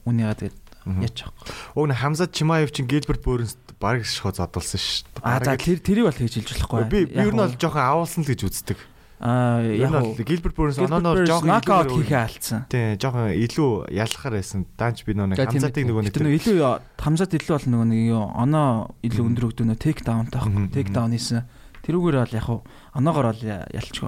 үнийгаа 0.03 0.35
тэгээд 0.43 0.59
Мгм. 0.59 0.62
Яач 0.85 1.17
байгаа. 1.23 1.45
Уг 1.75 1.85
нь 1.87 1.95
Хамзат 1.95 2.31
Чимаев 2.35 2.71
чинь 2.71 2.87
Гилберт 2.87 3.23
Бөөрнс 3.23 3.57
баг 3.79 4.03
шихо 4.07 4.31
задулсан 4.31 4.79
шүү 4.79 5.19
дээ. 5.19 5.23
Аа 5.23 5.39
за 5.43 5.57
тэр 5.59 5.79
тэрийг 5.83 6.05
бол 6.07 6.19
хийж 6.19 6.33
хэлж 6.39 6.49
болохгүй. 6.55 6.83
би 6.87 6.99
би 7.07 7.19
ер 7.19 7.33
нь 7.33 7.39
бол 7.39 7.55
жоохон 7.55 7.83
авуулсан 7.83 8.23
л 8.23 8.29
гэж 8.31 8.41
үздэг. 8.47 8.79
аа 9.23 9.63
яг 9.63 9.91
бол 9.91 10.15
Гилберт 10.19 10.55
Бөөрнс 10.55 10.79
онооноор 10.83 11.23
жоохон 11.23 11.47
нокаут 11.47 11.91
хийхээ 11.95 12.23
алдсан. 12.23 12.59
Тийм, 12.67 12.99
жоохон 12.99 13.31
илүү 13.31 13.71
ялахаар 13.91 14.35
байсан. 14.39 14.67
Даанч 14.75 15.03
би 15.07 15.15
нөгөө 15.15 15.39
Хамзатыг 15.39 15.83
нөгөө 15.87 16.03
нэг 16.03 16.13
Тэр 16.15 16.23
нөгөө 16.27 16.39
илүү 16.43 16.59
хамзат 16.99 17.31
илүү 17.39 17.53
бол 17.55 17.67
нөгөө 17.71 17.87
нэг 17.87 18.01
юу 18.11 18.23
оноо 18.35 18.69
илүү 19.03 19.23
өндөр 19.23 19.47
өгдөө 19.51 19.65
нөө 19.71 19.79
тейк 19.79 19.99
даун 20.03 20.27
таах. 20.27 20.47
Мгм, 20.47 20.71
Тейк 20.75 20.91
даун 20.91 21.15
хийсэн. 21.15 21.43
Тэрүүгээр 21.83 22.17
бол 22.23 22.35
яг 22.39 22.47
оноогоор 22.95 23.27
бол 23.35 23.43
ялчгүй. 23.43 24.07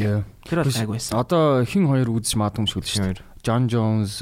Яа. 0.00 0.24
Тэр 0.48 0.64
бол 0.64 0.72
гайг 0.72 0.88
байсан. 0.88 1.12
Одоо 1.20 1.64
хин 1.68 1.84
хоёр 1.84 2.08
үзэж 2.16 2.32
магадгүй 2.40 2.64
юм 2.64 2.68
шиг 2.68 2.80
л 2.80 2.88
шүү 2.88 3.04
дээ. 3.12 3.24
John 3.44 3.68
Jones, 3.68 4.20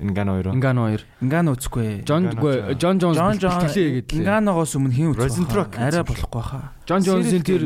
Инган 0.00 0.28
хоёр. 0.32 0.46
Инган 0.56 0.76
хоёр. 0.80 1.02
Ингаан 1.20 1.46
үзэхгүй. 1.52 2.04
John 2.08 2.24
Ngannou 2.24 2.40
үгүй, 2.40 2.54
ч- 2.56 2.78
John 2.80 2.96
Jones 3.00 3.16
Жон 3.20 3.36
Жон 3.36 3.52
бэлтгэлээ 3.60 3.90
гэдэг. 4.00 4.16
Ингааногоос 4.20 4.72
өмнө 4.80 4.94
хин 4.96 5.06
үзэх. 5.12 5.22
Rosenstruck 5.28 5.72
Арай 5.76 6.02
болохгүй 6.08 6.42
хаа. 6.42 6.64
John 6.88 7.00
Jones-ын 7.04 7.42
тэр. 7.44 7.62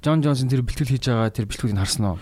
John 0.00 0.18
Jones-ын 0.24 0.48
тэр 0.48 0.62
бэлтгэл 0.64 0.90
хийж 0.96 1.04
байгаа 1.12 1.28
тэр 1.30 1.46
бэлтгэлийг 1.46 1.76
харсан 1.78 2.04
уу? 2.08 2.16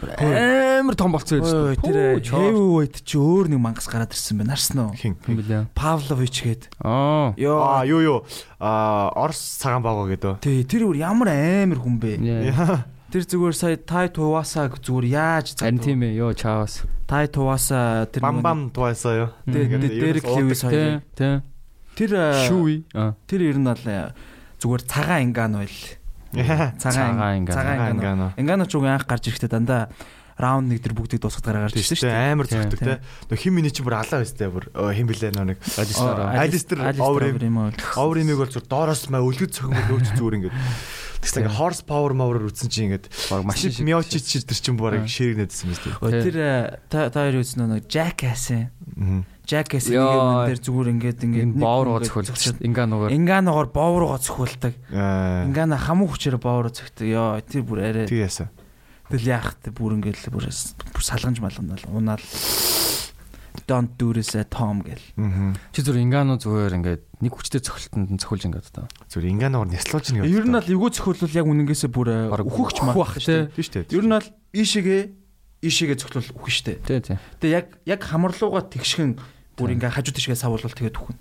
Амар 0.82 0.94
том 0.98 1.12
болцсон 1.14 1.38
юм 1.40 1.78
Тэр 1.78 2.18
шүү. 2.18 2.34
heavyweight 2.34 2.96
чи 3.06 3.16
өөр 3.16 3.46
нэг 3.54 3.60
мангас 3.62 3.86
гараад 3.86 4.10
ирсэн 4.12 4.42
байна. 4.42 4.52
Харсан 4.58 4.78
уу? 4.82 4.92
Хин. 4.98 5.14
бэлээ. 5.22 5.70
Павлович 5.78 6.36
гээд. 6.42 6.62
Аа. 6.82 7.32
Йоо. 7.38 7.56
Аа, 7.62 7.86
юу 7.86 8.00
юу. 8.02 8.18
Аа, 8.58 9.14
Орос 9.14 9.62
цагаан 9.62 9.80
багоо 9.86 10.10
гэдэг. 10.10 10.42
Тий, 10.42 10.66
тэр 10.66 10.90
өөр 10.90 10.98
ямар 10.98 11.30
амар 11.30 11.78
хүн 11.78 11.96
бэ? 12.02 12.18
Тэр 13.12 13.22
зүгээр 13.28 13.52
сая 13.54 13.76
тай 13.76 14.08
туваасаг 14.08 14.80
зүгээр 14.80 15.06
яаж 15.12 15.46
Харин 15.60 15.78
тийм 15.84 16.00
ээ. 16.00 16.16
Йоо 16.16 16.32
чаавас. 16.32 16.80
тай 17.04 17.28
туваасаа 17.28 18.08
тэр 18.08 18.24
Бам 18.24 18.40
бам 18.40 18.60
туайсаа 18.72 19.12
юу. 19.12 19.28
Дэ- 19.44 19.68
Мгм. 19.68 19.80
дэ- 19.84 20.00
Дерек 20.00 20.24
Лewis 20.24 20.64
Тэ, 20.64 20.68
хоёр. 20.72 21.02
тэ. 21.12 21.42
Тэр 21.92 22.10
э, 22.16 22.48
Шүүи. 22.48 22.76
Аа. 22.96 23.12
тэр 23.28 23.40
ер 23.52 23.58
нь 23.60 23.68
бол 23.68 23.84
э, 23.84 24.16
зүгээр 24.64 24.82
цагаан 24.88 25.22
ингаан 25.28 25.52
байл. 25.60 25.78
Цагаан 26.32 26.72
Цагаан 26.80 27.36
ингаан. 27.44 27.52
Цагаан 27.52 27.92
ингаан. 28.00 28.32
Инган. 28.32 28.32
Ингаан 28.40 28.64
ч 28.64 28.72
уг 28.80 28.84
анх 28.88 29.04
гарч 29.04 29.28
ирэхдээ 29.28 29.52
дандаа 29.52 29.92
раунд 30.40 30.72
нэг 30.72 30.80
тэр 30.80 30.96
бүгдийг 30.96 31.20
дуусгах 31.20 31.44
гараа 31.44 31.68
гарч 31.68 31.76
Тийм 31.76 31.84
ирсэн 31.84 31.96
шүү 32.00 32.08
дээ. 32.08 32.32
Амар 32.32 32.46
Тийм, 32.48 32.62
зүгтэг 32.64 32.80
те. 32.80 32.94
Нөх 33.28 33.38
хин 33.44 33.52
миний 33.52 33.68
чи 33.70 33.84
бүр 33.84 34.00
алаа 34.00 34.24
байстай 34.24 34.48
бүр 34.48 34.72
Өө, 34.72 34.88
хин 34.96 35.04
блэ 35.04 35.28
нөө 35.36 35.44
нэг. 35.52 35.58
Алистер. 35.76 36.80
Алистер 36.80 37.04
Оврим. 37.04 37.36
Овр 38.00 38.16
имийг 38.24 38.40
бол 38.40 38.48
зүр 38.48 38.64
доороос 38.64 39.12
маа 39.12 39.20
өлгөд 39.20 39.52
цохимод 39.52 39.84
нөөч 39.92 40.16
зүгээр 40.16 40.36
ингээд. 40.40 40.56
Тэгсэн 41.22 41.46
ингээд 41.46 41.58
horse 41.58 41.82
power 41.86 42.12
power 42.18 42.42
үтсэн 42.50 42.68
чи 42.68 42.82
ингээд 42.90 43.06
Баг 43.30 43.46
машин 43.46 43.70
машин 43.70 43.86
мьочи 43.86 44.18
чи 44.18 44.42
тэр 44.42 44.58
чин 44.58 44.74
барыг 44.74 45.06
Аа. 45.06 45.10
ширэгнэдсэн 45.10 45.64
юм 45.70 45.74
шүү 45.78 46.10
дээ. 46.10 46.22
Тэр 46.26 46.36
э, 46.36 46.52
та 46.90 46.98
та 47.14 47.18
хоёр 47.30 47.38
үзсэн 47.46 47.62
нэг 47.70 47.86
Jackass-ын 47.86 48.74
Мгм. 48.98 49.22
Jackass 49.46 49.86
нэг 49.86 50.02
дээр 50.50 50.60
зүгээр 50.62 50.88
ингээд 50.98 51.20
ингээд 51.22 51.54
боовроо 51.58 52.02
дээ. 52.02 52.66
Ингаануугаар. 52.66 53.10
Ингааногоор 53.14 53.68
боовроо 53.70 54.18
зөхүүлдэг. 54.18 54.74
Аа. 54.94 55.46
Ингаана 55.46 55.78
хамуу 55.78 56.10
хүчээр 56.10 56.38
боовроо 56.42 56.70
зөхдөг. 56.74 57.06
Йоо 57.06 57.38
тэр 57.42 57.62
бүр 57.66 57.78
арай 57.86 58.06
Тэг 58.10 58.22
яасан. 58.22 58.50
Тэгэл 59.10 59.34
яах 59.34 59.58
вэ 59.62 59.74
бүр 59.74 59.98
ингээд 59.98 60.30
бүр 60.30 60.46
бүр 60.46 61.02
салганж 61.02 61.38
малгандал 61.42 61.82
унаал 61.90 62.22
don't 63.66 63.96
do 63.98 64.12
this 64.12 64.34
at 64.34 64.52
home 64.54 64.82
гэл. 64.82 65.04
Чи 65.72 65.80
зүр 65.82 66.00
ингаануу 66.00 66.40
зүгээр 66.40 66.76
ингээд 66.80 67.02
нэг 67.20 67.32
хүчтэй 67.32 67.60
цохилтонд 67.60 68.10
нь 68.12 68.20
цохилж 68.20 68.48
ингээд 68.48 68.68
та. 68.72 68.88
Зүр 69.08 69.28
ингаанаар 69.28 69.68
няслуулж 69.68 70.12
нэг. 70.12 70.26
Ер 70.26 70.48
нь 70.48 70.56
л 70.56 70.72
эвгүй 70.72 70.90
зөхөөлөл 70.92 71.38
яг 71.38 71.46
үнэнгээсээ 71.46 71.90
бүр 71.92 72.08
өөхөгч 72.32 72.76
өөх 72.82 72.96
маа. 72.96 73.12
Тийм 73.16 73.52
шүү 73.52 73.86
дээ. 73.86 73.94
Ер 73.94 74.04
нь 74.08 74.16
л 74.16 74.28
ийшээгээ 74.56 75.02
ийшээгээ 75.62 75.98
зөхлөл 76.00 76.32
үхэн 76.34 76.52
штэ. 76.52 76.82
Тий, 76.82 77.00
тий. 77.00 77.16
Тэгээ 77.38 77.54
яг 77.54 77.66
яг 77.86 78.00
хамарлууга 78.02 78.66
тэгшхэн 78.66 79.20
бүр 79.54 79.78
ингээ 79.78 79.94
хажуу 79.94 80.16
тишгээ 80.16 80.38
савуулвал 80.40 80.74
тэгээд 80.74 80.98
үхэн. 80.98 81.18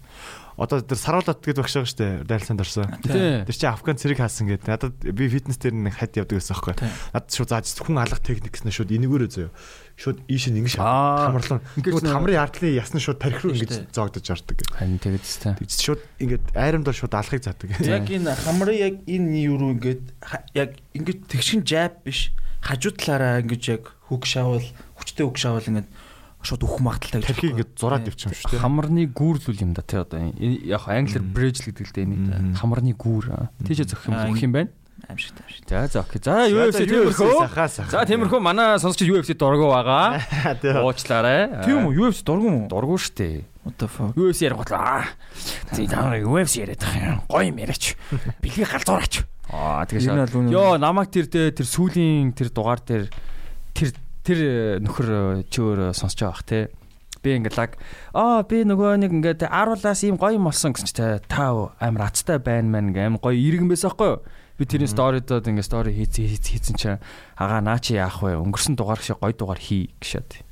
Одоо 0.61 0.77
тэр 0.85 0.99
саруулаад 1.01 1.41
гэдэг 1.41 1.57
багш 1.57 1.73
байгаа 1.73 1.89
шүү 1.89 1.97
дээ. 1.97 2.13
Дайлсанд 2.29 2.61
орсон. 2.61 2.85
Тий. 3.01 3.41
Тэр 3.49 3.55
чинь 3.57 3.73
Афган 3.73 3.97
цэрэг 3.97 4.21
хаасан 4.21 4.45
гэдэг. 4.45 4.69
Надад 4.69 4.93
би 5.01 5.25
фитнес 5.25 5.57
дээр 5.57 5.73
нэг 5.73 5.97
хад 5.97 6.13
явдаг 6.13 6.37
гэсэн 6.37 6.53
байхгүй. 6.53 6.77
Надад 7.17 7.33
шууд 7.33 7.49
зааж 7.49 7.65
хүн 7.81 7.97
алга 7.97 8.21
техник 8.21 8.53
гэснээр 8.53 8.77
шууд 8.77 8.93
энэгээрээ 8.93 9.31
заяа. 9.33 9.49
Шууд 9.97 10.21
ийш 10.29 10.45
ингэж 10.53 10.77
Аа. 10.77 11.33
хамарлан. 11.33 11.65
Ингээд 11.81 12.13
хамрын 12.13 12.41
ардлын 12.45 12.77
ясна 12.77 13.01
шууд 13.01 13.17
тарих 13.17 13.41
руу 13.41 13.57
ингэж 13.57 13.89
зоогдож 13.89 14.27
ордог. 14.29 14.61
Харин 14.69 15.01
тэгээд 15.01 15.25
тий. 15.25 15.53
Тэгж 15.65 15.73
шууд 15.81 16.01
ингээд 16.21 16.45
айрамдал 16.53 16.93
шууд 16.93 17.13
алхахыг 17.17 17.41
заадаг. 17.41 17.81
Яг 17.81 18.05
энэ 18.05 18.29
хамрын 18.29 18.77
яг 18.77 18.95
энэ 19.09 19.49
юу 19.49 19.57
руу 19.57 19.73
ингээд 19.81 20.05
яг 20.53 20.77
ингээд 20.93 21.25
тэгшхэн 21.25 21.65
жаб 21.65 22.05
биш. 22.05 22.29
Хажуу 22.61 22.93
талаараа 22.93 23.41
ингэж 23.41 23.63
яг 23.81 23.97
хөг 24.13 24.29
шавал 24.29 24.61
хүчтэй 25.01 25.25
хөг 25.25 25.41
шавал 25.41 25.65
ингээд 25.65 25.89
шууд 26.41 26.63
үхэн 26.65 26.83
магталтай 26.85 27.21
Тархийг 27.21 27.53
ингээд 27.53 27.71
зураад 27.77 28.05
явчих 28.09 28.29
юм 28.29 28.37
шүү 28.37 28.51
дээ. 28.51 28.63
Хамарны 28.65 29.03
гүүрлүүл 29.13 29.61
юм 29.61 29.71
да 29.77 29.85
тий 29.85 29.99
одоо. 30.01 30.19
Энэ 30.33 30.65
Яг 30.69 30.85
англиар 30.89 31.25
bridge 31.25 31.61
л 31.61 31.67
гэдэг 31.69 31.85
л 31.85 31.95
дээ 31.95 32.05
энийг. 32.05 32.57
Хамарны 32.57 32.93
гүүр. 32.97 33.25
Тийш 33.65 33.85
зөх 33.85 34.09
юм 34.09 34.17
бүх 34.17 34.41
юм 34.41 34.53
байна. 34.57 34.71
аимшигтай 35.07 35.45
аимшигтай. 35.45 35.87
За 35.87 35.87
за 35.87 35.99
окей. 36.01 36.21
За 36.23 36.47
UFC 36.47 36.85
тиймэрхүү. 36.85 37.89
За 37.91 38.03
тиймэрхүү 38.05 38.39
манай 38.39 38.79
сонсогч 38.79 39.07
UFC 39.09 39.35
дургу 39.37 39.69
байгаа. 39.71 40.21
Уучлаарай. 40.85 41.65
Тийм 41.65 41.89
үү? 41.89 41.97
UFC 41.97 42.23
дургу 42.25 42.49
мó? 42.49 42.61
Дургу 42.69 42.97
штэ. 42.97 43.43
What 43.65 43.77
the 43.77 43.89
fuck? 43.89 44.15
UFC 44.17 44.45
ярих 44.45 44.57
готлаа. 44.61 45.05
Зин 45.73 45.89
таа 45.89 46.17
UFC 46.17 46.61
яриад 46.61 46.81
байгаа 46.81 47.13
юм. 47.13 47.19
Гоё 47.29 47.49
юм 47.49 47.57
яриач. 47.61 47.95
Бэлгийг 48.41 48.69
галзуураач. 48.69 49.21
Аа 49.51 49.85
үнэн. 49.85 50.49
Йоо 50.53 50.77
намайг 50.77 51.11
тэр 51.11 51.27
тэр 51.29 51.67
сүүлийн 51.67 52.33
тэр 52.33 52.49
дугаар 52.49 52.81
дээр 52.81 53.09
тэр 53.75 53.93
тэр 54.31 54.39
э, 54.39 54.79
нөхөр 54.79 55.07
э, 55.11 55.43
чи 55.51 55.59
өөр 55.59 55.91
сонсож 55.91 56.23
байгаа 56.23 56.31
бах 56.31 56.47
те. 56.47 56.59
Би 57.19 57.35
ингээд 57.35 57.59
лаг 57.59 57.75
аа 58.15 58.41
би 58.47 58.63
нөгөө 58.63 59.03
нэг 59.03 59.11
ингээд 59.11 59.41
аруулаас 59.51 60.01
ийм 60.07 60.15
гоё 60.15 60.39
юм 60.39 60.47
болсон 60.47 60.71
гэсэн 60.71 60.87
чи 60.87 60.95
та 60.95 61.19
та 61.19 61.51
амар 61.83 62.07
аттай 62.07 62.39
байна 62.39 62.79
мэн 62.79 62.95
гэ 62.95 63.11
амар 63.11 63.19
гоё 63.19 63.35
иргэн 63.35 63.67
байсан 63.67 63.91
байхгүй 63.91 64.07
юу? 64.07 64.23
Би 64.55 64.63
тэрний 64.65 64.89
сторидод 64.89 65.45
ингээд 65.45 65.67
стори 65.67 65.91
хийцэн 65.91 66.31
хийцэн 66.31 66.75
чи 66.79 66.95
агаа 67.37 67.61
наа 67.61 67.77
чи 67.77 67.99
яах 67.99 68.23
вэ? 68.23 68.39
Өнгөрсөн 68.39 68.79
дугаар 68.79 69.03
шиг 69.03 69.19
гоё 69.19 69.35
дугаар 69.35 69.61
хий 69.61 69.91
гэшээд. 70.01 70.47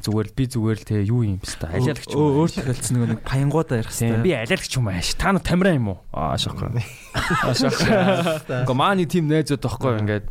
Зүгээр 0.00 0.28
л 0.32 0.36
би 0.36 0.44
зүгээр 0.48 0.78
л 0.80 0.88
те 0.88 0.96
юу 1.04 1.28
юм 1.28 1.36
бэ 1.36 1.44
ста. 1.44 1.68
Алиалагч 1.68 2.08
юм. 2.08 2.40
Өөр 2.40 2.50
тахилсан 2.56 2.96
нэг 2.96 3.04
нэг 3.12 3.20
паянгуудаа 3.20 3.84
ярих 3.84 3.92
хэрэгтэй. 3.92 4.24
би 4.24 4.32
алиалагч 4.32 4.72
юм 4.80 4.88
ааш. 4.88 5.12
Та 5.20 5.36
нар 5.36 5.44
тамираа 5.44 5.76
юм 5.76 5.92
уу? 5.92 6.00
Аа 6.08 6.36
шахгүй. 6.40 6.72
Аа 6.72 7.52
шахгүй. 7.52 8.64
Гоманы 8.64 9.04
тим 9.04 9.28
найзууд 9.28 9.60
байхгүй 9.60 10.00
ингээд 10.00 10.24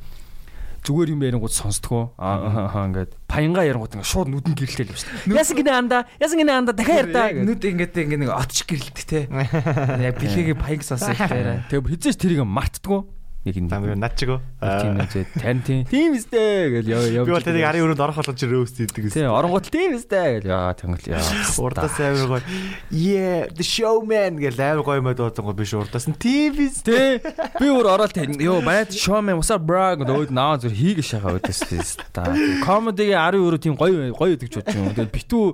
зүгээр 0.81 1.13
юм 1.13 1.21
ярингууд 1.21 1.53
сонсдгоо. 1.53 2.17
Аа 2.17 2.69
аа 2.73 2.85
ингээд 2.89 3.13
паянга 3.29 3.63
ярингууд 3.65 3.93
ингээд 4.01 4.11
шууд 4.11 4.29
нүдэн 4.33 4.55
гэрэлтэл 4.57 4.91
юм 4.91 4.97
шүү 4.97 5.09
дээ. 5.29 5.37
Ясан 5.37 5.55
гинэ 5.61 5.71
анда, 5.71 5.97
ясан 6.17 6.37
гинэ 6.41 6.53
анда 6.57 6.73
дахиад 6.73 7.13
ярдаа. 7.13 7.27
Нүд 7.37 7.61
ингээд 7.61 7.93
ингээд 7.93 8.21
нэг 8.25 8.31
отч 8.33 8.65
гэрэлтэх 8.65 9.05
те. 9.05 9.19
Яг 10.09 10.17
бэлгийн 10.17 10.57
паянг 10.57 10.81
сонсох 10.81 11.21
дээр. 11.29 11.69
Тэгээ 11.69 11.85
хизээч 11.85 12.17
тэрийг 12.17 12.41
мартдгоо. 12.49 13.05
Яг 13.41 13.57
энэ 13.57 13.73
Тамиг 13.73 13.97
над 13.97 14.13
чиг 14.13 14.37
үү? 14.37 14.41
тийм 14.61 14.93
нэзээ 15.01 15.25
тань 15.41 15.61
тийм. 15.65 15.81
Тийм 15.89 16.13
үстэй 16.13 16.77
гэл 16.77 16.93
яа 16.93 17.05
яа. 17.09 17.25
Би 17.25 17.33
бол 17.33 17.41
тэрийг 17.41 17.65
арын 17.65 17.89
өрөөнд 17.89 18.03
орох 18.05 18.21
болгож 18.21 18.37
рөөст 18.37 18.77
хийдэг 18.77 19.01
гэсэн. 19.09 19.25
Тийм 19.25 19.33
оронгууд 19.33 19.65
тийм 19.65 19.97
үстэй 19.97 20.45
гэл 20.45 20.53
яа 20.53 20.77
тэнгэл 20.77 21.17
яа. 21.17 21.25
Урдаас 21.57 21.97
амар 21.97 22.37
гоё. 22.37 22.45
Yeah, 22.93 23.49
the 23.49 23.65
showman 23.65 24.37
гэл 24.37 24.61
амар 24.61 24.85
гоё 24.85 25.01
мод 25.01 25.17
дуудсан 25.17 25.57
биш 25.57 25.73
урдаас 25.73 26.05
нь 26.05 26.21
тийм. 26.21 26.53
Тэ 26.53 27.17
би 27.57 27.65
өөр 27.65 27.89
ороод 27.89 28.13
тань. 28.13 28.37
Йоо 28.37 28.61
байд 28.61 28.93
showman 28.93 29.41
what's 29.41 29.49
up 29.49 29.65
bro 29.65 29.97
гэдэг 29.97 30.29
наа 30.29 30.61
зүр 30.61 30.77
хийгээ 30.77 31.01
шахаа 31.01 31.41
өдөс 31.41 31.97
та. 32.13 32.29
Комедигийн 32.61 33.17
арын 33.17 33.41
өрөө 33.41 33.57
тийм 33.57 33.73
гоё 33.73 34.13
гоё 34.13 34.37
гэдэг 34.37 34.53
ч 34.53 34.61
бодож 34.61 34.77
юм. 34.77 34.93
Тэгээд 34.93 35.17
битүү 35.17 35.45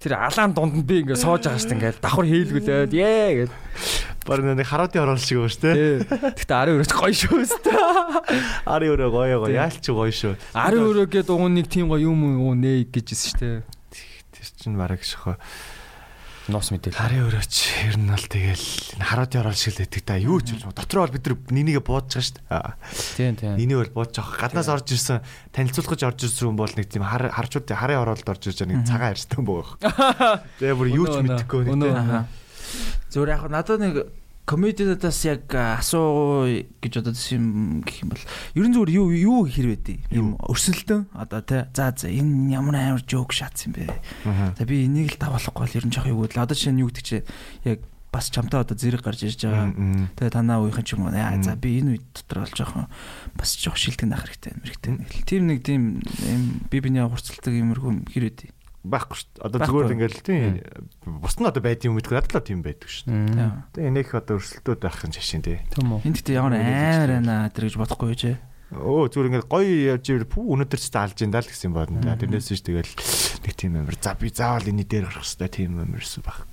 тэр 0.00 0.16
алаан 0.16 0.56
дунд 0.56 0.80
нь 0.80 0.86
би 0.88 1.04
ингээд 1.04 1.20
сууж 1.20 1.44
байгаа 1.44 1.60
шүү 1.60 1.68
дээ. 1.68 1.76
Ингээд 1.76 1.98
давхар 2.00 2.24
хийлгүүлээд 2.24 2.92
яа 2.96 3.30
гэд. 3.36 3.52
Бар 4.24 4.40
нэг 4.40 4.64
хараатын 4.64 5.04
оруулах 5.04 5.20
шиг 5.20 5.44
байна 5.44 5.52
шүү 5.52 5.60
дээ. 5.60 5.76
Тэ. 5.76 6.40
Гэтэ 6.40 6.54
арын 6.56 6.74
өрөөч 6.80 6.92
гоё 6.96 7.14
шүү 7.20 7.60
дээ. 7.68 7.78
Арын 8.64 8.92
өрөө 8.96 9.10
гоё 9.12 9.36
гоё. 9.44 9.52
Яалч 9.52 9.84
гоё 9.92 10.08
шүү. 10.08 10.34
Арын 10.56 10.88
өрөө 10.88 11.04
гээд 11.04 11.28
угныг 11.28 11.68
тийм 11.68 11.92
гоё 11.92 12.08
юм 12.08 12.40
уу 12.40 12.56
нэ 12.56 12.88
гэжсэн 12.88 13.28
шүү 13.28 13.40
дээ. 13.44 13.56
Тэр 14.32 14.48
чинь 14.56 14.80
бараг 14.80 15.04
шохоо. 15.04 15.36
Нос 16.50 16.74
мэдээл. 16.74 16.98
Арын 16.98 17.30
өрөөч 17.30 17.54
ер 17.86 17.94
нь 17.94 18.10
бол 18.10 18.26
тэгэл 18.26 18.66
энэ 18.98 19.06
хараатын 19.06 19.40
оруулах 19.46 19.62
шиг 19.62 19.78
л 19.78 19.82
байдаг 19.86 20.02
та. 20.02 20.18
Юу 20.18 20.42
ч 20.42 20.58
юм. 20.58 20.74
Дотроо 20.74 21.06
бол 21.06 21.14
бид 21.14 21.24
нар 21.30 21.38
нинийгээ 21.46 21.84
буудаж 21.86 22.10
байгаа 22.50 22.74
шүү 22.90 23.14
дээ. 23.14 23.14
Тийм 23.14 23.34
тийм. 23.38 23.54
Энийг 23.54 23.78
бол 23.94 24.02
буудаж 24.02 24.18
авах. 24.18 24.42
Гаднаас 24.42 24.66
орж 24.66 24.90
ирсэн 24.90 25.22
танилцуулгаж 25.54 26.00
орж 26.10 26.20
ирсэн 26.26 26.50
хүн 26.50 26.58
бол 26.58 26.74
нэг 26.74 26.86
тийм 26.90 27.06
хар 27.06 27.30
харчууд 27.30 27.70
харын 27.70 28.02
оролд 28.02 28.26
орж 28.26 28.42
ирж 28.50 28.58
байгаа 28.66 28.74
нэг 28.74 28.82
цагаан 28.82 29.14
ярьсан 29.14 29.30
хүн 29.38 29.46
байгаа. 29.46 30.42
Тэгээ 30.58 30.74
бүр 30.74 30.88
юу 30.90 31.06
ч 31.06 31.14
мэдэхгүй 31.22 31.62
нэг. 31.70 32.26
Зүгээр 33.14 33.30
яг 33.30 33.42
надад 33.46 33.78
нэг 33.78 33.94
комедиудаас 34.50 35.22
яг 35.30 35.46
асуу 35.54 36.50
гэж 36.82 36.92
бодож 36.98 37.22
юм 37.30 37.86
гэх 37.86 38.02
юм 38.02 38.10
бол 38.10 38.24
ерэн 38.58 38.74
зүгээр 38.74 38.90
юу 38.98 39.06
юу 39.14 39.40
хэрвээ 39.46 40.10
юм 40.10 40.34
өрсөлдөн? 40.42 41.14
Одоо 41.14 41.38
тий 41.46 41.62
за 41.70 41.94
за 41.94 42.10
энэ 42.10 42.50
ямар 42.50 42.74
амар 42.74 43.04
жоок 43.06 43.30
шатс 43.30 43.70
юм 43.70 43.78
бэ? 43.78 43.86
За 44.58 44.66
би 44.66 44.90
энийг 44.90 45.14
л 45.14 45.22
давуулахгүй 45.22 45.70
бол 45.70 45.78
ерэн 45.78 45.94
жоох 45.94 46.10
юу 46.10 46.26
гэдэл 46.26 46.42
одоо 46.42 46.58
чинь 46.58 46.82
юу 46.82 46.90
гэдэг 46.90 47.06
чи 47.06 47.22
яг 47.62 47.86
бас 48.10 48.26
чамтай 48.26 48.66
одоо 48.66 48.74
зэрэг 48.74 49.06
гарч 49.06 49.22
ирж 49.22 49.46
байгаа. 49.46 49.70
Тэгээ 50.18 50.34
танаа 50.34 50.58
уухийн 50.66 50.82
ч 50.82 50.98
юм 50.98 51.06
уу. 51.06 51.14
Яа 51.14 51.38
за 51.38 51.54
би 51.54 51.78
энэ 51.78 52.02
үед 52.02 52.06
дотор 52.10 52.42
бол 52.42 52.50
жоохон 52.58 52.90
бас 53.38 53.54
жоох 53.54 53.78
шилдэг 53.78 54.10
нах 54.10 54.26
хэрэгтэй 54.26 54.58
л 54.58 55.22
тийм 55.30 55.46
нэг 55.46 55.62
тийм 55.62 56.02
би 56.66 56.76
биний 56.82 57.06
хурцлдаг 57.06 57.54
юмргүй 57.54 58.02
хэрвээ 58.10 58.50
байхгүй 58.80 59.16
шүү 59.20 59.28
дээ. 59.36 59.44
Одоо 59.44 59.58
зүгээр 59.60 59.94
ингээл 59.94 60.20
тийм 60.24 60.42
бус 61.20 61.36
нь 61.36 61.48
одоо 61.48 61.62
байд 61.62 61.84
юм 61.84 61.94
мэдгүй 62.00 62.16
надад 62.16 62.32
л 62.32 62.48
тийм 62.48 62.60
байдаг 62.64 62.88
шүү 62.88 63.12
дээ. 63.12 63.28
Тийм. 63.36 63.52
Тэгээ 63.76 63.90
энийх 63.92 64.10
одоо 64.16 64.34
өрсөлдөөд 64.40 64.80
байх 64.80 65.04
юм 65.04 65.12
жишээ 65.12 65.40
тий. 65.44 65.58
үү. 65.76 66.00
энэ 66.00 66.16
гэхдээ 66.16 66.38
ямар 66.40 66.54
амар 66.56 67.10
байна 67.20 67.52
тэр 67.52 67.64
гэж 67.68 67.76
бодохгүй 67.76 68.08
юу 68.08 68.16
чи 68.16 68.32
Өө 68.70 69.10
зүгээр 69.10 69.28
ингээд 69.34 69.50
гоё 69.50 69.98
явж 69.98 70.06
ир 70.14 70.24
пүү 70.30 70.46
өнөөдөр 70.54 70.78
ч 70.78 70.86
та 70.94 71.02
алж 71.02 71.18
ин 71.18 71.34
даа 71.34 71.42
л 71.42 71.50
гэсэн 71.50 71.68
юм 71.68 71.74
байна. 71.74 71.98
Да 72.06 72.14
тэрнээс 72.14 72.54
ч 72.54 72.62
тэгэл 72.62 72.94
нэг 73.42 73.54
тийм 73.58 73.74
амир 73.82 73.98
за 73.98 74.14
би 74.14 74.30
заавал 74.30 74.70
энэ 74.70 74.86
дээр 74.86 75.10
гарах 75.10 75.26
хэрэгтэй 75.26 75.50
тийм 75.50 75.82
амирсэн 75.82 76.22
байх. 76.22 76.46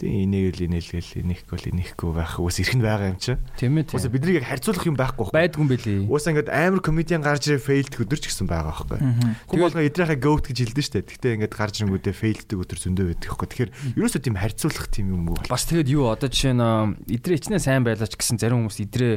Тэгээ 0.00 0.24
энийг 0.24 0.56
л 0.56 0.64
инээлгээл 0.66 1.12
энийхгүй 1.22 1.56
л 1.60 1.70
энийхгүй 1.76 2.10
байх 2.16 2.40
ус 2.40 2.56
ирэх 2.56 2.74
нь 2.74 2.82
байгаа 2.82 3.12
юм 3.12 3.20
чи. 3.20 3.36
Тийм 3.60 3.76
ээ. 3.76 3.92
Ус 3.92 4.08
биднийг 4.08 4.40
яг 4.40 4.48
харьцуулах 4.48 4.88
юм 4.88 4.96
байхгүй 4.96 5.20
байхгүй. 5.20 5.36
Байдгүй 5.36 5.60
юм 5.60 5.70
бэлээ. 5.70 6.00
Ус 6.08 6.24
ингээд 6.26 6.48
амар 6.48 6.80
комедиан 6.80 7.22
гарч 7.22 7.42
ирээ 7.50 7.60
фейлд 7.60 7.94
өдөр 8.00 8.20
ч 8.20 8.24
гэсэн 8.32 8.46
байгаа 8.48 8.74
байхгүй. 8.88 8.98
Хүн 9.50 9.60
болгоо 9.60 9.84
эдрийнхээ 9.84 10.20
goat 10.20 10.44
гэж 10.48 10.58
хэлдэг 10.64 10.84
штэ. 10.84 11.04
Гэхдээ 11.04 11.34
ингээд 11.36 11.54
гарч 11.54 11.74
ирэнгүүтээ 11.84 12.14
фейлддэг 12.16 12.58
өдөр 12.58 12.78
зөндөө 12.80 13.06
байдаг 13.12 13.28
байхгүй. 13.28 13.48
Тэгэхээр 13.50 13.70
ерөөсөө 14.00 14.22
тийм 14.24 14.36
харьцуулах 14.40 14.86
тийм 14.88 15.06
юм 15.12 15.24
уу? 15.30 15.38
Бас 15.50 15.64
тэгэд 15.68 15.88
юу 15.92 16.08
одоо 16.08 16.28
жишээ 16.30 16.54
нь 16.56 16.62
а, 16.64 16.88
идрээ 17.04 17.38
ичнээ 17.40 17.60
сайн 17.60 17.84
байлаач 17.84 18.14
гэсэн 18.16 18.40
зарим 18.40 18.64
хүмүүс 18.64 18.78
идрээ 18.80 19.14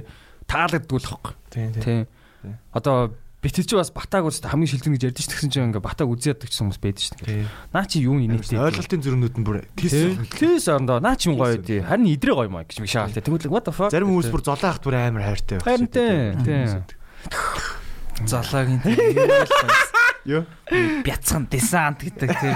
таалагддаг 0.47 0.99
л 0.99 1.07
хөхгүй. 1.07 1.33
Тийм 1.53 2.03
Тийм. 2.43 2.59
Одоо 2.75 3.15
битэр 3.43 3.67
чи 3.67 3.75
бас 3.75 3.91
батаг 3.91 4.23
үст 4.23 4.47
хамгийн 4.47 4.71
шилдэг 4.71 4.91
гэж 4.95 5.03
ярьдэн 5.11 5.19
ч 5.19 5.27
гэсэн 5.27 5.51
чинь 5.51 5.67
ингээ 5.67 5.83
батаг 5.83 6.07
үзээд 6.07 6.47
гэсэн 6.47 6.71
хүмүүс 6.71 6.79
байдаг 6.79 7.03
шүү 7.03 7.17
дээ. 7.27 7.45
Наа 7.75 7.83
чи 7.83 7.99
юу 7.99 8.15
инээдтэй. 8.23 8.55
Ойлголтын 8.55 9.03
зүрхнүүд 9.03 9.35
нь 9.35 9.43
бүр 9.43 9.67
тийс. 9.75 10.15
Тэс 10.39 10.71
орондоо 10.71 11.03
наа 11.03 11.19
чи 11.19 11.27
юм 11.27 11.35
гоё 11.35 11.59
тий. 11.59 11.83
Харин 11.83 12.07
идрээ 12.07 12.39
гоё 12.39 12.47
маа 12.47 12.63
гэж 12.63 12.79
би 12.79 12.87
шаалтай. 12.87 13.19
Тэгвэл 13.19 13.51
what 13.51 13.67
the 13.67 13.75
fuck. 13.75 13.91
Зарим 13.91 14.15
хүмүүс 14.15 14.31
бүр 14.31 14.43
золоо 14.47 14.71
ахт 14.71 14.87
бүр 14.87 14.95
амар 14.95 15.27
хайртай 15.27 15.59
байх. 15.59 15.67
Харин 15.67 15.91
тийм. 15.91 16.39
Тийм. 16.47 16.87
залаагийн 18.27 18.81
тийм 18.81 19.17
Юу? 20.23 20.45
бяцхан 21.03 21.47
десант 21.51 21.99
гэдэг 21.99 22.31
тийм 22.31 22.55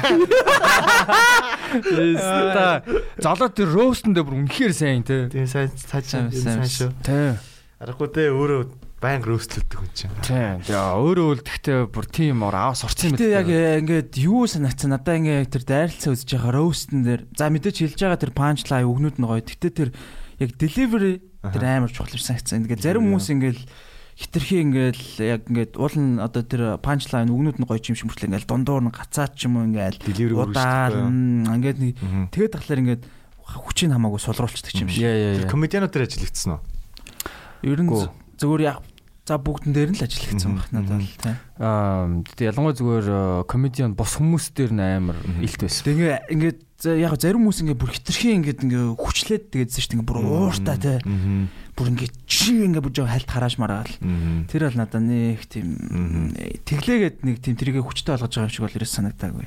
Та 2.56 2.84
золоо 3.20 3.50
тэр 3.52 3.68
роустн 3.76 4.16
дээр 4.16 4.24
бүр 4.24 4.40
үнэхээр 4.48 4.72
сайн 4.72 5.04
тий. 5.04 5.28
Тийм 5.28 5.48
сайн 5.52 5.68
цаашаа 5.76 6.32
Сайн, 6.32 6.64
сайн 6.64 6.72
шүү. 6.72 6.92
Тийм. 7.04 7.36
Арахгүй 7.84 8.08
те 8.16 8.32
өөрөө 8.32 8.87
баян 8.98 9.22
рөөстлөдөг 9.22 9.78
хүн 9.78 9.92
чинь. 9.94 10.14
Тийм. 10.26 10.62
Яа 10.66 10.98
өөрөө 10.98 11.30
л 11.38 11.46
тэгтээ 11.46 11.80
бүр 11.94 12.06
тийм 12.10 12.42
ор 12.42 12.58
аваа 12.58 12.74
сурцсан 12.74 13.14
юм 13.14 13.18
Гэтэ 13.22 13.30
яг 13.30 13.48
э, 13.50 13.78
ингээд 13.86 14.12
юу 14.26 14.50
санагцсан 14.50 14.90
надаа 14.90 15.22
ингээд 15.22 15.54
тэр 15.54 15.64
дайралцаа 15.70 16.12
үзэж 16.18 16.30
байгаа 16.34 16.54
роустн 16.58 17.06
дээр 17.06 17.22
за 17.30 17.46
мэдээч 17.54 17.78
хэлж 17.86 18.00
байгаа 18.02 18.22
тэр 18.26 18.34
панчлайн 18.34 18.90
өгнүүд 18.90 19.18
нь 19.22 19.28
гоё. 19.30 19.46
Гэтэ 19.46 19.70
тэр 19.70 19.90
яг 20.42 20.50
delivery 20.58 21.22
тэр 21.46 21.64
амар 21.64 21.94
чухал 21.94 22.18
санагцсан. 22.18 22.66
Ингээд 22.66 22.82
зарим 22.82 23.06
хүмүүс 23.06 23.30
ингээд 23.38 23.62
хитрхи 24.18 24.66
ингээл 24.66 25.06
яг 25.22 25.42
ингээд 25.46 25.78
уул 25.78 25.94
нь 25.94 26.18
одоо 26.18 26.42
тэр 26.42 26.82
панчлайн 26.82 27.30
үгнүүд 27.30 27.62
нь 27.62 27.70
гоё 27.70 27.78
юм 27.78 27.94
шиг 27.94 28.10
мөртлөө 28.10 28.34
ингээл 28.34 28.50
дундуур 28.50 28.82
нь 28.82 28.90
гацаад 28.90 29.38
ч 29.38 29.46
юм 29.46 29.62
уу 29.62 29.70
ингээл 29.70 30.02
Delivery 30.02 30.36
удаа 30.42 30.90
үргэлжлэхгүй. 30.90 31.06
м, 31.06 31.46
ингээд 31.54 31.78
тэгээд 32.34 32.54
тахлаар 32.58 32.82
ингээд 32.82 33.04
хүчийг 33.46 33.94
хамаагүй 33.94 34.18
сулруулцдаг 34.18 34.74
юм 34.74 34.90
шиг. 34.90 35.06
Тэр 35.06 35.46
комедианууд 35.46 35.94
дээр 35.94 36.10
ажиллагдсан 36.10 36.58
уу? 36.58 36.62
Ер 37.62 37.78
нь 37.78 37.94
зүгээр 38.40 38.64
яг 38.66 38.80
за 39.28 39.36
бүгдэн 39.36 39.74
дээр 39.76 39.90
нь 39.92 39.98
л 40.00 40.06
ажиллагдсан 40.08 40.52
Мгм, 40.56 40.60
байх 40.62 40.70
надад 40.72 41.02
л 41.04 41.20
тийм. 41.20 41.36
Аа 41.60 42.08
тэгээ 42.32 42.50
ялангуяа 42.56 42.78
зүгээр 42.80 43.08
э, 43.12 43.44
комедиан 43.44 43.92
бос 43.92 44.16
хүмүүс 44.16 44.46
дээр 44.56 44.72
нь 44.72 44.80
амар 45.04 45.18
илт 45.44 45.60
байсан. 45.60 45.84
Тэгээ 45.84 45.98
ингээ 45.98 46.18
ингээд 46.32 46.60
яг 47.02 47.14
зарим 47.20 47.44
хүмүүс 47.44 47.60
ингээ 47.66 47.76
бүр 47.76 47.92
хитрхи 47.92 48.32
ингээд 48.40 48.64
ингээ 48.64 48.96
хүчлээд 48.96 49.44
тэгээдсэн 49.52 49.82
шүү 49.84 49.92
дээ 50.00 50.08
бүр 50.08 50.18
ууртай 50.24 50.78
те 50.80 50.94
Мгм. 51.04 51.50
бүр 51.76 51.88
ингээ 51.92 52.10
чи 52.24 52.56
ингээ 52.72 52.80
бүр 52.80 52.94
жоо 52.96 53.04
хальт 53.12 53.28
харааш 53.28 53.60
мараал 53.60 53.92
Мгм. 54.00 54.48
тэр 54.48 54.72
бол 54.72 54.78
надад 54.80 55.04
нэг 55.04 55.44
тийм 55.52 55.68
тэглээгээд 56.64 57.18
нэг 57.28 57.36
тийм 57.44 57.56
тэрийг 57.60 57.84
хүчтэй 57.84 58.16
болгож 58.16 58.32
байгаа 58.32 58.48
юм 58.48 58.54
шиг 58.56 58.64
бол 58.64 58.78
ерөөс 58.80 58.94
санагдаагүй. 58.96 59.46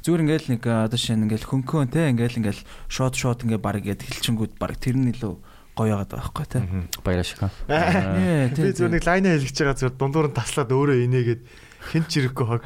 Зүгээр 0.00 0.22
ингээл 0.24 0.48
нэг 0.56 0.62
а, 0.64 0.88
одоо 0.88 0.96
шинэ 0.96 1.28
ингээл 1.28 1.44
хөнкөн 1.50 1.92
те 1.92 2.08
ингээл 2.08 2.40
ингээл 2.40 2.62
шот 2.88 3.14
шот 3.20 3.44
ингээ 3.44 3.60
баг 3.60 3.82
ингээд 3.84 4.00
хэлчингүүд 4.06 4.52
баг 4.56 4.78
тэр 4.80 4.96
нь 4.96 5.12
илүү 5.12 5.34
гоё 5.76 5.94
яагаад 5.94 6.10
байхгүй 6.12 6.46
те. 6.46 6.58
Мгм. 6.60 6.82
Баяраа 7.04 7.26
шиг. 7.26 7.40
аа. 7.42 7.50
Ээ, 7.68 8.54
Би 8.54 8.72
зөв 8.74 8.90
нэг 8.90 9.04
лайнаа 9.06 9.38
хэлгэж 9.38 9.56
байгаа 9.60 9.78
зөв 9.78 9.94
дундуур 9.96 10.28
нь 10.28 10.36
таслаад 10.36 10.70
өөрөө 10.70 11.04
инээгээд 11.06 11.42
хэн 11.80 12.04
ч 12.04 12.20
ирэхгүй 12.20 12.46
хог. 12.46 12.64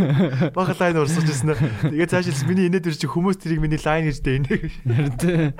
Бага 0.56 0.74
лайн 0.78 1.02
урсгаж 1.02 1.26
ирсэн 1.26 1.50
нэ. 1.50 1.56
Тэгээ 1.90 2.08
цаашаа 2.08 2.46
миний 2.46 2.70
инээд 2.70 2.86
ир 2.86 2.96
чи 2.96 3.10
хүмүүс 3.10 3.42
тэрийг 3.42 3.58
миний 3.58 3.80
лайн 3.82 4.06
гэж 4.06 4.18
дээ 4.22 4.36
инээ. 4.38 4.60
Тэ. 5.18 5.50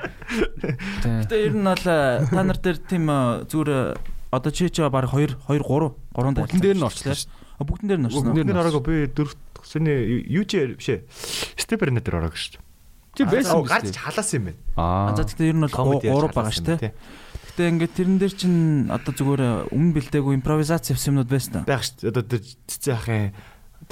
Гэтэ 1.26 1.34
ер 1.34 1.54
нь 1.58 1.66
бол 1.66 1.86
а, 1.90 2.22
та 2.22 2.40
нар 2.46 2.58
дээр 2.62 2.78
тийм 2.78 3.10
а, 3.10 3.42
зүгээр 3.42 3.70
а, 3.74 3.98
одоо 4.30 4.50
чи 4.54 4.70
чи 4.70 4.86
баг 4.86 5.10
2 5.10 5.34
2 5.50 5.66
3 5.66 5.66
3 5.66 5.92
Бүгдэн 6.14 6.62
дээр 6.62 6.78
нь 6.78 6.86
орчлоо 6.86 7.14
шүү. 7.18 7.30
Бүгдэн 7.66 7.88
дээр 7.90 8.00
нь 8.00 8.06
орсон. 8.06 8.22
Бүгдэн 8.22 8.36
дээр 8.38 8.46
Бүгд 8.54 8.62
ороогүй 8.62 8.82
би 8.86 8.96
дөрөвт 9.10 9.42
сөний 9.66 10.22
юу 10.30 10.46
ч 10.46 10.62
биш. 10.78 11.02
Степер 11.58 11.90
нэ 11.90 12.06
дээр 12.06 12.22
ороог 12.22 12.38
шүү. 12.38 12.62
Чи 13.12 13.22
байсан 13.28 13.60
гарч 13.68 13.92
дээ. 13.92 14.04
халаасан 14.08 14.36
юм 14.40 14.44
байна. 14.48 14.60
Аа. 14.80 15.12
За 15.16 15.24
тэгтээ 15.28 15.50
ер 15.52 15.56
нь 15.56 15.64
бол 15.64 15.76
Comedy 15.76 16.06
яаж 16.08 16.16
3 16.16 16.32
байгаа 16.32 16.54
шүү 16.56 16.66
те. 16.80 16.92
Гэтэ 17.52 17.68
ингээд 17.68 17.92
тэрэн 17.92 18.16
дээр 18.16 18.32
чинь 18.32 18.60
одоо 18.88 19.12
зүгээр 19.12 19.42
өмнө 19.68 19.92
бэлдээгүй 20.00 20.34
импровизац 20.40 20.88
явсан 20.88 21.20
юмнууд 21.20 21.28
байсан 21.28 21.52
та. 21.60 21.68
Байх 21.68 21.84
шүү. 21.84 22.08
Одоо 22.08 22.24
тэр 22.24 22.40
цэцэн 22.40 22.96
ахын 22.96 23.36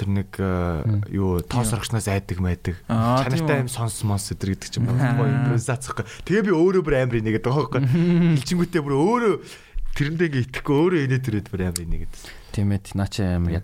тэр 0.01 0.09
нэг 0.09 0.29
э, 0.41 1.13
юу 1.13 1.45
тоос 1.45 1.69
орчноос 1.77 2.09
айдаг. 2.09 2.41
Аа, 2.89 3.21
Чанартай 3.21 3.61
юм 3.61 3.69
сонс 3.69 4.01
монс 4.01 4.33
өдр 4.33 4.57
гэдэг 4.57 4.69
чинь 4.73 4.89
гоё 4.89 5.29
импровизац 5.29 5.85
гэхгүй. 5.85 6.05
Тэгээ 6.25 6.47
би 6.49 6.51
өөрөө 6.57 6.81
бүр 6.81 6.95
амар 7.05 7.21
инээгээд 7.21 7.45
байгаа 7.45 7.69
байхгүй. 7.69 7.81
Хилчингүүтээ 8.41 8.81
бүр 8.81 8.95
өөрөө 8.97 9.33
тэрэндээ 9.93 10.27
ингээ 10.31 10.45
итгэхгүй 10.49 10.75
өөрөө 10.81 11.01
инээд 11.05 11.23
төрөөд 11.27 11.47
бүр 11.53 11.61
амар 11.69 11.83
инээгээд. 11.85 12.40
Тийм 12.51 12.75
ээ, 12.75 12.91
наа 12.99 13.07
чи 13.07 13.23
амар. 13.23 13.63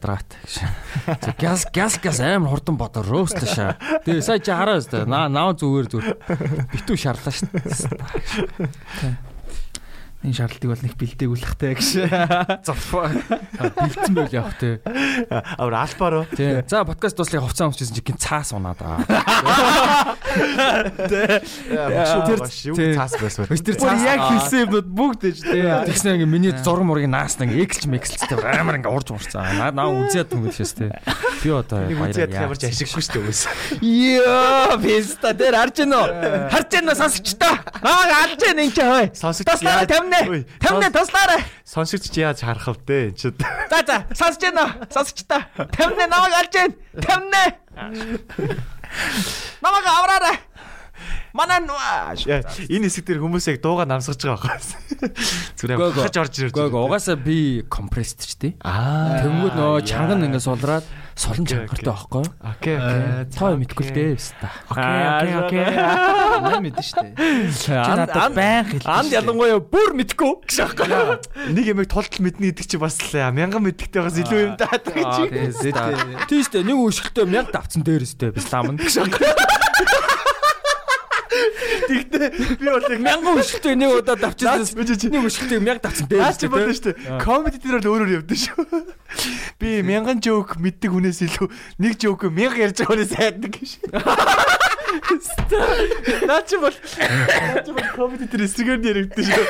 За 1.20 1.32
газ 1.36 1.68
газ 1.76 2.00
газ 2.00 2.20
амар 2.24 2.56
хурдан 2.56 2.80
бодоо 2.80 3.04
роуст 3.04 3.36
шаа. 3.44 3.76
Тэгээ 4.08 4.24
сая 4.24 4.40
чи 4.40 4.52
хараа 4.56 4.80
өстэй. 4.80 5.04
Наа 5.04 5.28
наа 5.28 5.52
зүгээр 5.52 5.88
зүгээр. 5.92 6.16
Битүү 6.72 6.96
шарлаа 6.96 7.36
шин. 7.36 7.52
Энэ 10.26 10.34
шаардлагыг 10.34 10.72
бол 10.74 10.82
нэг 10.82 10.96
бэлдээгүүлэхтэй 10.98 11.74
гэж. 11.78 11.90
Зовфоо. 12.66 13.06
Бэлдсэн 13.62 14.14
байл 14.18 14.34
явах 14.34 14.58
те. 14.58 14.82
Авар 15.30 15.86
альбаро. 15.86 16.26
Тий. 16.34 16.66
За 16.66 16.82
подкаст 16.90 17.22
дуслах 17.22 17.46
хувцас 17.46 17.70
өмчсөн 17.70 17.94
чи 17.94 18.02
гин 18.02 18.18
цаас 18.18 18.50
унаад 18.50 18.82
аа. 18.82 18.98
Тэр 21.06 22.98
цаас 22.98 23.14
байсан. 23.22 23.46
Тэр 23.46 23.78
цаас 23.78 24.02
яг 24.02 24.26
хэлсэн 24.26 24.66
юмнууд 24.66 24.90
бүгд 24.90 25.22
ээж 25.30 25.38
те. 25.46 25.86
Тэгснэ 25.86 26.18
ингээ 26.18 26.26
миний 26.26 26.54
зурм 26.66 26.90
мурыг 26.90 27.06
наасна 27.06 27.46
ингээ 27.46 27.70
экселж 27.70 27.86
мекселцтэй 27.86 28.42
амар 28.42 28.82
ингээ 28.82 28.90
урж 28.90 29.14
урцаа. 29.14 29.46
Наа 29.54 29.70
наа 29.70 29.94
үзээд 29.94 30.34
юм 30.34 30.50
шээс 30.50 30.82
те. 30.82 30.98
Би 31.46 31.54
одоо 31.54 31.86
Нэг 31.86 32.02
үзээд 32.02 32.34
ямарч 32.34 32.66
ашиггүй 32.66 33.06
шүү 33.06 33.14
дээ 33.14 33.22
хүмүүс. 33.22 33.42
Йоо, 33.86 34.82
писта 34.82 35.30
дээр 35.38 35.56
харж 35.62 35.86
үү? 35.86 36.50
Харж 36.50 36.70
гэнэ 36.74 36.90
үү 36.90 36.98
сонсогчдоо? 36.98 37.54
Аа, 37.86 38.26
алж 38.26 38.42
гэнэ 38.42 38.66
энэ 38.66 38.74
ч 38.74 38.82
хой. 38.82 39.06
Сонсогч 39.14 39.46
Таслаарай 39.46 39.86
яаж- 40.14 40.28
50 40.28 40.32
Ой, 40.32 40.42
50 40.60 40.92
таслаарай. 40.94 41.42
Сонсогч 41.66 42.06
чи 42.12 42.20
яаж 42.22 42.40
харах 42.42 42.68
вэ 42.68 42.76
те? 42.88 42.98
Чи 43.16 43.32
За 43.72 43.80
за, 43.86 43.98
сонсож 44.16 44.40
гэнэ 44.42 44.62
үү? 44.64 44.72
Сонсогчдоо. 44.94 45.42
50 45.76 46.08
намайг 46.08 46.34
алж 46.38 46.52
гэнэ. 46.54 46.74
50. 47.04 48.58
Намайг 49.62 49.86
авраарай. 49.86 50.38
Манай. 51.34 51.62
Яа, 52.26 52.42
энэ 52.66 52.90
хэсэг 52.90 53.06
дээр 53.06 53.22
хүмүүс 53.22 53.46
яг 53.54 53.62
дууга 53.62 53.86
намсгаж 53.86 54.18
байгаа 54.18 54.58
байхгүй. 54.58 55.14
Зүгээр 55.54 55.78
хаж 55.94 56.16
орж 56.18 56.34
ирж 56.42 56.54
гөө 56.58 56.74
угаасаа 56.74 57.14
би 57.20 57.62
компресд 57.70 58.26
ч 58.26 58.34
тий. 58.42 58.52
Аа. 58.66 59.22
Тэнгүүд 59.22 59.54
нөө 59.54 59.86
чанган 59.86 60.26
ингээ 60.26 60.42
сулраад 60.42 60.86
Окей, 61.18 61.46
чангартай 61.50 61.82
байхгүй 61.82 62.22
юу? 62.22 62.30
Окей, 62.46 62.78
окей. 62.78 63.26
Тоо 63.34 63.58
мэдгүй 63.58 63.84
л 63.90 63.94
дээ 63.98 64.14
өста. 64.14 64.48
Окей, 64.70 65.02
окей, 65.18 65.34
окей. 65.42 65.66
Наа 66.46 66.62
мэдэн 66.62 66.86
штэ. 66.86 67.18
Надад 67.74 68.38
байн 68.38 68.70
хэлсэн. 68.70 68.86
Анд 68.86 69.12
ялангуяа 69.18 69.58
бүр 69.58 69.98
мэдгүй 69.98 70.46
гэж 70.46 70.58
аахгүй. 70.62 70.86
Нэг 71.58 71.66
ямиг 71.74 71.90
тултал 71.90 72.22
мэднэ 72.22 72.54
гэдэг 72.54 72.66
чи 72.70 72.78
бас 72.78 73.02
л 73.02 73.18
мянган 73.34 73.66
мэддэгтэйгээс 73.66 74.22
илүү 74.24 74.40
юм 74.46 74.54
даа 74.62 74.78
гэж. 74.78 75.34
Тийш 76.30 76.54
дээ 76.54 76.70
нэг 76.70 76.78
өшгөлтөө 76.86 77.26
мянга 77.26 77.50
давцсан 77.58 77.82
дээрстэй 77.82 78.30
би 78.38 78.42
лам 78.54 78.78
нь. 78.78 78.80
Тэгтээ 81.88 82.28
би 82.60 82.68
бол 82.68 82.84
яг 82.84 83.00
Мянган 83.00 83.40
өшгөлтөө 83.40 83.74
нэг 83.80 83.90
удаа 84.02 84.18
давчихсан. 84.20 84.68
Наач 84.76 85.08
Нэг 85.08 85.24
өшгөлтөө 85.32 85.60
мянга 85.64 85.82
давцсан 85.88 86.08
Наач 86.12 86.38
чи 86.42 86.48
болно 86.52 86.74
шүү 86.76 86.86
дээ. 86.92 87.20
Комеди 87.24 87.58
дээр 87.64 87.80
бол 87.80 87.92
өөрөөр 87.96 88.16
явдсан 88.20 88.40
шүү. 88.44 88.84
Би 89.62 89.70
мянган 89.88 90.20
жоок 90.20 90.58
мэддэг 90.60 90.92
хүнээс 90.92 91.24
илүү 91.28 91.48
нэг 91.80 91.96
жоок 92.02 92.28
мянга 92.28 92.60
ярьж 92.68 92.84
байгаа 92.84 92.92
хүнээс 92.92 93.14
хайдаг 93.16 93.52
гэж. 93.56 93.72
Наа 96.28 96.42
чи 96.48 96.58
бол 96.58 96.76
наа 96.76 97.64
чи 97.64 97.72
бол 97.72 97.88
комеди 97.96 98.26
дээр 98.28 98.44
эсрэгээр 98.48 98.80
нь 98.80 98.88
яригдсан 98.88 99.26
шүү. 99.28 99.46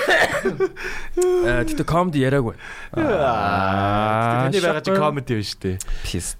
Э 1.45 1.65
тэгтээ 1.65 1.88
комеди 1.88 2.21
яриаггүй. 2.21 2.55
Аа, 2.97 4.49
таны 4.49 4.61
байгаа 4.61 4.83
чи 4.85 4.91
комеди 4.93 5.41
шүү 5.41 5.59
дээ. 5.61 5.77
Пис. 6.05 6.38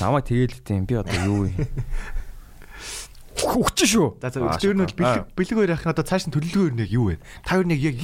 Намайг 0.00 0.26
тэгэл 0.26 0.62
тийм 0.62 0.86
би 0.86 0.94
одоо 0.98 1.18
юу 1.26 1.46
юм? 1.50 1.66
Хүч 3.34 3.78
шүү. 3.90 4.08
За 4.22 4.30
за 4.30 4.40
тэр 4.62 4.78
нь 4.78 4.84
бол 4.86 4.94
бэлэг 4.94 5.26
бэлэг 5.34 5.56
хоёр 5.58 5.72
ахын 5.74 5.90
одоо 5.90 6.04
цааш 6.06 6.30
нь 6.30 6.34
төлөвлөгөө 6.34 6.78
нэг 6.78 6.88
юу 6.94 7.10
вэ? 7.10 7.18
Та 7.42 7.58
хоёр 7.58 7.66
нэг 7.66 7.80
яг 7.82 7.96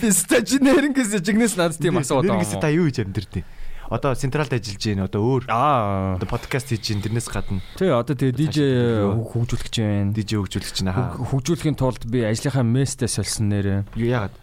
Писта 0.00 0.40
чи 0.40 0.56
нэрэнгээс 0.58 1.20
жигнэс 1.20 1.60
надад 1.60 1.76
тийм 1.76 2.00
асуу 2.00 2.24
одоо. 2.24 2.40
Нэрнгэсээ 2.40 2.60
та 2.60 2.72
юу 2.72 2.88
хийж 2.88 3.04
амьдэрдээ? 3.04 3.44
Одоо 3.90 4.14
централд 4.14 4.54
ажиллаж 4.54 4.80
байна. 4.86 5.04
Одоо 5.10 5.20
өөр 5.26 5.42
Аа. 5.50 6.14
одоо 6.16 6.28
подкаст 6.30 6.70
хийж 6.72 6.88
байна. 6.94 7.02
Тэрнээс 7.04 7.28
гадна 7.28 7.60
Тий 7.76 7.90
одоо 7.90 8.14
тэгээ 8.16 8.38
DJ 8.38 8.58
хөгжүүлэх 9.28 9.66
гэж 9.66 9.76
байна. 9.82 10.14
DJ 10.14 10.30
хөгжүүлэх 10.40 10.72
чинь 10.72 10.88
хаа. 10.94 11.18
Хөгжүүлэхийн 11.20 11.76
тулд 11.76 12.02
би 12.06 12.22
ажлынхаа 12.24 12.62
местэй 12.64 13.10
сольсон 13.10 13.50
нэрээ. 13.50 13.84
Юу 13.98 14.08
яагаад? 14.08 14.34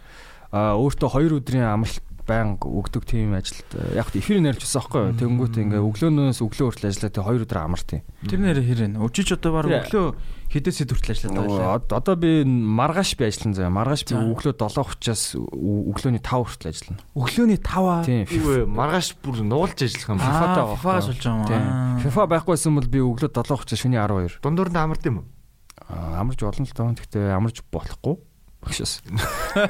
Аа 0.52 0.76
өөртөө 0.76 1.08
2 1.10 1.40
өдрийн 1.42 1.64
амралт 1.64 2.04
байнга 2.28 2.68
өгдөг 2.68 3.02
тийм 3.08 3.32
ажилд 3.32 3.72
яг 3.96 4.12
эфир 4.12 4.38
нэрч 4.44 4.60
байсан 4.60 4.84
аахгүй 4.84 5.00
юу. 5.08 5.16
Тэнгүүт 5.16 5.54
ингээ 5.56 5.80
өглөөнөөс 5.80 6.38
өглөө 6.44 6.66
хүртэл 6.68 6.88
ажиллаад 6.92 7.14
тэгээ 7.16 7.28
2 7.32 7.44
өдөр 7.48 7.58
амарт 7.64 7.88
юм. 7.96 8.02
Тэр 8.28 8.40
нэр 8.44 8.58
хэрэг. 8.60 9.00
Өчиж 9.00 9.28
одоо 9.40 9.50
баг 9.56 9.66
өглөө 9.72 10.06
хэдээс 10.52 10.78
хэд 10.84 10.90
хүртэл 10.92 11.12
ажилладаг 11.16 11.36
Нөгөө 11.40 11.56
байлаа. 11.56 11.74
од- 11.80 11.92
одоо 11.96 12.14
би 12.20 12.30
маргааш 12.44 13.10
би 13.16 13.24
ажиллана 13.24 13.56
заяа. 13.56 13.72
Маргааш 13.72 14.02
би 14.04 14.14
өглөө 14.16 14.52
7:30-аас 14.60 15.22
өглөөний 15.36 16.22
5 16.22 16.44
хүртэл 16.44 16.70
ажиллана. 16.72 17.00
Өглөөний 17.16 17.58
5-аа. 17.64 18.00
Тийм. 18.04 18.24
Юу 18.28 18.44
вэ? 18.44 18.58
Маргааш 18.68 19.08
бүр 19.24 19.36
нуулж 19.42 19.78
ажиллах 19.80 20.08
юм. 20.12 20.20
Аа, 20.20 20.28
FIFA-тай 20.28 20.62
байгаа. 20.62 20.76
FIFA-гаас 20.78 21.06
болж 21.08 21.20
байгаа 21.24 21.40
юм 21.40 21.48
Тийм. 21.48 21.64
аа. 21.64 21.98
FIFA 22.04 22.22
байхгүйсэн 22.32 22.72
бол 22.76 22.88
би 22.92 22.98
өглөө 23.00 23.30
7:30 23.32 23.76
шөнийн 23.80 24.02
12. 24.04 24.40
Дундуур 24.44 24.68
нь 24.72 24.76
амард 24.78 25.04
юм 25.08 25.16
уу? 25.20 25.26
Аа, 25.88 26.20
Амарч 26.20 26.40
болно 26.44 26.66
л 26.68 26.74
доо. 26.76 26.92
Гэхдээ 26.92 27.32
амарч 27.32 27.62
болохгүй. 27.72 28.16
Багшаас. 28.68 29.00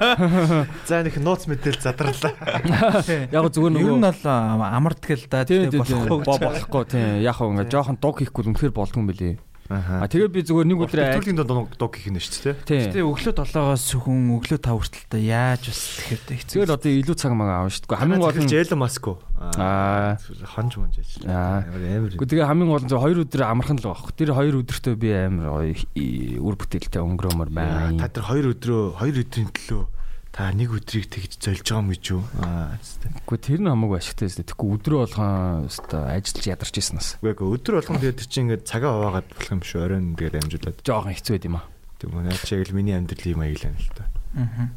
За 0.90 1.02
нэг 1.06 1.16
нууц 1.22 1.46
мэдээлэл 1.46 1.82
задарлаа. 1.86 2.34
Яг 3.30 3.46
зүгээр 3.54 3.78
Ер 3.78 3.94
нь 3.94 4.02
нөгөө 4.02 4.02
бол 4.02 4.22
а, 4.26 4.74
амарддаг 4.74 5.14
л 5.14 5.26
да. 5.30 5.46
Тийм 5.46 5.70
тэгээ 5.70 5.86
болохгүй. 5.86 6.18
бо 6.26 6.34
болохгүй 6.42 6.82
тийм 6.90 7.22
яг 7.22 7.38
хөө 7.38 7.50
ингээ 7.54 7.70
жоохон 7.70 7.98
дог 8.02 8.18
хийхгүй 8.18 8.42
л 8.42 8.50
үнэхээр 8.50 8.74
болдгүй 8.74 8.98
юм 8.98 9.06
билий. 9.06 9.34
Аа. 9.68 10.00
А 10.00 10.08
тэгээд 10.08 10.32
би 10.32 10.40
зүгээр 10.48 10.64
нэг 10.64 10.80
өдөр 10.80 11.00
Өдрийн 11.20 11.36
дунд 11.44 11.76
дог 11.76 11.92
гэх 11.92 12.08
нь 12.08 12.16
шүү 12.16 12.56
дээ. 12.64 12.96
Тэгээ 12.96 13.04
өглөө 13.04 13.36
7-оос 13.36 13.82
сүхэн 13.92 14.32
өглөө 14.40 14.58
5 14.64 14.80
хүртэл 14.80 15.20
яаж 15.28 15.62
бас 15.68 15.80
тэгэхээр 16.08 16.40
хэцүү. 16.40 16.54
Зүгээр 16.56 16.72
одоо 16.72 16.88
илүү 16.88 17.16
цаг 17.20 17.32
мага 17.36 17.52
аав 17.60 17.68
шүү 17.68 17.84
дээ. 17.84 18.00
Хамгийн 18.00 18.22
гол 18.24 18.40
нь 18.40 18.48
Элон 18.48 18.80
Маск 18.80 19.04
уу? 19.04 19.20
Аа. 19.60 20.16
хонж 20.56 20.72
монж 20.80 20.96
Аа. 20.96 21.04
ажиллаа. 21.04 21.68
Амар. 21.68 22.12
Гэхдээ 22.16 22.30
тэгээ 22.32 22.48
хамгийн 22.48 22.70
гол 22.72 22.80
нь 22.80 22.88
зөв 22.88 23.00
2 23.04 23.20
өдөр 23.28 23.42
амархан 23.44 23.76
л 23.76 23.86
байхгүй. 23.92 24.12
Тэр 24.16 24.30
2 24.32 24.56
өдөртөө 24.64 24.94
би 24.96 25.08
амар 25.12 25.46
үр 25.68 26.54
бүтээлтэй 26.56 27.02
өнгөрөөмөр 27.04 27.48
Та 27.52 27.60
байна. 27.60 28.08
тэр 28.08 28.24
хоёр 28.24 28.46
өдрөө 28.56 28.82
хоёр 28.96 29.16
өдрийн 29.20 29.52
төлөө 29.52 29.84
та 30.32 30.52
нэг 30.52 30.70
өдрийг 30.70 31.08
тэгж 31.08 31.38
зольж 31.40 31.66
байгаа 31.66 31.82
юм 31.82 31.90
гэж 31.90 32.04
юу? 32.12 32.22
Аа. 32.44 32.78
Гэхдээ 33.26 33.58
тэр 33.58 33.60
нь 33.64 33.70
хамаагүй 33.72 33.98
ашигтай 33.98 34.26
байсан. 34.28 34.44
Тэгэхгүй 34.46 34.68
өдрөө 34.78 34.98
болгон 35.02 35.66
өстой 35.66 36.02
ажиллаж 36.14 36.44
ядарч 36.46 36.74
ирсэн 36.78 36.96
нас. 37.00 37.08
Үгүй 37.24 37.48
өдөр 37.58 37.74
болгон 37.80 37.98
тэгээд 37.98 38.18
тэр 38.22 38.28
чинь 38.28 38.44
ингээд 38.46 38.64
цагаа 38.68 38.92
хуваагаад 38.94 39.28
болох 39.34 39.52
юм 39.52 39.62
шүү. 39.64 39.80
Оройн 39.82 40.06
тэгээд 40.14 40.38
амжуулаад. 40.38 40.78
Жоохон 40.86 41.14
хэцүү 41.16 41.32
байд 41.34 41.48
юм 41.48 41.56
аа. 41.58 41.66
Наач 41.98 42.46
яг 42.54 42.62
л 42.68 42.76
миний 42.76 42.94
амьдрал 42.94 43.32
юм 43.34 43.42
аяглаа 43.42 43.74
л 43.74 43.90
та. 43.96 44.04
Аа. 44.38 44.70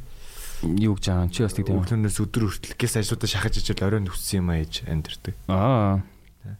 Юу 0.61 0.93
гэж 0.97 1.05
байгаа 1.09 1.25
юм? 1.25 1.33
Чи 1.33 1.41
бас 1.45 1.53
тэгдэв. 1.57 1.77
Өглөөнөөс 1.77 2.17
өдөр 2.21 2.43
хүртэл 2.49 2.77
гис 2.77 2.97
ажлуудаа 2.97 3.29
шахаж 3.29 3.53
ижил 3.61 3.81
оройн 3.81 4.09
хүссэн 4.09 4.41
юм 4.41 4.49
аяж 4.53 4.81
амьдэрдэг. 4.85 5.35
Аа. 5.49 6.01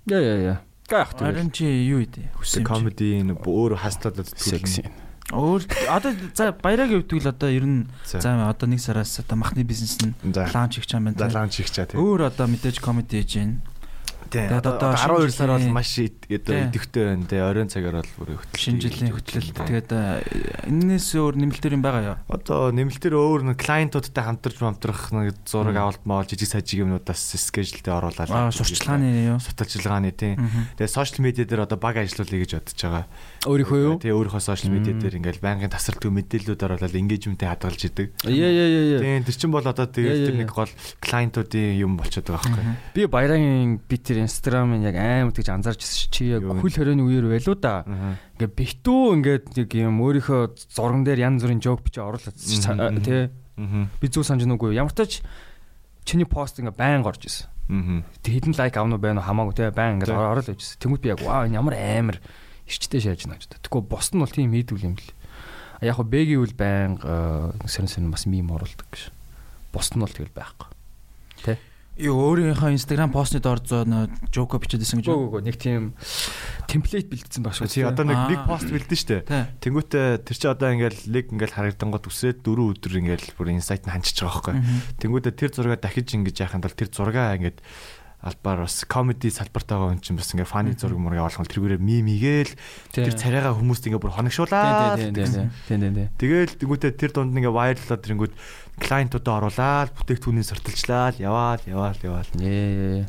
Яа 0.06 0.22
яа 0.22 0.38
яа. 0.42 0.58
Тийм. 0.92 1.08
Харин 1.18 1.52
чи 1.56 1.66
юу 1.88 2.04
идэ? 2.04 2.36
Хүссэн 2.36 2.68
комеди 2.68 3.16
энэ 3.16 3.39
өөр 3.39 3.80
хаслаад 3.80 4.28
секси. 4.36 4.84
Өөр 5.32 5.61
одоо 5.88 6.11
за 6.36 6.51
баярагийн 6.51 7.01
хувьд 7.01 7.23
л 7.23 7.27
одоо 7.32 7.49
ер 7.49 7.65
нь 7.65 7.88
За. 8.05 8.19
одоо 8.19 8.67
нэг 8.67 8.79
сараас 8.84 9.15
одоо 9.19 9.39
махны 9.39 9.63
бизнес 9.63 9.97
нь 10.03 10.13
лаунч 10.23 10.77
байгаа 10.84 10.99
юм 10.99 11.05
байна. 11.11 11.17
Далаан 11.17 11.49
чих 11.49 11.71
чаа 11.71 11.88
тийм. 11.88 11.99
Өөр 12.03 12.27
одоо 12.27 12.47
мэдээж 12.51 12.84
комеди 12.84 13.23
хийж 13.23 13.39
байна. 13.39 13.55
Тийм. 14.30 14.51
Тэгээд 14.51 14.61
одоо 14.61 14.72
Одоо 14.72 14.93
12 14.93 15.32
шинэ 15.32 15.36
сар 15.36 15.49
бол 15.55 15.67
маш 15.72 15.89
Тийм. 15.97 16.69
идэвхтэй 16.69 17.03
байна. 17.09 17.26
Тэгээ 17.26 17.49
оройн 17.49 17.69
цагаар 17.72 17.95
бол 18.01 18.13
бүр 18.19 18.30
хөтлөлт. 18.38 18.61
Шинэ 18.61 18.80
жилийн 18.82 19.11
хөтлөлт. 19.15 19.57
Тэгээд 19.57 19.89
э, 19.91 20.69
энэс 20.69 21.07
өөр 21.17 21.36
нэмэлтэр 21.41 21.76
юм 21.76 21.84
байгаа 21.84 22.03
юу? 22.03 22.17
Одоо 22.32 22.72
нэмэлтээр 22.72 23.15
өөр 23.17 23.41
нэг 23.51 23.57
клиентуудтай 23.59 24.24
хамтарч 24.24 24.57
хамтрах 24.61 25.01
нэг 25.11 25.36
зураг 25.45 25.76
авалт 25.76 26.03
маал 26.05 26.26
жижиг 26.26 26.49
сажиг 26.49 26.86
юмнуудаас 26.86 27.36
скежлдээ 27.36 27.91
оруулаад. 27.91 28.30
Аа 28.32 28.51
сурчлагын 28.53 29.36
юу? 29.36 29.39
суталчилгааны 29.41 30.11
тийм. 30.15 30.39
Мгм. 30.39 30.78
Тэгээ 30.78 30.91
сошиал 30.91 31.24
медиа 31.26 31.45
дээр 31.45 31.65
одоо 31.67 31.78
баг 31.78 31.97
ажиллуулъя 31.99 32.41
гэж 32.45 32.51
бодож 32.57 32.80
байгаа. 32.80 33.05
Өөрийнхөө 33.47 33.80
юу? 33.82 33.95
Тэгээ 33.99 34.15
өөрийнхөө 34.15 34.43
сошиал 34.43 34.72
медиа 34.74 34.93
дээр 34.95 35.19
ингээл 35.19 35.43
байнгын 35.43 35.72
тасралтгүй 35.74 36.11
мэдээлэлүүд 36.11 36.61
оруулаад 36.61 36.95
engagement-тэй 36.95 37.47
хадгалж 37.49 37.82
идэг. 37.89 38.07
Яа 38.28 38.51
яа 38.51 38.67
яа. 38.69 39.01
Тийм 39.01 39.24
тэр 39.26 39.36
чин 39.36 39.51
бол 39.51 39.65
одоо 39.65 39.86
тэгээд 39.88 40.26
тэр 40.30 40.38
нэг 40.41 40.49
гол 40.53 40.72
клиентуудын 41.01 41.76
юм 41.78 41.97
болчиход 41.97 42.30
байгаа 42.32 42.53
байхгүй. 42.53 42.76
Би 42.95 43.01
баярын 43.09 43.82
би 43.82 43.95
тэр 44.12 44.20
инстаграмын 44.28 44.84
яг 44.84 44.99
амар 44.99 45.32
тэгж 45.32 45.47
анзаарч 45.55 45.82
ирсэн 45.88 46.12
чи 46.12 46.28
яг 46.36 46.43
хөл 46.43 46.68
хорионы 46.68 47.07
үеэр 47.07 47.32
байлуу 47.32 47.55
да. 47.55 47.88
Ингээ 48.36 48.51
битүү 48.51 49.03
ингээд 49.16 49.45
нэг 49.55 49.72
юм 49.72 50.03
өөрийнхөө 50.03 50.68
зурган 50.68 51.07
дээр 51.07 51.24
янз 51.32 51.47
бүрийн 51.47 51.64
жоок 51.64 51.80
бичиж 51.88 52.03
оруулаад 52.03 52.36
тий. 53.07 53.32
Би 53.55 54.07
зүг 54.12 54.28
санаж 54.28 54.43
нүггүй. 54.43 54.76
Ямар 54.76 54.91
ч 54.91 55.24
чиний 56.03 56.28
пост 56.28 56.59
ингээ 56.59 56.76
байн 56.76 57.07
орж 57.07 57.24
исэн. 57.24 57.47
Аа. 57.72 58.03
Тэг 58.20 58.43
хэдэн 58.43 58.57
лайк 58.59 58.76
авна 58.76 58.99
уу 58.99 59.01
байна 59.01 59.24
уу 59.24 59.28
хамаагүй 59.32 59.55
тий 59.55 59.72
байн 59.72 60.03
ингээ 60.03 60.12
оруулаад 60.12 60.51
байжсэн. 60.51 60.82
Тэнгүүд 60.84 61.01
би 61.01 61.12
яг 61.14 61.22
вау 61.24 61.47
энэ 61.47 61.55
ямар 61.55 61.76
амар 61.80 62.18
ирчтэй 62.68 62.99
шааж 62.99 63.24
байна 63.24 63.39
гэж. 63.39 63.64
Тэгэхгүй 63.64 63.84
бос 63.88 64.12
нь 64.12 64.20
бол 64.20 64.34
тийм 64.34 64.51
хийдүүл 64.51 64.88
юм 64.91 64.95
л. 64.99 65.09
Яг 65.80 65.95
хөө 65.95 66.07
бэгийн 66.09 66.41
үл 66.43 66.55
байн 66.57 66.99
сэрэн 66.99 67.88
сэрэн 67.88 68.12
бас 68.12 68.28
мим 68.28 68.51
оруулдаг 68.51 68.88
гэж. 68.91 69.14
Бос 69.72 69.93
нь 69.95 70.01
бол 70.03 70.12
тэгэл 70.12 70.36
байхгүй. 70.36 70.68
Юу 72.00 72.16
өөрийнхөө 72.24 72.72
инстаграм 72.72 73.12
постны 73.12 73.44
дор 73.44 73.60
зөө 73.60 73.84
жоко 74.32 74.62
бичээдсэн 74.64 75.04
гэж. 75.04 75.12
Үгүй 75.12 75.28
үгүй 75.28 75.42
нэг 75.44 75.58
тийм 75.60 75.92
темплейт 76.72 77.12
бэлдсэн 77.12 77.44
баг 77.44 77.52
шүү. 77.52 77.68
Чи 77.68 77.84
одоо 77.84 78.08
нэг 78.08 78.32
биг 78.32 78.42
пост 78.48 78.72
бэлдэн 78.72 78.96
штэ. 78.96 79.28
Тий. 79.28 79.44
Тэнгүүтээ 79.60 80.24
тэр 80.24 80.38
чи 80.39 80.48
одоо 80.48 80.72
ингээл 80.72 81.12
лиг 81.12 81.36
ингээл 81.36 81.58
харагдангууд 81.60 82.08
үсрээд 82.08 82.48
дөрөв 82.48 82.80
өдөр 82.80 82.96
ингээл 82.96 83.36
бүр 83.36 83.52
инсайт 83.52 83.84
нь 83.84 83.92
ханчиж 83.92 84.24
байгаа 84.24 84.56
байхгүй. 84.56 85.04
Тэнгүүтээ 85.04 85.34
тэр 85.36 85.52
зургаа 85.52 85.80
дахиж 85.84 86.16
ингэж 86.16 86.38
яханд 86.48 86.64
бол 86.64 86.80
тэр 86.80 86.89
зургаа 86.96 87.36
ингээд 87.36 87.60
албаар 88.22 88.70
бас 88.70 88.86
комеди 88.86 89.34
салбартайгаа 89.34 89.98
өн 89.98 90.02
чинь 90.02 90.14
бас 90.14 90.30
ингээ 90.30 90.46
фаны 90.46 90.78
зураг 90.78 91.02
мураг 91.02 91.26
авах 91.26 91.42
тэргүүрээ 91.42 91.82
мим 91.82 92.06
игээл 92.06 92.54
тэр 92.94 93.18
царайгаа 93.18 93.58
хүмүүст 93.58 93.89
ингээ 93.89 93.98
бүр 93.98 94.14
хоногшуулаад 94.14 95.02
Тийм 95.02 95.18
тийм 95.18 95.94
тийм. 95.98 96.10
Тэгэл 96.22 96.54
тэнгүүтээ 96.54 96.92
тэр 97.02 97.12
дунд 97.18 97.34
ингээ 97.34 97.50
вайрлаад 97.50 98.02
тэрэнгүүд 98.06 98.34
клиентуудаа 98.82 99.36
оруулаад 99.39 99.89
бүтээгдэхүүнийг 99.95 100.47
сортолчлаад 100.49 101.15
яваал 101.21 101.61
яваал 101.69 101.99
яваал. 102.01 102.29
Ээ. 102.41 103.05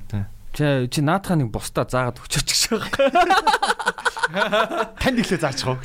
Тий. 0.52 0.86
Чи 0.88 0.88
чи 0.88 1.00
наадхаа 1.00 1.40
нэг 1.40 1.48
бусдаа 1.48 1.88
заагаад 1.88 2.20
өчөж 2.20 2.44
гэж 2.44 2.62
байгаа. 2.76 3.92
Танд 4.32 5.20
иглээ 5.20 5.40
заачих 5.40 5.68
уу? 5.68 5.76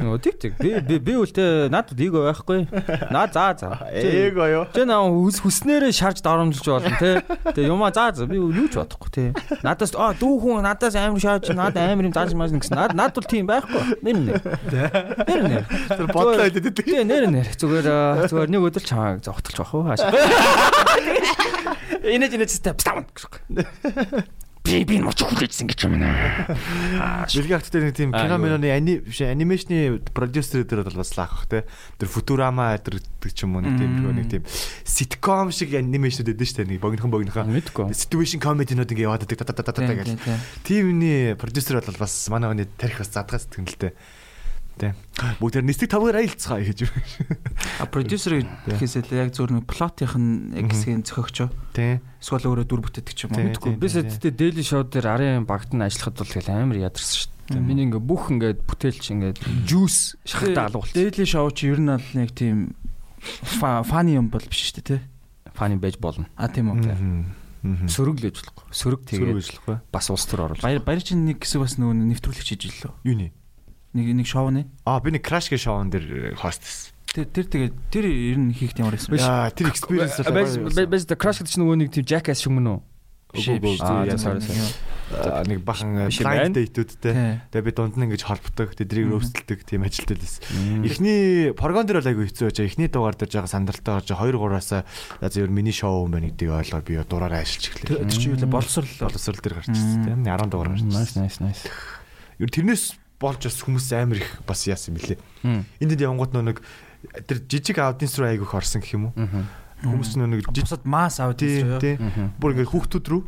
Нөө 0.00 0.18
тийг 0.20 0.36
тийг. 0.40 0.54
Би 0.60 0.76
би 0.80 0.98
би 1.00 1.14
үлдээ 1.16 1.72
надад 1.72 1.96
эго 1.96 2.24
байхгүй. 2.28 2.68
Наа 3.08 3.28
заа 3.32 3.56
заа. 3.56 3.88
Ээг 3.88 4.36
оё. 4.36 4.68
Чи 4.76 4.84
наа 4.84 5.08
хүс 5.08 5.40
хүснээрээ 5.40 5.92
шарж 5.92 6.20
дарамжилж 6.20 6.68
болно 6.68 6.92
те. 7.00 7.24
Тэгээ 7.52 7.72
юмаа 7.72 7.92
заа 7.96 8.12
заа. 8.12 8.28
Би 8.28 8.36
юу 8.36 8.68
ч 8.68 8.76
бодохгүй 8.76 9.08
те. 9.08 9.24
Надаас 9.64 9.96
аа 9.96 10.12
дүү 10.12 10.34
хүн 10.36 10.64
надаас 10.68 10.96
амар 11.00 11.20
шааж 11.20 11.48
надад 11.56 11.80
амар 11.80 12.12
юм 12.12 12.12
зааж 12.12 12.36
мааж 12.36 12.52
гэсэн. 12.52 12.76
Над 12.76 12.92
над 12.92 13.16
бол 13.16 13.24
тийм 13.24 13.48
байхгүй. 13.48 14.04
Нэр 14.04 14.16
нэр. 14.20 14.40
Нэр 15.24 15.40
нэр. 15.48 15.64
Тэр 15.88 16.08
бодлоо 16.12 16.44
байдаг. 16.44 16.76
Тэгээ 16.76 17.08
нэр 17.08 17.24
нэр. 17.32 17.48
Зүгээр 17.56 18.28
зүгээр 18.28 18.50
нэг 18.52 18.68
өдөр 18.68 18.84
чамаа 18.84 19.16
зогтолж 19.24 19.64
бах 19.64 19.72
Инэж 22.04 22.36
инэж 22.36 22.50
степ 22.52 22.80
стам. 22.84 23.06
Би 24.64 24.80
би 24.88 24.96
мөч 24.96 25.20
хүлээжсэн 25.20 25.68
гэж 25.68 25.84
юм 25.84 26.00
байна. 26.00 26.16
Бэлгийн 27.28 27.60
актер 27.60 27.84
нэг 27.84 27.96
тийм 27.96 28.16
Аа, 28.16 28.24
кино 28.24 28.40
миноны 28.40 28.72
ани 28.72 28.96
биш 28.96 29.20
анимашны 29.20 30.00
продюсер 30.16 30.64
дээр 30.64 30.88
бол 30.88 31.04
бас 31.04 31.12
лаах 31.20 31.36
бах 31.36 31.48
те. 31.52 31.68
Тэр 32.00 32.08
Futurama 32.08 32.72
гэдэг 32.72 33.04
ч 33.28 33.44
юм 33.44 33.56
уу 33.56 33.64
нэг 33.64 33.76
тийм 33.76 34.00
нэг 34.08 34.28
тийм 34.32 34.42
ситком 34.88 35.52
шиг 35.52 35.76
анимашнуд 35.76 36.32
байдаг 36.32 36.48
шүү 36.48 36.64
дээ. 36.64 36.70
Нэг 36.72 36.80
богинохон 36.80 37.12
богинохон 37.12 37.92
situation 37.92 38.40
comedy-нууд 38.40 38.88
ингээ 38.88 39.04
яваад 39.04 39.28
байдаг 39.28 39.44
та 39.44 39.52
та 39.52 39.68
та 39.68 39.84
та 39.84 39.92
гэж. 40.00 40.16
Тимний 40.64 41.36
продюсер 41.36 41.84
бол 41.84 42.00
бас 42.00 42.16
манай 42.32 42.48
хүний 42.48 42.68
тарих 42.80 43.04
бас 43.04 43.12
задгаас 43.12 43.44
сэтгэнэлтэй. 43.44 43.92
Тэ. 44.74 44.90
Бүгд 45.38 45.54
тэр 45.54 45.64
нисдэг 45.70 45.88
тавгаар 45.94 46.18
аялцгаа 46.18 46.58
гэж. 46.58 46.90
А 47.78 47.86
продюсер 47.86 48.42
гэхээс 48.66 49.06
л 49.06 49.14
яг 49.14 49.30
зөвхөн 49.30 49.62
плотынх 49.62 50.18
нь 50.18 50.50
яг 50.58 50.66
хэсгийн 50.74 51.06
зохиогч. 51.06 51.46
Тэ. 51.70 52.02
Эсвэл 52.18 52.50
өөрөө 52.50 52.66
дүр 52.66 52.82
бүтээдэг 52.82 53.14
ч 53.14 53.30
юм 53.30 53.38
уу. 53.38 53.54
Мэдгүй. 53.54 53.78
Би 53.78 53.86
сэтгтээ 53.86 54.34
Daily 54.34 54.64
Show 54.66 54.82
дээр 54.82 55.06
арын 55.14 55.46
багт 55.46 55.70
нь 55.70 55.84
ажиллахад 55.84 56.18
бол 56.18 56.32
тэгэл 56.34 56.50
амар 56.50 56.78
ядарсан 56.90 57.14
шүү 57.22 57.30
дээ. 57.54 57.62
Миний 57.62 57.86
ингээ 57.86 58.02
бүх 58.02 58.34
ингээ 58.34 58.66
бүтээлч 58.66 59.04
ингээ 59.14 59.32
juice 59.62 60.18
алга 60.26 60.74
болчихсон. 60.82 60.98
Daily 60.98 61.26
Show 61.28 61.46
чи 61.54 61.70
ер 61.70 61.78
нь 61.78 61.94
бол 61.94 62.10
нэг 62.18 62.30
тийм 62.34 62.74
фаны 63.22 64.18
юм 64.18 64.26
бол 64.34 64.42
биш 64.42 64.74
шүү 64.74 64.82
дээ 64.82 64.88
тий. 64.90 65.00
Фаны 65.54 65.78
байж 65.78 66.02
болно. 66.02 66.26
А 66.34 66.50
тийм 66.50 66.74
үү. 66.74 66.82
Сөрөг 67.64 68.20
л 68.20 68.28
ажиллахгүй. 68.28 68.64
Сөрөг 68.74 69.00
Сөрөг 69.08 69.08
тэгээд 69.08 69.38
ажиллахгүй. 69.40 69.76
бас 69.88 70.06
улс 70.12 70.26
төр 70.28 70.50
оруулах. 70.50 70.66
Баяр 70.66 70.84
баяр 70.84 71.00
чинь 71.00 71.24
нэг 71.24 71.40
хэсэг 71.40 71.64
бас 71.64 71.80
нөгөө 71.80 71.96
нэвтрүүлэгч 72.12 72.48
хийж 72.52 72.62
ирлээ. 72.68 72.92
Юу 73.08 73.16
нэ? 73.16 73.32
Нэг 73.94 74.06
нэг 74.10 74.26
шоуны. 74.26 74.66
Аа 74.84 74.98
би 75.00 75.14
нэг 75.14 75.22
crash 75.22 75.48
гэ 75.54 75.58
шоун 75.62 75.90
дээр 75.94 76.34
хостес. 76.34 76.90
Тэр 77.14 77.30
тэр 77.30 77.46
тэгээд 77.46 77.74
тэр 77.94 78.04
ер 78.10 78.38
нь 78.42 78.50
хийх 78.50 78.74
ямар 78.74 78.98
байсан 78.98 79.14
бэ? 79.14 79.22
Яа, 79.22 79.50
тэр 79.54 79.70
experience 79.70 80.18
Байж 80.18 80.58
байж 80.90 81.06
the 81.06 81.14
crash 81.14 81.38
гэдэг 81.38 81.50
чинь 81.54 81.62
нөгөө 81.62 81.78
нэг 81.78 81.88
тийм 81.94 82.02
jackass 82.10 82.42
шиг 82.42 82.50
мөн 82.58 82.74
үү? 82.74 82.80
Биш 83.34 83.46
биш. 83.62 83.78
Аа. 83.82 84.06
Аа, 85.14 85.42
нэг 85.46 85.62
бахан 85.66 86.06
Биш 86.10 86.18
юм 86.18 86.26
blind 86.26 86.54
байна. 86.54 86.54
date-үүдтэй. 86.58 87.14
Тэгээ 87.54 87.66
би 87.66 87.72
дунд 87.76 87.94
нь 87.98 88.02
ингэж 88.08 88.22
холбогдог, 88.26 88.74
тэдрийг 88.74 89.06
Мгм. 89.06 89.14
рөөсөлдөг 89.20 89.58
тийм 89.68 89.82
ажилтдаг 89.86 90.18
лээс. 90.18 90.36
Эхний 90.86 91.52
прогон 91.54 91.86
дээр 91.86 91.98
бол 92.02 92.10
айгүй 92.14 92.26
хэцүү 92.30 92.46
байж. 92.50 92.58
Эхний 92.66 92.88
дугаар 92.90 93.14
дээр 93.14 93.30
жаахан 93.30 93.52
сандалтай 93.68 93.94
орж 94.00 94.10
2 94.10 94.34
3-аас 94.34 94.70
за 94.70 94.82
зөв 95.28 95.50
миний 95.54 95.74
шоу 95.76 96.06
юм 96.08 96.14
байна 96.18 96.30
гэдгийг 96.34 96.50
ойлгоод 96.50 96.86
би 96.88 96.94
дураараа 97.04 97.42
ажиллаж 97.46 97.64
эхлэв. 97.74 98.06
тэр 98.06 98.10
чи 98.10 98.26
юу 98.32 98.38
лээ 98.38 98.48
боловсрол 98.50 98.90
Боловсрал 99.02 99.38
дээр 99.38 99.54
гарч 99.60 99.68
ирсэн 99.70 100.02
тийм 100.02 100.20
10 100.24 100.50
дугаар 100.50 100.68
гарч 100.72 100.82
Nice 100.82 101.14
ирсэн. 101.14 101.22
nice 101.26 101.38
nice. 101.44 101.62
Ер 102.40 102.48
нь 102.48 102.54
тэрнээс 102.54 102.84
болж 103.20 103.46
бас 103.46 103.58
хүмүүс 103.62 103.88
амар 103.96 104.18
их 104.20 104.30
бас 104.46 104.66
яасан 104.66 104.94
юм 104.94 105.00
билээ. 105.00 105.18
Энд 105.80 105.90
дэнд 105.94 106.04
явангууд 106.04 106.32
нөө 106.34 106.44
нэг 106.50 106.58
тэр 107.28 107.38
жижиг 107.46 107.78
аудиенс 107.78 108.16
руу 108.18 108.28
айгүйх 108.28 108.54
орсон 108.54 108.80
гэх 108.82 108.96
юм 108.96 109.12
уу? 109.12 109.44
Хүмүүс 109.84 110.16
нөө 110.16 110.28
нэг 110.32 110.40
жижиг 110.48 110.64
бусад 110.64 110.84
масс 110.88 111.20
тий, 111.36 111.60
ирсэн 111.60 111.80
тий. 111.80 111.94
Бүр 112.40 112.56
ингээд 112.56 112.72
хүүхдүүд 112.72 113.06
рүү 113.12 113.22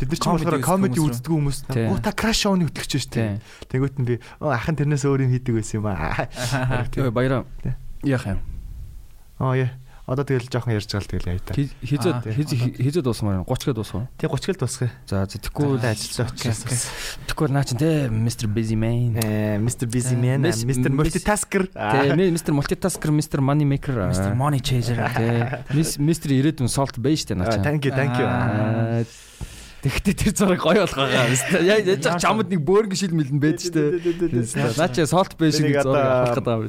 Тэд 0.00 0.08
нар 0.08 0.18
ч 0.18 0.24
болохоор 0.24 0.64
комеди 0.64 1.00
үздэг 1.04 1.28
хүмүүс. 1.30 1.58
Тий. 1.68 1.86
Оо 1.92 2.00
та 2.00 2.12
краш 2.16 2.46
шоуны 2.48 2.64
хөтлөгч 2.64 2.96
шүү 2.96 3.12
дээ. 3.12 3.38
Тэнгүүт 3.68 3.96
нь 4.00 4.06
би 4.08 4.14
ахын 4.40 4.76
тэрнээс 4.80 5.04
өөр 5.04 5.28
юм 5.28 5.32
хийдэг 5.36 5.60
байсан 5.60 5.84
юм 5.84 5.86
аа. 5.92 6.24
Баяраа. 7.12 7.44
Яах 8.00 8.24
юм? 8.32 8.40
Аа 9.36 9.54
яа. 9.60 9.70
Одоо 10.10 10.26
тэгэл 10.26 10.50
жоохон 10.50 10.74
ярьж 10.74 10.90
байгаа 10.90 11.06
л 11.06 11.12
тэгэл 11.14 11.30
яа 11.30 11.38
та. 11.38 11.54
Хизээ 11.54 12.10
Аа, 12.10 12.34
хизээ 12.34 12.82
хизээ 12.82 13.02
дуусмаар 13.06 13.46
30 13.46 13.70
гээд 13.70 13.78
дуусах 13.78 13.94
уу? 13.94 14.06
Тий 14.18 14.26
30 14.26 14.42
гэл 14.50 14.58
тусах. 14.58 14.90
За 15.06 15.22
тэггүй 15.22 15.78
Тэгвэл 15.78 15.86
ажиллаж 15.86 16.18
очиж. 16.34 16.82
тэггүй 17.30 17.46
наа 17.54 17.62
чин 17.62 17.78
те 17.78 18.10
Mr 18.10 18.50
Busy 18.50 18.74
Man. 18.74 19.22
Э 19.22 19.62
Mr 19.62 19.86
Busy 19.86 20.18
Man, 20.18 20.42
Mr 20.42 20.90
Multitasker. 20.90 21.70
Тэ 21.70 22.18
Mr 22.18 22.50
Multitasker, 22.50 23.14
Mr 23.14 23.38
Money 23.38 23.62
Maker. 23.62 24.10
Mr. 24.10 24.34
Money 24.34 24.58
Chaser. 24.58 24.98
Тэ 24.98 25.62
Mr 26.02 26.28
ирээдүйн 26.34 26.66
Salt 26.66 26.98
Bay 26.98 27.14
штэ 27.14 27.38
наа 27.38 27.54
чинь. 27.54 27.62
Thank 27.62 27.86
you, 27.86 27.94
thank 27.94 28.18
you. 28.18 28.26
Тэгтээ 29.80 30.14
тэр 30.14 30.32
зураг 30.36 30.60
гоё 30.60 30.84
болгоо. 30.84 31.08
Яа 31.08 31.80
яаж 31.80 32.04
ч 32.04 32.12
чамд 32.20 32.52
нэг 32.52 32.60
бөөргөн 32.68 32.98
шил 33.00 33.16
мэлэн 33.16 33.40
байд 33.40 33.64
штэ. 33.64 33.96
Наа 34.76 34.92
чи 34.92 35.08
Salt 35.08 35.40
Bay 35.40 35.48
шиг 35.48 35.72
Энийг 35.72 35.80
зураг 35.80 36.04
авах 36.04 36.36
гэдэг 36.36 36.52
юм. 36.52 36.68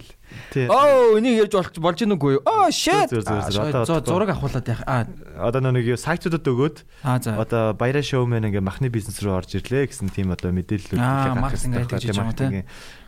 Тий. 0.55 0.66
Оо 0.72 1.20
энийг 1.20 1.43
ярьж 1.43 1.53
болох 1.59 1.76
болж 1.76 1.99
гэнэ 1.99 2.16
үгүй 2.16 2.32
юу? 2.39 2.43
Oh 2.47 2.72
shit. 2.72 3.12
Зураг 3.12 4.32
авахуулаад 4.32 4.64
яах. 4.64 4.84
А 4.88 5.03
одоо 5.43 5.59
нэг 5.76 5.91
юу 5.91 5.99
сайтуудад 5.99 6.47
өгөөд 6.47 6.78
одоо 7.03 7.76
баяраа 7.76 7.99
шоумен 7.99 8.47
ингээ 8.47 8.64
махны 8.64 8.88
бизнес 8.88 9.20
рүү 9.20 9.43
орж 9.43 9.59
ирлээ 9.59 9.91
гэсэн 9.91 10.07
тийм 10.16 10.32
одоо 10.32 10.55
гэдэг 10.55 10.95
байхгүй, 10.95 11.84
гэж 11.91 12.16
юм 12.16 12.32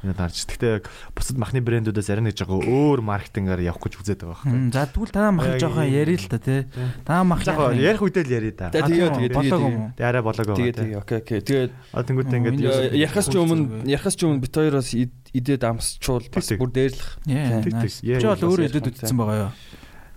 энэ 0.03 0.13
гарч. 0.13 0.43
Гэхдээ 0.43 0.73
бусад 1.15 1.37
махны 1.39 1.59
брэндүүдээс 1.63 2.09
арай 2.11 2.23
нэг 2.27 2.35
жоо 2.35 2.59
өөр 2.59 2.99
маркетингаар 3.01 3.63
явах 3.63 3.79
гэж 3.87 3.93
үзээд 4.03 4.21
байгаа 4.27 4.43
байхгүй. 4.43 4.75
За 4.75 4.83
тэгвэл 4.91 5.15
танаа 5.15 5.31
мах 5.31 5.47
Яг 5.47 5.59
жоохон 5.63 5.87
ярил 5.87 6.19
л 6.19 6.27
та 6.27 6.39
тий. 6.43 6.61
Танаа 7.07 7.23
мах 7.23 7.41
Яг 7.47 7.55
гоо 7.55 7.71
ярих 7.71 8.01
үедээ 8.03 8.23
л 8.27 8.35
яриа 8.35 8.53
да. 8.53 8.67
Тэгээ, 8.69 8.83
тэгээ, 8.83 9.09
тэгээ, 9.09 9.31
тэгээ? 9.31 9.95
Тэгээ 9.95 10.09
арай 10.11 10.21
болоог 10.23 10.47
Тэгээ 10.53 10.75
тэгээ 10.75 10.99
окей 10.99 11.17
окей. 11.23 11.39
Тэгээд 11.39 11.71
Одоо 11.95 12.03
тэнгуүтээ 12.03 12.35
Оо, 12.35 12.41
ингээд 12.43 12.95
ярахаас 12.99 13.27
ч 13.31 13.35
өмнө 13.39 13.63
ярахаас 13.87 14.15
ч 14.15 14.21
өмнө 14.27 14.41
бит 14.43 14.53
хоёроос 14.53 14.89
ид- 14.93 15.29
идээд 15.33 15.63
амсчул 15.63 16.23
бас 16.29 16.47
бүр 16.53 16.69
дээрлэх. 16.75 17.09
Тэг, 17.23 17.73
тэг. 17.79 17.91
Чи 17.91 18.27
бол 18.27 18.43
өөрөө 18.43 18.67
юм 18.69 18.85
үтсэн 18.91 19.17
байгаа 19.17 19.39
юу? 19.47 19.51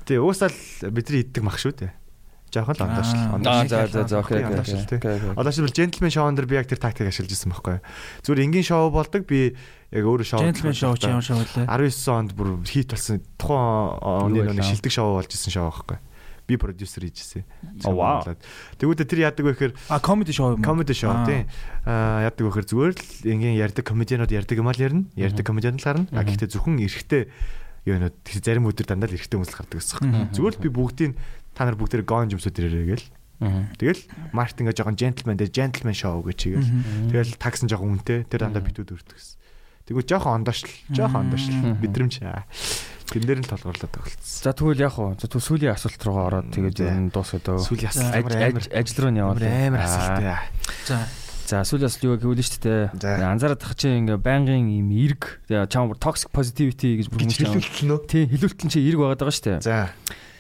Тий, 0.07 0.19
уусаал 0.23 0.55
бидний 0.91 1.23
иддэг 1.27 1.43
мах 1.43 1.59
шүү 1.59 1.75
дээ. 1.83 1.93
Жохон 2.57 2.73
л 2.73 2.85
ондоош. 2.89 3.11
Аа 3.13 3.69
за 3.69 3.85
за 3.93 4.09
за 4.09 4.17
окей 4.25 4.41
окей. 4.41 4.49
Ондоош 4.49 4.73
л 4.73 4.89
тий. 4.89 4.97
окей. 4.97 5.21
Одоо 5.37 5.53
шилбэл 5.53 5.77
джентлмен 5.77 6.09
шоунд 6.17 6.37
дэр 6.41 6.49
би 6.49 6.57
яг 6.57 6.67
тэр 6.73 6.81
тактик 6.81 7.13
ашиглаж 7.13 7.37
ирсэн 7.37 7.53
байхгүй. 7.53 7.77
Зүгээр 8.25 8.41
энгийн 8.49 8.65
шоу 8.65 8.89
болдог 8.89 9.29
би 9.29 9.53
яг 9.93 10.05
өөрөө 10.09 10.25
шоу. 10.25 10.41
Gentleman 10.41 10.73
show 10.73 10.97
чи 10.97 11.13
ямар 11.13 11.21
шоу 11.21 11.37
вэ? 11.45 11.69
19 11.69 12.09
онд 12.17 12.31
бүр 12.33 12.65
хит 12.65 12.89
болсон 12.97 13.21
тухайн 13.37 14.01
оны 14.01 14.41
нэг 14.57 14.65
шилдэг 14.65 14.89
шоу 14.91 15.21
болж 15.21 15.29
исэн 15.37 15.53
шоу 15.53 15.69
байхгүй. 15.69 16.01
Би 16.47 16.55
продюсер 16.57 17.03
хийжсэн. 17.03 17.43
Тэгвэл 18.79 19.03
тэр 19.03 19.19
яадаг 19.27 19.43
вэ 19.47 19.53
гэхээр 19.59 19.73
А 19.91 19.99
comedy 19.99 20.31
show 20.31 20.55
юм. 20.55 20.63
комеди 20.63 20.95
шоу 20.95 21.11
Аа. 21.11 21.27
тий. 21.27 21.43
Аа 21.85 22.23
яадаг 22.31 22.39
вэ 22.47 22.51
гэхээр 22.55 22.67
зүгээр 22.71 22.93
л 22.95 23.03
ингийн 23.27 23.57
ярьдаг 23.59 23.85
комедианууд 23.87 24.31
ярьдаг 24.31 24.55
юм 24.59 24.69
аа 24.71 24.75
л 24.77 24.83
ярина. 24.83 25.05
Ярьдаг 25.19 25.43
комедианууд 25.47 25.83
л 25.83 25.87
гарна. 25.87 26.07
А 26.15 26.23
гэхдээ 26.23 26.51
зөвхөн 26.55 26.79
эрэхтэй 26.87 27.27
юу 27.87 27.99
нэ 27.99 28.11
зарим 28.43 28.67
өдөр 28.71 28.87
дандаа 28.87 29.11
л 29.11 29.17
эрэхтэй 29.19 29.37
хүмүүс 29.39 29.51
л 29.51 29.59
гардаг 29.59 29.79
гэсэн. 29.83 30.35
Зүгээр 30.35 30.55
л 30.55 30.63
би 30.63 30.69
бүгдийг 30.71 31.13
та 31.57 31.65
нар 31.65 31.75
бүгдээр 31.81 32.05
гон 32.05 32.29
жимсүүд 32.29 32.61
ирээрээ 32.61 32.87
гэл. 32.93 33.07
Тэгэл 33.81 34.01
Мартин 34.37 34.69
ингээ 34.69 34.77
жоохон 34.77 34.97
джентлмен 34.97 35.37
дээр 35.41 35.51
джентлмен 35.53 35.97
шоу 35.97 36.21
гэж 36.25 36.37
чигээл. 36.37 36.73
Тэгэл 37.13 37.37
таксан 37.41 37.69
жоохон 37.69 37.97
үнэтэй. 38.01 38.29
Тэр 38.29 38.49
дандаа 38.49 38.65
битүүд 38.65 38.93
өрдөг 38.97 39.17
гэсэн. 39.17 39.37
Тэгвэл 39.87 40.09
жоохон 40.09 40.43
ондоош 40.43 40.65
л, 40.67 40.73
жоохон 40.93 41.31
ондоош 41.31 41.45
л 41.53 41.77
мэдрэмж. 41.81 42.15
аа. 42.27 42.43
Тэн 43.07 43.23
дээр 43.23 43.39
нь 43.39 43.47
толгуурлаад 43.47 43.93
тоглолцсон. 43.93 44.43
За 44.43 44.51
тэгвэл 44.51 44.83
яг 44.83 44.97
уу. 44.99 45.15
За 45.15 45.31
тэгвэл 45.31 45.47
сүүлийн 45.47 45.73
асуулт 45.79 46.03
руугаа 46.03 46.25
ороод 46.27 46.49
тэгээд 46.51 46.81
ер 46.83 46.97
нь 46.97 47.13
дуусгаад. 47.15 47.47
Сүүлийн 47.63 47.93
асуулт 47.95 48.73
ажил 48.75 48.99
руу 49.05 49.13
нь 49.15 49.21
яваад. 49.23 49.41
амар 49.47 49.79
Аа. 49.79 49.87
асуулт. 49.87 50.19
аа. 50.27 50.43
За. 50.91 50.97
За 51.47 51.57
сүүлийн 51.63 51.87
асуулт 51.87 52.03
юу 52.03 52.19
гэвэл 52.19 52.43
шүү 52.43 52.63
дээ. 52.67 52.83
За. 52.99 53.11
Анзаараад 53.31 53.63
тах 53.63 53.79
чи 53.79 53.95
ингээ 53.95 54.19
байнгын 54.19 54.67
юм 54.75 54.91
эрг 54.91 55.39
тэгээ 55.47 55.71
чам 55.71 55.95
toxic 55.95 56.35
positivity 56.35 56.99
гэж 56.99 57.07
бүр 57.07 57.23
хүмүүс 57.23 57.39
хэлүүлсэн 57.47 57.87
үү? 57.95 58.01
Тий 58.11 58.25
хэлүүлтэн 58.27 58.67
чи 58.75 58.83
эрг 58.83 58.99
байгаад 58.99 59.23
байгаа 59.23 59.37
шүү 59.39 59.47
дээ. 59.55 59.63
За. 59.63 59.95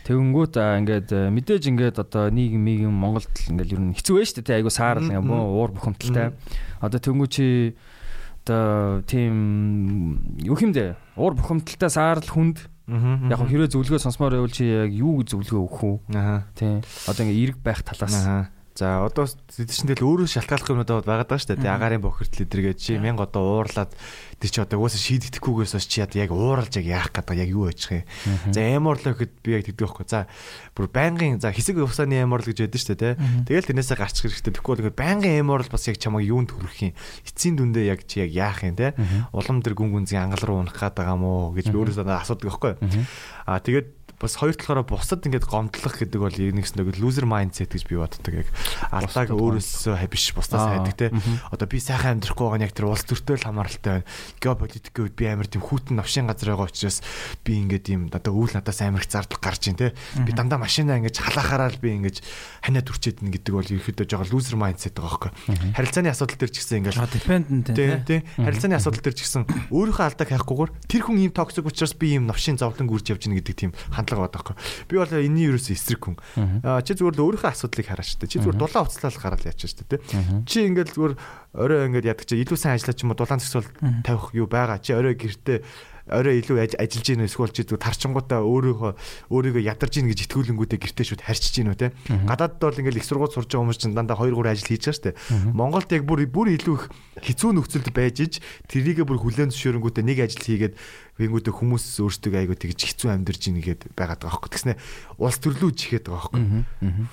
Тэгэнгүүт 0.07 0.55
ингээд 0.55 1.11
мэдээж 1.35 1.65
ингээд 1.67 1.97
одоо 1.99 2.31
нийгэм 2.31 2.63
мигэм 2.63 2.95
Монголд 2.95 3.27
ингээд 3.51 3.75
ер 3.75 3.83
нь 3.83 3.97
хэцүү 3.99 4.15
байж 4.23 4.31
дээ. 4.39 4.47
тий, 4.47 4.57
Айгу 4.63 4.71
саарл 4.71 5.11
ингээ 5.11 5.27
бөө 5.27 5.43
уур 5.51 5.71
бухимдалтай. 5.75 6.31
Одоо 6.79 6.99
тэнгүү 7.03 7.27
чи 7.27 7.75
одоо 8.47 9.03
тийм 9.03 10.39
юу 10.47 10.55
хэмдэ 10.55 10.95
уур 11.19 11.35
бухимдалтай 11.35 11.91
саарл 11.91 12.23
хүнд 12.23 12.71
яг 12.87 13.43
хэрэг 13.43 13.75
зөвлөгөө 13.75 13.99
сонсомоор 13.99 14.39
байвал 14.39 14.55
чи 14.55 14.71
яг 14.71 14.95
юу 14.95 15.19
гэж 15.19 15.35
зөвлөгөө 15.35 15.63
өгөх 15.67 15.83
үү? 15.83 15.97
Аа. 16.15 16.47
Тий. 16.55 16.79
Одоо 17.11 17.27
ингээ 17.27 17.43
эрг 17.51 17.59
байх 17.59 17.83
талаас. 17.83 18.15
Аа. 18.23 18.55
За 18.77 19.09
одоо 19.09 19.25
тэд 19.25 19.73
чинь 19.73 19.89
тэгэл 19.89 20.05
өөрөө 20.05 20.29
шалтгааллах 20.29 20.69
юмнууд 20.69 21.09
байгаад 21.09 21.33
байгаа 21.33 21.41
шүү 21.41 21.57
дээ. 21.57 21.65
Тэ 21.65 21.73
агаарын 21.73 22.05
бохирдл 22.05 22.45
эдэргээ 22.45 22.77
чи 22.77 23.01
мянга 23.01 23.25
одоо 23.25 23.65
уурлаад 23.65 23.97
тэр 24.37 24.51
чи 24.53 24.61
одоо 24.61 24.85
угаасаа 24.85 25.01
шийдэгдэхгүйгээс 25.01 25.73
бас 25.81 25.89
чи 25.89 26.05
яг 26.05 26.29
уурлж 26.29 26.77
яг 26.77 26.85
яах 26.85 27.09
гэдэг 27.09 27.41
яг 27.41 27.49
юу 27.57 27.73
байгаа 27.73 28.05
юм. 28.05 28.53
За 28.53 28.61
эморлоо 28.61 29.17
гэхэд 29.17 29.33
би 29.41 29.49
яг 29.57 29.65
тэгдэг 29.65 29.81
байхгүй. 29.81 30.05
За 30.13 30.29
бүр 30.77 30.93
байнгын 30.93 31.41
за 31.41 31.57
хэсэг 31.57 31.81
усааны 31.81 32.21
эморл 32.21 32.45
гэж 32.45 32.69
байдаг 32.69 32.81
шүү 32.85 33.01
дээ. 33.01 33.17
Тэ. 33.17 33.49
Тэгэл 33.49 33.69
тэрнээсээ 33.73 33.97
гарч 33.97 34.17
хэрэгтэй. 34.21 34.53
Тэгэхгүй 34.53 34.77
бол 34.77 34.93
байнгын 34.93 35.41
эморл 35.41 35.73
бас 35.73 35.89
яг 35.89 35.97
чамайг 35.97 36.29
юунд 36.29 36.53
хүрэх 36.53 36.93
юм. 36.93 36.93
Эцсийн 37.25 37.57
дүндээ 37.57 37.97
яг 37.97 38.05
чи 38.05 38.29
яг 38.29 38.37
яах 38.37 38.61
юм 38.61 38.77
те. 38.77 38.93
Улам 39.33 39.65
тэр 39.65 39.73
гүн 39.73 40.05
гүнзгий 40.05 40.21
ангал 40.21 40.45
руу 40.45 40.61
унах 40.61 40.77
гээд 40.77 41.01
байгаа 41.01 41.17
мó 41.17 41.57
гэж 41.57 41.73
би 41.73 41.81
өөрөөсөө 41.81 42.05
асуудаг 42.13 42.45
байхгүй. 42.45 42.77
Аа 43.49 43.65
тэгээд 43.65 43.96
бас 44.21 44.37
хоёр 44.41 44.57
талаараа 44.57 44.87
бусад 44.87 45.25
ингээд 45.27 45.45
гомдлох 45.45 45.97
гэдэг 46.01 46.21
бол 46.21 46.33
нэгс 46.33 46.75
нэг 46.77 46.97
лузер 46.97 47.29
майндсет 47.29 47.73
гэж 47.77 47.85
би 47.85 47.97
боддог 48.01 48.33
яг. 48.33 48.49
Алдааг 48.91 49.31
өөрөөсөө 49.35 49.97
биш 50.09 50.33
бусдаас 50.33 50.65
Аа, 50.65 50.73
хайдаг 50.81 50.97
те. 50.97 51.13
одоо 51.53 51.67
би 51.69 51.79
сайхан 51.81 52.17
амьдрахгүй 52.17 52.45
байгаа 52.49 52.61
нь 52.61 52.67
яг 52.67 52.73
тэр 52.73 52.89
улс 52.89 53.05
төртөө 53.05 53.37
л 53.41 53.47
хамааралтай 53.47 53.93
байна. 54.01 54.09
Геополитикийн 54.41 55.05
үед 55.05 55.17
би 55.17 55.25
амар 55.29 55.49
тийм 55.49 55.63
хүүтэн 55.63 56.01
навшин 56.01 56.27
газар 56.33 56.57
байгаа 56.57 56.69
учраас 56.73 57.05
би 57.45 57.61
ингээд 57.61 57.87
юм 57.93 58.03
одоо 58.09 58.33
үйл 58.33 58.57
надаас 58.57 58.81
амар 58.81 59.05
их 59.05 59.13
зардал 59.13 59.41
гарч 59.41 59.69
ийн 59.69 59.77
те. 59.77 59.93
Би 60.25 60.33
дандаа 60.33 60.57
машинаа 60.57 60.97
ингээд 60.97 61.21
халаахаараа 61.21 61.71
л 61.77 61.83
би 61.83 61.93
ингээд 62.01 62.25
ханаа 62.65 62.83
төрчээд 62.83 63.21
ин 63.21 63.31
гэдэг 63.37 63.53
бол 63.53 63.69
ерөөдөө 63.69 64.07
жоо 64.09 64.25
лузер 64.33 64.57
майндсет 64.57 64.97
байгаа 64.97 65.29
байхгүй 65.29 65.77
харилцааны 65.77 66.11
асуудал 66.11 66.39
төр 66.41 66.51
ч 66.51 66.57
гэсэн 66.61 66.79
ингээд 66.81 66.97
dependent 67.69 68.05
тий. 68.07 68.21
Харилцааны 68.37 68.77
асуудал 68.77 69.03
төр 69.05 69.15
ч 69.17 69.21
гэсэн 69.25 69.43
өөрийнхөө 69.71 70.07
алдааг 70.07 70.31
хайхгүйгээр 70.33 70.71
тэр 70.89 71.03
хүн 71.05 71.19
ийм 71.21 71.33
токсик 71.33 71.67
учраас 71.67 71.95
би 71.97 72.17
ийм 72.17 72.27
навшин 72.27 72.59
зовлон 72.59 72.89
гүрж 72.89 73.13
явж 73.13 73.29
гин 73.29 73.37
гэдэг 73.39 73.55
тийм 73.57 73.73
хандлага 74.07 74.31
байдаг 74.31 74.47
байхгүй. 74.47 74.57
Би 74.87 74.95
бол 75.03 75.11
энэний 75.11 75.51
ерөөсөө 75.51 75.75
эсрэг 75.75 76.01
хүн. 76.07 76.17
Чи 76.87 76.95
зүгээр 76.95 77.17
л 77.19 77.25
өөрийнхөө 77.27 77.51
асуудлыг 77.51 77.87
хараач 77.91 78.11
та. 78.15 78.31
Чи 78.31 78.39
зүгээр 78.39 78.57
дулаан 78.63 78.87
уцлал 78.87 79.19
гараад 79.19 79.43
яач 79.43 79.67
та 79.67 79.83
тий. 79.83 79.99
Чи 80.47 80.71
ингээл 80.71 80.95
зүгээр 80.95 81.15
орой 81.57 81.89
ингээд 81.89 82.07
ядаг 82.13 82.25
чи 82.29 82.37
илүү 82.45 82.57
сайн 82.61 82.77
ажиллаж 82.77 83.01
юм 83.03 83.11
уу? 83.13 83.19
Дулаан 83.19 83.41
зөксөл 83.41 83.69
тавих 84.05 84.31
юу 84.37 84.47
байгаа. 84.47 84.79
Чи? 84.79 84.93
Орой 84.95 85.17
гэртээ 85.17 85.65
орой 86.07 86.39
илүү 86.39 86.57
аж- 86.63 86.79
ажиллаж 86.79 87.03
гин 87.03 87.27
эсвэл 87.27 87.51
чи 87.51 87.67
тарчингуудаа 87.67 88.39
өөрийнхөө 88.47 88.95
өөрийгөө 89.27 89.63
ядарч 89.67 89.99
гин 89.99 90.07
гэж 90.07 90.31
итгүүлэнгүүтээ 90.31 90.79
гэртээ 90.79 91.03
шүүд 91.03 91.23
харьчиж 91.27 91.55
гин 91.59 91.75
үү 91.75 91.79
те? 91.83 91.91
Гадаадд 92.07 92.63
бол 92.63 92.79
ингээл 92.79 93.03
их 93.03 93.09
сургууль 93.11 93.35
сурж 93.35 93.51
байгаа 93.51 93.67
хүмүүс 93.75 93.81
чинь 93.83 93.97
дандаа 93.99 94.15
2 94.23 94.31
3 94.31 94.55
ажил 94.55 94.71
хийж 94.71 94.87
байгаа 94.87 94.95
штэ 95.03 95.11
Монголд 95.51 95.91
яг 95.91 96.07
бүр 96.07 96.23
бүр 96.31 96.55
илүү 96.55 96.75
их 96.79 96.85
хэцүү 97.27 97.51
нөхцөлд 97.59 97.91
байж 97.91 98.17
иж 98.23 98.35
тэрийгэ 98.71 99.03
бүр 99.03 99.19
хүлэн 99.19 99.51
зөвшөөрөнгүүтээ 99.51 100.05
нэг 100.07 100.19
ажил 100.23 100.47
хийгээд 100.47 100.75
вингүүдээ 101.17 101.55
хүмүүс 101.59 101.85
өөрсдөө 101.99 102.39
айгуу 102.39 102.55
тэгж 102.61 102.81
хэцүү 102.87 103.09
амьдарч 103.11 103.41
гин 103.49 103.59
гээд 103.65 103.89
байгаад 103.97 104.21
байгаа 104.21 104.37
хөөхгүй. 104.37 104.53
Тэгснэ 104.53 104.73
улс 105.17 105.41
төрлөө 105.41 105.73
чихээд 105.73 106.13
байгаа 106.13 106.29
хөөхгүй. 106.29 106.45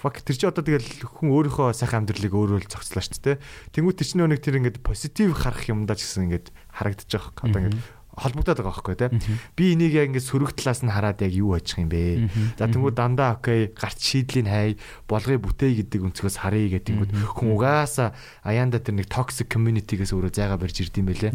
Фак 0.04 0.16
тэр 0.28 0.36
чи 0.36 0.44
одоо 0.44 0.60
тэгэл 0.60 1.08
хүн 1.08 1.32
өөрийнхөө 1.32 1.72
сайхан 1.72 2.04
амьдралыг 2.04 2.36
өөрөө 2.36 2.60
л 2.62 2.68
зохицлоо 2.68 3.00
штэ 3.00 3.24
те? 3.24 3.32
Тэнгуү 3.72 3.96
тэр 3.96 4.04
чинь 4.12 4.28
нэг 4.34 4.42
тэр 4.42 4.58
ингээд 4.60 4.82
позитив 4.82 5.38
харах 5.38 5.70
юмдаа 5.70 5.94
ч 5.94 6.04
гэсэн 6.10 6.26
ингээд 6.28 6.48
харагдаж 6.74 7.08
байгаа 7.08 7.30
хөөхгүй. 7.30 7.46
Одоо 7.54 7.60
ингээд 7.62 7.80
холбогдоод 8.18 8.58
байгаа 8.62 8.74
байхгүй 8.74 8.96
те. 8.98 9.10
Би 9.58 9.74
энийг 9.74 9.94
яг 9.98 10.14
ингээд 10.14 10.28
сөрөг 10.30 10.54
талаас 10.54 10.86
нь 10.86 10.94
хараад 10.94 11.22
яг 11.26 11.34
юу 11.34 11.58
ажих 11.58 11.82
юм 11.82 11.90
бэ? 11.90 12.30
За 12.58 12.70
тэнгуү 12.70 12.94
дандаа 12.94 13.38
окей 13.42 13.74
гарч 13.74 14.00
шийдлийн 14.02 14.48
хай 14.48 14.78
болгоё 15.10 15.42
бүтээе 15.42 15.82
гэдэг 15.82 16.02
өнцгөөс 16.14 16.38
харъя 16.46 16.78
гэдэг 16.78 16.94
тэнгуү 17.10 17.34
хүн 17.34 17.50
угаасаа 17.58 18.14
аяанда 18.46 18.78
тэр 18.80 19.02
нэг 19.02 19.10
токсик 19.10 19.50
community-гээс 19.50 20.14
өөрөө 20.14 20.32
зайгаа 20.34 20.62
барьж 20.62 20.78
ирд 20.86 20.96
юм 20.98 21.08
байлээ 21.10 21.32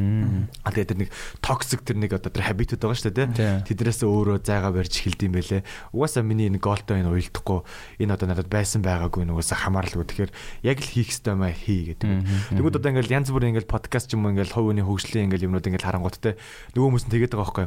а 0.62 0.70
тэгээд 0.70 0.90
тэр 0.94 0.98
нэг 1.02 1.10
токсик 1.42 1.82
тэр 1.82 1.98
нэг 1.98 2.14
одоо 2.14 2.30
тэр 2.30 2.46
habit 2.46 2.78
байгаа 2.78 2.94
шүү 2.94 3.10
дээ 3.14 3.28
Тий. 3.34 3.74
тэдрээс 3.74 4.06
өөрөө 4.06 4.38
зайгаа 4.46 4.72
барьж 4.72 4.94
эхэлд 5.02 5.20
юм 5.26 5.34
байлээ. 5.34 5.62
Угаасаа 5.92 6.22
миний 6.22 6.46
энэ 6.46 6.62
голтой 6.62 7.02
энэ 7.02 7.10
уйлдахгүй 7.10 7.60
энэ 8.02 8.14
одоо 8.14 8.26
надад 8.30 8.48
байсан 8.48 8.82
байгаагүй 8.86 9.26
энэ 9.26 9.34
угаасаа 9.34 9.59
хамаарлаггүй 9.66 10.06
тэгэхээр 10.06 10.32
яг 10.62 10.78
л 10.78 10.90
хийх 10.94 11.10
ёстой 11.10 11.34
маа 11.34 11.52
хий 11.52 11.94
гэдэг. 11.94 12.55
Тэгвэл 12.55 12.78
одоо 12.78 12.90
ингээд 12.94 13.10
янз 13.10 13.28
бүрийн 13.34 13.56
ингээд 13.56 13.68
подкаст 13.68 14.10
ч 14.10 14.14
юм 14.14 14.26
уу 14.26 14.32
ингээд 14.36 14.55
хүний 14.55 14.84
хөгжлийн 14.84 15.26
ингээд 15.28 15.46
юмнууд 15.48 15.66
ингээд 15.66 15.86
харангуут 15.86 16.18
те 16.22 16.36
нөгөө 16.78 16.88
хүмүүс 16.94 17.06
нь 17.10 17.12
тэгээд 17.18 17.34
байгаа 17.34 17.66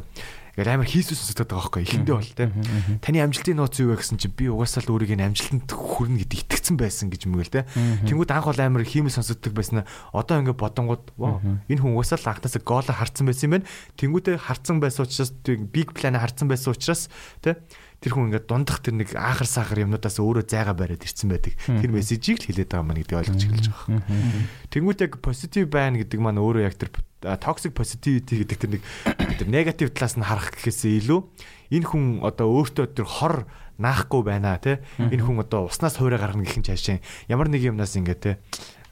Ингээл 0.52 0.76
амар 0.76 0.84
хийсүс 0.84 1.16
сонсогдоод 1.16 1.48
байгаа 1.48 1.64
байхгүй 1.64 1.82
эхэндээ 1.88 2.12
бол 2.12 2.32
те. 2.36 2.52
Таны 3.00 3.24
амжилтын 3.24 3.56
нууц 3.56 3.80
юу 3.80 3.96
вэ 3.96 4.04
гэсэн 4.04 4.20
чинь 4.20 4.36
би 4.36 4.52
угаасаа 4.52 4.84
л 4.84 4.92
өөрийг 4.92 5.16
нь 5.16 5.24
амжилтанд 5.24 5.72
хүрнэ 5.72 6.28
гэдэг 6.28 6.44
итгэцэн 6.44 6.76
байсан 6.76 7.08
гэж 7.08 7.24
гээл 7.24 7.56
те. 7.56 7.64
Тэнгууд 8.04 8.28
анх 8.28 8.52
бол 8.52 8.60
амар 8.60 8.84
хиймэл 8.84 9.16
сонсогддог 9.16 9.56
байсан. 9.56 9.88
Одоо 10.12 10.44
ингээд 10.44 10.60
бодонгууд 10.60 11.16
энэ 11.16 11.80
хүн 11.80 11.96
угаасаа 11.96 12.20
л 12.20 12.28
анхнаасаа 12.36 12.60
гол 12.68 12.84
харцсан 12.84 13.24
байсан 13.32 13.48
юм 13.48 13.52
байна. 13.56 13.70
Тэнгуудээ 13.96 14.36
харцсан 14.44 14.76
байсан 14.76 15.08
учраас 15.08 15.32
биг 15.40 15.96
план 15.96 16.20
харцсан 16.20 16.52
байсан 16.52 16.76
учраас 16.76 17.08
те 17.40 17.56
тэр 18.04 18.12
хүн 18.12 18.28
ингээд 18.28 18.44
дундах 18.44 18.84
тэр 18.84 19.00
нэг 19.00 19.16
аахар 19.16 19.48
сахар 19.48 19.88
юмнуудаас 19.88 20.20
өөрөө 20.20 20.44
зайгаа 20.52 20.76
бариад 20.76 21.00
ирсэн 21.00 21.32
байдаг. 21.32 21.56
Тэр 21.64 21.96
мессежийг 21.96 22.44
л 22.44 22.46
хэлээд 22.50 22.76
байгаа 22.76 22.84
маань 22.84 23.00
гэдэг 23.00 23.18
ойлгож 23.24 23.40
эхэлж 23.46 23.66
байгаа. 23.72 24.04
Тэнгүүд 24.68 25.00
яг 25.06 25.12
positive 25.22 25.70
байна 25.70 26.02
гэдэг 26.02 26.18
маань 26.18 26.42
өөрөө 26.42 26.66
яг 26.66 26.76
тэр 26.76 26.90
toxic 27.22 27.72
positivity 27.72 28.42
гэдэг 28.42 28.58
тэр 28.58 28.70
нэг 28.78 28.82
тэр 29.40 29.48
негатив 29.48 29.94
талаас 29.94 30.18
нь 30.18 30.26
харах 30.26 30.52
гэхээсээ 30.58 30.98
илүү 31.02 31.20
энэ 31.72 31.86
хүн 31.88 32.04
одоо 32.26 32.50
өөртөө 32.52 32.86
тэр 32.92 33.06
хор 33.06 33.34
наахгүй 33.78 34.22
байна 34.26 34.58
те 34.58 34.82
энэ 34.98 35.22
хүн 35.22 35.42
одоо 35.42 35.70
уснаас 35.70 35.96
хуурай 35.96 36.20
гаргана 36.20 36.44
гэх 36.44 36.60
юм 36.60 36.66
чаашаа 36.66 37.00
ямар 37.30 37.48
нэг 37.48 37.62
юмнаас 37.64 37.96
ингээд 37.96 38.20
те 38.20 38.32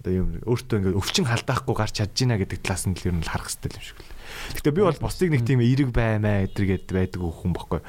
одоо 0.01 0.13
юм 0.15 0.29
өөртөө 0.49 0.77
ингээд 0.81 0.99
өвчин 0.99 1.29
халдаахгүй 1.29 1.75
гарч 1.77 1.95
чадж 2.01 2.17
гинэ 2.17 2.41
гэдэг 2.41 2.65
талаас 2.65 2.89
нь 2.89 2.97
л 2.97 3.07
ер 3.11 3.15
нь 3.21 3.27
харах 3.27 3.53
хэрэгтэй 3.53 3.71
юм 3.77 3.85
шиг 3.85 3.99
л. 4.01 4.10
Гэтэ 4.55 4.71
би 4.75 4.83
бол 4.83 4.99
бусдыг 4.99 5.31
нэг 5.31 5.43
тийм 5.47 5.61
эерэг 5.63 5.91
баймаа 5.95 6.47
эдэргээд 6.51 6.91
байдаг 6.91 7.21
хүн 7.23 7.53
бохгүй. 7.55 7.81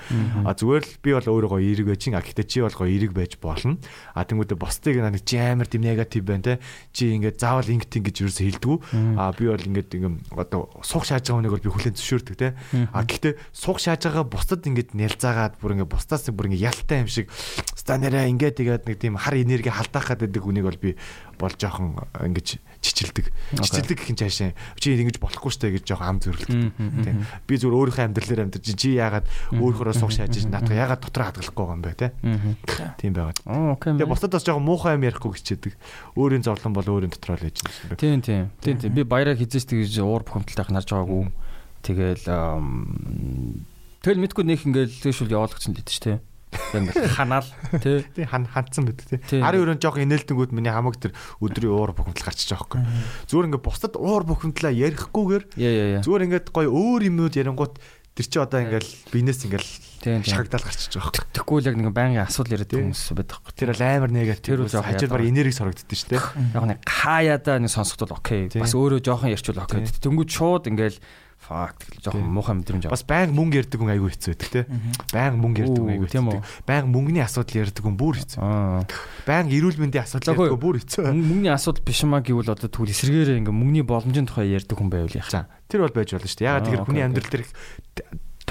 А 0.45 0.53
зүгээр 0.53 0.83
л 0.85 0.93
би 1.01 1.11
бол 1.17 1.27
өөрөө 1.31 1.49
гоё 1.57 1.63
эерэг 1.65 1.88
байж 1.89 2.07
ин 2.07 2.15
а 2.17 2.21
гэтээ 2.21 2.45
чи 2.45 2.59
бол 2.61 2.75
гоё 2.75 2.89
эерэг 2.91 3.11
байж 3.11 3.38
болно. 3.41 3.77
А 4.13 4.25
тэнгуүдээ 4.25 4.57
бусдыг 4.57 4.95
нэг 5.01 5.25
чи 5.25 5.38
амар 5.41 5.67
тийм 5.67 5.83
негатив 5.83 6.23
байна 6.25 6.43
те. 6.43 6.53
Чи 6.93 7.17
ингээд 7.17 7.41
заавал 7.41 7.69
ингэт 7.69 7.97
ингэж 7.97 8.15
юусэн 8.21 8.45
хэлдэггүй. 8.47 8.77
А 9.17 9.33
би 9.33 9.45
бол 9.49 9.65
ингээд 9.65 9.89
ингээм 9.97 10.15
одоо 10.38 10.69
суух 10.85 11.05
шааж 11.05 11.25
байгаа 11.25 11.38
хүнийг 11.41 11.53
бол 11.57 11.65
би 11.65 11.71
хүлэн 11.73 11.95
зөвшөөрдөг 11.97 12.35
те. 12.38 12.53
А 12.93 13.01
гэтээ 13.01 13.33
суух 13.51 13.81
шааж 13.81 14.05
байгаа 14.05 14.25
бусдад 14.27 14.65
ингээд 14.65 14.93
нялзаагаад 14.93 15.57
бүр 15.57 15.75
ингээд 15.79 15.91
бусдаас 15.91 16.29
бүр 16.29 16.53
ингээд 16.53 16.67
ялтай 16.69 17.01
юм 17.01 17.09
шиг 17.09 17.27
станараа 17.75 18.29
ингээд 18.29 18.59
тэгээд 18.61 18.83
нэг 18.85 18.97
тийм 19.01 19.17
хар 19.17 19.35
энерги 19.35 19.73
халдаах 19.73 20.13
гэдэг 20.13 20.43
хүнийг 20.43 20.65
бол 20.69 20.77
би 20.77 20.95
бол 21.41 21.53
жоохон 21.57 21.97
ингэж 22.22 22.61
чичилдэг. 22.85 23.34
Чичилдэг 23.57 23.97
гэх 23.97 24.13
юм 24.13 24.18
цаашаа 24.22 24.53
чи 24.77 24.93
ингэж 24.93 25.18
болохгүй 25.18 25.51
штэ 25.51 25.73
гэж 25.73 25.84
жоохон 25.89 26.07
ам 26.07 26.19
зөрлөлт. 26.22 26.53
Тийм. 26.77 27.26
Би 27.49 27.53
зүгээр 27.57 27.77
өөрийнхөө 27.77 28.05
амьдралаар 28.05 28.45
амьдарч 28.45 28.65
чи 28.77 28.93
яагаад 28.97 29.26
өөрөөрөө 29.57 29.95
суух 29.97 30.13
шааж 30.13 30.45
наатах 30.45 30.77
яагаад 30.77 31.01
дотор 31.01 31.23
хадгалахгүй 31.34 31.65
байгаа 31.65 31.77
юм 31.77 31.81
бэ 31.81 31.93
те. 31.97 32.07
Тийм 33.01 33.13
байгаад. 33.18 33.41
Тэгээ 33.81 34.09
бусдад 34.09 34.34
бас 34.38 34.45
жоохон 34.45 34.65
муухай 34.65 34.97
юм 34.97 35.05
ярихгүй 35.09 35.34
гэчээдэг. 35.34 35.73
Өөрийн 36.18 36.45
зовлон 36.45 36.73
бол 36.77 36.85
өөрийн 36.85 37.13
дотор 37.13 37.38
л 37.38 37.45
байж 37.45 37.57
байна. 37.65 37.97
Тийм 37.97 38.22
тийм. 38.22 38.43
Тийм 38.61 38.77
тийм. 38.77 38.93
Би 38.93 39.01
баяраа 39.01 39.34
хизээч 39.34 39.65
тэгж 39.69 40.01
уур 40.05 40.22
бухимдалтай 40.22 40.65
харж 40.69 40.89
байгаагүй. 40.93 41.30
Тэгэл 41.81 42.26
тэгэл 44.05 44.22
мэдгүй 44.22 44.43
нөх 44.45 44.65
ингээл 44.69 45.01
тэгшүүл 45.01 45.34
явуулчихсан 45.34 45.73
л 45.73 45.81
дээ 45.81 46.18
дээ. 46.18 46.30
Ингээл 46.51 47.15
ханаал 47.15 47.47
тий. 47.79 48.03
Тий 48.15 48.25
хан 48.27 48.45
хандсан 48.47 48.87
байдаг 48.87 49.07
тий. 49.07 49.19
Тий. 49.23 49.39
Арын 49.39 49.63
өрөөнд 49.63 49.83
жоох 49.83 49.99
инээлтэнгүүд 49.99 50.51
миний 50.51 50.71
хамаг 50.71 50.99
тэр 50.99 51.15
өдрийн 51.39 51.71
уур 51.71 51.95
бухимдал 51.95 52.27
гарчиж 52.27 52.51
байгаа 52.51 52.83
байхгүй. 52.83 53.27
Зүгээр 53.31 53.47
ингээд 53.47 53.65
бусдад 53.67 53.95
уур 53.95 54.23
бухимдлаа 54.27 54.71
ярихгүйгээр 54.75 55.43
зүгээр 56.03 56.25
ингээд 56.27 56.47
гоё 56.51 56.69
өөр 56.71 57.07
юмнууд 57.07 57.35
ярингууд 57.39 57.75
тэр 58.11 58.27
чи 58.27 58.37
одоо 58.43 58.59
ингээл 58.59 58.91
бинес 59.15 59.39
ингээл 59.47 59.71
шагдаал 60.27 60.67
гарчиж 60.67 60.91
байгаа 60.99 61.11
байхгүй. 61.15 61.31
Тэгэхгүй 61.31 61.59
л 61.63 61.69
яг 61.71 61.77
нэг 61.79 61.95
байнгын 61.95 62.27
асуудал 62.27 62.55
яриад 62.59 62.75
хүмүүс 62.75 63.03
байдаг 63.15 63.39
байхгүй. 63.39 63.53
Тэр 63.55 63.69
бол 63.71 63.83
амар 63.87 64.11
негатив. 64.11 64.51
Тэр 64.51 64.61
бол 64.67 64.75
хажууд 64.83 65.11
баг 65.15 65.23
энерги 65.23 65.55
сорогддөө 65.55 65.95
шүү 65.95 66.11
дээ. 66.11 66.23
Яг 66.51 66.65
нэг 66.67 66.79
хаяада 66.83 67.55
нэг 67.63 67.71
сонсохдол 67.71 68.15
окей. 68.19 68.51
Бас 68.51 68.75
өөрөө 68.75 68.99
жоохон 68.99 69.31
ярьчвал 69.31 69.63
окей. 69.63 69.87
Тэнгүүд 69.87 70.27
шууд 70.27 70.67
ингээл 70.67 70.99
фак 71.51 71.75
жоохон 71.99 72.23
муухай 72.31 72.55
мэдрэмж 72.55 72.83
авах. 72.87 72.95
Бас 72.95 73.03
баян 73.03 73.35
мөнгө 73.35 73.59
ярьдаг 73.59 73.77
хүн 73.83 73.91
айгүй 73.91 74.09
хэцүү 74.15 74.31
байдаг 74.31 74.49
тий. 74.51 74.63
Баян 75.11 75.35
мөнгө 75.35 75.59
ярьдаг 75.67 75.81
хүн 75.83 75.91
айгүй 75.91 76.07
тийм 76.07 76.25
үү? 76.31 76.39
хэцүү. 76.39 76.63
Баян 76.63 76.85
мөнгөний 76.95 77.23
асуудал 77.27 77.59
ярьдаг 77.59 77.83
хүн 77.83 77.97
бүр 77.99 78.15
хэцүү. 78.15 78.39
Баян 79.27 79.47
эрүүл 79.51 79.79
мэндийн 79.83 80.03
асуудал 80.07 80.31
ярьдаг 80.31 80.49
хүн 80.55 80.63
бүр 80.63 80.77
хэцүү. 80.79 81.03
Мөнгө- 81.11 81.27
Мөнгөний 81.31 81.51
асуудал 81.51 81.83
биш 81.83 81.99
маа 82.07 82.21
гэвэл 82.23 82.51
одоо 82.55 82.69
тэгвэл 82.71 82.93
эсрэгээрээ 82.95 83.37
ингээ 83.43 83.51
мөнгөний 83.59 83.83
боломжийн 83.85 84.27
тухай 84.31 84.47
ярьдаг 84.55 84.77
хүн 84.79 84.89
байвал 84.89 85.11
яах. 85.19 85.29
За 85.29 85.47
тэр 85.67 85.83
бол 85.83 85.95
байж 85.95 86.09
болно 86.15 86.27
шүү 86.31 86.39
дээ. 86.39 86.47
Ягаад 86.47 86.61
Аа, 86.61 86.65
тэгэхээр 86.71 86.85
хүний 86.87 87.03
амьдрал 87.03 87.29
дээр 87.31 87.45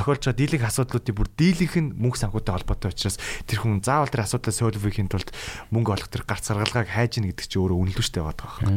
тохиолж 0.00 0.24
байгаа 0.24 0.40
дийлэнх 0.40 0.64
асуудлуудын 0.64 1.12
бүр 1.12 1.28
дийлэнх 1.36 1.76
нь 1.76 1.92
мөнгө 2.00 2.16
санхүүтэй 2.24 2.54
холбоотой 2.56 2.90
учраас 2.96 3.20
тэр 3.44 3.58
хүн 3.60 3.84
заавал 3.84 4.08
тэр 4.08 4.24
асуудлаа 4.24 4.54
сольвхийн 4.56 5.12
тулд 5.12 5.28
мөнгө 5.68 5.92
олох 6.00 6.08
тэр 6.08 6.24
гарц 6.24 6.48
саргалгааг 6.48 6.88
хайж 6.88 7.20
ийн 7.20 7.28
гэдэг 7.28 7.44
чинь 7.44 7.60
өөрөө 7.60 7.78
үнэлвэ 7.84 8.00
штэ 8.08 8.24
байгаа 8.24 8.40
байхгүй. 8.40 8.68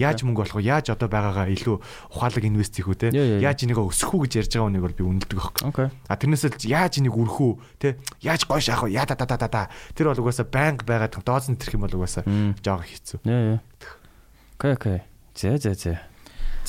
Яаж 0.00 0.18
мөнгө 0.24 0.40
олох 0.48 0.56
вэ? 0.56 0.64
Яаж 0.64 0.86
одоо 0.96 1.08
байгаагаа 1.12 1.52
илүү 1.52 1.76
ухаалаг 2.16 2.44
инвест 2.48 2.72
хийх 2.80 2.88
үү 2.88 2.96
те? 2.96 3.08
Яа, 3.12 3.20
яа, 3.20 3.36
яа. 3.36 3.52
Яаж 3.52 3.58
энийг 3.68 3.76
өсгөх 3.76 4.16
үү 4.16 4.22
гэж 4.24 4.32
ярьж 4.40 4.52
байгаа 4.56 4.66
хүнийг 4.72 4.84
бол 4.88 4.96
би 4.96 5.04
үнэлдэг 5.04 5.36
байхгүй. 5.36 5.86
А 6.08 6.16
тэрнээс 6.16 6.44
л 6.48 6.56
яаж 6.64 6.92
энийг 6.96 7.14
өрөх 7.20 7.36
үү 7.44 7.52
те? 7.76 7.88
Яаж 8.24 8.48
гоё 8.48 8.64
шаах 8.64 8.88
вэ? 8.88 8.96
Яа 8.96 9.04
да 9.04 9.14
да 9.20 9.28
да 9.36 9.48
да. 9.52 9.62
Тэр 9.92 10.08
бол 10.16 10.24
угаасаа 10.24 10.48
банк 10.48 10.88
байгаад 10.88 11.20
дооц 11.20 11.52
нь 11.52 11.60
тэрх 11.60 11.76
юм 11.76 11.84
бол 11.84 12.00
угаасаа 12.00 12.24
Мм. 12.24 12.56
жоог 12.64 12.88
хэцүү. 12.88 13.20
Окей 14.56 14.72
окей. 14.72 14.98
Зэ 15.36 15.56
зэ 15.60 15.74
зэ. 15.76 15.92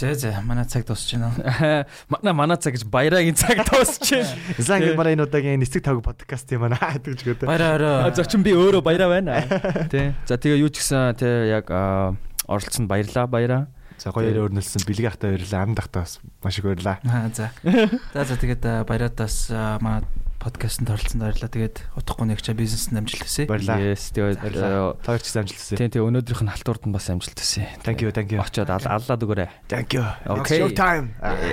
Зэ 0.02 0.18
зэ 0.18 0.42
манай 0.42 0.66
цаг 0.66 0.82
дуусч 0.90 1.14
байна. 1.14 1.86
Манай 2.10 2.34
манай 2.42 2.58
цаг 2.58 2.74
гэж 2.74 2.90
баярагийн 2.90 3.38
цаг 3.38 3.62
дуусч 3.70 4.02
байна. 4.10 4.34
За 4.58 4.82
ингээд 4.82 4.98
манай 4.98 5.14
энэ 5.14 5.30
удаагийн 5.30 5.62
нэстэг 5.62 5.86
тавг 5.86 6.02
подкаст 6.02 6.50
юм 6.50 6.66
аа 6.66 6.74
гэдэг 6.98 7.14
ч 7.14 7.22
гэдэг. 7.22 7.46
Баяраа 7.46 8.10
зочин 8.10 8.42
би 8.42 8.50
өөрөө 8.58 8.82
баяраа 8.82 9.14
байна. 9.14 9.46
Тий. 9.94 10.18
За 10.26 10.42
тэгээ 10.42 10.58
юу 10.58 10.74
ч 10.74 10.82
гэсэн 10.82 11.22
тий 11.22 11.54
яг 11.54 11.70
оролцсонд 11.70 12.90
баярлаа 12.90 13.30
баяраа. 13.30 13.70
За 14.02 14.10
гоё 14.10 14.50
өрнөлсөн 14.50 14.90
бэлэг 14.90 15.14
ахтай 15.14 15.38
баярлаа. 15.38 15.70
Амд 15.70 15.78
ахтай 15.86 16.02
бас 16.02 16.18
маш 16.42 16.58
их 16.58 16.66
баярлаа. 16.66 16.98
Аа 17.06 17.30
за. 17.30 17.54
За 17.62 18.26
за 18.26 18.42
тэгээд 18.42 18.90
баяратаас 18.90 19.54
манай 19.86 20.02
подкастт 20.42 20.82
оролцсонд 20.90 21.22
баярлаа. 21.22 21.50
Тэгээд 21.54 21.76
утгагүй 21.96 22.26
нэг 22.34 22.42
ча 22.42 22.58
бизнест 22.58 22.90
амжилт 22.90 23.22
хүсье. 23.22 23.46
Yes 23.46 24.10
тэгээ 24.12 24.42
Баярлаа. 24.42 24.98
Таарч 25.06 25.30
амжилт 25.38 25.62
хүсье. 25.62 25.78
тий 25.78 25.88
тэгээ 25.94 26.10
өнөөдрийнх 26.10 26.42
нь 26.42 26.52
халтурд 26.52 26.84
нь 26.90 26.94
бас 26.98 27.06
амжилт 27.14 27.38
хүсье. 27.38 27.70
Thank 27.86 28.02
you, 28.02 28.10
thank 28.10 28.34
you. 28.34 28.42
Очоод 28.42 28.74
ал- 28.74 28.90
аллаад 28.98 29.22
өгөөрэй. 29.22 29.50
Thank 29.70 29.94
you. 29.94 30.04
Okay. 30.26 30.60
Show 30.66 30.70
time. 30.74 31.06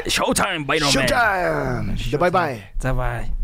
Showtime 0.09 0.65
баяраа. 0.65 0.89
Show 0.89 1.05
time. 1.05 1.93
Bye 2.17 2.33
bye. 2.33 2.57
За 2.81 2.95
бай. 2.97 3.38